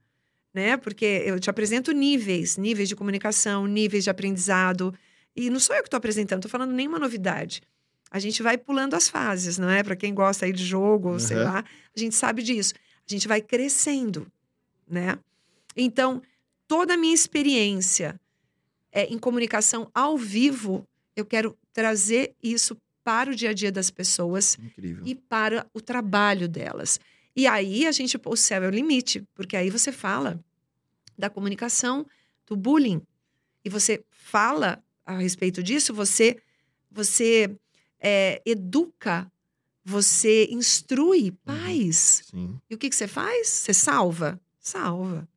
né? 0.54 0.78
Porque 0.78 1.24
eu 1.26 1.40
te 1.40 1.50
apresento 1.50 1.92
níveis, 1.92 2.58
níveis 2.58 2.88
de 2.90 2.96
comunicação, 2.96 3.66
níveis 3.68 4.04
de 4.04 4.10
aprendizado. 4.10 4.94
E 5.36 5.50
não 5.50 5.60
sou 5.60 5.76
eu 5.76 5.82
que 5.82 5.88
estou 5.88 5.98
apresentando, 5.98 6.40
estou 6.40 6.52
falando 6.52 6.72
nenhuma 6.74 7.00
novidade. 7.00 7.62
A 8.12 8.20
gente 8.20 8.44
vai 8.44 8.58
pulando 8.58 8.94
as 8.94 9.10
fases, 9.10 9.58
não 9.58 9.70
é? 9.70 9.82
Para 9.82 9.96
quem 9.96 10.14
gosta 10.14 10.46
aí 10.46 10.54
de 10.54 10.64
jogo, 10.64 11.20
sei 11.20 11.38
Uhum. 11.38 11.44
lá, 11.46 11.66
a 11.96 12.00
gente 12.00 12.14
sabe 12.16 12.44
disso. 12.44 12.74
A 13.08 13.12
gente 13.12 13.28
vai 13.28 13.42
crescendo, 13.42 14.28
né? 14.88 15.18
Então, 15.76 16.22
toda 16.68 16.94
a 16.94 16.98
minha 16.98 17.16
experiência 17.16 18.20
é, 18.92 19.06
em 19.06 19.18
comunicação 19.18 19.90
ao 19.94 20.16
vivo, 20.16 20.88
eu 21.16 21.26
quero 21.26 21.58
trazer 21.74 22.36
isso 22.42 22.78
para 23.04 23.32
o 23.32 23.36
dia 23.36 23.50
a 23.50 23.54
dia 23.54 23.72
das 23.72 23.90
pessoas 23.90 24.58
Incrível. 24.64 25.04
e 25.06 25.16
para 25.16 25.66
o 25.74 25.82
trabalho 25.82 26.48
delas. 26.48 27.00
E 27.36 27.48
aí 27.48 27.86
a 27.88 27.92
gente, 27.92 28.20
o 28.24 28.36
céu 28.36 28.64
é 28.64 28.68
o 28.68 28.72
limite, 28.72 29.28
porque 29.34 29.56
aí 29.56 29.70
você 29.70 29.92
fala 29.92 30.44
da 31.18 31.30
comunicação, 31.30 32.06
do 32.46 32.56
bullying, 32.56 33.02
e 33.64 33.70
você 33.70 34.04
fala 34.10 34.84
a 35.06 35.18
respeito 35.18 35.64
disso, 35.64 35.94
você 35.94 36.38
você 36.92 37.58
é, 38.00 38.42
educa, 38.46 39.32
você 39.84 40.48
instrui 40.52 41.32
pais. 41.32 42.24
Sim. 42.30 42.60
E 42.70 42.76
o 42.76 42.78
que, 42.78 42.90
que 42.90 42.96
você 42.96 43.08
faz? 43.08 43.48
Você 43.48 43.74
salva? 43.74 44.40
Salva. 44.60 45.28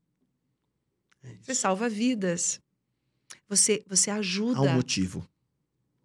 É. 1.22 1.34
Você 1.40 1.54
salva 1.54 1.88
vidas. 1.88 2.60
Você, 3.48 3.82
você 3.88 4.10
ajuda. 4.10 4.58
Há 4.58 4.62
um 4.62 4.74
motivo, 4.74 5.26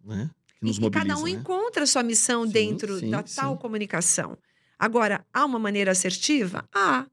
né? 0.02 0.30
Que 0.58 0.64
nos 0.64 0.78
e, 0.78 0.80
mobiliza, 0.80 1.06
cada 1.06 1.20
um 1.20 1.24
né? 1.24 1.30
encontra 1.30 1.84
a 1.84 1.86
sua 1.86 2.02
missão 2.02 2.46
Sim, 2.46 2.52
dentro 2.52 2.98
sim, 2.98 3.10
da 3.10 3.22
tal 3.22 3.54
sim. 3.54 3.60
comunicação. 3.60 4.38
Agora, 4.82 5.24
há 5.32 5.44
uma 5.44 5.60
maneira 5.60 5.92
assertiva? 5.92 6.68
Há. 6.74 7.06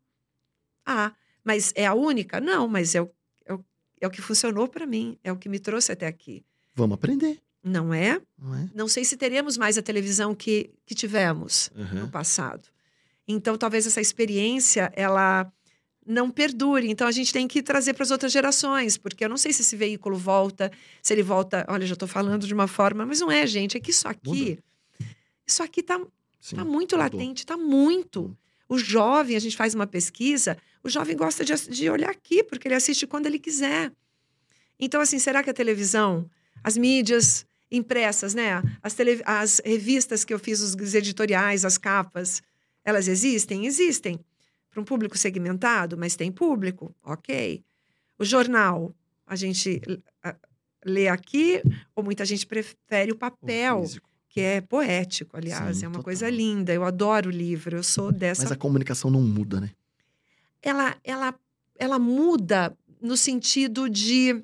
Há. 0.84 1.12
Mas 1.44 1.72
é 1.76 1.86
a 1.86 1.94
única? 1.94 2.42
Não, 2.42 2.68
mas 2.68 2.96
é 2.96 3.02
o, 3.04 3.12
é 3.46 3.54
o, 3.54 3.64
é 4.02 4.08
o 4.08 4.10
que 4.10 4.24
funcionou 4.24 4.68
para 4.68 4.88
mim, 4.88 5.20
é 5.24 5.32
o 5.32 5.38
que 5.38 5.48
me 5.48 5.60
trouxe 5.60 5.92
até 5.92 6.08
aqui. 6.08 6.44
Vamos 6.74 6.96
aprender. 6.96 7.40
Não 7.64 7.94
é? 7.94 8.20
Não 8.36 8.56
é? 8.56 8.70
Não 8.74 8.88
sei 8.88 9.06
se 9.06 9.16
teremos 9.16 9.56
mais 9.56 9.78
a 9.78 9.84
televisão 9.84 10.34
que, 10.34 10.72
que 10.84 10.96
tivemos 10.96 11.70
Uhum. 11.76 12.02
no 12.06 12.10
passado. 12.10 12.68
Então, 13.28 13.56
talvez 13.56 13.86
essa 13.86 14.02
experiência, 14.02 14.92
ela 14.96 15.54
não 16.04 16.32
perdure. 16.32 16.90
Então, 16.90 17.06
a 17.08 17.12
gente 17.12 17.32
tem 17.32 17.48
que 17.48 17.62
trazer 17.62 17.94
para 17.94 18.02
as 18.02 18.10
outras 18.10 18.32
gerações, 18.32 18.98
porque 18.98 19.24
eu 19.24 19.30
não 19.30 19.38
sei 19.38 19.54
se 19.54 19.62
esse 19.62 19.76
veículo 19.76 20.18
volta, 20.18 20.72
se 21.04 21.14
ele 21.14 21.22
volta... 21.22 21.68
Olha, 21.70 21.86
já 21.86 21.94
estou 21.94 22.08
falando 22.08 22.48
de 22.48 22.54
uma 22.56 22.66
forma, 22.68 23.06
mas 23.06 23.20
não 23.20 23.30
é, 23.32 23.46
gente. 23.46 23.78
É 23.78 23.80
que 23.80 23.92
isso 23.92 24.08
aqui... 24.08 24.58
Isso 25.46 25.62
aqui 25.62 25.84
está 26.40 26.58
tá 26.58 26.66
muito 26.66 26.96
latente, 26.96 27.44
está 27.44 27.58
muito. 27.58 28.36
O 28.68 28.78
jovem, 28.78 29.36
a 29.36 29.40
gente 29.40 29.58
faz 29.58 29.74
uma 29.74 29.88
pesquisa, 29.88 30.58
o 30.84 30.90
jovem 30.90 31.16
gosta 31.16 31.44
de, 31.44 31.54
de 31.70 31.90
olhar 31.90 32.10
aqui, 32.10 32.44
porque 32.44 32.68
ele 32.68 32.76
assiste 32.76 33.08
quando 33.08 33.26
ele 33.26 33.40
quiser. 33.40 33.92
Então, 34.80 35.02
assim, 35.02 35.20
será 35.20 35.44
que 35.44 35.50
a 35.50 35.54
televisão, 35.54 36.30
as 36.64 36.78
mídias 36.78 37.46
impressas, 37.72 38.34
né? 38.34 38.62
As, 38.82 38.94
tele- 38.94 39.22
as 39.26 39.62
revistas 39.66 40.24
que 40.24 40.34
eu 40.34 40.40
fiz, 40.40 40.62
os 40.62 40.94
editoriais, 40.96 41.66
as 41.66 41.78
capas, 41.78 42.42
elas 42.84 43.08
existem? 43.08 43.66
Existem. 43.66 44.20
Para 44.70 44.82
um 44.82 44.86
público 44.86 45.18
segmentado, 45.18 45.98
mas 45.98 46.16
tem 46.16 46.32
público, 46.32 46.96
ok. 47.04 47.64
O 48.18 48.24
jornal, 48.24 48.96
a 49.26 49.36
gente 49.36 49.82
lê 50.86 51.08
aqui, 51.08 51.62
ou 51.96 52.04
muita 52.04 52.24
gente 52.24 52.46
prefere 52.46 53.12
o 53.12 53.16
O 53.16 53.18
papel 53.18 53.82
físico. 53.82 54.09
Que 54.30 54.40
é 54.40 54.62
poético, 54.62 55.36
aliás, 55.36 55.78
Sim, 55.78 55.86
é 55.86 55.88
uma 55.88 55.94
total. 55.94 56.04
coisa 56.04 56.30
linda. 56.30 56.72
Eu 56.72 56.84
adoro 56.84 57.30
o 57.30 57.32
livro, 57.32 57.76
eu 57.76 57.84
sou 57.84 58.12
dessa. 58.12 58.44
Mas 58.44 58.52
a 58.52 58.56
comunicação 58.56 59.10
não 59.10 59.22
muda, 59.22 59.60
né? 59.60 59.72
Ela, 60.62 60.96
ela, 61.04 61.36
ela 61.78 61.98
muda 61.98 62.78
no 63.02 63.18
sentido 63.18 63.90
de 63.90 64.44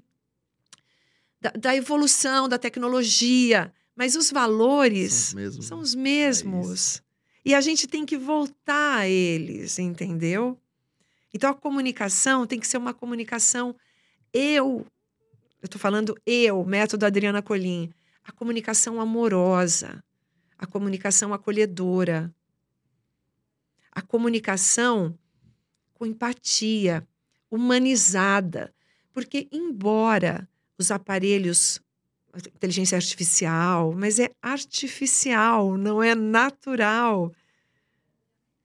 da, 1.39 1.51
da 1.51 1.75
evolução 1.75 2.49
da 2.49 2.57
tecnologia, 2.57 3.71
mas 3.95 4.15
os 4.15 4.31
valores 4.31 5.13
São 5.13 5.27
os 5.27 5.33
mesmos. 5.35 5.65
são 5.67 5.77
né? 5.77 5.83
os 5.83 5.95
mesmos. 5.95 7.03
e 7.43 7.53
a 7.53 7.61
gente 7.61 7.85
tem 7.85 8.05
que 8.05 8.17
voltar 8.17 8.99
a 8.99 9.07
eles, 9.07 9.77
entendeu? 9.77 10.57
Então 11.33 11.49
a 11.49 11.53
comunicação 11.53 12.47
tem 12.47 12.59
que 12.59 12.67
ser 12.67 12.77
uma 12.77 12.93
comunicação 12.93 13.75
eu, 14.33 14.85
eu 15.61 15.65
estou 15.65 15.79
falando 15.79 16.17
eu, 16.25 16.63
método 16.65 17.05
Adriana 17.05 17.41
Colim, 17.41 17.93
a 18.25 18.31
comunicação 18.31 18.99
amorosa, 18.99 20.03
a 20.57 20.65
comunicação 20.65 21.33
acolhedora, 21.33 22.33
a 23.91 24.01
comunicação 24.01 25.17
com 25.93 26.05
empatia, 26.05 27.07
humanizada, 27.49 28.73
porque 29.13 29.47
embora 29.51 30.49
os 30.77 30.91
aparelhos 30.91 31.79
inteligência 32.53 32.97
artificial, 32.97 33.93
mas 33.93 34.19
é 34.19 34.29
artificial, 34.41 35.77
não 35.77 36.03
é 36.03 36.13
natural. 36.13 37.31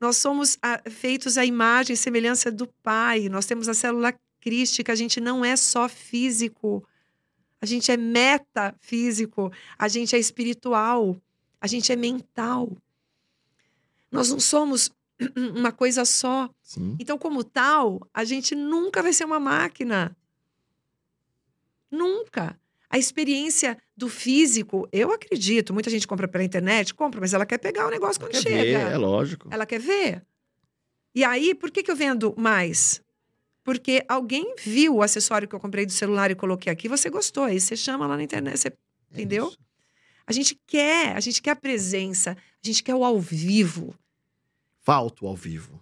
Nós 0.00 0.16
somos 0.16 0.58
a, 0.60 0.82
feitos 0.90 1.38
à 1.38 1.44
imagem 1.44 1.94
e 1.94 1.96
semelhança 1.96 2.50
do 2.50 2.66
Pai. 2.82 3.28
Nós 3.28 3.46
temos 3.46 3.68
a 3.68 3.74
célula 3.74 4.12
crística. 4.40 4.92
A 4.92 4.96
gente 4.96 5.20
não 5.20 5.44
é 5.44 5.54
só 5.54 5.88
físico. 5.88 6.84
A 7.60 7.66
gente 7.66 7.90
é 7.92 7.96
metafísico. 7.96 9.52
A 9.78 9.88
gente 9.88 10.16
é 10.16 10.18
espiritual. 10.18 11.16
A 11.60 11.66
gente 11.66 11.92
é 11.92 11.96
mental. 11.96 12.70
Nós 14.10 14.30
não 14.30 14.40
somos 14.40 14.90
uma 15.36 15.70
coisa 15.70 16.04
só. 16.04 16.48
Sim. 16.62 16.96
Então, 16.98 17.18
como 17.18 17.44
tal, 17.44 18.00
a 18.14 18.24
gente 18.24 18.54
nunca 18.54 19.02
vai 19.02 19.12
ser 19.12 19.24
uma 19.24 19.38
máquina. 19.38 20.16
Nunca. 21.90 22.58
A 22.88 22.98
experiência 22.98 23.78
do 23.96 24.08
físico, 24.08 24.88
eu 24.90 25.12
acredito. 25.12 25.72
Muita 25.72 25.90
gente 25.90 26.06
compra 26.08 26.26
pela 26.26 26.42
internet, 26.42 26.92
compra, 26.94 27.20
mas 27.20 27.32
ela 27.32 27.46
quer 27.46 27.58
pegar 27.58 27.86
o 27.86 27.90
negócio 27.90 28.20
quando 28.20 28.32
Quer 28.32 28.42
chega. 28.42 28.84
ver, 28.84 28.92
é 28.92 28.96
lógico. 28.96 29.48
Ela 29.50 29.64
quer 29.66 29.78
ver. 29.78 30.24
E 31.14 31.22
aí, 31.22 31.54
por 31.54 31.70
que, 31.70 31.82
que 31.82 31.90
eu 31.90 31.96
vendo 31.96 32.34
mais? 32.36 33.00
Porque 33.70 34.04
alguém 34.08 34.56
viu 34.64 34.96
o 34.96 35.00
acessório 35.00 35.46
que 35.46 35.54
eu 35.54 35.60
comprei 35.60 35.86
do 35.86 35.92
celular 35.92 36.28
e 36.28 36.34
coloquei 36.34 36.72
aqui, 36.72 36.88
você 36.88 37.08
gostou. 37.08 37.44
Aí 37.44 37.60
você 37.60 37.76
chama 37.76 38.04
lá 38.04 38.16
na 38.16 38.24
internet, 38.24 38.58
você 38.58 38.72
entendeu? 39.12 39.46
É 39.46 39.48
isso. 39.48 39.58
A 40.26 40.32
gente 40.32 40.60
quer, 40.66 41.16
a 41.16 41.20
gente 41.20 41.40
quer 41.40 41.52
a 41.52 41.56
presença, 41.56 42.32
a 42.32 42.66
gente 42.66 42.82
quer 42.82 42.96
o 42.96 43.04
ao 43.04 43.20
vivo. 43.20 43.94
Falta 44.80 45.24
o 45.24 45.28
ao 45.28 45.36
vivo. 45.36 45.80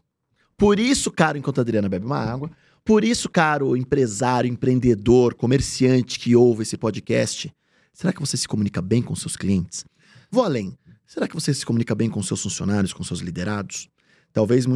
Por 0.54 0.78
isso, 0.78 1.10
caro, 1.10 1.38
enquanto 1.38 1.60
a 1.60 1.62
Adriana 1.62 1.88
bebe 1.88 2.04
uma 2.04 2.18
água, 2.18 2.50
por 2.84 3.02
isso, 3.02 3.26
caro 3.26 3.74
empresário, 3.74 4.50
empreendedor, 4.50 5.34
comerciante 5.34 6.18
que 6.18 6.36
ouve 6.36 6.64
esse 6.64 6.76
podcast, 6.76 7.50
será 7.90 8.12
que 8.12 8.20
você 8.20 8.36
se 8.36 8.46
comunica 8.46 8.82
bem 8.82 9.00
com 9.00 9.16
seus 9.16 9.34
clientes? 9.34 9.86
Vou 10.30 10.44
além. 10.44 10.76
Será 11.06 11.26
que 11.26 11.34
você 11.34 11.54
se 11.54 11.64
comunica 11.64 11.94
bem 11.94 12.10
com 12.10 12.22
seus 12.22 12.42
funcionários, 12.42 12.92
com 12.92 13.02
seus 13.02 13.20
liderados? 13.20 13.88
Talvez 14.30 14.66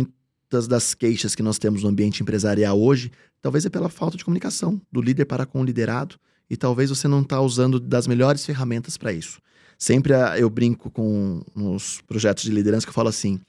muitas 0.52 0.68
das 0.68 0.92
queixas 0.92 1.34
que 1.34 1.42
nós 1.42 1.58
temos 1.58 1.82
no 1.82 1.88
ambiente 1.88 2.22
empresarial 2.22 2.78
hoje, 2.78 3.10
talvez 3.40 3.64
é 3.64 3.70
pela 3.70 3.88
falta 3.88 4.18
de 4.18 4.24
comunicação 4.24 4.78
do 4.92 5.00
líder 5.00 5.24
para 5.24 5.46
com 5.46 5.62
o 5.62 5.64
liderado, 5.64 6.16
e 6.50 6.58
talvez 6.58 6.90
você 6.90 7.08
não 7.08 7.22
está 7.22 7.40
usando 7.40 7.80
das 7.80 8.06
melhores 8.06 8.44
ferramentas 8.44 8.98
para 8.98 9.14
isso. 9.14 9.40
Sempre 9.78 10.12
ah, 10.12 10.38
eu 10.38 10.50
brinco 10.50 10.90
com 10.90 11.42
nos 11.56 12.02
projetos 12.02 12.44
de 12.44 12.50
liderança 12.50 12.84
que 12.84 12.90
eu 12.90 12.94
falo 12.94 13.08
assim: 13.08 13.40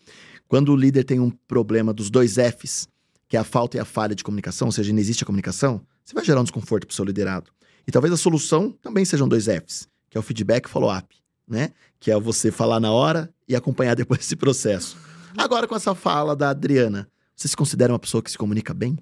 quando 0.48 0.72
o 0.72 0.76
líder 0.78 1.04
tem 1.04 1.20
um 1.20 1.30
problema 1.30 1.92
dos 1.94 2.10
dois 2.10 2.36
Fs, 2.36 2.88
que 3.28 3.36
é 3.36 3.40
a 3.40 3.44
falta 3.44 3.76
e 3.76 3.80
a 3.82 3.86
falha 3.86 4.16
de 4.16 4.24
comunicação, 4.24 4.70
ou 4.70 4.72
seja, 4.72 4.94
não 4.94 5.00
existe 5.00 5.24
a 5.24 5.26
comunicação, 5.26 5.82
você 6.06 6.16
vai 6.16 6.24
gerar 6.24 6.40
um 6.40 6.46
desconforto 6.46 6.88
para 6.88 6.94
o 6.94 6.96
seu 6.96 7.04
liderado. 7.04 7.52
E 7.86 7.92
talvez 7.92 8.14
a 8.14 8.18
solução 8.18 8.72
também 8.82 9.04
sejam 9.04 9.28
dois 9.28 9.46
Fs, 9.46 9.90
que 10.10 10.18
é 10.18 10.20
o 10.20 10.24
feedback 10.24 10.68
e 10.68 10.70
follow-up, 10.70 11.14
né? 11.46 11.72
Que 12.00 12.12
é 12.12 12.18
você 12.18 12.50
falar 12.50 12.80
na 12.80 12.94
hora 12.94 13.30
e 13.46 13.58
acompanhar 13.58 13.94
depois 13.98 14.22
esse 14.22 14.38
processo. 14.38 14.96
Agora, 15.38 15.68
com 15.68 15.76
essa 15.76 15.96
fala 15.96 16.36
da 16.36 16.50
Adriana, 16.50 17.08
você 17.36 17.48
se 17.48 17.56
considera 17.56 17.92
uma 17.92 18.00
pessoa 18.00 18.22
que 18.22 18.32
se 18.32 18.38
comunica 18.38 18.74
bem? 18.74 18.98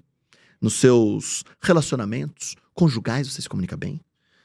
Nos 0.60 0.74
seus 0.74 1.44
relacionamentos 1.60 2.54
conjugais, 2.72 3.30
você 3.30 3.42
se 3.42 3.48
comunica 3.48 3.76
bem? 3.76 4.00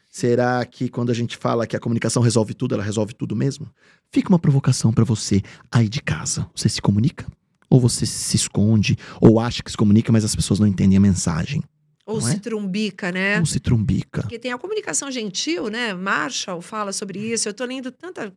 Será 0.09 0.65
que 0.65 0.89
quando 0.89 1.11
a 1.11 1.13
gente 1.13 1.38
fala 1.38 1.67
que 1.67 1.75
a 1.75 1.79
comunicação 1.79 2.23
resolve 2.23 2.53
tudo, 2.53 2.73
ela 2.73 2.83
resolve 2.83 3.13
tudo 3.13 3.35
mesmo? 3.35 3.69
Fica 4.11 4.29
uma 4.29 4.39
provocação 4.39 4.91
para 4.91 5.03
você 5.03 5.41
aí 5.71 5.88
de 5.88 6.01
casa. 6.01 6.49
Você 6.55 6.67
se 6.69 6.81
comunica? 6.81 7.25
Ou 7.69 7.79
você 7.79 8.05
se 8.05 8.35
esconde? 8.35 8.97
Ou 9.21 9.39
acha 9.39 9.61
que 9.61 9.69
se 9.69 9.77
comunica, 9.77 10.11
mas 10.11 10.25
as 10.25 10.35
pessoas 10.35 10.59
não 10.59 10.67
entendem 10.67 10.97
a 10.97 11.01
mensagem? 11.01 11.61
Ou 12.05 12.15
Não 12.15 12.21
se 12.21 12.38
é? 12.38 12.39
trumbica, 12.39 13.11
né? 13.11 13.38
Ou 13.38 13.45
se 13.45 13.59
trumbica? 13.59 14.21
Porque 14.21 14.39
tem 14.39 14.53
a 14.53 14.57
comunicação 14.57 15.11
gentil, 15.11 15.67
né? 15.67 15.93
Marshall 15.93 16.61
fala 16.61 16.93
sobre 16.93 17.19
isso. 17.19 17.49
Eu 17.49 17.53
tô 17.53 17.65
lendo 17.65 17.91
tanta, 17.91 18.33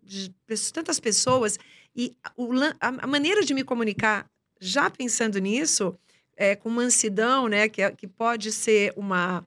tantas 0.75 0.99
pessoas 0.99 1.57
e 1.95 2.17
o 2.37 2.51
a 2.81 3.07
maneira 3.07 3.45
de 3.45 3.53
me 3.55 3.65
comunicar, 3.65 4.29
já 4.61 4.89
pensando 4.91 5.39
nisso, 5.39 5.97
é, 6.37 6.55
com 6.57 6.71
mansidão, 6.71 7.49
né? 7.49 7.69
Que, 7.69 7.83
é- 7.83 7.91
que 7.91 8.07
pode 8.07 8.53
ser 8.53 8.93
uma. 8.97 9.47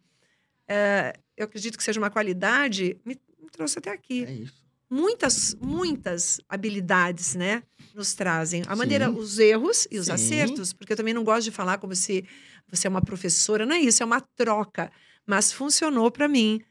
é, 0.67 1.13
eu 1.35 1.45
acredito 1.45 1.77
que 1.77 1.83
seja 1.83 1.99
uma 1.99 2.09
qualidade, 2.09 2.97
me, 3.05 3.19
me 3.41 3.49
trouxe 3.49 3.79
até 3.79 3.91
aqui. 3.91 4.25
É 4.25 4.31
isso. 4.33 4.63
Muitas, 4.89 5.55
muitas 5.59 6.39
habilidades, 6.47 7.33
né? 7.33 7.63
Nos 7.95 8.13
trazem. 8.13 8.61
A 8.67 8.75
maneira, 8.75 9.07
Sim. 9.09 9.17
os 9.17 9.39
erros 9.39 9.87
e 9.89 9.97
os 9.97 10.05
Sim. 10.05 10.11
acertos, 10.11 10.71
porque 10.71 10.93
eu 10.93 10.97
também 10.97 11.13
não 11.15 11.23
gosto 11.23 11.45
de 11.45 11.51
falar 11.51 11.79
como 11.79 11.95
se 11.95 12.23
você 12.69 12.85
é 12.85 12.89
uma 12.89 13.01
professora, 13.01 13.65
não 13.65 13.75
é 13.75 13.79
isso, 13.79 14.03
é 14.03 14.05
uma 14.05 14.21
troca. 14.21 14.91
Mas 15.25 15.51
funcionou 15.51 16.11
para 16.11 16.27
mim, 16.27 16.61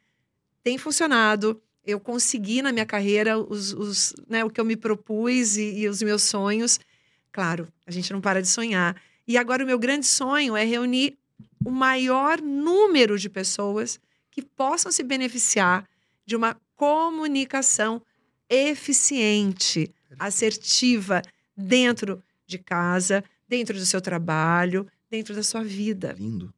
tem 0.63 0.79
funcionado. 0.79 1.61
Eu 1.85 1.99
consegui 1.99 2.63
na 2.63 2.73
minha 2.73 2.87
carreira 2.87 3.39
os, 3.39 3.73
os, 3.73 4.15
né, 4.29 4.45
o 4.45 4.51
que 4.51 4.61
eu 4.61 4.65
me 4.65 4.77
propus 4.77 5.57
e, 5.57 5.81
e 5.81 5.89
os 5.89 6.03
meus 6.03 6.23
sonhos. 6.23 6.79
Claro, 7.33 7.67
a 7.87 7.91
gente 7.91 8.13
não 8.13 8.21
para 8.21 8.41
de 8.41 8.49
sonhar. 8.49 9.01
E 9.27 9.37
agora 9.37 9.65
o 9.65 9.67
meu 9.67 9.79
grande 9.79 10.07
sonho 10.07 10.57
é 10.57 10.65
reunir 10.65 11.19
o 11.65 11.71
maior 11.71 12.41
número 12.41 13.19
de 13.19 13.29
pessoas 13.29 14.01
que 14.31 14.43
possam 14.43 14.91
se 14.91 15.03
beneficiar 15.03 15.89
de 16.25 16.37
uma 16.37 16.57
comunicação 16.77 18.03
eficiente, 18.49 19.93
assertiva, 20.19 21.23
dentro 21.57 22.23
de 22.47 22.59
casa, 22.59 23.25
dentro 23.49 23.77
do 23.79 23.87
seu 23.87 24.01
trabalho, 24.01 24.87
dentro 25.11 25.35
da 25.35 25.43
sua 25.43 25.63
vida. 25.63 26.15
Lindo. 26.19 26.53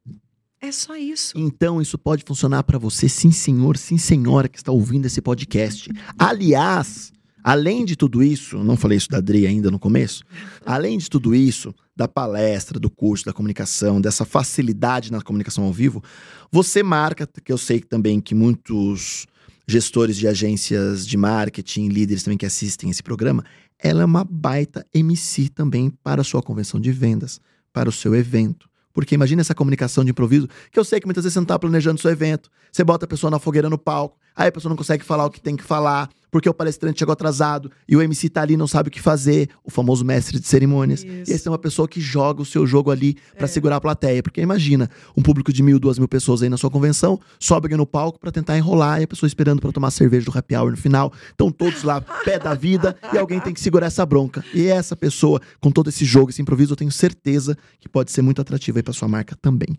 É 0.65 0.71
só 0.71 0.95
isso. 0.95 1.33
Então, 1.37 1.79
isso 1.79 1.95
pode 1.95 2.23
funcionar 2.25 2.63
para 2.63 2.79
você, 2.79 3.07
sim, 3.07 3.29
senhor, 3.29 3.77
sim, 3.77 3.99
senhora 3.99 4.49
que 4.49 4.57
está 4.57 4.71
ouvindo 4.71 5.05
esse 5.05 5.21
podcast. 5.21 5.87
Aliás, 6.17 7.13
além 7.43 7.85
de 7.85 7.95
tudo 7.95 8.23
isso, 8.23 8.57
não 8.63 8.75
falei 8.75 8.97
isso 8.97 9.07
da 9.07 9.19
Adri 9.19 9.45
ainda 9.45 9.69
no 9.69 9.77
começo, 9.77 10.23
além 10.65 10.97
de 10.97 11.07
tudo 11.07 11.35
isso, 11.35 11.71
da 11.95 12.07
palestra, 12.07 12.79
do 12.79 12.89
curso, 12.89 13.25
da 13.25 13.31
comunicação, 13.31 14.01
dessa 14.01 14.25
facilidade 14.25 15.11
na 15.11 15.21
comunicação 15.21 15.65
ao 15.65 15.71
vivo, 15.71 16.03
você 16.51 16.81
marca, 16.81 17.27
que 17.27 17.53
eu 17.53 17.59
sei 17.59 17.79
também 17.79 18.19
que 18.19 18.33
muitos 18.33 19.27
gestores 19.67 20.17
de 20.17 20.27
agências 20.27 21.05
de 21.05 21.15
marketing, 21.15 21.89
líderes 21.89 22.23
também 22.23 22.39
que 22.39 22.45
assistem 22.45 22.89
esse 22.89 23.03
programa, 23.03 23.45
ela 23.77 24.01
é 24.01 24.05
uma 24.05 24.23
baita 24.23 24.83
MC 24.91 25.47
também 25.47 25.91
para 25.91 26.21
a 26.21 26.23
sua 26.23 26.41
convenção 26.41 26.79
de 26.79 26.91
vendas, 26.91 27.39
para 27.71 27.87
o 27.87 27.91
seu 27.91 28.15
evento. 28.15 28.67
Porque 28.95 29.13
imagina 29.13 29.41
essa 29.41 29.53
comunicação 29.53 30.05
de 30.05 30.11
improviso, 30.11 30.47
que 30.71 30.79
eu 30.79 30.85
sei 30.85 31.01
que 31.01 31.05
muitas 31.05 31.25
vezes 31.25 31.33
você 31.33 31.39
não 31.39 31.43
está 31.43 31.59
planejando 31.59 31.99
seu 31.99 32.09
evento. 32.09 32.49
Você 32.71 32.81
bota 32.81 33.03
a 33.03 33.07
pessoa 33.07 33.29
na 33.29 33.37
fogueira 33.37 33.69
no 33.69 33.77
palco, 33.77 34.17
aí 34.35 34.49
a 34.49 34.51
pessoa 34.51 34.69
não 34.69 34.77
consegue 34.77 35.03
falar 35.03 35.25
o 35.25 35.29
que 35.29 35.39
tem 35.39 35.55
que 35.55 35.63
falar, 35.63 36.09
porque 36.35 36.49
o 36.49 36.53
palestrante 36.53 36.99
chegou 36.99 37.13
atrasado 37.13 37.71
e 37.87 37.95
o 37.95 38.01
MC 38.01 38.27
tá 38.27 38.41
ali 38.41 38.57
não 38.57 38.67
sabe 38.67 38.89
o 38.89 38.91
que 38.91 38.99
fazer, 38.99 39.49
o 39.63 39.71
famoso 39.71 40.03
mestre 40.03 40.37
de 40.37 40.45
cerimônias. 40.45 41.01
Isso. 41.01 41.31
E 41.31 41.37
você 41.37 41.47
é 41.47 41.51
uma 41.51 41.57
pessoa 41.57 41.87
que 41.87 42.01
joga 42.01 42.41
o 42.41 42.45
seu 42.45 42.67
jogo 42.67 42.91
ali 42.91 43.15
para 43.37 43.45
é. 43.45 43.47
segurar 43.47 43.77
a 43.77 43.79
plateia. 43.79 44.21
Porque 44.21 44.41
imagina, 44.41 44.89
um 45.15 45.21
público 45.21 45.53
de 45.53 45.63
mil, 45.63 45.79
duas 45.79 45.97
mil 45.97 46.09
pessoas 46.09 46.43
aí 46.43 46.49
na 46.49 46.57
sua 46.57 46.69
convenção, 46.69 47.17
sobe 47.39 47.73
no 47.77 47.85
palco 47.85 48.19
para 48.19 48.33
tentar 48.33 48.57
enrolar 48.57 48.99
e 48.99 49.05
a 49.05 49.07
pessoa 49.07 49.27
esperando 49.27 49.61
para 49.61 49.71
tomar 49.71 49.91
cerveja 49.91 50.25
do 50.25 50.37
happy 50.37 50.57
hour 50.57 50.71
no 50.71 50.77
final. 50.77 51.13
Então 51.33 51.49
todos 51.49 51.83
lá, 51.83 52.01
pé 52.01 52.37
da 52.37 52.53
vida, 52.53 52.97
e 53.13 53.17
alguém 53.17 53.39
tem 53.39 53.53
que 53.53 53.61
segurar 53.61 53.87
essa 53.87 54.05
bronca. 54.05 54.43
E 54.53 54.67
essa 54.67 54.93
pessoa, 54.93 55.39
com 55.61 55.71
todo 55.71 55.87
esse 55.87 56.03
jogo, 56.03 56.31
esse 56.31 56.41
improviso, 56.41 56.73
eu 56.73 56.77
tenho 56.77 56.91
certeza 56.91 57.57
que 57.79 57.87
pode 57.87 58.11
ser 58.11 58.21
muito 58.21 58.41
atrativa 58.41 58.77
aí 58.77 58.83
pra 58.83 58.93
sua 58.93 59.07
marca 59.07 59.37
também 59.41 59.69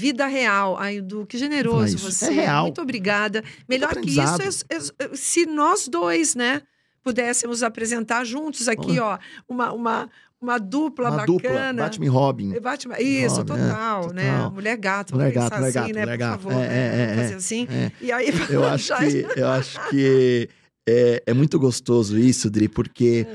vida 0.00 0.26
real. 0.26 0.76
Ai, 0.78 1.00
Du, 1.00 1.26
que 1.26 1.36
generoso 1.36 1.98
você. 1.98 2.26
É 2.26 2.30
real. 2.30 2.64
Muito 2.64 2.80
obrigada. 2.80 3.44
Melhor 3.68 3.94
que 3.94 4.08
isso 4.08 4.64
é, 4.68 4.76
é, 4.76 5.10
se 5.14 5.44
nós 5.44 5.86
dois, 5.88 6.34
né, 6.34 6.62
pudéssemos 7.04 7.62
apresentar 7.62 8.24
juntos 8.24 8.66
aqui, 8.66 8.98
ó, 8.98 9.18
uma, 9.46 9.72
uma, 9.72 10.10
uma 10.40 10.58
dupla 10.58 11.08
uma 11.10 11.16
bacana. 11.18 11.26
Dupla, 11.26 11.72
Batman 11.74 12.04
e 12.06 12.08
Robin. 12.08 12.54
É, 12.54 12.60
Batman, 12.60 12.98
isso, 12.98 13.36
Robin, 13.36 13.52
total, 13.52 14.10
é, 14.10 14.12
né? 14.14 14.32
Total. 14.32 14.50
Mulher 14.52 14.76
gato, 14.78 15.14
mulher 15.14 15.32
gato, 15.32 15.54
mulher 15.54 15.68
assim, 15.68 15.78
gato, 15.78 15.94
né? 15.94 16.00
Mulher 16.00 16.16
gato. 16.18 16.40
Por 16.40 16.50
favor, 16.50 16.64
é, 16.64 16.68
né? 16.68 17.12
é, 17.12 17.16
fazer 17.16 17.34
assim. 17.34 17.68
É. 17.70 17.92
E 18.00 18.12
aí, 18.12 18.28
eu 18.48 18.64
acho 18.66 18.96
que 18.96 19.40
eu 19.40 19.48
acho 19.48 19.90
que 19.90 20.48
é, 20.88 21.22
é 21.26 21.34
muito 21.34 21.58
gostoso 21.58 22.18
isso, 22.18 22.48
Dri, 22.48 22.68
porque 22.68 23.26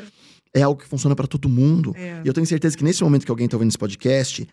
é, 0.52 0.64
algo 0.64 0.82
que 0.82 0.88
funciona 0.88 1.16
para 1.16 1.28
todo 1.28 1.48
mundo. 1.48 1.94
E 2.24 2.28
eu 2.28 2.34
tenho 2.34 2.48
certeza 2.48 2.76
que 2.76 2.84
nesse 2.84 3.04
momento 3.04 3.24
que 3.24 3.32
alguém 3.32 3.46
está 3.46 3.56
ouvindo 3.56 3.70
esse 3.70 3.78
podcast, 3.78 4.48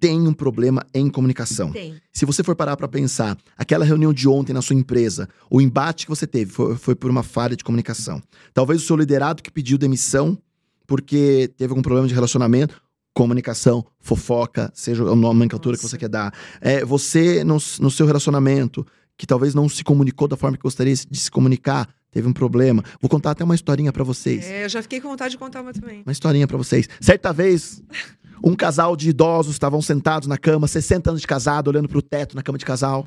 tem 0.00 0.26
um 0.26 0.32
problema 0.32 0.84
em 0.92 1.08
comunicação. 1.08 1.72
Tem. 1.72 1.94
Se 2.12 2.24
você 2.24 2.42
for 2.42 2.54
parar 2.54 2.76
para 2.76 2.88
pensar, 2.88 3.36
aquela 3.56 3.84
reunião 3.84 4.12
de 4.12 4.28
ontem 4.28 4.52
na 4.52 4.60
sua 4.60 4.76
empresa, 4.76 5.28
o 5.50 5.60
embate 5.60 6.04
que 6.04 6.10
você 6.10 6.26
teve 6.26 6.50
foi, 6.50 6.76
foi, 6.76 6.94
por 6.94 7.10
uma 7.10 7.22
falha 7.22 7.56
de 7.56 7.64
comunicação. 7.64 8.22
Talvez 8.52 8.82
o 8.82 8.86
seu 8.86 8.96
liderado 8.96 9.42
que 9.42 9.50
pediu 9.50 9.78
demissão 9.78 10.38
porque 10.86 11.50
teve 11.56 11.70
algum 11.70 11.82
problema 11.82 12.06
de 12.06 12.14
relacionamento, 12.14 12.82
comunicação, 13.14 13.84
fofoca, 14.00 14.70
seja 14.74 15.04
a 15.04 15.16
nomenclatura 15.16 15.74
Nossa. 15.74 15.86
que 15.86 15.90
você 15.90 15.98
quer 15.98 16.08
dar. 16.08 16.34
É, 16.60 16.84
você, 16.84 17.42
no, 17.44 17.54
no 17.54 17.90
seu 17.90 18.06
relacionamento, 18.06 18.84
que 19.16 19.26
talvez 19.26 19.54
não 19.54 19.68
se 19.68 19.84
comunicou 19.84 20.28
da 20.28 20.36
forma 20.36 20.56
que 20.56 20.62
gostaria 20.62 20.94
de 20.94 21.18
se 21.18 21.30
comunicar, 21.30 21.88
teve 22.14 22.28
um 22.28 22.32
problema. 22.32 22.82
Vou 23.00 23.10
contar 23.10 23.32
até 23.32 23.42
uma 23.42 23.56
historinha 23.56 23.92
para 23.92 24.04
vocês. 24.04 24.46
É, 24.46 24.64
eu 24.64 24.68
já 24.68 24.80
fiquei 24.80 25.00
com 25.00 25.08
vontade 25.08 25.32
de 25.32 25.38
contar 25.38 25.62
uma 25.62 25.72
também. 25.72 26.02
Uma 26.06 26.12
historinha 26.12 26.46
para 26.46 26.56
vocês. 26.56 26.88
Certa 27.00 27.32
vez, 27.32 27.82
um 28.42 28.54
casal 28.54 28.96
de 28.96 29.10
idosos 29.10 29.54
estavam 29.54 29.82
sentados 29.82 30.28
na 30.28 30.38
cama, 30.38 30.68
60 30.68 31.10
anos 31.10 31.20
de 31.20 31.26
casado, 31.26 31.68
olhando 31.68 31.88
pro 31.88 32.00
teto 32.00 32.36
na 32.36 32.42
cama 32.42 32.56
de 32.56 32.64
casal. 32.64 33.06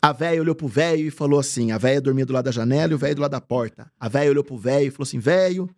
A 0.00 0.12
véia 0.12 0.40
olhou 0.42 0.54
pro 0.54 0.68
velho 0.68 1.06
e 1.06 1.10
falou 1.10 1.40
assim: 1.40 1.72
a 1.72 1.78
véia 1.78 2.00
dormia 2.02 2.26
do 2.26 2.34
lado 2.34 2.44
da 2.44 2.50
janela 2.50 2.92
e 2.92 2.94
o 2.94 2.98
velho 2.98 3.14
do 3.14 3.22
lado 3.22 3.30
da 3.30 3.40
porta. 3.40 3.90
A 3.98 4.08
véia 4.08 4.30
olhou 4.30 4.44
pro 4.44 4.58
velho 4.58 4.88
e 4.88 4.90
falou 4.90 5.04
assim: 5.04 5.18
velho, 5.18 5.70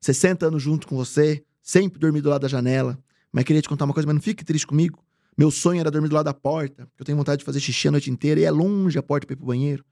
60 0.00 0.46
anos 0.46 0.62
junto 0.62 0.88
com 0.88 0.96
você, 0.96 1.44
sempre 1.62 2.00
dormi 2.00 2.20
do 2.20 2.28
lado 2.28 2.42
da 2.42 2.48
janela. 2.48 2.98
Mas 3.30 3.44
queria 3.44 3.62
te 3.62 3.68
contar 3.68 3.84
uma 3.84 3.94
coisa, 3.94 4.06
mas 4.06 4.14
não 4.14 4.22
fique 4.22 4.44
triste 4.44 4.66
comigo. 4.66 4.98
Meu 5.38 5.50
sonho 5.50 5.80
era 5.80 5.90
dormir 5.90 6.08
do 6.08 6.14
lado 6.14 6.24
da 6.24 6.34
porta, 6.34 6.86
porque 6.86 7.02
eu 7.02 7.06
tenho 7.06 7.18
vontade 7.18 7.40
de 7.40 7.44
fazer 7.44 7.60
xixi 7.60 7.86
a 7.88 7.90
noite 7.90 8.10
inteira 8.10 8.40
e 8.40 8.44
é 8.44 8.50
longe 8.50 8.98
a 8.98 9.02
porta 9.02 9.26
pra 9.26 9.34
ir 9.34 9.36
pro 9.36 9.46
banheiro. 9.46 9.84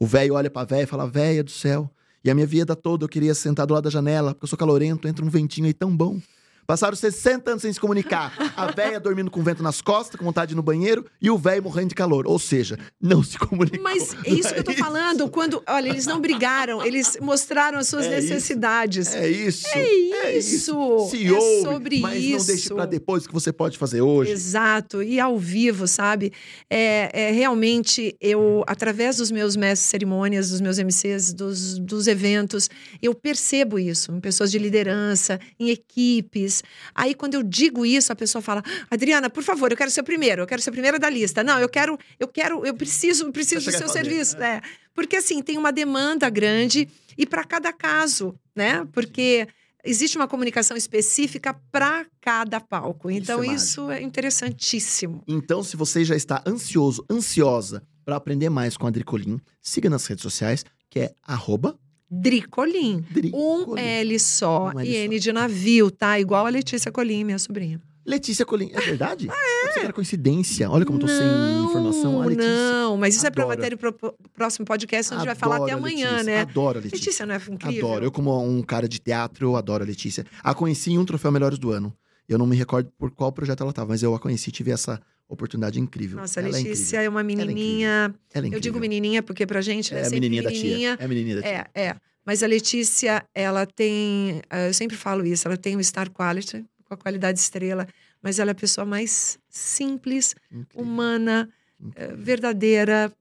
O 0.00 0.06
velho 0.06 0.34
olha 0.34 0.50
pra 0.50 0.64
véia 0.64 0.82
e 0.82 0.86
fala: 0.86 1.06
véia 1.06 1.42
do 1.42 1.50
céu. 1.50 1.90
E 2.24 2.30
a 2.30 2.34
minha 2.34 2.46
vida 2.46 2.74
toda 2.74 3.04
eu 3.04 3.08
queria 3.08 3.34
sentar 3.34 3.66
do 3.66 3.74
lado 3.74 3.84
da 3.84 3.90
janela, 3.90 4.34
porque 4.34 4.44
eu 4.44 4.48
sou 4.48 4.58
calorento, 4.58 5.06
entra 5.06 5.24
um 5.24 5.30
ventinho 5.30 5.66
aí 5.66 5.72
tão 5.72 5.96
bom. 5.96 6.20
Passaram 6.68 6.94
60 6.94 7.52
anos 7.52 7.62
sem 7.62 7.72
se 7.72 7.80
comunicar. 7.80 8.30
A 8.54 8.70
véia 8.70 9.00
dormindo 9.00 9.30
com 9.30 9.42
vento 9.42 9.62
nas 9.62 9.80
costas, 9.80 10.18
com 10.18 10.24
vontade 10.26 10.54
no 10.54 10.62
banheiro, 10.62 11.06
e 11.18 11.30
o 11.30 11.38
velho 11.38 11.62
morrendo 11.62 11.88
de 11.88 11.94
calor. 11.94 12.26
Ou 12.26 12.38
seja, 12.38 12.78
não 13.00 13.22
se 13.22 13.38
comunicou. 13.38 13.82
Mas 13.82 14.14
é 14.22 14.30
isso 14.30 14.52
que 14.52 14.60
eu 14.60 14.64
tô 14.64 14.74
falando. 14.74 15.30
Quando, 15.30 15.62
olha, 15.66 15.88
eles 15.88 16.04
não 16.04 16.20
brigaram, 16.20 16.84
eles 16.84 17.16
mostraram 17.22 17.78
as 17.78 17.88
suas 17.88 18.04
é 18.04 18.10
necessidades. 18.10 19.08
Isso. 19.08 19.16
É 19.16 19.28
isso. 19.30 19.68
É, 19.68 19.80
é 19.80 20.38
isso. 20.38 21.08
Se 21.08 21.26
é 21.26 21.32
ouve, 21.32 21.62
sobre 21.62 22.00
mas 22.00 22.22
isso. 22.22 22.38
Não 22.38 22.44
deixe 22.44 22.68
para 22.74 22.84
depois 22.84 23.24
o 23.24 23.28
que 23.28 23.32
você 23.32 23.50
pode 23.50 23.78
fazer 23.78 24.02
hoje. 24.02 24.30
Exato. 24.30 25.02
E 25.02 25.18
ao 25.18 25.38
vivo, 25.38 25.88
sabe? 25.88 26.34
É, 26.68 27.28
é 27.28 27.30
realmente 27.30 28.14
eu, 28.20 28.62
através 28.66 29.16
dos 29.16 29.30
meus 29.30 29.56
mestres 29.56 29.88
cerimônias, 29.88 30.50
dos 30.50 30.60
meus 30.60 30.78
MCs, 30.78 31.32
dos, 31.32 31.78
dos 31.78 32.06
eventos, 32.06 32.68
eu 33.00 33.14
percebo 33.14 33.78
isso 33.78 34.12
em 34.12 34.20
pessoas 34.20 34.50
de 34.50 34.58
liderança, 34.58 35.40
em 35.58 35.70
equipes 35.70 36.57
Aí, 36.94 37.14
quando 37.14 37.34
eu 37.34 37.42
digo 37.42 37.84
isso, 37.84 38.12
a 38.12 38.16
pessoa 38.16 38.42
fala: 38.42 38.62
Adriana, 38.90 39.30
por 39.30 39.42
favor, 39.42 39.70
eu 39.70 39.76
quero 39.76 39.90
ser 39.90 40.00
o 40.00 40.04
primeiro, 40.04 40.42
eu 40.42 40.46
quero 40.46 40.62
ser 40.62 40.70
a 40.70 40.72
primeira 40.72 40.98
da 40.98 41.08
lista. 41.08 41.42
Não, 41.42 41.58
eu 41.58 41.68
quero, 41.68 41.98
eu 42.18 42.28
quero, 42.28 42.64
eu 42.64 42.74
preciso, 42.74 43.30
preciso 43.32 43.70
do 43.70 43.76
seu 43.76 43.88
serviço. 43.88 44.36
Né? 44.38 44.56
É. 44.56 44.68
Porque 44.94 45.16
assim, 45.16 45.42
tem 45.42 45.56
uma 45.56 45.70
demanda 45.72 46.28
grande 46.28 46.88
e 47.16 47.26
para 47.26 47.44
cada 47.44 47.72
caso, 47.72 48.34
né? 48.54 48.86
Porque 48.92 49.46
existe 49.84 50.16
uma 50.16 50.28
comunicação 50.28 50.76
específica 50.76 51.54
para 51.70 52.06
cada 52.20 52.60
palco. 52.60 53.10
Então, 53.10 53.42
isso 53.42 53.52
é, 53.52 53.54
isso 53.54 53.90
é, 53.90 54.02
interessantíssimo. 54.02 55.22
Então, 55.26 55.62
se 55.62 55.76
você 55.76 56.04
já 56.04 56.16
está 56.16 56.42
ansioso, 56.46 57.04
ansiosa 57.10 57.82
para 58.04 58.16
aprender 58.16 58.48
mais 58.48 58.76
com 58.76 58.86
a 58.86 58.90
Dricolim, 58.90 59.40
siga 59.62 59.88
nas 59.88 60.06
redes 60.06 60.22
sociais, 60.22 60.64
que 60.90 61.00
é 61.00 61.14
arroba 61.22 61.78
Dricolim. 62.10 63.04
Um 63.34 63.76
L 63.76 64.18
só 64.18 64.68
um 64.74 64.80
L 64.80 64.88
e 64.88 64.96
N 64.96 65.16
só. 65.16 65.22
de 65.22 65.32
navio, 65.32 65.90
tá? 65.90 66.18
Igual 66.18 66.46
a 66.46 66.48
Letícia 66.48 66.90
Colim, 66.90 67.24
minha 67.24 67.38
sobrinha. 67.38 67.80
Letícia 68.06 68.46
Colim, 68.46 68.70
é 68.72 68.80
verdade? 68.80 69.28
Ah, 69.30 69.34
é. 69.76 69.84
era 69.84 69.92
coincidência. 69.92 70.70
Olha 70.70 70.86
como 70.86 70.96
eu 70.96 71.02
tô 71.02 71.08
sem 71.08 71.26
informação. 71.64 72.22
Ah, 72.22 72.30
não, 72.30 72.96
mas 72.96 73.14
isso 73.14 73.26
Adoro. 73.26 73.42
é 73.42 73.46
pra 73.46 73.56
matéria 73.56 73.76
pro 73.76 73.92
próximo 74.32 74.64
podcast, 74.64 75.12
onde 75.12 75.16
a 75.16 75.20
gente 75.20 75.26
vai 75.26 75.34
falar 75.36 75.62
até 75.62 75.72
amanhã, 75.72 76.12
Letícia. 76.12 76.24
né? 76.24 76.40
Adoro 76.40 76.78
a 76.78 76.82
Letícia. 76.82 76.96
Letícia 76.96 77.26
não 77.26 77.34
é 77.34 77.36
incrível? 77.36 77.86
Adoro. 77.86 78.04
Eu, 78.06 78.10
como 78.10 78.42
um 78.42 78.62
cara 78.62 78.88
de 78.88 78.98
teatro, 78.98 79.48
eu 79.48 79.56
adoro 79.56 79.84
a 79.84 79.86
Letícia. 79.86 80.24
A 80.42 80.54
conheci 80.54 80.92
em 80.92 80.98
um 80.98 81.04
troféu 81.04 81.30
Melhores 81.30 81.58
do 81.58 81.70
Ano. 81.70 81.94
Eu 82.26 82.38
não 82.38 82.46
me 82.46 82.56
recordo 82.56 82.90
por 82.98 83.10
qual 83.10 83.30
projeto 83.30 83.60
ela 83.60 83.70
estava, 83.70 83.88
mas 83.90 84.02
eu 84.02 84.14
a 84.14 84.18
conheci, 84.18 84.50
tive 84.50 84.70
essa 84.70 84.98
oportunidade 85.28 85.78
incrível. 85.78 86.18
Nossa, 86.18 86.40
a 86.40 86.42
é 86.42 86.46
Letícia 86.50 87.02
é, 87.02 87.04
é, 87.04 87.08
uma 87.08 87.22
menininha. 87.22 88.14
Ela 88.32 88.46
é 88.46 88.54
eu 88.54 88.60
digo 88.60 88.80
menininha 88.80 89.22
porque 89.22 89.46
pra 89.46 89.60
gente 89.60 89.94
é, 89.94 89.98
é 89.98 90.06
a 90.06 90.10
menininha, 90.10 90.42
menininha 90.42 90.42
da 90.42 90.50
tia. 90.50 90.96
É 90.98 91.08
menininha 91.08 91.36
da 91.36 91.42
tia. 91.42 91.70
É, 91.74 91.88
é. 91.88 91.96
Mas 92.24 92.42
a 92.42 92.46
Letícia, 92.46 93.24
ela 93.34 93.64
tem, 93.64 94.42
eh, 94.50 94.68
eu 94.68 94.74
sempre 94.74 94.96
falo 94.98 95.24
isso, 95.24 95.48
ela 95.48 95.56
tem 95.56 95.76
um 95.76 95.82
star 95.82 96.10
quality, 96.10 96.62
com 96.84 96.92
a 96.92 96.96
qualidade 96.96 97.38
estrela, 97.38 97.86
mas 98.22 98.38
ela 98.38 98.50
é 98.50 98.52
a 98.52 98.54
pessoa 98.54 98.84
mais 98.84 99.38
simples, 99.48 100.34
Incrível. 100.52 100.82
humana, 100.82 101.48
eh, 101.80 102.04
Incrível. 102.04 102.16
verdadeira, 102.18 103.12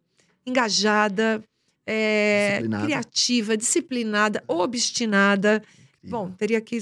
engajada, 0.45 1.41
é, 1.85 2.49
disciplinada. 2.49 2.83
criativa, 2.83 3.57
disciplinada, 3.57 4.43
obstinada. 4.45 5.63
Incrível. 6.03 6.09
Bom, 6.09 6.31
teria 6.31 6.57
aqui 6.57 6.77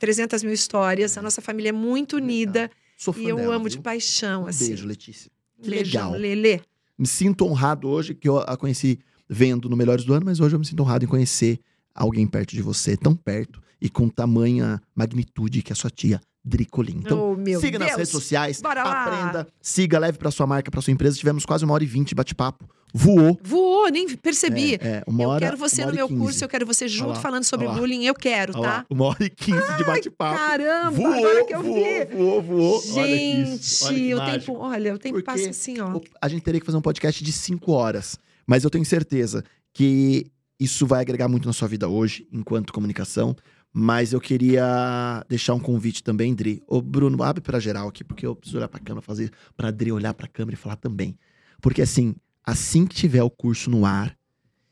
300 0.00 0.42
mil 0.42 0.52
histórias. 0.52 1.16
A 1.16 1.22
nossa 1.22 1.40
família 1.40 1.68
é 1.68 1.72
muito 1.72 2.16
unida. 2.16 2.68
Sou 2.98 3.14
fã 3.14 3.20
e 3.20 3.28
eu 3.28 3.36
dela, 3.36 3.54
amo 3.54 3.64
viu? 3.66 3.76
de 3.76 3.78
paixão. 3.78 4.42
Um 4.42 4.46
assim. 4.48 4.66
beijo, 4.66 4.86
Letícia. 4.86 5.30
Legal. 5.62 6.12
Lelê. 6.12 6.60
Me 6.98 7.06
sinto 7.06 7.46
honrado 7.46 7.88
hoje 7.88 8.12
que 8.12 8.28
eu 8.28 8.38
a 8.38 8.56
conheci 8.56 8.98
vendo 9.28 9.68
no 9.68 9.76
Melhores 9.76 10.04
do 10.04 10.12
Ano, 10.12 10.26
mas 10.26 10.40
hoje 10.40 10.56
eu 10.56 10.58
me 10.58 10.66
sinto 10.66 10.82
honrado 10.82 11.04
em 11.04 11.08
conhecer 11.08 11.60
alguém 11.94 12.26
perto 12.26 12.56
de 12.56 12.60
você, 12.60 12.96
tão 12.96 13.14
perto 13.14 13.62
e 13.80 13.88
com 13.88 14.08
tamanha 14.08 14.82
magnitude 14.96 15.62
que 15.62 15.72
a 15.72 15.76
sua 15.76 15.90
tia 15.90 16.20
Dricolim. 16.44 16.96
Então, 16.96 17.32
oh, 17.32 17.60
siga 17.60 17.78
Deus. 17.78 17.90
nas 17.90 17.98
redes 17.98 18.10
sociais, 18.10 18.60
aprenda, 18.64 19.46
siga, 19.60 19.98
leve 19.98 20.18
para 20.18 20.30
sua 20.32 20.46
marca, 20.46 20.70
para 20.70 20.80
sua 20.80 20.92
empresa. 20.92 21.16
Tivemos 21.16 21.46
quase 21.46 21.64
uma 21.64 21.74
hora 21.74 21.84
e 21.84 21.86
vinte 21.86 22.08
de 22.08 22.14
bate-papo. 22.16 22.68
Voou. 22.92 23.38
Voou, 23.42 23.88
nem 23.88 24.08
percebi. 24.16 24.74
É, 24.74 24.88
é, 24.88 25.04
uma 25.06 25.26
hora, 25.26 25.44
eu 25.44 25.48
quero 25.50 25.56
você 25.56 25.84
no 25.84 25.92
meu 25.92 26.08
15. 26.08 26.20
curso, 26.20 26.44
eu 26.44 26.48
quero 26.48 26.66
você 26.66 26.88
junto 26.88 27.10
lá, 27.10 27.14
falando 27.16 27.44
sobre 27.44 27.68
bullying. 27.68 28.04
Eu 28.04 28.14
quero, 28.14 28.52
tá? 28.54 28.86
Uma 28.88 29.06
hora 29.06 29.24
e 29.24 29.30
quinze 29.30 29.76
de 29.76 29.84
bate-papo. 29.84 30.36
Caramba, 30.38 30.90
voou, 30.90 31.12
agora 31.12 31.44
que 31.44 31.54
eu 31.54 31.62
voou, 31.62 31.74
vi. 31.74 32.04
Voou, 32.16 32.42
voou, 32.42 32.82
Gente, 32.82 34.14
olha 34.14 34.16
o 34.16 34.30
tempo, 34.30 34.56
olha, 34.58 34.94
o 34.94 34.98
tempo 34.98 35.14
Porque 35.14 35.26
passa 35.26 35.50
assim, 35.50 35.80
ó. 35.80 36.00
A 36.20 36.28
gente 36.28 36.42
teria 36.42 36.60
que 36.60 36.66
fazer 36.66 36.78
um 36.78 36.82
podcast 36.82 37.22
de 37.22 37.32
cinco 37.32 37.72
horas. 37.72 38.18
Mas 38.46 38.64
eu 38.64 38.70
tenho 38.70 38.84
certeza 38.84 39.44
que 39.74 40.26
isso 40.58 40.86
vai 40.86 41.02
agregar 41.02 41.28
muito 41.28 41.46
na 41.46 41.52
sua 41.52 41.68
vida 41.68 41.86
hoje, 41.88 42.26
enquanto 42.32 42.72
comunicação. 42.72 43.36
Mas 43.72 44.12
eu 44.14 44.20
queria 44.20 45.24
deixar 45.28 45.54
um 45.54 45.60
convite 45.60 46.02
também, 46.02 46.34
Dri. 46.34 46.62
Ô, 46.66 46.80
Bruno, 46.80 47.22
abre 47.22 47.42
pra 47.42 47.60
geral 47.60 47.86
aqui, 47.88 48.02
porque 48.02 48.26
eu 48.26 48.34
preciso 48.34 48.56
olhar 48.56 48.68
pra 48.68 48.80
câmera, 48.80 49.02
fazer 49.02 49.30
pra 49.56 49.70
Dri 49.70 49.92
olhar 49.92 50.14
pra 50.14 50.26
câmera 50.26 50.54
e 50.54 50.58
falar 50.58 50.76
também. 50.76 51.16
Porque 51.60 51.82
assim, 51.82 52.14
assim 52.48 52.86
que 52.86 52.94
tiver 52.94 53.22
o 53.22 53.28
curso 53.28 53.68
no 53.68 53.84
ar, 53.84 54.16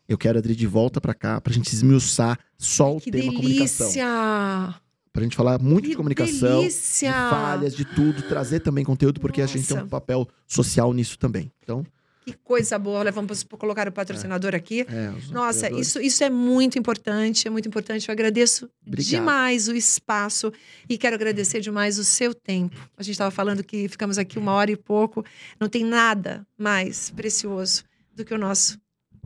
eu 0.08 0.16
quero 0.16 0.38
a 0.38 0.40
Dri 0.40 0.56
de 0.56 0.66
volta 0.66 0.98
pra 0.98 1.12
cá, 1.12 1.40
pra 1.40 1.52
gente 1.52 1.70
esmiuçar 1.72 2.38
só 2.56 2.96
o 2.96 3.00
que 3.00 3.10
tema 3.10 3.24
delícia. 3.24 3.36
comunicação. 3.36 4.74
Pra 5.12 5.22
gente 5.22 5.36
falar 5.36 5.58
muito 5.60 5.84
que 5.84 5.90
de 5.90 5.96
comunicação, 5.96 6.60
delícia. 6.60 7.10
de 7.10 7.30
falhas, 7.30 7.76
de 7.76 7.84
tudo, 7.84 8.22
trazer 8.22 8.60
também 8.60 8.84
conteúdo, 8.84 9.20
porque 9.20 9.42
Nossa. 9.42 9.54
a 9.54 9.56
gente 9.56 9.68
tem 9.68 9.82
um 9.82 9.88
papel 9.88 10.26
social 10.46 10.92
nisso 10.94 11.18
também. 11.18 11.52
Então, 11.62 11.84
Que 12.26 12.32
coisa 12.42 12.76
boa. 12.76 12.98
Olha, 12.98 13.12
vamos 13.12 13.44
colocar 13.44 13.86
o 13.86 13.92
patrocinador 13.92 14.52
aqui. 14.52 14.84
É, 14.88 15.10
os 15.16 15.30
Nossa, 15.30 15.70
isso, 15.70 16.00
isso 16.00 16.24
é 16.24 16.28
muito 16.28 16.76
importante, 16.76 17.46
é 17.46 17.50
muito 17.50 17.68
importante. 17.68 18.08
Eu 18.08 18.12
agradeço 18.12 18.68
Obrigado. 18.84 19.08
demais 19.08 19.68
o 19.68 19.74
espaço 19.76 20.52
e 20.88 20.98
quero 20.98 21.14
agradecer 21.14 21.60
demais 21.60 22.00
o 22.00 22.04
seu 22.04 22.34
tempo. 22.34 22.76
A 22.96 23.02
gente 23.04 23.12
estava 23.12 23.30
falando 23.30 23.62
que 23.62 23.86
ficamos 23.88 24.18
aqui 24.18 24.40
uma 24.40 24.50
hora 24.54 24.72
e 24.72 24.76
pouco. 24.76 25.24
Não 25.60 25.68
tem 25.68 25.84
nada 25.84 26.44
mais 26.58 27.10
precioso 27.10 27.84
do 28.12 28.24
que 28.24 28.34
o 28.34 28.38
nosso 28.38 28.76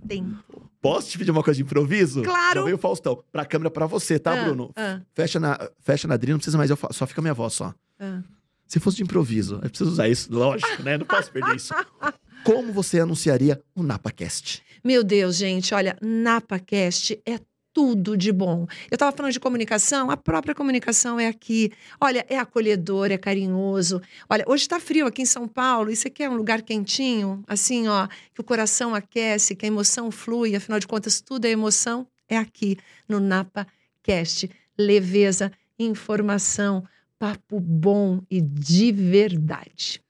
tempo. 0.07 0.71
Posso 0.83 1.09
te 1.09 1.17
pedir 1.19 1.31
uma 1.31 1.43
coisa 1.43 1.57
de 1.57 1.63
improviso? 1.63 2.23
Claro. 2.23 2.59
Já 2.59 2.65
veio 2.65 2.77
o 2.77 2.79
Faustão. 2.79 3.25
Pra 3.33 3.47
câmera 3.47 3.71
pra 3.71 3.87
você, 3.87 4.19
tá, 4.19 4.33
Ah, 4.39 4.45
Bruno? 4.45 4.73
ah, 4.77 5.01
Fecha 5.15 5.41
na, 5.41 5.59
fecha 5.81 6.07
na 6.07 6.15
Adri, 6.15 6.33
não 6.33 6.39
precisa 6.39 6.59
mais, 6.59 6.69
eu 6.69 6.79
só 6.91 7.07
fica 7.07 7.21
a 7.21 7.23
minha 7.23 7.35
voz 7.35 7.55
só. 7.55 7.75
ah. 7.99 8.21
Se 8.67 8.79
fosse 8.79 8.99
de 8.99 9.03
improviso, 9.03 9.57
eu 9.57 9.69
preciso 9.69 9.91
usar 9.91 10.09
isso, 10.09 10.33
lógico, 10.33 10.81
né? 10.85 10.97
Não 10.97 11.05
posso 11.05 11.33
perder 11.33 11.57
isso. 11.57 11.75
Como 12.45 12.73
você 12.73 13.01
anunciaria 13.01 13.61
o 13.75 13.83
NapaCast? 13.83 14.63
Meu 14.83 15.05
Deus, 15.05 15.37
gente, 15.37 15.75
olha, 15.75 15.97
NapaCast 16.01 17.21
é 17.27 17.39
tudo 17.73 18.17
de 18.17 18.33
bom. 18.33 18.67
Eu 18.91 18.95
estava 18.95 19.15
falando 19.15 19.33
de 19.33 19.39
comunicação, 19.39 20.11
a 20.11 20.17
própria 20.17 20.55
comunicação 20.55 21.21
é 21.21 21.27
aqui. 21.27 21.71
Olha, 22.01 22.25
é 22.29 22.39
acolhedor, 22.39 23.13
é 23.13 23.19
carinhoso. 23.19 24.01
Olha, 24.29 24.45
hoje 24.49 24.63
está 24.63 24.81
frio 24.81 25.07
aqui 25.07 25.23
em 25.23 25.27
São 25.27 25.47
Paulo, 25.47 25.91
e 25.91 25.97
você 25.97 26.09
quer 26.09 26.31
um 26.31 26.37
lugar 26.37 26.63
quentinho, 26.63 27.45
assim, 27.47 27.89
ó, 27.89 28.09
que 28.35 28.41
o 28.41 28.45
coração 28.45 28.95
aquece, 28.95 29.55
que 29.55 29.67
a 29.67 29.69
emoção 29.69 30.11
flui, 30.11 30.57
afinal 30.57 30.81
de 30.81 30.87
contas, 30.87 31.21
tudo 31.21 31.45
é 31.45 31.51
emoção, 31.51 32.07
é 32.29 32.39
aqui 32.39 32.79
no 33.07 33.21
NapaCast. 33.21 34.51
Leveza, 34.79 35.53
informação, 35.79 36.83
papo 37.19 37.61
bom 37.61 38.23
e 38.31 38.41
de 38.41 38.91
verdade. 38.93 40.03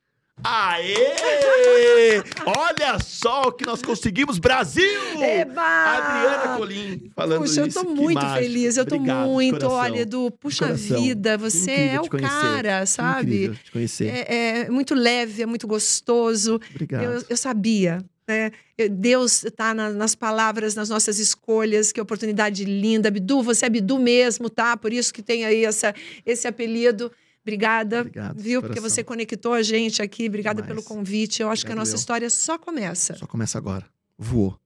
Aê! 0.43 2.23
Olha 2.47 2.99
só 2.99 3.43
o 3.49 3.53
que 3.53 3.67
nós 3.67 3.83
conseguimos, 3.83 4.39
Brasil! 4.39 4.85
Eba! 5.23 5.63
Adriana 5.63 6.57
Colim 6.57 7.11
falando 7.15 7.41
Puxa, 7.43 7.61
eu 7.61 7.67
isso. 7.67 7.79
tô 7.81 7.87
que 7.87 7.95
muito 7.95 8.23
mágico. 8.23 8.43
feliz, 8.43 8.77
eu 8.77 8.87
tô 8.87 8.97
Obrigado, 8.97 9.27
muito. 9.29 9.59
coração. 9.59 9.73
Olha, 9.79 10.01
Edu, 10.01 10.31
puxa 10.31 10.67
coração. 10.67 11.03
vida, 11.03 11.37
você 11.39 11.71
Incrível 11.73 11.95
é 11.95 12.01
o 12.01 12.09
conhecer. 12.09 12.29
cara, 12.31 12.87
sabe? 12.87 13.35
Incrível 13.35 13.57
te 13.65 13.73
conhecer. 13.73 14.07
É, 14.09 14.59
é 14.67 14.71
muito 14.71 14.95
leve, 14.95 15.43
é 15.43 15.47
muito 15.47 15.67
gostoso. 15.67 16.61
Obrigado. 16.71 17.03
Eu, 17.03 17.25
eu 17.29 17.37
sabia. 17.37 18.03
Né? 18.27 18.51
Eu- 18.79 18.89
Deus 18.89 19.45
está 19.45 19.75
nas 19.75 20.15
palavras, 20.15 20.75
nas 20.75 20.89
nossas 20.89 21.19
escolhas, 21.19 21.93
que 21.93 22.01
oportunidade 22.01 22.65
linda. 22.65 23.09
Abdu, 23.09 23.43
você 23.43 23.67
é 23.67 23.69
Abdu 23.69 23.99
mesmo, 23.99 24.49
tá? 24.49 24.77
Por 24.77 24.93
isso 24.93 25.13
que 25.13 25.23
tem 25.23 25.45
aí 25.45 25.65
essa, 25.65 25.95
esse 26.25 26.49
apelido. 26.49 27.11
Obrigada, 27.43 28.01
Obrigado, 28.01 28.39
viu? 28.41 28.61
Porque 28.61 28.81
você 28.81 29.03
conectou 29.03 29.55
a 29.55 29.63
gente 29.63 30.03
aqui. 30.03 30.29
Obrigada 30.29 30.63
Demais. 30.63 30.85
pelo 30.85 30.97
convite. 30.97 31.41
Eu 31.41 31.49
acho 31.49 31.65
que 31.65 31.73
a 31.73 31.75
Obrigado, 31.75 31.87
nossa 31.87 31.97
eu. 31.97 31.99
história 31.99 32.31
só 32.31 32.59
começa. 32.59 33.17
Só 33.17 33.27
começa 33.27 33.57
agora. 33.57 33.87
Voou. 34.19 34.59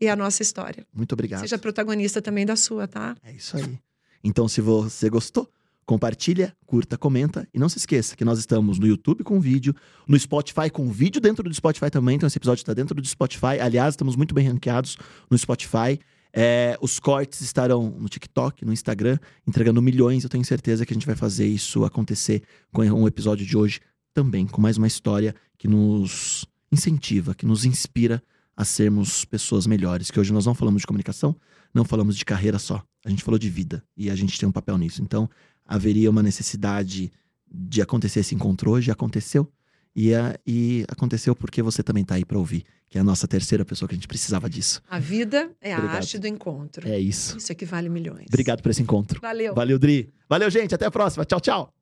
E 0.00 0.08
a 0.08 0.16
nossa 0.16 0.42
história. 0.42 0.86
Muito 0.92 1.12
obrigado. 1.12 1.40
Seja 1.40 1.58
protagonista 1.58 2.22
também 2.22 2.46
da 2.46 2.56
sua, 2.56 2.86
tá? 2.88 3.16
É 3.22 3.32
isso 3.32 3.56
aí. 3.56 3.78
Então, 4.22 4.46
se 4.48 4.60
você 4.60 5.10
gostou, 5.10 5.48
compartilha, 5.84 6.56
curta, 6.64 6.96
comenta. 6.96 7.46
E 7.52 7.58
não 7.58 7.68
se 7.68 7.78
esqueça 7.78 8.16
que 8.16 8.24
nós 8.24 8.38
estamos 8.38 8.78
no 8.78 8.86
YouTube 8.86 9.24
com 9.24 9.40
vídeo, 9.40 9.74
no 10.06 10.18
Spotify 10.18 10.70
com 10.70 10.90
vídeo 10.90 11.20
dentro 11.20 11.48
do 11.48 11.54
Spotify 11.54 11.90
também. 11.90 12.16
Então, 12.16 12.26
esse 12.26 12.38
episódio 12.38 12.62
está 12.62 12.72
dentro 12.72 12.94
do 12.94 13.06
Spotify. 13.06 13.60
Aliás, 13.60 13.94
estamos 13.94 14.16
muito 14.16 14.34
bem 14.34 14.46
ranqueados 14.48 14.96
no 15.28 15.36
Spotify. 15.36 15.98
É, 16.34 16.78
os 16.80 16.98
cortes 16.98 17.40
estarão 17.42 17.90
no 17.90 18.08
TikTok, 18.08 18.64
no 18.64 18.72
Instagram, 18.72 19.18
entregando 19.46 19.82
milhões. 19.82 20.24
Eu 20.24 20.30
tenho 20.30 20.44
certeza 20.44 20.86
que 20.86 20.92
a 20.92 20.96
gente 20.96 21.06
vai 21.06 21.16
fazer 21.16 21.46
isso 21.46 21.84
acontecer 21.84 22.42
com 22.72 22.82
um 22.82 23.06
episódio 23.06 23.44
de 23.44 23.56
hoje 23.56 23.80
também, 24.14 24.46
com 24.46 24.60
mais 24.60 24.78
uma 24.78 24.86
história 24.86 25.34
que 25.58 25.68
nos 25.68 26.46
incentiva, 26.70 27.34
que 27.34 27.44
nos 27.44 27.64
inspira 27.64 28.22
a 28.56 28.64
sermos 28.64 29.24
pessoas 29.24 29.66
melhores. 29.66 30.10
Que 30.10 30.18
hoje 30.18 30.32
nós 30.32 30.46
não 30.46 30.54
falamos 30.54 30.82
de 30.82 30.86
comunicação, 30.86 31.36
não 31.74 31.84
falamos 31.84 32.16
de 32.16 32.24
carreira 32.24 32.58
só. 32.58 32.82
A 33.04 33.10
gente 33.10 33.22
falou 33.22 33.38
de 33.38 33.50
vida 33.50 33.84
e 33.96 34.10
a 34.10 34.14
gente 34.14 34.38
tem 34.38 34.48
um 34.48 34.52
papel 34.52 34.78
nisso. 34.78 35.02
Então, 35.02 35.28
haveria 35.66 36.10
uma 36.10 36.22
necessidade 36.22 37.12
de 37.50 37.82
acontecer 37.82 38.20
esse 38.20 38.34
encontro 38.34 38.70
hoje, 38.70 38.90
aconteceu. 38.90 39.50
E, 39.94 40.14
a- 40.14 40.38
e 40.46 40.84
aconteceu 40.88 41.34
porque 41.36 41.60
você 41.62 41.82
também 41.82 42.04
tá 42.04 42.14
aí 42.14 42.24
para 42.24 42.38
ouvir, 42.38 42.64
que 42.88 42.96
é 42.96 43.00
a 43.00 43.04
nossa 43.04 43.28
terceira 43.28 43.64
pessoa 43.64 43.88
que 43.88 43.94
a 43.94 43.96
gente 43.96 44.08
precisava 44.08 44.48
disso. 44.48 44.80
A 44.88 44.98
vida 44.98 45.50
é 45.60 45.72
a 45.74 45.78
arte 45.80 46.18
do 46.18 46.26
encontro. 46.26 46.88
É 46.88 46.98
isso. 46.98 47.36
Isso 47.36 47.52
aqui 47.52 47.64
vale 47.66 47.88
milhões. 47.88 48.26
Obrigado 48.28 48.62
por 48.62 48.70
esse 48.70 48.82
encontro. 48.82 49.20
Valeu. 49.20 49.54
Valeu, 49.54 49.78
Dri. 49.78 50.10
Valeu, 50.28 50.50
gente. 50.50 50.74
Até 50.74 50.86
a 50.86 50.90
próxima. 50.90 51.24
Tchau, 51.24 51.40
tchau. 51.40 51.72